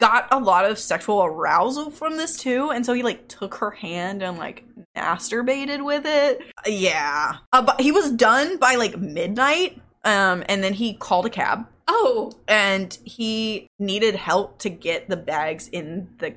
got 0.00 0.28
a 0.30 0.38
lot 0.38 0.68
of 0.68 0.78
sexual 0.78 1.24
arousal 1.24 1.90
from 1.90 2.16
this 2.16 2.36
too 2.36 2.70
and 2.70 2.84
so 2.84 2.92
he 2.92 3.02
like 3.02 3.28
took 3.28 3.54
her 3.56 3.70
hand 3.70 4.22
and 4.22 4.38
like 4.38 4.64
masturbated 4.96 5.84
with 5.84 6.04
it. 6.04 6.40
Yeah. 6.66 7.36
Uh, 7.52 7.62
but 7.62 7.80
he 7.80 7.92
was 7.92 8.10
done 8.10 8.58
by 8.58 8.74
like 8.74 8.98
midnight 8.98 9.80
um 10.04 10.44
and 10.48 10.62
then 10.62 10.74
he 10.74 10.94
called 10.94 11.26
a 11.26 11.30
cab. 11.30 11.66
Oh. 11.86 12.32
And 12.48 12.96
he 13.04 13.68
needed 13.78 14.14
help 14.14 14.58
to 14.60 14.70
get 14.70 15.08
the 15.08 15.16
bags 15.16 15.68
in 15.68 16.08
the 16.18 16.34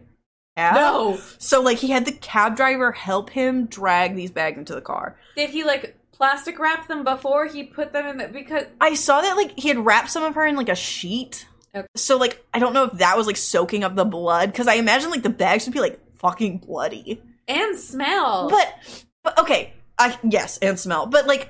cab. 0.55 0.75
No. 0.75 1.19
so 1.37 1.61
like 1.61 1.77
he 1.77 1.89
had 1.89 2.05
the 2.05 2.11
cab 2.11 2.55
driver 2.55 2.91
help 2.91 3.29
him 3.29 3.65
drag 3.65 4.15
these 4.15 4.31
bags 4.31 4.57
into 4.57 4.75
the 4.75 4.81
car. 4.81 5.17
Did 5.35 5.49
he 5.51 5.63
like 5.63 5.95
plastic 6.17 6.59
wrap 6.59 6.87
them 6.87 7.03
before 7.03 7.45
he 7.45 7.63
put 7.63 7.93
them 7.93 8.05
in 8.07 8.17
the 8.17 8.27
because 8.27 8.65
I 8.81 8.95
saw 8.95 9.21
that 9.21 9.37
like 9.37 9.57
he 9.57 9.69
had 9.69 9.77
wrapped 9.77 10.09
some 10.09 10.23
of 10.23 10.35
her 10.35 10.45
in 10.45 10.55
like 10.55 10.69
a 10.69 10.75
sheet. 10.75 11.45
Okay. 11.75 11.87
So 11.95 12.17
like 12.17 12.43
I 12.53 12.59
don't 12.59 12.73
know 12.73 12.85
if 12.85 12.93
that 12.93 13.15
was 13.17 13.27
like 13.27 13.37
soaking 13.37 13.83
up 13.83 13.95
the 13.95 14.05
blood 14.05 14.51
because 14.51 14.67
I 14.67 14.75
imagine 14.75 15.11
like 15.11 15.23
the 15.23 15.29
bags 15.29 15.65
would 15.65 15.73
be 15.73 15.79
like 15.79 15.99
fucking 16.17 16.57
bloody. 16.59 17.21
and 17.47 17.77
smell. 17.77 18.49
But 18.49 19.05
but 19.23 19.39
okay, 19.39 19.73
I 19.97 20.17
yes 20.23 20.57
and 20.59 20.79
smell, 20.79 21.05
but 21.05 21.27
like 21.27 21.49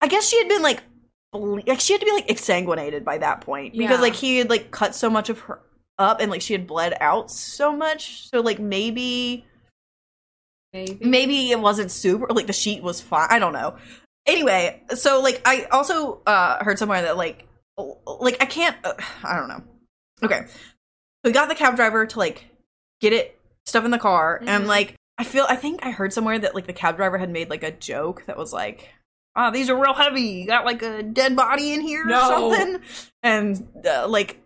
I 0.00 0.08
guess 0.08 0.28
she 0.28 0.38
had 0.38 0.48
been 0.48 0.62
like 0.62 0.82
ble- 1.32 1.60
like 1.66 1.80
she 1.80 1.92
had 1.92 2.00
to 2.00 2.06
be 2.06 2.12
like 2.12 2.28
exsanguinated 2.28 3.04
by 3.04 3.18
that 3.18 3.40
point 3.42 3.72
because 3.76 3.98
Yeah. 3.98 4.02
like 4.02 4.14
he 4.14 4.38
had 4.38 4.50
like 4.50 4.70
cut 4.70 4.94
so 4.94 5.08
much 5.10 5.28
of 5.28 5.38
her 5.40 5.60
up 5.98 6.20
and 6.20 6.30
like 6.30 6.40
she 6.40 6.54
had 6.54 6.66
bled 6.66 6.94
out 7.00 7.30
so 7.30 7.76
much. 7.76 8.28
So 8.28 8.40
like 8.40 8.58
maybe 8.58 9.44
maybe. 10.72 10.98
Maybe 11.04 11.50
it 11.50 11.60
wasn't 11.60 11.90
super 11.90 12.26
like 12.28 12.46
the 12.46 12.52
sheet 12.52 12.82
was 12.82 13.00
fine 13.00 13.28
i 13.30 13.38
don't 13.38 13.52
know. 13.52 13.76
Anyway 14.26 14.82
so 14.94 15.20
like 15.20 15.40
i 15.44 15.64
also 15.72 16.20
uh 16.26 16.62
heard 16.64 16.78
somewhere 16.78 17.02
that 17.02 17.16
like 17.16 17.46
like 18.06 18.36
i 18.40 18.46
can't 18.46 18.76
uh, 18.84 18.94
i 19.24 19.36
don't 19.36 19.48
know. 19.48 19.62
Okay. 20.22 20.42
So 20.46 20.54
we 21.24 21.32
got 21.32 21.48
the 21.48 21.54
cab 21.54 21.76
driver 21.76 22.06
to 22.06 22.18
like 22.18 22.46
get 23.00 23.12
it 23.12 23.38
stuff 23.66 23.84
in 23.84 23.90
the 23.90 23.98
car 23.98 24.36
and 24.40 24.50
i'm 24.50 24.64
Mhm. 24.64 24.68
like 24.68 24.94
i 25.18 25.24
feel 25.24 25.46
i 25.48 25.56
think 25.56 25.84
i 25.84 25.90
heard 25.90 26.12
somewhere 26.12 26.38
that 26.38 26.54
like 26.54 26.66
the 26.66 26.72
cab 26.72 26.96
driver 26.96 27.18
had 27.18 27.30
made 27.30 27.48
like 27.50 27.62
a 27.62 27.70
joke 27.70 28.24
that 28.26 28.36
was 28.36 28.52
like 28.52 28.88
oh 29.36 29.50
these 29.50 29.70
are 29.70 29.80
real 29.80 29.94
heavy. 29.94 30.20
You 30.22 30.46
got 30.46 30.64
like 30.66 30.82
a 30.82 31.02
dead 31.02 31.34
body 31.36 31.72
in 31.72 31.80
here 31.80 32.04
No. 32.04 32.18
or 32.50 32.54
something? 32.56 32.82
And 33.22 33.68
uh, 33.86 34.06
like 34.08 34.38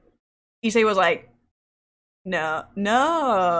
Issei 0.64 0.84
was 0.84 0.96
like 0.96 1.28
no 2.26 2.64
no, 2.76 2.92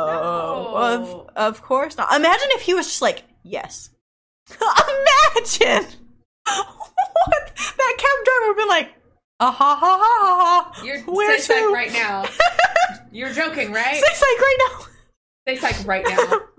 No. 0.07 0.77
of 0.77 1.31
of 1.37 1.63
course 1.63 1.97
not 1.97 2.13
imagine 2.15 2.49
if 2.51 2.61
he 2.63 2.75
was 2.75 2.87
just 2.87 3.01
like 3.01 3.23
yes 3.43 3.89
imagine 4.51 5.87
what 6.45 7.53
that 7.57 7.95
cab 7.97 8.25
driver 8.25 8.49
would 8.49 8.57
be 8.57 8.69
like 8.69 8.93
ah 9.41 9.51
ha 9.51 9.77
ha 9.77 9.99
ha 9.99 10.19
ha 10.21 10.73
ha 10.75 10.85
You're 10.85 11.01
where 11.03 11.39
to 11.41 11.73
right 11.73 11.93
now. 11.93 12.27
You're 13.13 13.33
joking, 13.33 13.73
right? 13.73 13.97
say 13.97 14.15
psych 14.15 14.41
right 14.41 14.59
now 14.69 14.87
right 15.87 16.05
now. 16.09 16.41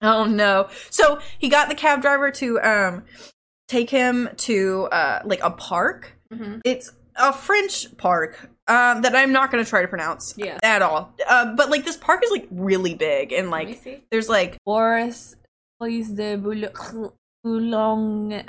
Oh 0.00 0.24
no. 0.26 0.68
So 0.90 1.18
he 1.38 1.48
got 1.48 1.68
the 1.68 1.74
cab 1.74 2.02
driver 2.02 2.30
to 2.30 2.60
um 2.60 3.04
take 3.66 3.90
him 3.90 4.28
to 4.36 4.84
uh 4.92 5.22
like 5.24 5.40
a 5.42 5.50
park. 5.50 6.12
Mhm. 6.32 6.60
It's 6.64 6.92
a 7.16 7.32
French 7.32 7.96
park 7.96 8.48
um 8.68 9.02
that 9.02 9.14
I'm 9.16 9.32
not 9.32 9.50
going 9.50 9.62
to 9.64 9.68
try 9.68 9.82
to 9.82 9.88
pronounce 9.88 10.34
Yeah. 10.36 10.58
at 10.62 10.82
all. 10.82 11.12
Uh, 11.28 11.54
but 11.54 11.70
like 11.70 11.84
this 11.84 11.96
park 11.96 12.22
is 12.24 12.30
like 12.30 12.46
really 12.50 12.94
big 12.94 13.32
and 13.32 13.50
like 13.50 13.78
see. 13.82 14.04
there's 14.10 14.28
like 14.28 14.58
Boris 14.64 15.36
Place 15.80 16.08
de 16.08 16.36
Boulogne. 17.44 18.44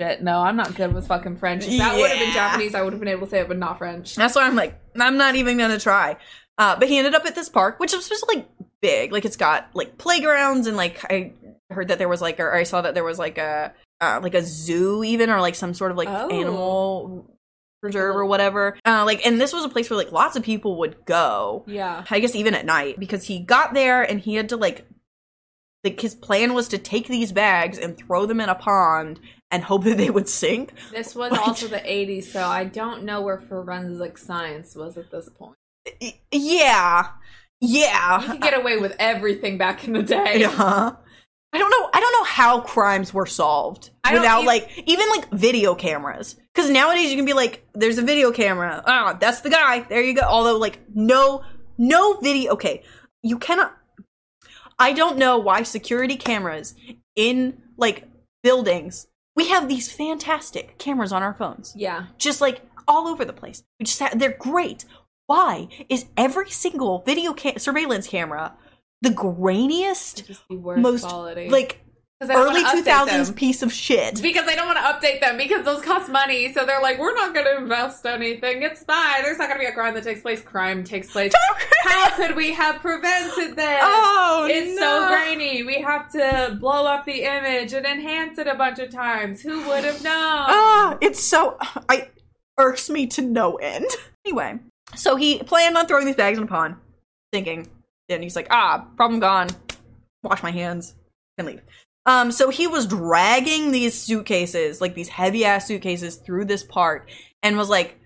Shit, 0.00 0.22
no, 0.22 0.38
I'm 0.40 0.56
not 0.56 0.74
good 0.74 0.94
with 0.94 1.06
fucking 1.06 1.36
French. 1.36 1.66
If 1.66 1.76
that 1.78 1.94
would 1.96 2.10
have 2.10 2.18
been 2.18 2.32
Japanese, 2.32 2.74
I 2.74 2.80
would 2.82 2.94
have 2.94 3.00
been 3.00 3.08
able 3.10 3.26
to 3.26 3.30
say 3.30 3.40
it, 3.40 3.48
but 3.48 3.58
not 3.58 3.78
French. 3.78 4.14
that's 4.14 4.34
why 4.34 4.42
I'm 4.46 4.56
like 4.56 4.78
I'm 4.98 5.16
not 5.16 5.34
even 5.36 5.58
going 5.58 5.70
to 5.70 5.78
try. 5.78 6.16
Uh 6.58 6.76
but 6.78 6.88
he 6.88 6.98
ended 6.98 7.14
up 7.14 7.24
at 7.26 7.34
this 7.34 7.48
park 7.48 7.78
which 7.78 7.92
is 7.94 8.04
supposed 8.04 8.24
to 8.28 8.36
like 8.36 8.48
big. 8.80 9.12
Like 9.12 9.24
it's 9.24 9.36
got 9.36 9.68
like 9.74 9.98
playgrounds 9.98 10.66
and 10.66 10.76
like 10.76 11.04
I 11.12 11.32
heard 11.70 11.88
that 11.88 11.98
there 11.98 12.08
was 12.08 12.20
like 12.22 12.40
or 12.40 12.52
I 12.54 12.62
saw 12.64 12.80
that 12.80 12.94
there 12.94 13.04
was 13.04 13.18
like 13.18 13.38
a 13.38 13.72
uh, 14.00 14.18
like 14.22 14.34
a 14.34 14.42
zoo 14.42 15.04
even 15.04 15.28
or 15.28 15.40
like 15.42 15.54
some 15.54 15.74
sort 15.74 15.90
of 15.90 15.98
like 15.98 16.08
Oh. 16.08 16.30
animal 16.30 17.26
preserve 17.80 18.16
or 18.16 18.24
whatever. 18.24 18.78
Uh, 18.86 19.04
like, 19.04 19.24
and 19.26 19.40
this 19.40 19.52
was 19.52 19.64
a 19.64 19.68
place 19.68 19.88
where 19.90 19.96
like 19.96 20.12
lots 20.12 20.36
of 20.36 20.42
people 20.42 20.78
would 20.78 21.04
go. 21.04 21.64
Yeah. 21.66 22.04
I 22.10 22.20
guess 22.20 22.34
even 22.34 22.54
at 22.54 22.64
night 22.66 22.98
because 23.00 23.24
he 23.24 23.38
got 23.40 23.74
there 23.74 24.02
and 24.02 24.20
he 24.20 24.34
had 24.34 24.48
to 24.50 24.56
like 24.56 24.86
like 25.82 25.98
his 26.00 26.14
plan 26.14 26.52
was 26.52 26.68
to 26.68 26.78
take 26.78 27.08
these 27.08 27.32
bags 27.32 27.78
and 27.78 27.96
throw 27.96 28.26
them 28.26 28.40
in 28.40 28.50
a 28.50 28.54
pond 28.54 29.18
and 29.50 29.64
hope 29.64 29.84
that 29.84 29.96
they 29.96 30.10
would 30.10 30.28
sink. 30.28 30.72
This 30.92 31.14
was 31.14 31.32
Like- 31.32 31.40
also 31.40 31.68
the 31.68 31.78
80s, 31.78 32.24
so 32.24 32.44
I 32.44 32.64
don't 32.64 33.02
know 33.04 33.22
where 33.22 33.40
forensic 33.40 34.18
science 34.18 34.76
was 34.76 34.98
at 34.98 35.10
this 35.10 35.28
point. 35.30 35.56
Yeah. 36.30 37.08
Yeah. 37.60 38.22
You 38.22 38.28
could 38.32 38.40
get 38.42 38.58
away 38.58 38.76
with 38.78 38.94
everything 38.98 39.58
back 39.58 39.84
in 39.86 39.92
the 39.94 40.02
day. 40.02 40.40
Yeah. 40.40 40.92
I 41.52 41.58
don't 41.58 41.70
know. 41.70 41.90
I 41.92 41.98
don't 41.98 42.12
know 42.12 42.24
how 42.24 42.60
crimes 42.60 43.12
were 43.12 43.26
solved 43.26 43.90
without 44.08 44.42
eith- 44.42 44.46
like 44.46 44.70
even 44.86 45.08
like 45.08 45.30
video 45.32 45.74
cameras. 45.74 46.36
Because 46.60 46.72
nowadays 46.72 47.10
you 47.10 47.16
can 47.16 47.24
be 47.24 47.32
like, 47.32 47.66
"There's 47.72 47.96
a 47.98 48.02
video 48.02 48.30
camera. 48.32 48.82
Ah, 48.86 49.16
that's 49.18 49.40
the 49.40 49.48
guy. 49.50 49.80
There 49.80 50.02
you 50.02 50.14
go." 50.14 50.22
Although 50.22 50.58
like 50.58 50.78
no, 50.94 51.42
no 51.78 52.18
video. 52.20 52.52
Okay, 52.52 52.82
you 53.22 53.38
cannot. 53.38 53.74
I 54.78 54.92
don't 54.92 55.16
know 55.16 55.38
why 55.38 55.62
security 55.62 56.16
cameras 56.16 56.74
in 57.16 57.62
like 57.76 58.08
buildings. 58.42 59.06
We 59.36 59.48
have 59.48 59.68
these 59.68 59.90
fantastic 59.90 60.76
cameras 60.78 61.12
on 61.12 61.22
our 61.22 61.32
phones, 61.34 61.72
Yeah. 61.76 62.06
just 62.18 62.40
like 62.42 62.60
all 62.86 63.08
over 63.08 63.24
the 63.24 63.32
place. 63.32 63.62
We 63.78 63.84
just 63.86 63.98
ha- 64.00 64.10
they're 64.14 64.36
great. 64.38 64.84
Why 65.26 65.68
is 65.88 66.06
every 66.16 66.50
single 66.50 67.02
video 67.06 67.32
ca- 67.32 67.58
surveillance 67.58 68.06
camera 68.08 68.54
the 69.00 69.10
grainiest? 69.10 70.26
Just 70.26 70.42
the 70.50 70.56
worst 70.56 70.82
most 70.82 71.04
quality. 71.06 71.48
like 71.48 71.68
'Cause 71.68 71.76
I 71.76 71.76
don't 71.76 71.89
early 72.28 72.62
wanna 72.62 72.72
two 72.72 72.82
update 72.82 72.84
thousands 72.84 73.28
them. 73.28 73.36
piece 73.36 73.62
of 73.62 73.72
shit. 73.72 74.20
Because 74.20 74.44
they 74.44 74.54
don't 74.54 74.66
want 74.66 74.78
to 74.78 74.84
update 74.84 75.20
them 75.20 75.38
because 75.38 75.64
those 75.64 75.82
cost 75.82 76.10
money. 76.10 76.52
So 76.52 76.66
they're 76.66 76.82
like, 76.82 76.98
we're 76.98 77.14
not 77.14 77.32
going 77.32 77.46
to 77.46 77.56
invest 77.56 78.04
anything. 78.04 78.62
It's 78.62 78.82
fine. 78.84 79.22
There's 79.22 79.38
not 79.38 79.48
going 79.48 79.58
to 79.58 79.64
be 79.64 79.70
a 79.70 79.72
crime 79.72 79.94
that 79.94 80.04
takes 80.04 80.20
place. 80.20 80.42
Crime 80.42 80.84
takes 80.84 81.10
place. 81.10 81.32
How 81.84 82.10
could 82.10 82.36
we 82.36 82.52
have 82.52 82.80
prevented 82.80 83.56
this? 83.56 83.80
Oh, 83.82 84.46
it's 84.50 84.78
no. 84.78 84.80
so 84.80 85.08
grainy. 85.08 85.62
We 85.62 85.80
have 85.80 86.10
to 86.12 86.58
blow 86.60 86.86
up 86.86 87.06
the 87.06 87.22
image 87.22 87.72
and 87.72 87.86
enhance 87.86 88.38
it 88.38 88.46
a 88.46 88.54
bunch 88.54 88.78
of 88.78 88.90
times. 88.90 89.40
Who 89.40 89.66
would 89.68 89.84
have 89.84 90.02
known? 90.02 90.12
Ah, 90.12 90.98
it's 91.00 91.22
so 91.22 91.56
I 91.88 92.10
irks 92.58 92.90
me 92.90 93.06
to 93.06 93.22
no 93.22 93.56
end. 93.56 93.86
Anyway, 94.26 94.58
so 94.94 95.16
he 95.16 95.42
planned 95.42 95.76
on 95.78 95.86
throwing 95.86 96.04
these 96.04 96.16
bags 96.16 96.36
in 96.36 96.44
a 96.44 96.46
pond, 96.46 96.76
thinking. 97.32 97.66
Then 98.10 98.20
he's 98.20 98.36
like, 98.36 98.48
ah, 98.50 98.86
problem 98.96 99.20
gone. 99.20 99.48
Wash 100.22 100.42
my 100.42 100.50
hands 100.50 100.94
and 101.38 101.46
leave. 101.46 101.62
Um, 102.06 102.32
so 102.32 102.50
he 102.50 102.66
was 102.66 102.86
dragging 102.86 103.70
these 103.72 103.94
suitcases, 104.00 104.80
like 104.80 104.94
these 104.94 105.08
heavy 105.08 105.44
ass 105.44 105.66
suitcases, 105.66 106.16
through 106.16 106.46
this 106.46 106.64
park, 106.64 107.08
and 107.42 107.56
was 107.56 107.68
like, 107.68 107.98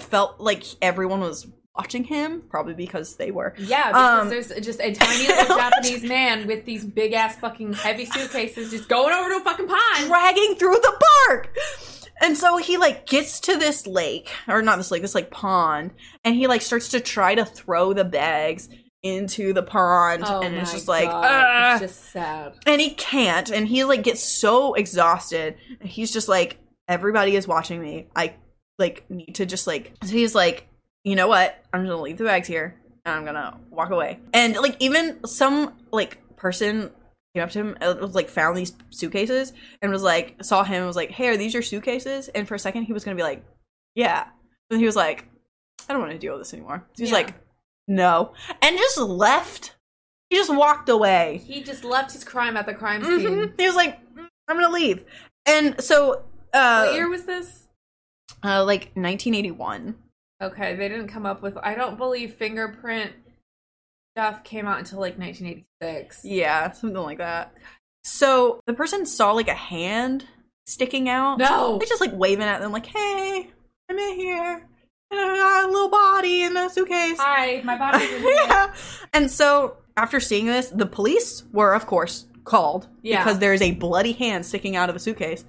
felt 0.00 0.40
like 0.40 0.64
everyone 0.80 1.20
was 1.20 1.46
watching 1.76 2.04
him, 2.04 2.42
probably 2.50 2.74
because 2.74 3.16
they 3.16 3.30
were. 3.30 3.54
Yeah, 3.58 3.88
because 3.88 4.22
Um, 4.22 4.28
there's 4.30 4.48
just 4.64 4.80
a 4.80 4.92
tiny 4.92 5.26
little 5.26 5.56
Japanese 5.56 6.02
man 6.02 6.46
with 6.46 6.64
these 6.64 6.84
big 6.84 7.12
ass 7.12 7.36
fucking 7.36 7.74
heavy 7.74 8.04
suitcases 8.06 8.70
just 8.70 8.88
going 8.88 9.12
over 9.14 9.28
to 9.30 9.36
a 9.36 9.40
fucking 9.40 9.68
pond. 9.68 10.06
dragging 10.06 10.54
through 10.56 10.74
the 10.74 11.04
park. 11.28 11.54
And 12.20 12.36
so 12.38 12.56
he 12.58 12.76
like 12.76 13.06
gets 13.06 13.40
to 13.40 13.56
this 13.56 13.86
lake, 13.86 14.30
or 14.48 14.62
not 14.62 14.76
this 14.76 14.90
lake, 14.90 15.02
this 15.02 15.14
like 15.14 15.30
pond, 15.30 15.92
and 16.24 16.34
he 16.34 16.46
like 16.46 16.62
starts 16.62 16.88
to 16.90 17.00
try 17.00 17.34
to 17.34 17.44
throw 17.44 17.92
the 17.92 18.04
bags 18.04 18.68
into 19.02 19.52
the 19.52 19.62
pond, 19.62 20.22
Oh 20.26 20.40
and 20.42 20.54
it's 20.54 20.72
just 20.72 20.88
like, 20.88 21.08
"Ah." 21.10 21.72
it's 21.72 21.80
just 21.80 22.10
sad. 22.12 22.54
and 22.66 22.80
he 22.80 22.90
can't, 22.90 23.50
and 23.50 23.66
he 23.66 23.84
like 23.84 24.02
gets 24.02 24.22
so 24.22 24.74
exhausted. 24.74 25.56
He's 25.80 26.12
just 26.12 26.28
like, 26.28 26.58
everybody 26.88 27.34
is 27.36 27.48
watching 27.48 27.80
me. 27.80 28.06
I 28.14 28.34
like 28.78 29.04
need 29.10 29.34
to 29.36 29.46
just 29.46 29.66
like. 29.66 29.92
So 30.04 30.10
he's 30.10 30.34
like, 30.34 30.68
you 31.04 31.16
know 31.16 31.28
what? 31.28 31.62
I'm 31.72 31.82
just 31.82 31.90
gonna 31.90 32.02
leave 32.02 32.18
the 32.18 32.24
bags 32.24 32.46
here, 32.48 32.80
and 33.04 33.14
I'm 33.14 33.24
gonna 33.24 33.58
walk 33.70 33.90
away. 33.90 34.20
And 34.32 34.54
like 34.56 34.76
even 34.78 35.24
some 35.26 35.74
like 35.90 36.18
person 36.36 36.90
came 37.34 37.42
up 37.44 37.50
to 37.50 37.58
him 37.60 37.76
and 37.80 37.98
was 38.00 38.14
like 38.14 38.28
found 38.28 38.56
these 38.56 38.72
suitcases 38.90 39.52
and 39.80 39.90
was 39.90 40.02
like 40.02 40.36
saw 40.42 40.62
him 40.64 40.76
and 40.78 40.86
was 40.86 40.96
like, 40.96 41.10
hey, 41.10 41.28
are 41.28 41.36
these 41.36 41.54
your 41.54 41.62
suitcases? 41.62 42.28
And 42.28 42.46
for 42.46 42.54
a 42.54 42.58
second 42.58 42.84
he 42.84 42.92
was 42.92 43.04
gonna 43.04 43.16
be 43.16 43.22
like, 43.22 43.42
yeah. 43.94 44.26
Then 44.70 44.78
he 44.80 44.86
was 44.86 44.96
like, 44.96 45.26
I 45.88 45.92
don't 45.92 46.00
want 46.02 46.12
to 46.12 46.18
deal 46.18 46.32
with 46.34 46.42
this 46.42 46.52
anymore. 46.54 46.84
He 46.96 47.02
was 47.02 47.10
Yeah. 47.10 47.16
like, 47.16 47.34
no, 47.88 48.32
and 48.60 48.76
just 48.78 48.98
left. 48.98 49.76
He 50.30 50.36
just 50.36 50.54
walked 50.54 50.88
away. 50.88 51.42
He 51.46 51.62
just 51.62 51.84
left 51.84 52.12
his 52.12 52.24
crime 52.24 52.56
at 52.56 52.64
the 52.66 52.74
crime 52.74 53.02
Mhm. 53.02 53.16
scene. 53.18 53.54
He 53.58 53.66
was 53.66 53.76
like, 53.76 54.00
"Mm, 54.14 54.28
I'm 54.48 54.56
gonna 54.56 54.70
leave. 54.72 55.04
And 55.46 55.78
so, 55.82 56.24
uh, 56.54 56.84
what 56.86 56.94
year 56.94 57.08
was 57.08 57.24
this? 57.24 57.68
uh, 58.44 58.64
like 58.64 58.90
1981. 58.96 59.96
Okay, 60.42 60.74
they 60.74 60.88
didn't 60.88 61.08
come 61.08 61.26
up 61.26 61.42
with. 61.42 61.56
I 61.62 61.74
don't 61.74 61.96
believe 61.98 62.34
fingerprint 62.34 63.12
stuff 64.16 64.42
came 64.44 64.66
out 64.66 64.78
until 64.78 64.98
like 65.00 65.16
1986. 65.18 66.24
Yeah, 66.24 66.70
something 66.72 67.00
like 67.02 67.18
that. 67.18 67.54
So 68.04 68.60
the 68.66 68.72
person 68.74 69.06
saw 69.06 69.32
like 69.32 69.48
a 69.48 69.54
hand 69.54 70.26
sticking 70.66 71.08
out. 71.08 71.38
No. 71.38 71.78
They 71.78 71.86
just 71.86 72.00
like 72.00 72.12
waving 72.14 72.44
at 72.46 72.60
them, 72.60 72.72
like, 72.72 72.86
"Hey, 72.86 73.50
I'm 73.88 73.98
in 73.98 74.16
here. 74.16 74.68
And 75.12 75.20
I 75.20 75.36
got 75.36 75.64
a 75.64 75.70
little 75.70 75.88
body 75.90 76.42
in 76.42 76.56
a 76.56 76.68
suitcase." 76.70 77.18
Hi, 77.20 77.60
my 77.64 77.76
body. 77.78 78.04
yeah. 78.22 78.72
And 79.12 79.30
so 79.30 79.76
after 79.96 80.18
seeing 80.20 80.46
this, 80.46 80.68
the 80.70 80.86
police 80.86 81.44
were, 81.52 81.74
of 81.74 81.86
course, 81.86 82.26
called 82.44 82.88
Yeah. 83.02 83.22
because 83.22 83.38
there 83.38 83.52
is 83.52 83.62
a 83.62 83.72
bloody 83.72 84.12
hand 84.12 84.44
sticking 84.46 84.74
out 84.74 84.90
of 84.90 84.96
a 84.96 84.98
suitcase. 84.98 85.44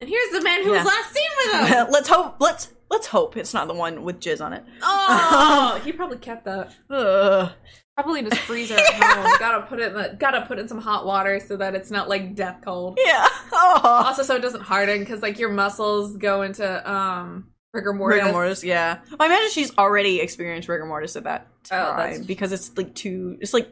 And 0.00 0.08
here's 0.08 0.30
the 0.30 0.42
man 0.42 0.62
who 0.62 0.72
Yeah. 0.72 0.84
was 0.84 0.86
last 0.86 1.12
seen 1.14 1.30
with 1.38 1.68
him. 1.70 1.86
let's 1.90 2.08
hope. 2.08 2.36
Let's 2.40 2.72
let's 2.90 3.06
hope 3.06 3.36
it's 3.36 3.54
not 3.54 3.68
the 3.68 3.74
one 3.74 4.02
with 4.02 4.20
jizz 4.20 4.44
on 4.44 4.52
it. 4.52 4.64
Oh, 4.82 5.80
he 5.84 5.92
probably 5.92 6.18
kept 6.18 6.44
that. 6.44 6.74
Ugh. 6.90 7.52
Probably 7.96 8.20
in 8.20 8.26
his 8.26 8.38
freezer 8.40 8.76
at 8.76 8.94
home. 8.94 9.36
gotta 9.38 9.66
put 9.66 9.78
it 9.80 9.88
in 9.88 9.94
the, 9.94 10.16
gotta 10.18 10.46
put 10.46 10.58
in 10.58 10.68
some 10.68 10.80
hot 10.80 11.04
water 11.04 11.38
so 11.40 11.56
that 11.56 11.74
it's 11.74 11.90
not 11.90 12.08
like 12.08 12.34
death 12.34 12.60
cold. 12.64 12.98
Yeah. 13.04 13.26
Oh. 13.52 13.80
Also, 14.06 14.22
so 14.22 14.36
it 14.36 14.40
doesn't 14.40 14.62
harden 14.62 15.00
because 15.00 15.20
like 15.22 15.38
your 15.38 15.50
muscles 15.50 16.16
go 16.16 16.42
into 16.42 16.90
um 16.90 17.49
rigor 17.74 17.92
mortis. 17.92 18.20
Rigor 18.20 18.32
mortis, 18.32 18.64
yeah. 18.64 19.00
I 19.18 19.26
imagine 19.26 19.50
she's 19.50 19.76
already 19.78 20.20
experienced 20.20 20.68
rigor 20.68 20.86
mortis 20.86 21.16
at 21.16 21.24
that 21.24 21.46
Oh, 21.70 21.76
time 21.76 21.96
that's- 21.96 22.26
because 22.26 22.52
it's 22.52 22.76
like 22.76 22.94
two. 22.94 23.36
It's 23.40 23.52
like 23.54 23.68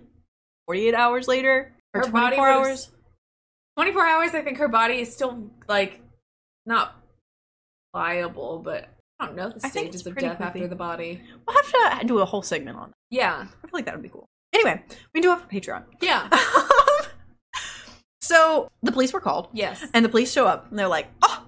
forty-eight 0.66 0.94
hours 0.94 1.28
later 1.28 1.74
or 1.94 2.00
Her 2.04 2.10
body 2.10 2.36
twenty-four 2.36 2.48
would've- 2.58 2.68
hours. 2.68 2.90
24 3.76 4.04
hours. 4.06 4.34
I 4.34 4.42
think 4.42 4.58
her 4.58 4.66
body 4.68 4.94
is 5.00 5.12
still 5.14 5.50
like 5.68 6.00
not 6.66 6.96
viable, 7.94 8.58
but 8.58 8.88
I 9.20 9.26
don't 9.26 9.36
know 9.36 9.50
the 9.50 9.60
stages 9.68 10.04
of 10.06 10.16
death 10.16 10.36
creepy. 10.38 10.44
after 10.44 10.66
the 10.68 10.74
body. 10.74 11.22
We'll 11.46 11.56
have 11.56 11.70
to 11.70 11.78
uh, 11.92 12.02
do 12.02 12.18
a 12.18 12.24
whole 12.24 12.42
segment 12.42 12.76
on 12.76 12.88
that. 12.88 12.94
Yeah, 13.10 13.34
I 13.36 13.44
feel 13.44 13.70
like 13.72 13.84
that 13.84 13.94
would 13.94 14.02
be 14.02 14.08
cool. 14.08 14.26
Anyway, 14.52 14.82
we 15.14 15.20
do 15.20 15.28
have 15.30 15.44
a 15.44 15.46
Patreon. 15.46 15.84
yeah, 16.00 16.28
um, 16.32 17.06
so 18.20 18.68
the 18.82 18.90
police 18.92 19.12
were 19.12 19.20
called, 19.20 19.48
yes. 19.52 19.84
and 19.94 20.04
the 20.04 20.08
police 20.08 20.32
show 20.32 20.46
up, 20.46 20.68
and 20.70 20.78
they're 20.78 20.88
like, 20.88 21.06
"Oh, 21.22 21.44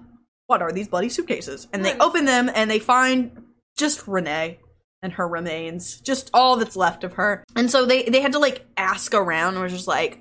what 0.51 0.61
are 0.61 0.71
these 0.71 0.87
bloody 0.89 1.09
suitcases?" 1.09 1.67
And 1.73 1.83
they 1.83 1.97
open 1.97 2.25
them, 2.25 2.51
and 2.53 2.69
they 2.69 2.77
find 2.79 3.31
just 3.77 4.07
Renee 4.07 4.59
and 5.01 5.13
her 5.13 5.27
remains, 5.27 5.99
just 6.01 6.29
all 6.33 6.57
that's 6.57 6.75
left 6.75 7.03
of 7.03 7.13
her. 7.13 7.43
And 7.55 7.71
so 7.71 7.85
they 7.85 8.03
they 8.03 8.21
had 8.21 8.33
to 8.33 8.39
like 8.39 8.65
ask 8.77 9.13
around, 9.15 9.55
and 9.55 9.63
was 9.63 9.71
just 9.73 9.87
like, 9.87 10.19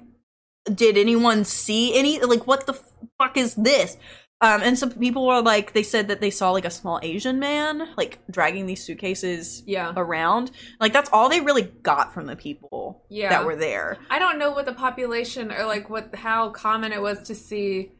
"Did 0.72 0.96
anyone 0.96 1.44
see 1.44 1.94
any? 1.98 2.18
Like, 2.20 2.46
what 2.46 2.66
the 2.66 2.74
fuck 3.18 3.36
is 3.36 3.54
this?" 3.56 3.98
Um, 4.42 4.62
and 4.62 4.78
some 4.78 4.90
people 4.92 5.26
were 5.26 5.42
like, 5.42 5.74
they 5.74 5.82
said 5.82 6.08
that 6.08 6.22
they 6.22 6.30
saw 6.30 6.50
like 6.52 6.64
a 6.64 6.70
small 6.70 6.98
Asian 7.02 7.38
man 7.38 7.90
like 7.98 8.20
dragging 8.30 8.64
these 8.64 8.82
suitcases 8.82 9.62
Yeah. 9.66 9.92
around. 9.94 10.50
Like 10.80 10.94
that's 10.94 11.10
all 11.12 11.28
they 11.28 11.42
really 11.42 11.64
got 11.82 12.14
from 12.14 12.24
the 12.24 12.36
people 12.36 13.04
Yeah. 13.10 13.28
that 13.28 13.44
were 13.44 13.54
there. 13.56 13.98
I 14.08 14.18
don't 14.18 14.38
know 14.38 14.50
what 14.50 14.64
the 14.64 14.72
population 14.72 15.52
or 15.52 15.66
like 15.66 15.90
what 15.90 16.14
how 16.14 16.48
common 16.48 16.90
it 16.92 17.02
was 17.02 17.18
to 17.24 17.34
see 17.34 17.92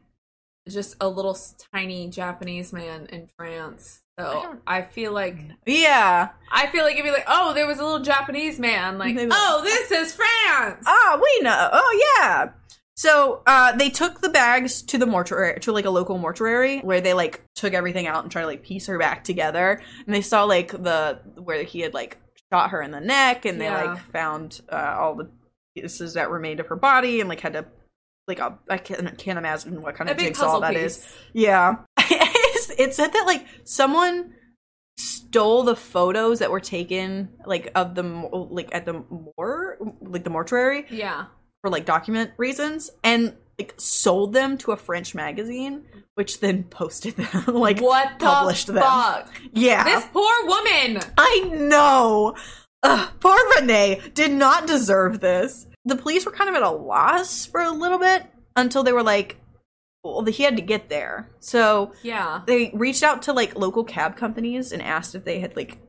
just 0.69 0.95
a 1.01 1.07
little 1.09 1.37
tiny 1.73 2.09
Japanese 2.09 2.71
man 2.71 3.07
in 3.07 3.27
France. 3.37 4.01
So 4.19 4.25
don't- 4.43 4.61
I, 4.67 4.83
feel 4.83 5.11
like 5.13 5.37
Yeah. 5.65 6.29
I 6.51 6.67
feel 6.67 6.83
like 6.83 6.93
it'd 6.93 7.05
be 7.05 7.11
like, 7.11 7.25
oh, 7.27 7.53
there 7.53 7.65
was 7.65 7.79
a 7.79 7.83
little 7.83 8.01
Japanese 8.01 8.59
man. 8.59 8.97
Like, 8.97 9.15
They'd 9.15 9.23
be 9.25 9.29
like, 9.31 9.39
oh, 9.41 9.61
this 9.63 9.89
is 9.91 10.13
France. 10.13 10.83
Ah, 10.87 11.19
we 11.21 11.43
know. 11.43 11.69
Oh 11.71 12.15
yeah. 12.19 12.51
So 12.95 13.41
uh, 13.47 13.75
they 13.77 13.89
took 13.89 14.21
the 14.21 14.29
bags 14.29 14.83
to 14.83 14.99
the 14.99 15.07
mortuary, 15.07 15.59
to 15.61 15.71
like 15.71 15.85
a 15.85 15.89
local 15.89 16.19
mortuary, 16.19 16.79
where 16.81 17.01
they 17.01 17.13
like 17.15 17.43
took 17.55 17.73
everything 17.73 18.05
out 18.05 18.21
and 18.23 18.31
tried 18.31 18.41
to 18.41 18.47
like 18.47 18.61
piece 18.63 18.85
her 18.85 18.99
back 18.99 19.23
together. 19.23 19.81
And 20.05 20.13
they 20.13 20.21
saw 20.21 20.43
like 20.43 20.69
the 20.71 21.19
where 21.41 21.63
he 21.63 21.79
had 21.79 21.95
like 21.95 22.17
shot 22.53 22.69
her 22.69 22.81
in 22.83 22.91
the 22.91 22.99
neck, 22.99 23.45
and 23.45 23.59
they 23.59 23.65
Yeah. 23.65 23.85
like 23.93 23.99
found 24.11 24.61
uh, 24.71 24.95
all 24.99 25.15
the 25.15 25.31
pieces 25.75 26.13
that 26.13 26.29
remained 26.29 26.59
of 26.59 26.67
her 26.67 26.75
body, 26.75 27.21
and 27.21 27.29
like 27.29 27.39
had 27.39 27.53
to 27.53 27.65
like 28.27 28.39
a, 28.39 28.57
I 28.69 28.77
can't, 28.77 29.17
can't 29.17 29.37
imagine 29.37 29.81
what 29.81 29.95
kind 29.95 30.09
a 30.09 30.13
of 30.13 30.17
big 30.17 30.27
jigsaw 30.27 30.45
puzzle 30.45 30.61
that 30.61 30.73
piece. 30.73 30.97
is. 30.97 31.15
Yeah. 31.33 31.75
it 31.99 32.93
said 32.93 33.13
that 33.13 33.23
like 33.25 33.45
someone 33.63 34.33
stole 34.97 35.63
the 35.63 35.75
photos 35.75 36.39
that 36.39 36.51
were 36.51 36.59
taken 36.59 37.29
like 37.45 37.71
of 37.75 37.95
the 37.95 38.03
mo- 38.03 38.47
like 38.51 38.69
at 38.73 38.85
the 38.85 39.03
mor 39.37 39.77
like 40.01 40.23
the 40.23 40.29
mortuary 40.29 40.85
Yeah. 40.89 41.25
for 41.61 41.69
like 41.71 41.85
document 41.85 42.31
reasons 42.37 42.91
and 43.03 43.35
like 43.57 43.73
sold 43.77 44.33
them 44.33 44.57
to 44.59 44.71
a 44.71 44.77
French 44.77 45.13
magazine, 45.15 45.83
which 46.15 46.39
then 46.39 46.63
posted 46.69 47.15
them, 47.15 47.43
like 47.55 47.79
what 47.81 48.19
the 48.19 48.25
published 48.25 48.67
them. 48.67 48.77
fuck? 48.77 49.31
Yeah. 49.53 49.83
This 49.83 50.05
poor 50.13 50.45
woman. 50.45 50.99
I 51.17 51.49
know. 51.53 52.35
Ugh, 52.83 53.09
poor 53.19 53.37
Renee 53.59 54.01
did 54.13 54.31
not 54.31 54.65
deserve 54.67 55.19
this. 55.19 55.67
The 55.85 55.95
police 55.95 56.25
were 56.25 56.31
kind 56.31 56.49
of 56.49 56.55
at 56.55 56.63
a 56.63 56.69
loss 56.69 57.45
for 57.45 57.61
a 57.61 57.71
little 57.71 57.97
bit 57.99 58.23
until 58.55 58.83
they 58.83 58.93
were 58.93 59.03
like, 59.03 59.37
well, 60.03 60.23
he 60.25 60.43
had 60.43 60.55
to 60.57 60.61
get 60.61 60.89
there. 60.89 61.29
So 61.39 61.93
Yeah. 62.03 62.41
they 62.45 62.71
reached 62.73 63.03
out 63.03 63.23
to 63.23 63.33
like 63.33 63.55
local 63.57 63.83
cab 63.83 64.15
companies 64.15 64.71
and 64.71 64.81
asked 64.81 65.15
if 65.15 65.23
they 65.23 65.39
had 65.39 65.55
like 65.55 65.79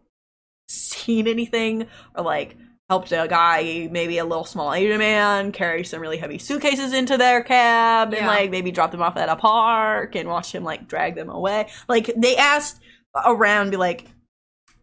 seen 0.68 1.26
anything 1.26 1.86
or 2.14 2.24
like 2.24 2.56
helped 2.88 3.12
a 3.12 3.26
guy, 3.28 3.88
maybe 3.90 4.18
a 4.18 4.24
little 4.24 4.44
small 4.44 4.72
Asian 4.74 4.98
man, 4.98 5.50
carry 5.52 5.82
some 5.84 6.00
really 6.00 6.18
heavy 6.18 6.38
suitcases 6.38 6.92
into 6.92 7.16
their 7.16 7.42
cab 7.42 8.12
and 8.12 8.26
like 8.26 8.50
maybe 8.50 8.70
drop 8.70 8.90
them 8.90 9.02
off 9.02 9.16
at 9.16 9.28
a 9.30 9.36
park 9.36 10.14
and 10.14 10.28
watch 10.28 10.54
him 10.54 10.62
like 10.64 10.88
drag 10.88 11.14
them 11.14 11.30
away. 11.30 11.68
Like 11.88 12.10
they 12.16 12.36
asked 12.36 12.80
around, 13.26 13.70
be 13.70 13.76
like, 13.78 14.06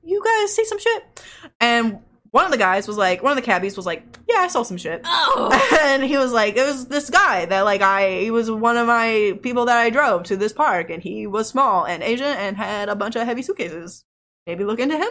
"You 0.04 0.24
guys 0.24 0.56
see 0.56 0.66
some 0.66 0.80
shit?" 0.80 1.24
And 1.60 2.00
one 2.32 2.46
of 2.46 2.52
the 2.52 2.58
guys 2.58 2.88
was 2.88 2.98
like, 2.98 3.24
one 3.24 3.32
of 3.32 3.36
the 3.36 3.42
cabbies 3.42 3.76
was 3.76 3.86
like, 3.86 4.04
"Yeah, 4.28 4.38
I 4.40 4.48
saw 4.48 4.64
some 4.64 4.78
shit." 4.78 5.02
Oh. 5.06 5.50
and 5.82 6.04
he 6.04 6.18
was 6.18 6.32
like, 6.32 6.56
it 6.58 6.66
was 6.66 6.88
this 6.88 7.10
guy 7.10 7.46
that 7.46 7.62
like 7.62 7.82
I 7.82 8.20
he 8.22 8.32
was 8.32 8.50
one 8.52 8.78
of 8.78 8.88
my 8.88 9.38
people 9.42 9.66
that 9.66 9.78
I 9.78 9.90
drove 9.90 10.24
to 10.24 10.38
this 10.38 10.54
park, 10.54 10.90
and 10.90 11.02
he 11.02 11.28
was 11.28 11.48
small 11.50 11.86
and 11.86 12.04
Asian 12.04 12.28
and 12.28 12.56
had 12.58 12.90
a 12.90 12.96
bunch 12.96 13.16
of 13.16 13.26
heavy 13.26 13.42
suitcases. 13.42 14.04
Maybe 14.48 14.64
look 14.64 14.80
into 14.80 14.98
him. 14.98 15.10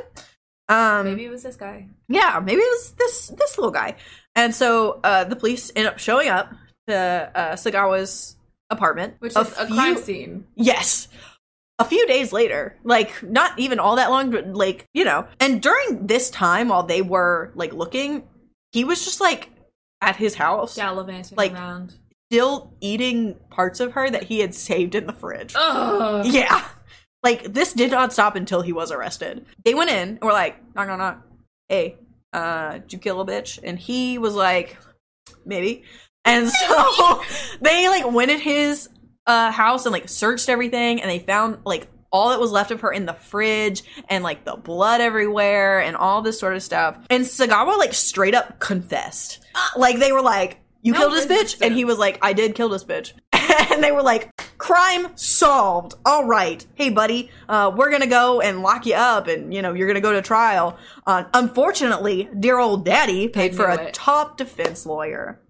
Um, 0.70 1.06
Maybe 1.06 1.24
it 1.24 1.30
was 1.30 1.42
this 1.42 1.56
guy. 1.56 1.88
yeah, 2.08 2.40
maybe 2.44 2.60
it 2.60 2.70
was 2.70 2.92
this 2.98 3.28
this 3.28 3.56
little 3.56 3.70
guy. 3.70 3.96
And 4.34 4.54
so 4.54 5.00
uh, 5.02 5.24
the 5.24 5.34
police 5.36 5.72
end 5.74 5.88
up 5.88 5.98
showing 5.98 6.28
up 6.28 6.52
to 6.88 6.96
uh, 7.34 7.52
Sagawa's 7.54 8.36
apartment, 8.68 9.14
Which 9.20 9.34
a 9.34 9.40
is 9.40 9.58
a 9.58 9.66
crime 9.66 9.96
scene. 9.96 10.46
Yes. 10.56 11.08
A 11.80 11.84
few 11.84 12.06
days 12.08 12.32
later, 12.32 12.76
like 12.82 13.22
not 13.22 13.56
even 13.58 13.78
all 13.78 13.96
that 13.96 14.10
long, 14.10 14.30
but 14.30 14.48
like, 14.52 14.86
you 14.94 15.04
know. 15.04 15.26
And 15.38 15.62
during 15.62 16.06
this 16.06 16.28
time 16.30 16.68
while 16.68 16.82
they 16.82 17.02
were 17.02 17.52
like 17.54 17.72
looking, 17.72 18.24
he 18.72 18.82
was 18.84 19.04
just 19.04 19.20
like 19.20 19.50
at 20.00 20.16
his 20.16 20.34
house, 20.34 20.74
Gallivanting 20.76 21.36
Like- 21.36 21.52
around. 21.52 21.94
still 22.32 22.72
eating 22.80 23.34
parts 23.50 23.80
of 23.80 23.92
her 23.92 24.10
that 24.10 24.24
he 24.24 24.40
had 24.40 24.54
saved 24.54 24.94
in 24.94 25.06
the 25.06 25.12
fridge. 25.12 25.54
Ugh. 25.56 26.26
Yeah. 26.26 26.64
Like 27.22 27.52
this 27.52 27.72
did 27.72 27.90
not 27.92 28.12
stop 28.12 28.34
until 28.36 28.60
he 28.62 28.72
was 28.72 28.90
arrested. 28.92 29.46
They 29.64 29.74
went 29.74 29.90
in 29.90 30.08
and 30.10 30.20
were 30.20 30.32
like, 30.32 30.56
knock 30.74 30.88
knock 30.88 30.98
knock. 30.98 31.26
Hey, 31.68 31.96
uh, 32.32 32.78
did 32.78 32.92
you 32.92 32.98
kill 32.98 33.20
a 33.20 33.26
bitch? 33.26 33.58
And 33.62 33.78
he 33.78 34.18
was 34.18 34.34
like, 34.34 34.76
maybe. 35.46 35.84
And 36.24 36.48
so 36.66 37.22
they 37.60 37.88
like 37.88 38.10
went 38.10 38.30
at 38.30 38.40
his 38.40 38.88
uh 39.28 39.52
house 39.52 39.86
and 39.86 39.92
like 39.92 40.08
searched 40.08 40.48
everything 40.48 41.00
and 41.00 41.08
they 41.08 41.20
found 41.20 41.58
like 41.64 41.86
all 42.10 42.30
that 42.30 42.40
was 42.40 42.50
left 42.50 42.70
of 42.70 42.80
her 42.80 42.90
in 42.90 43.06
the 43.06 43.12
fridge 43.12 43.82
and 44.08 44.24
like 44.24 44.44
the 44.44 44.56
blood 44.56 45.00
everywhere 45.00 45.80
and 45.80 45.94
all 45.96 46.22
this 46.22 46.40
sort 46.40 46.56
of 46.56 46.62
stuff. 46.62 46.96
And 47.10 47.24
Sagawa 47.24 47.78
like 47.78 47.92
straight 47.94 48.34
up 48.34 48.58
confessed. 48.58 49.40
Like 49.76 49.98
they 49.98 50.12
were 50.12 50.22
like, 50.22 50.58
You 50.82 50.92
No 50.92 51.00
killed 51.00 51.12
this 51.12 51.26
bitch? 51.26 51.58
And 51.60 51.74
he 51.74 51.84
was 51.84 51.98
like, 51.98 52.18
I 52.22 52.32
did 52.32 52.54
kill 52.54 52.68
this 52.68 52.84
bitch. 52.84 53.12
and 53.72 53.82
they 53.82 53.92
were 53.92 54.02
like, 54.02 54.30
Crime 54.56 55.08
solved. 55.16 55.94
All 56.06 56.24
right. 56.24 56.64
Hey, 56.76 56.90
buddy, 56.90 57.30
uh, 57.48 57.72
we're 57.76 57.90
gonna 57.90 58.06
go 58.06 58.40
and 58.40 58.62
lock 58.62 58.86
you 58.86 58.94
up 58.94 59.26
and, 59.26 59.52
you 59.52 59.62
know, 59.62 59.74
you're 59.74 59.88
gonna 59.88 60.00
go 60.00 60.12
to 60.12 60.22
trial. 60.22 60.78
Uh, 61.06 61.24
unfortunately, 61.34 62.28
dear 62.38 62.58
old 62.58 62.84
daddy 62.84 63.28
paid 63.28 63.54
for 63.54 63.66
a 63.66 63.86
it. 63.88 63.94
top 63.94 64.36
defense 64.36 64.86
lawyer. 64.86 65.40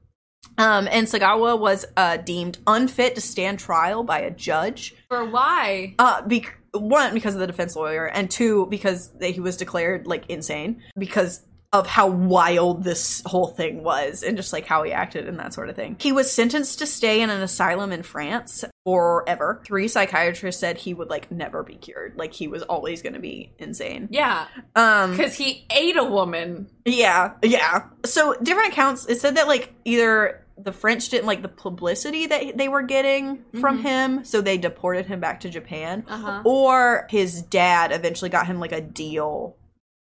Um, 0.58 0.88
and 0.90 1.06
Sagawa 1.06 1.58
was 1.58 1.86
uh, 1.96 2.18
deemed 2.18 2.58
unfit 2.66 3.14
to 3.14 3.20
stand 3.20 3.58
trial 3.58 4.02
by 4.04 4.20
a 4.20 4.30
judge. 4.30 4.94
For 5.08 5.24
why? 5.24 5.94
Uh, 5.98 6.22
bec- 6.22 6.58
one 6.72 7.14
because 7.14 7.34
of 7.34 7.40
the 7.40 7.46
defense 7.46 7.74
lawyer, 7.76 8.06
and 8.06 8.30
two 8.30 8.66
because 8.66 9.10
he 9.22 9.40
was 9.40 9.56
declared 9.56 10.06
like 10.06 10.28
insane 10.28 10.82
because 10.98 11.42
of 11.72 11.86
how 11.86 12.06
wild 12.08 12.82
this 12.82 13.22
whole 13.26 13.48
thing 13.48 13.82
was 13.84 14.22
and 14.22 14.38
just 14.38 14.54
like 14.54 14.64
how 14.66 14.82
he 14.84 14.90
acted 14.90 15.28
and 15.28 15.38
that 15.38 15.52
sort 15.52 15.68
of 15.68 15.76
thing. 15.76 15.96
He 16.00 16.12
was 16.12 16.32
sentenced 16.32 16.78
to 16.78 16.86
stay 16.86 17.20
in 17.20 17.28
an 17.28 17.42
asylum 17.42 17.92
in 17.92 18.02
France 18.02 18.64
forever. 18.86 19.60
Three 19.66 19.86
psychiatrists 19.86 20.58
said 20.58 20.78
he 20.78 20.94
would 20.94 21.10
like 21.10 21.30
never 21.30 21.62
be 21.62 21.74
cured, 21.74 22.16
like 22.16 22.32
he 22.32 22.48
was 22.48 22.62
always 22.62 23.02
going 23.02 23.12
to 23.12 23.18
be 23.20 23.52
insane. 23.58 24.08
Yeah. 24.10 24.46
Um, 24.74 25.10
Because 25.14 25.34
he 25.34 25.66
ate 25.70 25.98
a 25.98 26.04
woman. 26.04 26.70
yeah, 26.86 27.32
yeah. 27.42 27.84
So 28.06 28.34
different 28.42 28.72
accounts. 28.72 29.04
It 29.06 29.20
said 29.20 29.36
that 29.36 29.46
like 29.46 29.74
either 29.84 30.42
the 30.60 30.72
French 30.72 31.08
didn't 31.08 31.26
like 31.26 31.42
the 31.42 31.48
publicity 31.48 32.26
that 32.26 32.56
they 32.58 32.68
were 32.68 32.82
getting 32.82 33.44
from 33.60 33.78
him, 33.82 34.24
so 34.24 34.40
they 34.40 34.58
deported 34.58 35.06
him 35.06 35.20
back 35.20 35.40
to 35.40 35.48
Japan, 35.50 36.04
Uh-huh. 36.08 36.42
or 36.44 37.06
his 37.10 37.42
dad 37.42 37.92
eventually 37.92 38.28
got 38.30 38.46
him 38.46 38.58
like 38.58 38.72
a 38.72 38.80
deal, 38.80 39.56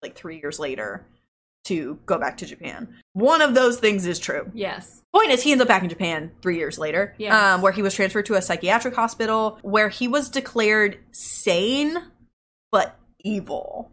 like 0.02 0.14
three 0.16 0.40
years 0.40 0.58
later, 0.58 1.06
to 1.64 1.98
go 2.06 2.18
back 2.18 2.38
to 2.38 2.46
Japan. 2.46 2.88
One 3.12 3.42
of 3.42 3.54
those 3.54 3.78
things 3.78 4.06
is 4.06 4.18
true. 4.18 4.50
Yes. 4.54 5.02
Point 5.14 5.30
is, 5.32 5.42
he 5.42 5.52
ends 5.52 5.60
up 5.60 5.68
back 5.68 5.82
in 5.82 5.88
Japan 5.90 6.30
three 6.40 6.56
years 6.56 6.78
later, 6.78 7.14
Yes. 7.18 7.34
um, 7.34 7.60
where 7.60 7.72
he 7.72 7.82
was 7.82 7.94
transferred 7.94 8.24
to 8.26 8.34
a 8.34 8.42
psychiatric 8.42 8.94
hospital 8.94 9.58
where 9.62 9.90
he 9.90 10.08
was 10.08 10.30
declared 10.30 10.98
sane 11.12 11.98
but 12.72 12.98
evil. 13.22 13.90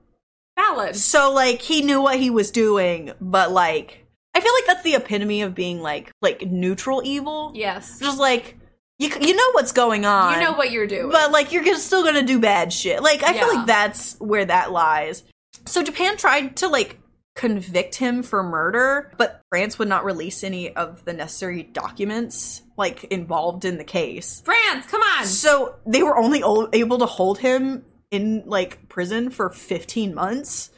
Valid. 0.58 0.95
So 0.95 1.34
like 1.34 1.62
he 1.62 1.82
knew 1.82 2.01
what 2.01 2.18
he 2.20 2.30
was 2.30 2.49
doing, 2.51 3.12
but 3.20 3.51
like 3.51 4.05
I 4.36 4.41
feel 4.41 4.51
like 4.53 4.65
that's 4.67 4.83
the 4.83 4.95
epitome 4.95 5.41
of 5.41 5.55
being 5.55 5.81
like 5.81 6.11
like 6.21 6.41
neutral 6.41 7.01
evil. 7.03 7.51
Yes. 7.55 7.99
Just 7.99 8.19
like 8.19 8.57
you 8.99 9.09
you 9.21 9.36
know 9.36 9.51
what's 9.53 9.71
going 9.71 10.05
on. 10.05 10.33
You 10.33 10.41
know 10.41 10.53
what 10.53 10.71
you're 10.71 10.88
doing. 10.88 11.09
But 11.09 11.31
like 11.31 11.53
you're 11.53 11.63
gonna, 11.63 11.79
still 11.79 12.03
going 12.03 12.15
to 12.15 12.23
do 12.23 12.39
bad 12.39 12.73
shit. 12.73 13.01
Like 13.01 13.23
I 13.23 13.33
feel 13.33 13.47
like 13.47 13.65
that's 13.65 14.15
where 14.19 14.45
that 14.45 14.71
lies. 14.71 15.23
So 15.65 15.83
Japan 15.83 16.17
tried 16.17 16.57
to 16.57 16.67
like 16.67 16.99
convict 17.36 17.95
him 17.95 18.23
for 18.23 18.43
murder, 18.43 19.11
but 19.17 19.41
France 19.49 19.77
would 19.79 19.89
not 19.89 20.05
release 20.05 20.43
any 20.43 20.75
of 20.75 21.03
the 21.05 21.13
necessary 21.13 21.63
documents 21.63 22.61
like 22.77 23.05
involved 23.05 23.65
in 23.65 23.77
the 23.77 23.83
case. 23.83 24.41
France, 24.45 24.86
come 24.88 25.01
on. 25.01 25.25
So 25.25 25.75
they 25.86 26.03
were 26.03 26.17
only 26.17 26.39
able 26.73 26.97
to 26.99 27.05
hold 27.05 27.39
him 27.39 27.86
in 28.11 28.43
like 28.45 28.88
prison 28.89 29.29
for 29.29 29.49
15 29.49 30.13
months 30.13 30.71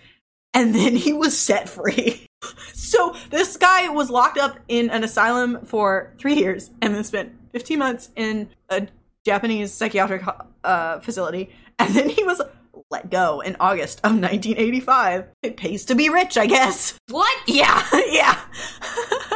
and 0.53 0.73
then 0.73 0.95
he 0.95 1.13
was 1.13 1.37
set 1.37 1.69
free. 1.69 2.23
so 2.73 3.15
this 3.29 3.57
guy 3.57 3.89
was 3.89 4.09
locked 4.09 4.38
up 4.38 4.59
in 4.67 4.89
an 4.89 5.03
asylum 5.03 5.65
for 5.65 6.13
3 6.19 6.35
years 6.35 6.69
and 6.81 6.93
then 6.93 7.03
spent 7.03 7.33
15 7.51 7.79
months 7.79 8.09
in 8.15 8.49
a 8.69 8.88
Japanese 9.25 9.73
psychiatric 9.73 10.23
uh, 10.63 10.99
facility 10.99 11.49
and 11.79 11.93
then 11.93 12.09
he 12.09 12.23
was 12.23 12.41
let 12.89 13.09
go 13.09 13.41
in 13.41 13.55
August 13.59 13.99
of 13.99 14.11
1985. 14.11 15.25
It 15.43 15.57
pays 15.57 15.85
to 15.85 15.95
be 15.95 16.09
rich, 16.09 16.38
I 16.38 16.45
guess. 16.45 16.97
What? 17.09 17.35
Yeah, 17.47 17.83
yeah. 18.07 18.39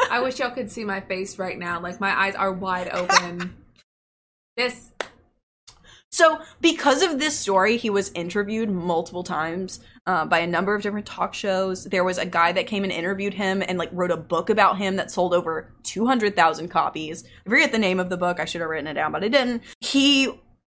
I 0.10 0.20
wish 0.22 0.39
y'all 0.39 0.52
could 0.52 0.72
see 0.72 0.84
my 0.84 1.02
face 1.02 1.39
right 1.39 1.58
now. 1.58 1.80
Like 1.80 1.99
my 1.99 2.18
eyes 2.18 2.36
are 2.36 2.52
wide 2.52 2.89
open. 2.89 3.56
this 4.58 4.91
So, 6.12 6.41
because 6.60 7.02
of 7.02 7.20
this 7.20 7.38
story, 7.38 7.78
he 7.78 7.89
was 7.89 8.12
interviewed 8.14 8.70
multiple 8.70 9.24
times 9.24 9.80
uh, 10.08 10.26
by 10.26 10.39
a 10.39 10.47
number 10.47 10.74
of 10.74 10.82
different 10.82 11.06
talk 11.06 11.34
shows. 11.34 11.86
There 11.86 12.04
was 12.04 12.18
a 12.18 12.26
guy 12.26 12.52
that 12.54 12.68
came 12.68 12.84
and 12.84 12.91
interviewed 12.91 13.34
him 13.34 13.62
and 13.68 13.78
like 13.78 13.89
wrote 13.91 14.12
a 14.12 14.18
book 14.18 14.49
about 14.49 14.78
him 14.78 14.95
that 14.95 15.12
sold 15.12 15.34
over 15.34 15.74
two 15.84 16.06
hundred 16.06 16.36
thousand 16.36 16.70
copies. 16.70 17.24
I 17.45 17.49
forget 17.49 17.72
the 17.72 17.80
name 17.80 17.99
of 17.99 18.10
the 18.10 18.18
book. 18.18 18.39
I 18.39 18.45
should 18.45 18.62
have 18.62 18.70
written 18.70 18.88
it 18.88 18.93
down, 18.95 19.12
but 19.12 19.24
I 19.24 19.28
didn't. 19.28 19.64
He 19.80 20.30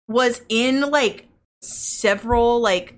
was 0.08 0.42
in 0.50 0.82
like 0.92 1.28
several 1.62 2.60
like 2.60 2.96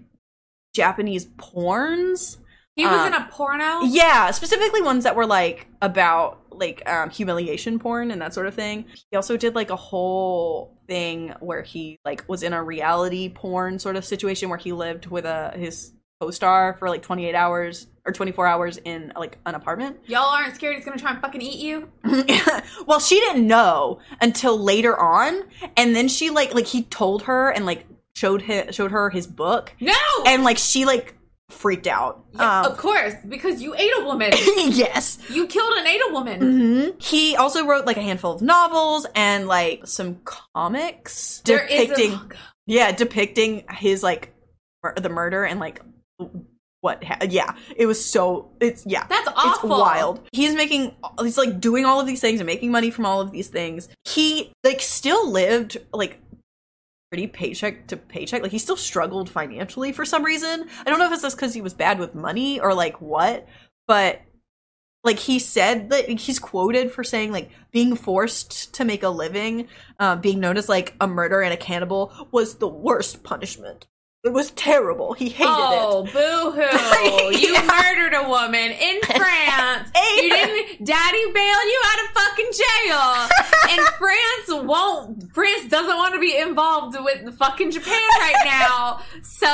Japanese 0.73 1.26
porns. 1.38 2.38
he 2.76 2.86
was 2.86 3.01
Uh, 3.01 3.07
in 3.07 3.13
a 3.13 3.28
porno. 3.32 3.82
Yeah, 3.84 4.32
specifically 4.32 4.82
ones 4.82 5.03
that 5.03 5.15
were 5.15 5.28
like 5.28 5.67
about 5.82 6.41
like 6.51 6.88
um, 6.89 7.09
humiliation 7.09 7.80
porn 7.80 8.11
and 8.11 8.21
that 8.21 8.34
sort 8.34 8.47
of 8.47 8.55
thing. 8.55 8.86
He 9.11 9.15
also 9.17 9.38
did 9.38 9.55
like 9.55 9.69
a 9.69 9.76
whole 9.76 10.80
thing 10.88 11.34
where 11.39 11.61
he 11.61 11.99
like 12.05 12.23
was 12.28 12.43
in 12.43 12.53
a 12.53 12.63
reality 12.63 13.30
porn 13.30 13.78
sort 13.80 13.95
of 13.95 14.05
situation 14.05 14.49
where 14.49 14.57
he 14.57 14.71
lived 14.71 15.05
with 15.07 15.26
a 15.26 15.51
his 15.55 15.91
co-star 16.22 16.76
for 16.80 16.89
like 16.89 17.01
28 17.01 17.36
hours 17.36 17.88
or 18.05 18.11
24 18.13 18.47
hours 18.47 18.78
in 18.86 19.11
like 19.18 19.38
an 19.45 19.55
apartment. 19.55 19.97
Y'all 20.05 20.24
aren't 20.26 20.55
scared 20.55 20.76
he's 20.76 20.86
gonna 20.86 20.97
try 20.97 21.11
and 21.11 21.22
fucking 21.22 21.41
eat 21.41 21.59
you? 21.59 21.89
well, 22.86 22.99
she 22.99 23.20
didn't 23.20 23.45
know 23.47 23.99
until 24.22 24.57
later 24.57 24.97
on, 24.99 25.43
and 25.76 25.95
then 25.95 26.07
she 26.07 26.30
like 26.30 26.53
like 26.53 26.68
he 26.68 26.84
told 26.84 27.24
her 27.24 27.49
and 27.49 27.66
like 27.66 27.86
showed 28.16 28.41
him 28.43 28.72
showed 28.72 28.91
her 28.91 29.09
his 29.09 29.28
book, 29.28 29.74
No. 29.80 29.93
and 30.26 30.43
like 30.43 30.57
she 30.57 30.86
like 30.86 31.16
freaked 31.49 31.86
out. 31.88 32.24
Yeah, 32.34 32.61
Um, 32.61 32.72
of 32.72 32.78
course, 32.78 33.13
because 33.28 33.61
you 33.61 33.76
ate 33.76 33.91
a 33.97 34.03
woman. 34.05 34.32
yes. 34.55 35.18
you 35.30 35.45
killed 35.47 35.74
and 35.78 35.86
ate 35.88 36.01
a 36.09 36.13
woman. 36.13 36.39
hmm 36.41 36.89
He 36.99 37.36
also 37.36 37.66
wrote 37.66 37.86
like 37.86 37.97
a 37.97 38.01
handful 38.01 38.32
of 38.34 38.41
novels 38.41 39.05
and 39.16 39.47
like 39.47 39.86
some 39.86 40.20
comics 40.24 41.41
There 41.45 41.59
depicting, 41.68 42.13
a 42.13 42.30
yeah, 42.66 42.91
depicting 42.93 43.63
his 43.72 44.01
like 44.01 44.34
mur- 44.84 44.95
the 44.95 45.09
murder 45.09 45.43
and 45.43 45.59
like 45.59 45.82
what 46.82 47.03
ha- 47.03 47.18
yeah 47.30 47.55
it 47.76 47.86
was 47.86 48.03
so 48.03 48.51
it's 48.59 48.86
yeah. 48.86 49.05
That's 49.07 49.28
it's 49.28 49.38
awful. 49.38 49.70
wild. 49.70 50.28
He's 50.32 50.53
making 50.53 50.95
he's 51.20 51.38
like 51.38 51.59
doing 51.59 51.86
all 51.86 51.99
of 51.99 52.07
these 52.07 52.22
things 52.22 52.39
and 52.39 52.47
making 52.47 52.72
money 52.72 52.91
from 52.91 53.05
all 53.05 53.22
of 53.22 53.32
these 53.32 53.47
things. 53.47 53.89
He 54.05 54.51
like 54.63 54.82
still 54.82 55.30
lived 55.30 55.78
like 55.93 56.20
pretty 57.09 57.28
paycheck 57.28 57.88
to 57.88 57.97
paycheck. 57.97 58.41
Like 58.41 58.51
he 58.51 58.59
still 58.59 58.78
struggled 58.78 59.30
financially 59.30 59.91
for 59.91 60.05
some 60.05 60.24
reason. 60.24 60.68
I 60.86 60.89
don't 60.89 60.99
know 60.99 61.07
if 61.07 61.13
it's 61.13 61.22
just 61.24 61.38
because 61.38 61.53
he 61.53 61.61
was 61.61 61.74
bad 61.74 61.99
with 61.99 62.13
money 62.16 62.59
or 62.59 62.74
like 62.74 63.01
what 63.01 63.47
but 63.88 64.22
like 65.03 65.20
he 65.20 65.39
said 65.39 65.89
that 65.91 66.09
he's 66.09 66.39
quoted 66.39 66.91
for 66.91 67.03
saying 67.03 67.32
like 67.32 67.51
being 67.72 67.95
forced 67.95 68.74
to 68.74 68.86
make 68.86 69.03
a 69.03 69.09
living 69.09 69.68
uh, 69.99 70.16
being 70.16 70.39
known 70.39 70.57
as 70.57 70.68
like 70.68 70.95
a 70.99 71.07
murderer 71.07 71.43
and 71.43 71.53
a 71.53 71.57
cannibal 71.57 72.11
was 72.32 72.55
the 72.55 72.68
worst 72.68 73.24
punishment 73.24 73.88
it 74.26 74.34
was 74.34 74.51
terrible 74.51 75.13
he 75.13 75.30
hated 75.30 75.47
Oh, 75.49 76.03
it 76.05 76.11
Oh, 76.15 76.51
boo 76.51 76.51
hoo. 76.51 77.38
You 77.38 77.53
Yeah. 77.53 77.61
murdered 77.65 78.13
a 78.15 78.28
woman 78.28 78.71
in 78.71 78.99
France. 79.15 79.89
You 80.17 80.30
didn't, 80.30 80.84
daddy 80.86 81.23
bailed 81.32 81.67
you 81.73 81.82
out 81.86 81.99
of 82.03 82.09
fucking 82.13 82.51
jail. 82.63 83.28
and 83.69 83.82
France 83.99 84.65
won't, 84.67 85.32
France 85.34 85.69
doesn't 85.69 85.95
want 85.95 86.13
to 86.15 86.19
be 86.19 86.36
involved 86.38 86.97
with 86.99 87.38
fucking 87.38 87.71
Japan 87.71 88.01
right 88.19 88.36
now. 88.45 88.99
So, 89.23 89.47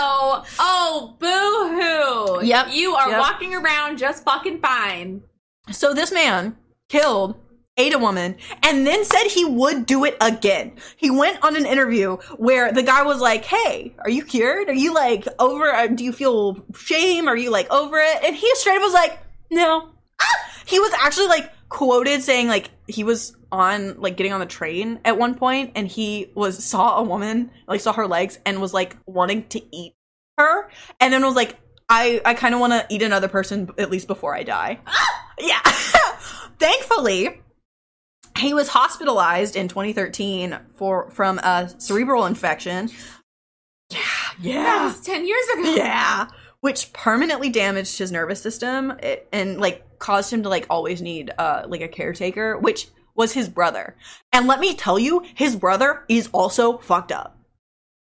oh, 0.60 1.16
boo 1.20 2.40
hoo. 2.40 2.46
Yep. 2.48 2.68
You 2.72 2.96
are 2.96 3.10
Yep. 3.10 3.20
walking 3.20 3.54
around 3.56 3.98
just 3.98 4.24
fucking 4.24 4.62
fine. 4.62 5.22
So 5.72 5.94
this 5.94 6.12
man 6.12 6.56
killed, 6.90 7.36
a 7.94 7.98
woman, 7.98 8.36
and 8.64 8.86
then 8.86 9.04
said 9.04 9.24
he 9.26 9.44
would 9.46 9.86
do 9.86 10.06
it 10.06 10.16
again. 10.22 10.74
He 10.98 11.10
went 11.10 11.44
on 11.44 11.56
an 11.56 11.66
interview 11.66 12.18
where 12.38 12.72
the 12.72 12.84
guy 12.84 13.02
was 13.02 13.20
like, 13.20 13.44
"Hey, 13.46 13.96
are 14.00 14.10
you 14.10 14.24
cured? 14.24 14.70
Are 14.70 14.74
you 14.74 14.94
like 14.94 15.26
over? 15.40 15.72
uh, 15.72 15.88
Do 15.88 16.04
you 16.04 16.14
feel 16.14 16.64
shame? 16.76 17.28
Are 17.28 17.36
you 17.36 17.50
like 17.50 17.70
over 17.72 17.98
it?" 17.98 18.24
And 18.24 18.36
he 18.36 18.54
straight 18.56 18.78
up 18.78 18.84
was 18.84 18.94
like, 18.94 19.20
"No." 19.50 19.90
Ah! 20.22 20.26
He 20.66 20.80
was 20.80 20.94
actually 21.02 21.28
like 21.28 21.52
quoted 21.70 22.22
saying 22.22 22.48
like 22.48 22.70
he 22.88 23.04
was 23.04 23.36
on 23.52 24.00
like 24.00 24.18
getting 24.18 24.34
on 24.34 24.40
the 24.40 24.46
train 24.46 25.00
at 25.06 25.18
one 25.18 25.36
point 25.36 25.72
and 25.76 25.88
he 25.88 26.32
was 26.36 26.64
saw 26.64 26.98
a 27.00 27.04
woman 27.04 27.50
like 27.68 27.80
saw 27.82 27.94
her 27.94 28.08
legs 28.08 28.40
and 28.46 28.62
was 28.62 28.74
like 28.74 28.96
wanting 29.06 29.48
to 29.48 29.62
eat 29.76 29.94
her 30.38 30.70
and 31.00 31.14
then 31.14 31.24
was 31.26 31.36
like 31.36 31.58
I 31.90 32.22
I 32.26 32.34
kind 32.34 32.54
of 32.54 32.60
want 32.62 32.74
to 32.74 32.86
eat 32.90 33.02
another 33.02 33.28
person 33.30 33.70
at 33.78 33.90
least 33.90 34.08
before 34.08 34.36
I 34.36 34.44
die. 34.44 34.80
yeah. 35.40 35.62
Thankfully, 36.60 37.42
he 38.42 38.54
was 38.54 38.68
hospitalized 38.68 39.56
in 39.56 39.68
2013 39.68 40.58
for 40.76 41.10
from 41.12 41.40
a 41.40 41.70
cerebral 41.78 42.26
infection. 42.26 42.90
Yeah, 43.90 44.00
That 44.00 44.38
yeah, 44.42 44.86
was 44.86 45.02
10 45.02 45.26
years 45.28 45.46
ago. 45.54 45.76
yeah. 45.76 46.28
Which 46.62 46.94
permanently 46.94 47.50
damaged 47.50 47.98
his 47.98 48.12
nervous 48.12 48.42
system 48.42 48.92
it- 49.02 49.28
and 49.34 49.60
like 49.60 49.98
caused 50.00 50.32
him 50.32 50.44
to 50.44 50.50
like 50.50 50.66
always 50.70 51.02
need 51.02 51.32
uh 51.38 51.64
like 51.68 51.82
a 51.82 51.88
caretaker, 51.88 52.58
which 52.58 52.88
was 53.16 53.34
his 53.34 53.50
brother. 53.50 53.96
And 54.32 54.48
let 54.48 54.60
me 54.60 54.76
tell 54.76 54.98
you, 55.00 55.24
his 55.36 55.56
brother 55.56 56.04
is 56.08 56.30
also 56.32 56.78
fucked 56.78 57.12
up. 57.12 57.38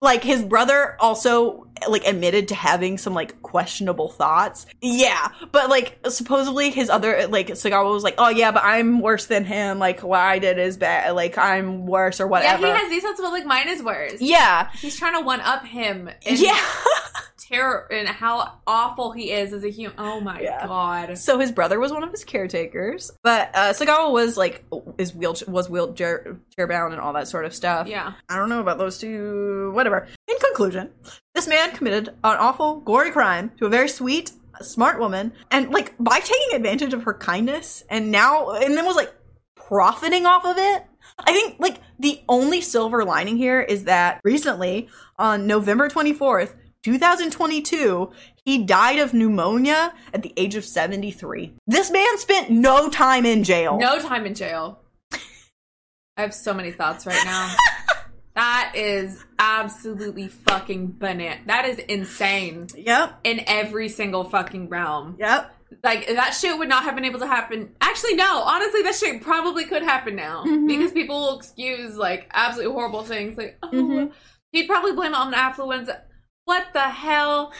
Like 0.01 0.23
his 0.23 0.41
brother 0.41 0.95
also 0.99 1.67
like 1.89 2.05
admitted 2.05 2.47
to 2.49 2.55
having 2.55 2.97
some 2.97 3.13
like 3.13 3.41
questionable 3.41 4.07
thoughts. 4.09 4.65
Yeah, 4.81 5.27
but 5.51 5.69
like 5.69 5.99
supposedly 6.09 6.69
his 6.69 6.89
other 6.89 7.27
like 7.27 7.47
Sagawa 7.49 7.91
was 7.91 8.03
like, 8.03 8.15
"Oh 8.17 8.29
yeah, 8.29 8.51
but 8.51 8.63
I'm 8.63 9.01
worse 9.01 9.25
than 9.25 9.43
him. 9.43 9.77
Like 9.77 10.01
what 10.01 10.21
I 10.21 10.39
did 10.39 10.57
is 10.57 10.77
bad. 10.77 11.11
Like 11.15 11.37
I'm 11.37 11.85
worse 11.85 12.21
or 12.21 12.27
whatever 12.27 12.65
Yeah, 12.65 12.73
he 12.77 12.79
has 12.81 12.89
these 12.89 13.03
thoughts 13.03 13.19
but 13.19 13.31
like 13.31 13.45
mine 13.45 13.67
is 13.67 13.83
worse. 13.83 14.21
yeah, 14.21 14.69
He's 14.73 14.97
trying 14.97 15.15
to 15.15 15.21
one 15.21 15.41
up 15.41 15.65
him. 15.65 16.09
in 16.25 16.37
yeah. 16.37 16.57
Terror 17.49 17.87
and 17.91 18.07
how 18.07 18.59
awful 18.67 19.11
he 19.11 19.31
is 19.31 19.53
as 19.53 19.63
a 19.63 19.69
human. 19.69 19.95
Oh 19.97 20.19
my 20.19 20.39
Yeah. 20.39 20.67
god. 20.67 21.17
So 21.17 21.39
his 21.39 21.51
brother 21.51 21.79
was 21.79 21.91
one 21.91 22.03
of 22.03 22.11
his 22.11 22.23
caretakers, 22.23 23.11
but 23.23 23.49
uh, 23.55 23.73
Sagawa 23.73 24.11
was 24.11 24.37
like 24.37 24.63
is 24.97 25.15
wheelchair 25.15 25.51
was 25.51 25.69
wheelchair 25.69 26.37
chair 26.55 26.67
bound 26.67 26.93
and 26.93 27.01
all 27.01 27.13
that 27.13 27.27
sort 27.27 27.45
of 27.45 27.55
stuff. 27.55 27.87
Yeah. 27.87 28.13
I 28.29 28.35
don't 28.35 28.49
know 28.49 28.59
about 28.59 28.77
those 28.77 28.97
two. 28.99 29.71
Whatever. 29.73 30.07
In 30.27 30.37
conclusion, 30.39 30.91
this 31.33 31.47
man 31.47 31.71
committed 31.71 32.09
an 32.09 32.15
awful, 32.23 32.81
gory 32.81 33.11
crime 33.11 33.51
to 33.57 33.65
a 33.65 33.69
very 33.69 33.89
sweet, 33.89 34.31
smart 34.61 34.99
woman, 34.99 35.31
and 35.49 35.71
like 35.71 35.95
by 35.99 36.19
taking 36.19 36.55
advantage 36.55 36.93
of 36.93 37.03
her 37.03 37.13
kindness, 37.13 37.83
and 37.89 38.11
now 38.11 38.51
and 38.51 38.77
then 38.77 38.85
was 38.85 38.95
like 38.95 39.13
profiting 39.55 40.25
off 40.25 40.45
of 40.45 40.57
it. 40.57 40.83
I 41.17 41.31
think 41.33 41.55
like 41.59 41.77
the 41.97 42.21
only 42.29 42.61
silver 42.61 43.03
lining 43.03 43.37
here 43.37 43.59
is 43.61 43.85
that 43.85 44.21
recently, 44.23 44.87
on 45.17 45.47
November 45.47 45.89
twenty 45.89 46.13
fourth. 46.13 46.55
2022, 46.83 48.11
he 48.45 48.63
died 48.63 48.99
of 48.99 49.13
pneumonia 49.13 49.93
at 50.13 50.23
the 50.23 50.33
age 50.37 50.55
of 50.55 50.65
73. 50.65 51.53
This 51.67 51.91
man 51.91 52.17
spent 52.17 52.49
no 52.49 52.89
time 52.89 53.25
in 53.25 53.43
jail. 53.43 53.77
No 53.77 53.99
time 53.99 54.25
in 54.25 54.33
jail. 54.33 54.79
I 55.13 56.21
have 56.21 56.33
so 56.33 56.53
many 56.53 56.71
thoughts 56.71 57.05
right 57.05 57.21
now. 57.25 57.53
that 58.35 58.73
is 58.75 59.23
absolutely 59.39 60.27
fucking 60.27 60.95
banana. 60.99 61.39
That 61.45 61.65
is 61.65 61.79
insane 61.79 62.67
Yep. 62.75 63.19
in 63.23 63.41
every 63.47 63.89
single 63.89 64.23
fucking 64.25 64.69
realm. 64.69 65.15
Yep. 65.19 65.55
Like 65.83 66.07
that 66.07 66.31
shit 66.33 66.57
would 66.57 66.67
not 66.67 66.83
have 66.83 66.95
been 66.95 67.05
able 67.05 67.19
to 67.19 67.27
happen. 67.27 67.69
Actually, 67.79 68.15
no. 68.15 68.41
Honestly, 68.41 68.81
that 68.83 68.95
shit 68.95 69.21
probably 69.21 69.65
could 69.65 69.83
happen 69.83 70.15
now 70.15 70.43
Mhm. 70.45 70.67
because 70.67 70.91
people 70.91 71.19
will 71.19 71.37
excuse 71.37 71.95
like 71.95 72.27
absolutely 72.33 72.73
horrible 72.73 73.03
things. 73.03 73.37
Like, 73.37 73.57
oh, 73.61 73.69
Mhm. 73.71 74.11
he'd 74.51 74.67
probably 74.67 74.93
blame 74.93 75.11
it 75.13 75.17
on 75.17 75.29
the 75.31 75.37
affluenza. 75.37 76.01
What 76.49 76.73
the 76.73 76.79
hell? 76.89 77.53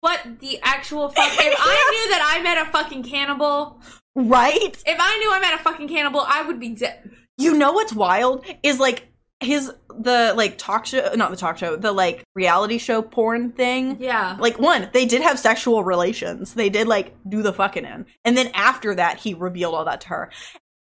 What 0.00 0.40
the 0.40 0.58
actual 0.62 1.10
fuck? 1.10 1.28
If 1.32 1.54
I 1.58 1.90
knew 1.92 2.10
that 2.12 2.34
I 2.34 2.42
met 2.42 2.66
a 2.66 2.70
fucking 2.72 3.02
cannibal, 3.02 3.78
Right? 4.14 4.82
if 4.86 4.96
I 4.98 5.18
knew 5.18 5.30
I 5.34 5.38
met 5.38 5.60
a 5.60 5.62
fucking 5.62 5.86
cannibal, 5.88 6.24
I 6.26 6.40
would 6.42 6.58
be 6.58 6.70
dead. 6.70 7.10
You 7.36 7.52
know 7.52 7.72
what's 7.72 7.92
wild 7.92 8.46
is 8.62 8.80
like 8.80 9.08
his 9.40 9.70
the 9.98 10.32
like 10.34 10.56
talk 10.56 10.86
show 10.86 11.12
not 11.14 11.30
the 11.30 11.36
talk 11.36 11.58
show 11.58 11.76
the 11.76 11.92
like 11.92 12.24
reality 12.34 12.78
show 12.78 13.02
porn 13.02 13.52
thing 13.52 13.98
Yeah. 14.00 14.36
like 14.40 14.58
one 14.58 14.88
they 14.94 15.04
did 15.04 15.20
have 15.20 15.38
sexual 15.38 15.84
relations 15.84 16.54
they 16.54 16.70
did 16.70 16.86
like 16.88 17.14
do 17.28 17.42
the 17.42 17.52
fucking 17.52 17.84
in 17.84 18.06
and 18.24 18.36
then 18.36 18.50
after 18.54 18.94
that 18.94 19.18
he 19.18 19.34
revealed 19.34 19.74
all 19.74 19.84
that 19.84 20.00
to 20.02 20.08
her 20.08 20.30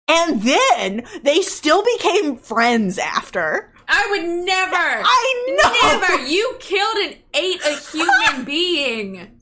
and 0.08 0.44
then 0.44 1.04
they 1.24 1.42
still 1.42 1.84
became 1.98 2.38
friends 2.38 3.00
after 3.00 3.73
I 3.88 4.08
would 4.12 4.46
never. 4.46 4.76
i 4.76 5.56
know 5.62 6.00
Never. 6.00 6.24
You 6.28 6.56
killed 6.60 6.98
and 6.98 7.18
ate 7.34 7.62
a 7.66 7.76
human 7.78 8.46
being. 8.46 9.40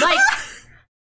Like, 0.00 0.18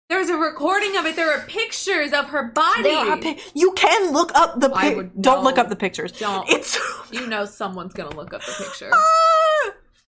there's 0.10 0.30
a 0.30 0.38
recording 0.38 0.96
of 0.98 1.06
it. 1.06 1.16
There 1.16 1.32
are 1.32 1.46
pictures 1.46 2.14
of 2.14 2.26
her 2.30 2.44
body. 2.52 2.90
Pi- 2.94 3.38
you 3.54 3.74
can 3.74 4.12
look 4.14 4.32
up 4.36 4.60
the 4.60 4.72
I 4.74 4.82
pic- 4.90 4.96
would- 4.98 5.22
don't 5.22 5.44
look 5.44 5.58
up 5.58 5.70
the 5.70 5.76
pictures 5.76 6.12
Don't. 6.14 6.50
it's 6.50 6.78
you 7.12 7.28
know 7.28 7.46
someone's 7.46 7.94
gonna 7.94 8.16
look 8.16 8.34
up 8.34 8.42
the 8.46 8.64
picture. 8.64 8.90
Ah! 8.94 9.72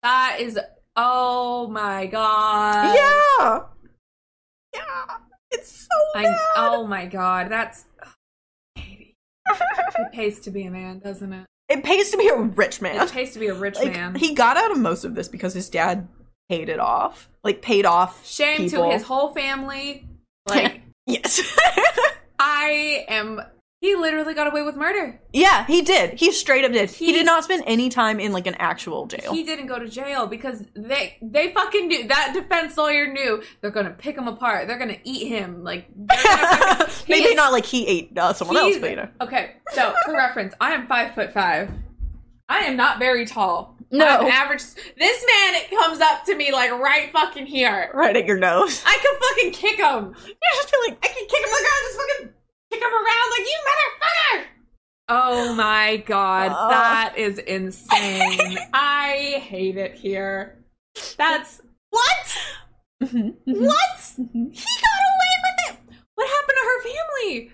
That 0.03 0.37
is. 0.41 0.59
Oh 0.97 1.69
my 1.69 2.07
god. 2.07 2.95
yeah 2.95 3.61
yeah 4.75 5.17
it's 5.51 5.71
so 5.83 6.19
I. 6.21 6.37
Oh 6.57 6.87
my 6.87 7.07
god. 7.07 7.51
That's. 7.51 7.85
Katie. 8.77 9.17
It 9.49 10.13
pays 10.13 10.39
to 10.41 10.51
be 10.51 10.65
a 10.65 10.71
man, 10.71 10.99
doesn't 11.01 11.33
it? 11.33 11.47
It 11.71 11.83
pays 11.85 12.11
to 12.11 12.17
be 12.19 12.29
a 12.29 12.37
rich 12.37 12.83
man 12.83 13.01
It 13.01 13.11
pays 13.13 13.33
to 13.33 13.39
be 13.39 13.47
a 13.47 13.55
rich 13.55 13.77
like 13.77 13.93
man. 13.93 14.15
he 14.15 14.35
got 14.35 14.57
out 14.57 14.71
of 14.73 14.79
most 14.79 15.05
of 15.05 15.15
this 15.15 15.29
because 15.29 15.55
his 15.55 15.69
dad 15.71 16.09
paid 16.49 16.69
it 16.69 16.81
off 16.81 17.29
like 17.45 17.63
paid 17.63 17.87
off 17.87 18.27
Shame 18.27 18.59
people. 18.69 18.85
to 18.87 18.91
his 18.93 19.03
whole 19.03 19.33
family. 19.33 20.07
Like, 20.49 20.81
yes 21.07 21.41
I 22.41 23.05
am. 23.09 23.41
He 23.81 23.97
literally 23.97 24.35
got 24.35 24.47
away 24.47 24.63
with 24.63 24.77
murder. 24.77 25.19
yeah 25.33 25.67
he 25.67 25.81
did 25.81 26.19
he 26.21 26.33
straight 26.33 26.65
up 26.67 26.73
did 26.73 26.91
he, 26.91 27.07
He- 27.07 27.13
did 27.13 27.25
not 27.25 27.45
spend 27.45 27.65
any 27.67 27.89
time 27.89 28.21
in 28.21 28.31
like 28.33 28.47
an 28.47 28.55
actual 28.59 29.07
jail 29.07 29.33
He 29.33 29.43
didn't 29.43 29.69
go 29.69 29.79
to 29.79 29.89
jail 29.89 30.27
because 30.27 30.63
they 30.75 31.17
they 31.23 31.53
fucking 31.55 31.89
knew 31.89 32.07
that 32.09 32.33
defense 32.35 32.77
lawyer 32.77 33.07
knew 33.11 33.43
they're 33.63 33.71
gonna 33.71 33.91
pick 33.97 34.17
him 34.19 34.29
apart. 34.29 34.67
They're 34.69 34.79
gonna 34.79 34.99
eat 35.05 35.29
him. 35.29 35.65
Like 35.65 35.87
fucking- 36.11 36.95
maybe 37.09 37.29
is- 37.31 37.37
not 37.37 37.53
like 37.53 37.65
he 37.65 37.87
ate 37.87 38.17
uh, 38.19 38.35
someone 38.35 38.59
else 38.59 38.77
but 38.79 38.91
you 38.91 38.97
know 38.97 39.09
Okay, 39.23 39.53
so 39.73 39.95
for 40.05 40.13
reference, 40.15 40.53
I 40.61 40.73
am 40.73 40.87
five 40.87 41.15
foot 41.15 41.33
five. 41.33 41.71
I 42.51 42.59
am 42.65 42.77
not 42.77 42.99
very 42.99 43.25
tall. 43.27 43.77
No. 43.93 44.05
I'm 44.07 44.27
average. 44.27 44.63
This 44.63 45.25
man 45.25 45.55
it 45.55 45.71
comes 45.71 46.01
up 46.01 46.25
to 46.27 46.37
me 46.37 46.53
like 46.53 46.71
right 46.73 47.11
fucking 47.13 47.47
here. 47.47 47.91
right 47.95 48.15
at 48.17 48.27
your 48.27 48.39
nose 48.39 48.83
I 48.87 48.99
could 48.99 49.29
fucking 49.29 49.53
kick 49.53 49.79
him. 49.81 50.15
you 50.27 50.35
just 50.55 50.69
feel 50.71 50.81
like 50.87 50.99
I 51.03 51.07
can 51.09 51.27
kick 51.27 51.45
him 51.45 51.51
like 51.51 51.65
I 51.65 51.83
just 51.87 51.99
fucking 51.99 52.35
kick 52.71 52.81
him 52.81 52.93
around 52.93 53.31
like 53.31 53.47
you 53.47 53.59
motherfucker. 53.67 54.45
Oh 55.09 55.55
my 55.55 55.97
god, 56.07 56.53
Oh. 56.55 56.69
that 56.71 57.15
is 57.17 57.39
insane. 57.39 58.59
I 58.73 59.43
hate 59.43 59.77
it 59.77 59.95
here. 59.95 60.59
That's 61.17 61.61
what? 61.91 62.39
Mhm, 63.03 63.35
mhm, 63.47 63.67
What? 63.67 63.99
mhm. 64.19 64.53
He 64.55 64.65
got 64.83 65.01
away 65.11 65.35
with 65.43 65.71
it. 65.71 65.77
What 66.15 66.29
happened 66.29 66.59
to 66.61 66.65
her 66.65 66.83
family? 66.83 67.53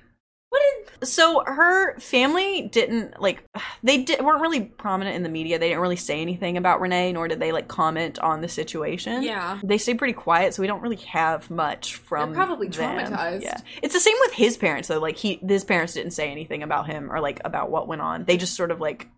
What 0.57 1.01
did 1.01 1.07
So 1.09 1.43
her 1.45 1.99
family 2.01 2.69
didn't 2.69 3.20
like 3.20 3.45
they 3.83 4.03
di- 4.05 4.20
weren't 4.20 4.41
really 4.41 4.61
prominent 4.62 5.15
in 5.16 5.23
the 5.23 5.28
media. 5.28 5.59
They 5.59 5.69
didn't 5.69 5.81
really 5.83 5.97
say 5.97 6.20
anything 6.23 6.57
about 6.57 6.81
Renee, 6.81 7.12
nor 7.12 7.28
did 7.28 7.41
they 7.41 7.53
like 7.53 7.69
comment 7.69 8.19
on 8.19 8.41
the 8.41 8.49
situation. 8.49 9.23
Yeah. 9.23 9.61
they 9.62 9.78
stayed 9.78 9.99
pretty 9.99 10.15
quiet, 10.15 10.55
so 10.55 10.62
we 10.62 10.66
don't 10.66 10.81
really 10.83 10.97
have 10.97 11.51
much 11.51 11.95
from. 11.97 12.33
They're 12.33 12.45
probably 12.45 12.69
them. 12.69 12.99
traumatized. 12.99 13.43
Yeah, 13.43 13.61
it's 13.83 13.95
the 13.95 14.01
same 14.01 14.16
with 14.20 14.33
his 14.33 14.57
parents 14.57 14.89
though. 14.89 14.99
Like 15.01 15.16
he, 15.16 15.35
his 15.47 15.65
parents 15.65 15.93
didn't 15.95 16.12
say 16.12 16.31
anything 16.31 16.62
about 16.62 16.87
him 16.87 17.12
or 17.12 17.20
like 17.20 17.41
about 17.45 17.70
what 17.70 17.87
went 17.89 18.01
on. 18.03 18.24
They 18.24 18.37
just 18.39 18.55
sort 18.57 18.70
of 18.70 18.81
like, 18.81 19.09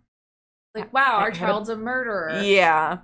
Like, 0.75 0.93
wow, 0.93 1.19
our 1.19 1.29
a- 1.29 1.35
child's 1.35 1.69
a 1.69 1.77
murderer. 1.77 2.41
yeah, 2.43 2.99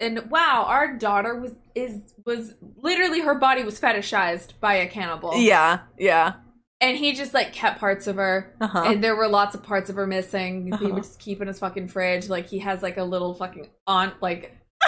And 0.00 0.30
wow, 0.30 0.64
our 0.66 0.96
daughter 0.96 1.38
was 1.38 1.52
is 1.74 2.14
was 2.24 2.54
literally 2.76 3.20
her 3.20 3.34
body 3.34 3.62
was 3.64 3.78
fetishized 3.80 4.54
by 4.60 4.74
a 4.76 4.86
cannibal. 4.88 5.36
yeah, 5.36 5.80
yeah. 5.98 6.34
And 6.80 6.96
he 6.96 7.12
just 7.12 7.34
like 7.34 7.52
kept 7.52 7.80
parts 7.80 8.06
of 8.06 8.16
her. 8.16 8.54
Uh-huh. 8.60 8.84
And 8.86 9.02
there 9.02 9.16
were 9.16 9.26
lots 9.28 9.54
of 9.56 9.62
parts 9.64 9.90
of 9.90 9.96
her 9.96 10.06
missing. 10.06 10.66
He 10.66 10.72
Uh-huh. 10.72 10.88
would 10.90 11.02
just 11.02 11.18
keep 11.18 11.40
in 11.42 11.48
his 11.48 11.58
fucking 11.58 11.88
fridge. 11.88 12.28
Like 12.28 12.46
he 12.46 12.58
has 12.60 12.82
like 12.82 12.96
a 12.98 13.02
little 13.04 13.34
fucking 13.34 13.68
aunt 13.86 14.14
like 14.22 14.56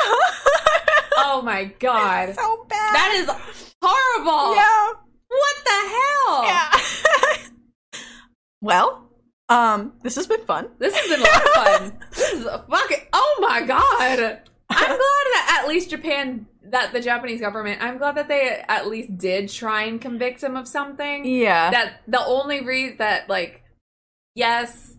Oh 1.23 1.43
my 1.45 1.65
god. 1.81 2.35
so 2.35 2.65
bad. 2.69 2.95
That 2.95 3.13
is 3.17 3.29
horrible. 3.83 4.55
yeah. 4.55 4.93
What 5.29 5.57
the 5.65 5.71
hell? 5.97 6.45
Yeah. 6.45 7.91
well, 8.61 9.11
um, 9.49 9.95
this 10.03 10.17
has 10.17 10.27
been 10.27 10.45
fun. 10.45 10.69
This 10.79 10.95
has 10.97 11.09
been 11.09 11.21
a 11.21 11.25
lot 11.25 11.43
of 11.43 11.51
fun. 11.53 11.99
this 12.11 12.33
is 12.33 12.47
a 12.47 12.65
fucking 12.71 12.99
oh 13.13 13.39
my 13.49 13.63
god. 13.63 14.41
I'm 14.73 14.87
glad 14.87 14.97
that 14.99 15.61
at 15.63 15.69
least 15.69 15.91
Japan 15.91 16.47
that 16.71 16.93
the 16.93 17.01
Japanese 17.01 17.41
government, 17.41 17.83
I'm 17.83 17.99
glad 17.99 18.17
that 18.17 18.29
they 18.29 18.63
at 18.69 18.89
least 18.89 19.17
did 19.17 19.49
try 19.49 19.85
and 19.85 20.01
convict 20.01 20.43
him 20.43 20.57
of 20.57 20.67
something. 20.67 21.25
Yeah. 21.25 21.71
That 21.71 22.03
the 22.07 22.25
only 22.25 22.65
reason 22.65 22.99
that 22.99 23.29
like 23.29 23.63
yes, 24.35 24.97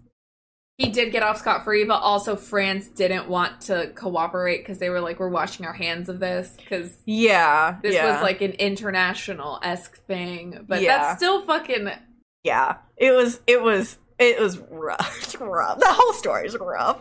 he 0.77 0.89
did 0.89 1.11
get 1.11 1.23
off 1.23 1.37
scot 1.37 1.63
free, 1.63 1.83
but 1.85 2.01
also 2.01 2.35
France 2.35 2.87
didn't 2.87 3.27
want 3.27 3.61
to 3.61 3.91
cooperate 3.95 4.59
because 4.59 4.79
they 4.79 4.89
were 4.89 5.01
like, 5.01 5.19
we're 5.19 5.29
washing 5.29 5.65
our 5.65 5.73
hands 5.73 6.09
of 6.09 6.19
this 6.19 6.53
because 6.57 6.97
yeah. 7.05 7.77
this 7.81 7.93
yeah. 7.93 8.13
was 8.13 8.21
like 8.21 8.41
an 8.41 8.53
international 8.53 9.59
esque 9.61 9.97
thing. 10.05 10.65
But 10.67 10.81
Yeah. 10.81 10.97
that's 10.97 11.17
still 11.17 11.43
fucking 11.43 11.91
yeah. 12.43 12.77
It 12.97 13.11
was. 13.11 13.39
It 13.47 13.61
was. 13.61 13.97
It 14.19 14.39
was 14.39 14.57
rough. 14.69 15.35
rough. 15.39 15.79
The 15.79 15.87
whole 15.87 16.13
story 16.13 16.47
is 16.47 16.57
rough. 16.57 16.99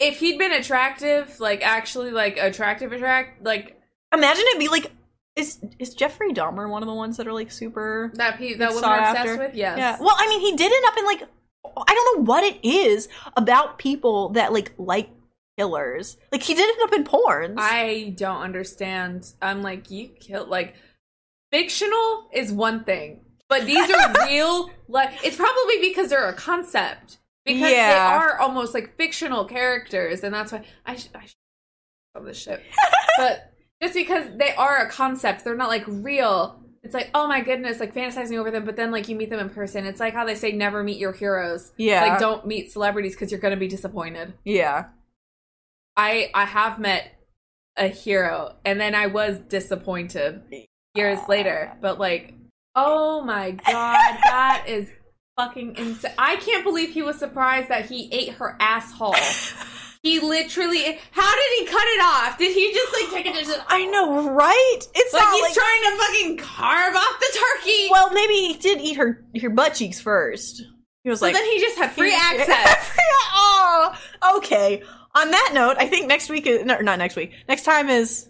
If 0.00 0.18
he'd 0.18 0.38
been 0.38 0.52
attractive, 0.52 1.38
like 1.38 1.62
actually 1.62 2.10
like 2.10 2.38
attractive 2.38 2.92
attract 2.92 3.44
like 3.44 3.80
Imagine 4.12 4.44
it 4.48 4.58
be 4.58 4.68
like. 4.68 4.90
Is 5.36 5.60
is 5.78 5.94
Jeffrey 5.94 6.32
Dahmer 6.32 6.68
one 6.68 6.82
of 6.82 6.88
the 6.88 6.94
ones 6.94 7.16
that 7.16 7.28
are 7.28 7.32
like 7.32 7.52
super? 7.52 8.10
that 8.14 8.36
pe- 8.36 8.54
that 8.54 8.70
women 8.70 8.84
are 8.84 8.98
obsessed 8.98 9.18
after? 9.18 9.38
with, 9.38 9.54
yes. 9.54 9.78
Yeah. 9.78 9.96
Well, 10.00 10.14
I 10.18 10.28
mean, 10.28 10.40
he 10.40 10.56
did 10.56 10.72
end 10.72 10.84
up 10.86 10.96
in 10.98 11.04
like. 11.04 11.22
I 11.64 11.94
don't 11.94 12.18
know 12.18 12.24
what 12.24 12.42
it 12.42 12.58
is 12.64 13.08
about 13.36 13.78
people 13.78 14.30
that 14.30 14.52
like 14.52 14.72
like 14.76 15.08
killers. 15.56 16.16
Like 16.32 16.42
he 16.42 16.54
did 16.54 16.68
end 16.68 16.82
up 16.82 16.92
in 16.92 17.04
porn. 17.04 17.54
I 17.58 18.12
don't 18.16 18.42
understand. 18.42 19.32
I'm 19.40 19.62
like, 19.62 19.90
you 19.90 20.08
kill 20.08 20.46
like 20.46 20.74
fictional 21.52 22.28
is 22.32 22.52
one 22.52 22.82
thing, 22.82 23.20
but 23.48 23.66
these 23.66 23.88
are 23.88 24.12
real. 24.26 24.70
Like, 24.88 25.24
it's 25.24 25.36
probably 25.36 25.80
because 25.80 26.08
they're 26.08 26.28
a 26.28 26.34
concept 26.34 27.18
because 27.44 27.70
they 27.70 27.92
are 27.92 28.38
almost 28.38 28.74
like 28.74 28.96
fictional 28.96 29.44
characters, 29.44 30.22
and 30.22 30.34
that's 30.34 30.52
why 30.52 30.64
I 30.84 30.96
should 30.96 31.10
I 31.14 31.26
should 31.26 31.36
on 32.14 32.24
this 32.24 32.38
shit. 32.38 32.62
but 33.18 33.52
just 33.82 33.94
because 33.94 34.26
they 34.36 34.54
are 34.54 34.78
a 34.78 34.90
concept, 34.90 35.44
they're 35.44 35.56
not 35.56 35.68
like 35.68 35.84
real. 35.86 36.60
It's 36.82 36.94
like, 36.94 37.10
oh 37.14 37.28
my 37.28 37.40
goodness, 37.40 37.78
like 37.78 37.94
fantasizing 37.94 38.38
over 38.38 38.50
them, 38.50 38.64
but 38.64 38.76
then 38.76 38.90
like 38.90 39.08
you 39.08 39.14
meet 39.16 39.30
them 39.30 39.40
in 39.40 39.50
person. 39.50 39.84
It's 39.86 40.00
like 40.00 40.14
how 40.14 40.24
they 40.24 40.34
say 40.34 40.52
never 40.52 40.82
meet 40.82 40.98
your 40.98 41.12
heroes. 41.12 41.72
Yeah. 41.76 42.04
Like 42.06 42.18
don't 42.18 42.46
meet 42.46 42.72
celebrities 42.72 43.14
because 43.14 43.30
you're 43.30 43.40
gonna 43.40 43.56
be 43.56 43.68
disappointed. 43.68 44.34
yeah. 44.44 44.86
I 45.96 46.30
I 46.32 46.44
have 46.46 46.78
met 46.78 47.12
a 47.76 47.88
hero 47.88 48.56
and 48.64 48.80
then 48.80 48.94
I 48.94 49.06
was 49.08 49.38
disappointed 49.38 50.42
years 50.94 51.18
later. 51.28 51.76
But 51.80 51.98
like, 51.98 52.34
oh 52.74 53.22
my 53.22 53.50
god, 53.50 54.18
that 54.24 54.64
is 54.66 54.88
fucking 55.40 55.76
insane. 55.76 56.12
I 56.18 56.36
can't 56.36 56.64
believe 56.64 56.90
he 56.90 57.02
was 57.02 57.18
surprised 57.18 57.68
that 57.68 57.86
he 57.86 58.08
ate 58.12 58.34
her 58.34 58.56
asshole. 58.60 59.14
He 60.02 60.18
literally 60.18 60.98
how 61.10 61.30
did 61.36 61.58
he 61.58 61.66
cut 61.66 61.82
it 61.84 62.00
off? 62.02 62.38
Did 62.38 62.54
he 62.54 62.72
just 62.72 62.90
like 62.90 63.12
take 63.12 63.26
it 63.26 63.44
just 63.44 63.60
I 63.68 63.84
know, 63.84 64.30
right? 64.30 64.78
It's 64.94 65.12
like 65.12 65.22
not 65.22 65.34
he's 65.34 65.42
like 65.42 65.52
trying 65.52 65.82
to 65.82 65.98
fucking 65.98 66.36
carve 66.38 66.96
off 66.96 67.20
the 67.20 67.38
turkey? 67.38 67.88
Well, 67.90 68.10
maybe 68.10 68.32
he 68.32 68.54
did 68.54 68.80
eat 68.80 68.96
her 68.96 69.22
her 69.42 69.50
butt 69.50 69.74
cheeks 69.74 70.00
first. 70.00 70.62
He 71.04 71.10
was 71.10 71.20
so 71.20 71.26
like 71.26 71.34
then 71.34 71.44
he 71.44 71.60
just 71.60 71.76
had 71.76 71.92
free 71.92 72.14
access. 72.14 72.96
oh, 73.34 73.94
okay. 74.38 74.82
On 75.14 75.30
that 75.30 75.50
note, 75.52 75.76
I 75.78 75.86
think 75.86 76.06
next 76.06 76.30
week 76.30 76.46
is 76.46 76.64
no, 76.64 76.78
not 76.78 76.98
next 76.98 77.16
week. 77.16 77.32
Next 77.46 77.64
time 77.64 77.90
is, 77.90 78.26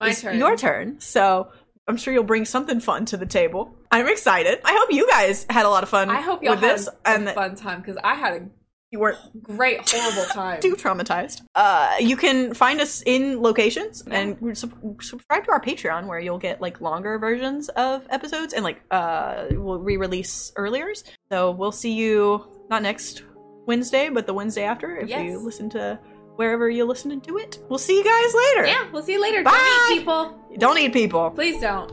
My 0.00 0.12
turn. 0.12 0.38
your 0.38 0.56
turn. 0.56 1.00
So 1.00 1.52
I'm 1.90 1.96
sure 1.96 2.14
you'll 2.14 2.22
bring 2.24 2.44
something 2.44 2.80
fun 2.80 3.04
to 3.06 3.16
the 3.16 3.26
table. 3.26 3.74
I'm 3.90 4.06
excited. 4.08 4.60
I 4.64 4.76
hope 4.78 4.92
you 4.92 5.08
guys 5.08 5.44
had 5.50 5.66
a 5.66 5.68
lot 5.68 5.82
of 5.82 5.88
fun. 5.88 6.08
I 6.08 6.20
hope 6.20 6.42
y'all 6.42 6.52
with 6.52 6.60
had 6.60 6.78
this 6.78 6.88
a 6.88 7.08
and 7.08 7.28
fun 7.30 7.56
time 7.56 7.80
because 7.80 7.98
I 8.02 8.14
had 8.14 8.32
a 8.42 8.46
you 8.92 8.98
weren't 8.98 9.18
great 9.42 9.88
horrible 9.88 10.24
time. 10.32 10.60
too 10.66 10.74
traumatized. 10.74 11.42
Uh, 11.54 11.94
you 12.00 12.16
can 12.16 12.54
find 12.54 12.80
us 12.80 13.02
in 13.06 13.40
locations 13.40 14.02
and 14.02 14.36
sub- 14.58 14.74
subscribe 15.02 15.44
to 15.44 15.50
our 15.52 15.60
Patreon 15.60 16.06
where 16.06 16.18
you'll 16.18 16.38
get 16.38 16.60
like 16.60 16.80
longer 16.80 17.16
versions 17.18 17.68
of 17.70 18.04
episodes 18.10 18.52
and 18.52 18.64
like 18.64 18.80
uh 18.90 19.46
we'll 19.50 19.78
re-release 19.78 20.52
earlier. 20.56 20.92
So 21.30 21.50
we'll 21.52 21.70
see 21.72 21.92
you 21.92 22.44
not 22.68 22.82
next 22.82 23.22
Wednesday, 23.66 24.08
but 24.08 24.26
the 24.26 24.34
Wednesday 24.34 24.64
after 24.64 24.96
if 24.96 25.08
Yes. 25.08 25.24
you 25.24 25.38
listen 25.38 25.70
to 25.70 25.98
wherever 26.40 26.70
you're 26.70 26.86
listening 26.86 27.20
to 27.20 27.36
it. 27.36 27.58
We'll 27.68 27.78
see 27.78 27.98
you 27.98 28.02
guys 28.02 28.32
later. 28.34 28.66
Yeah, 28.66 28.90
we'll 28.90 29.02
see 29.02 29.12
you 29.12 29.20
later. 29.20 29.42
Bye. 29.42 29.50
Don't 29.52 29.92
eat 29.92 29.98
people. 29.98 30.40
Don't 30.56 30.78
eat 30.78 30.92
people. 30.94 31.30
Please 31.32 31.60
don't. 31.60 31.92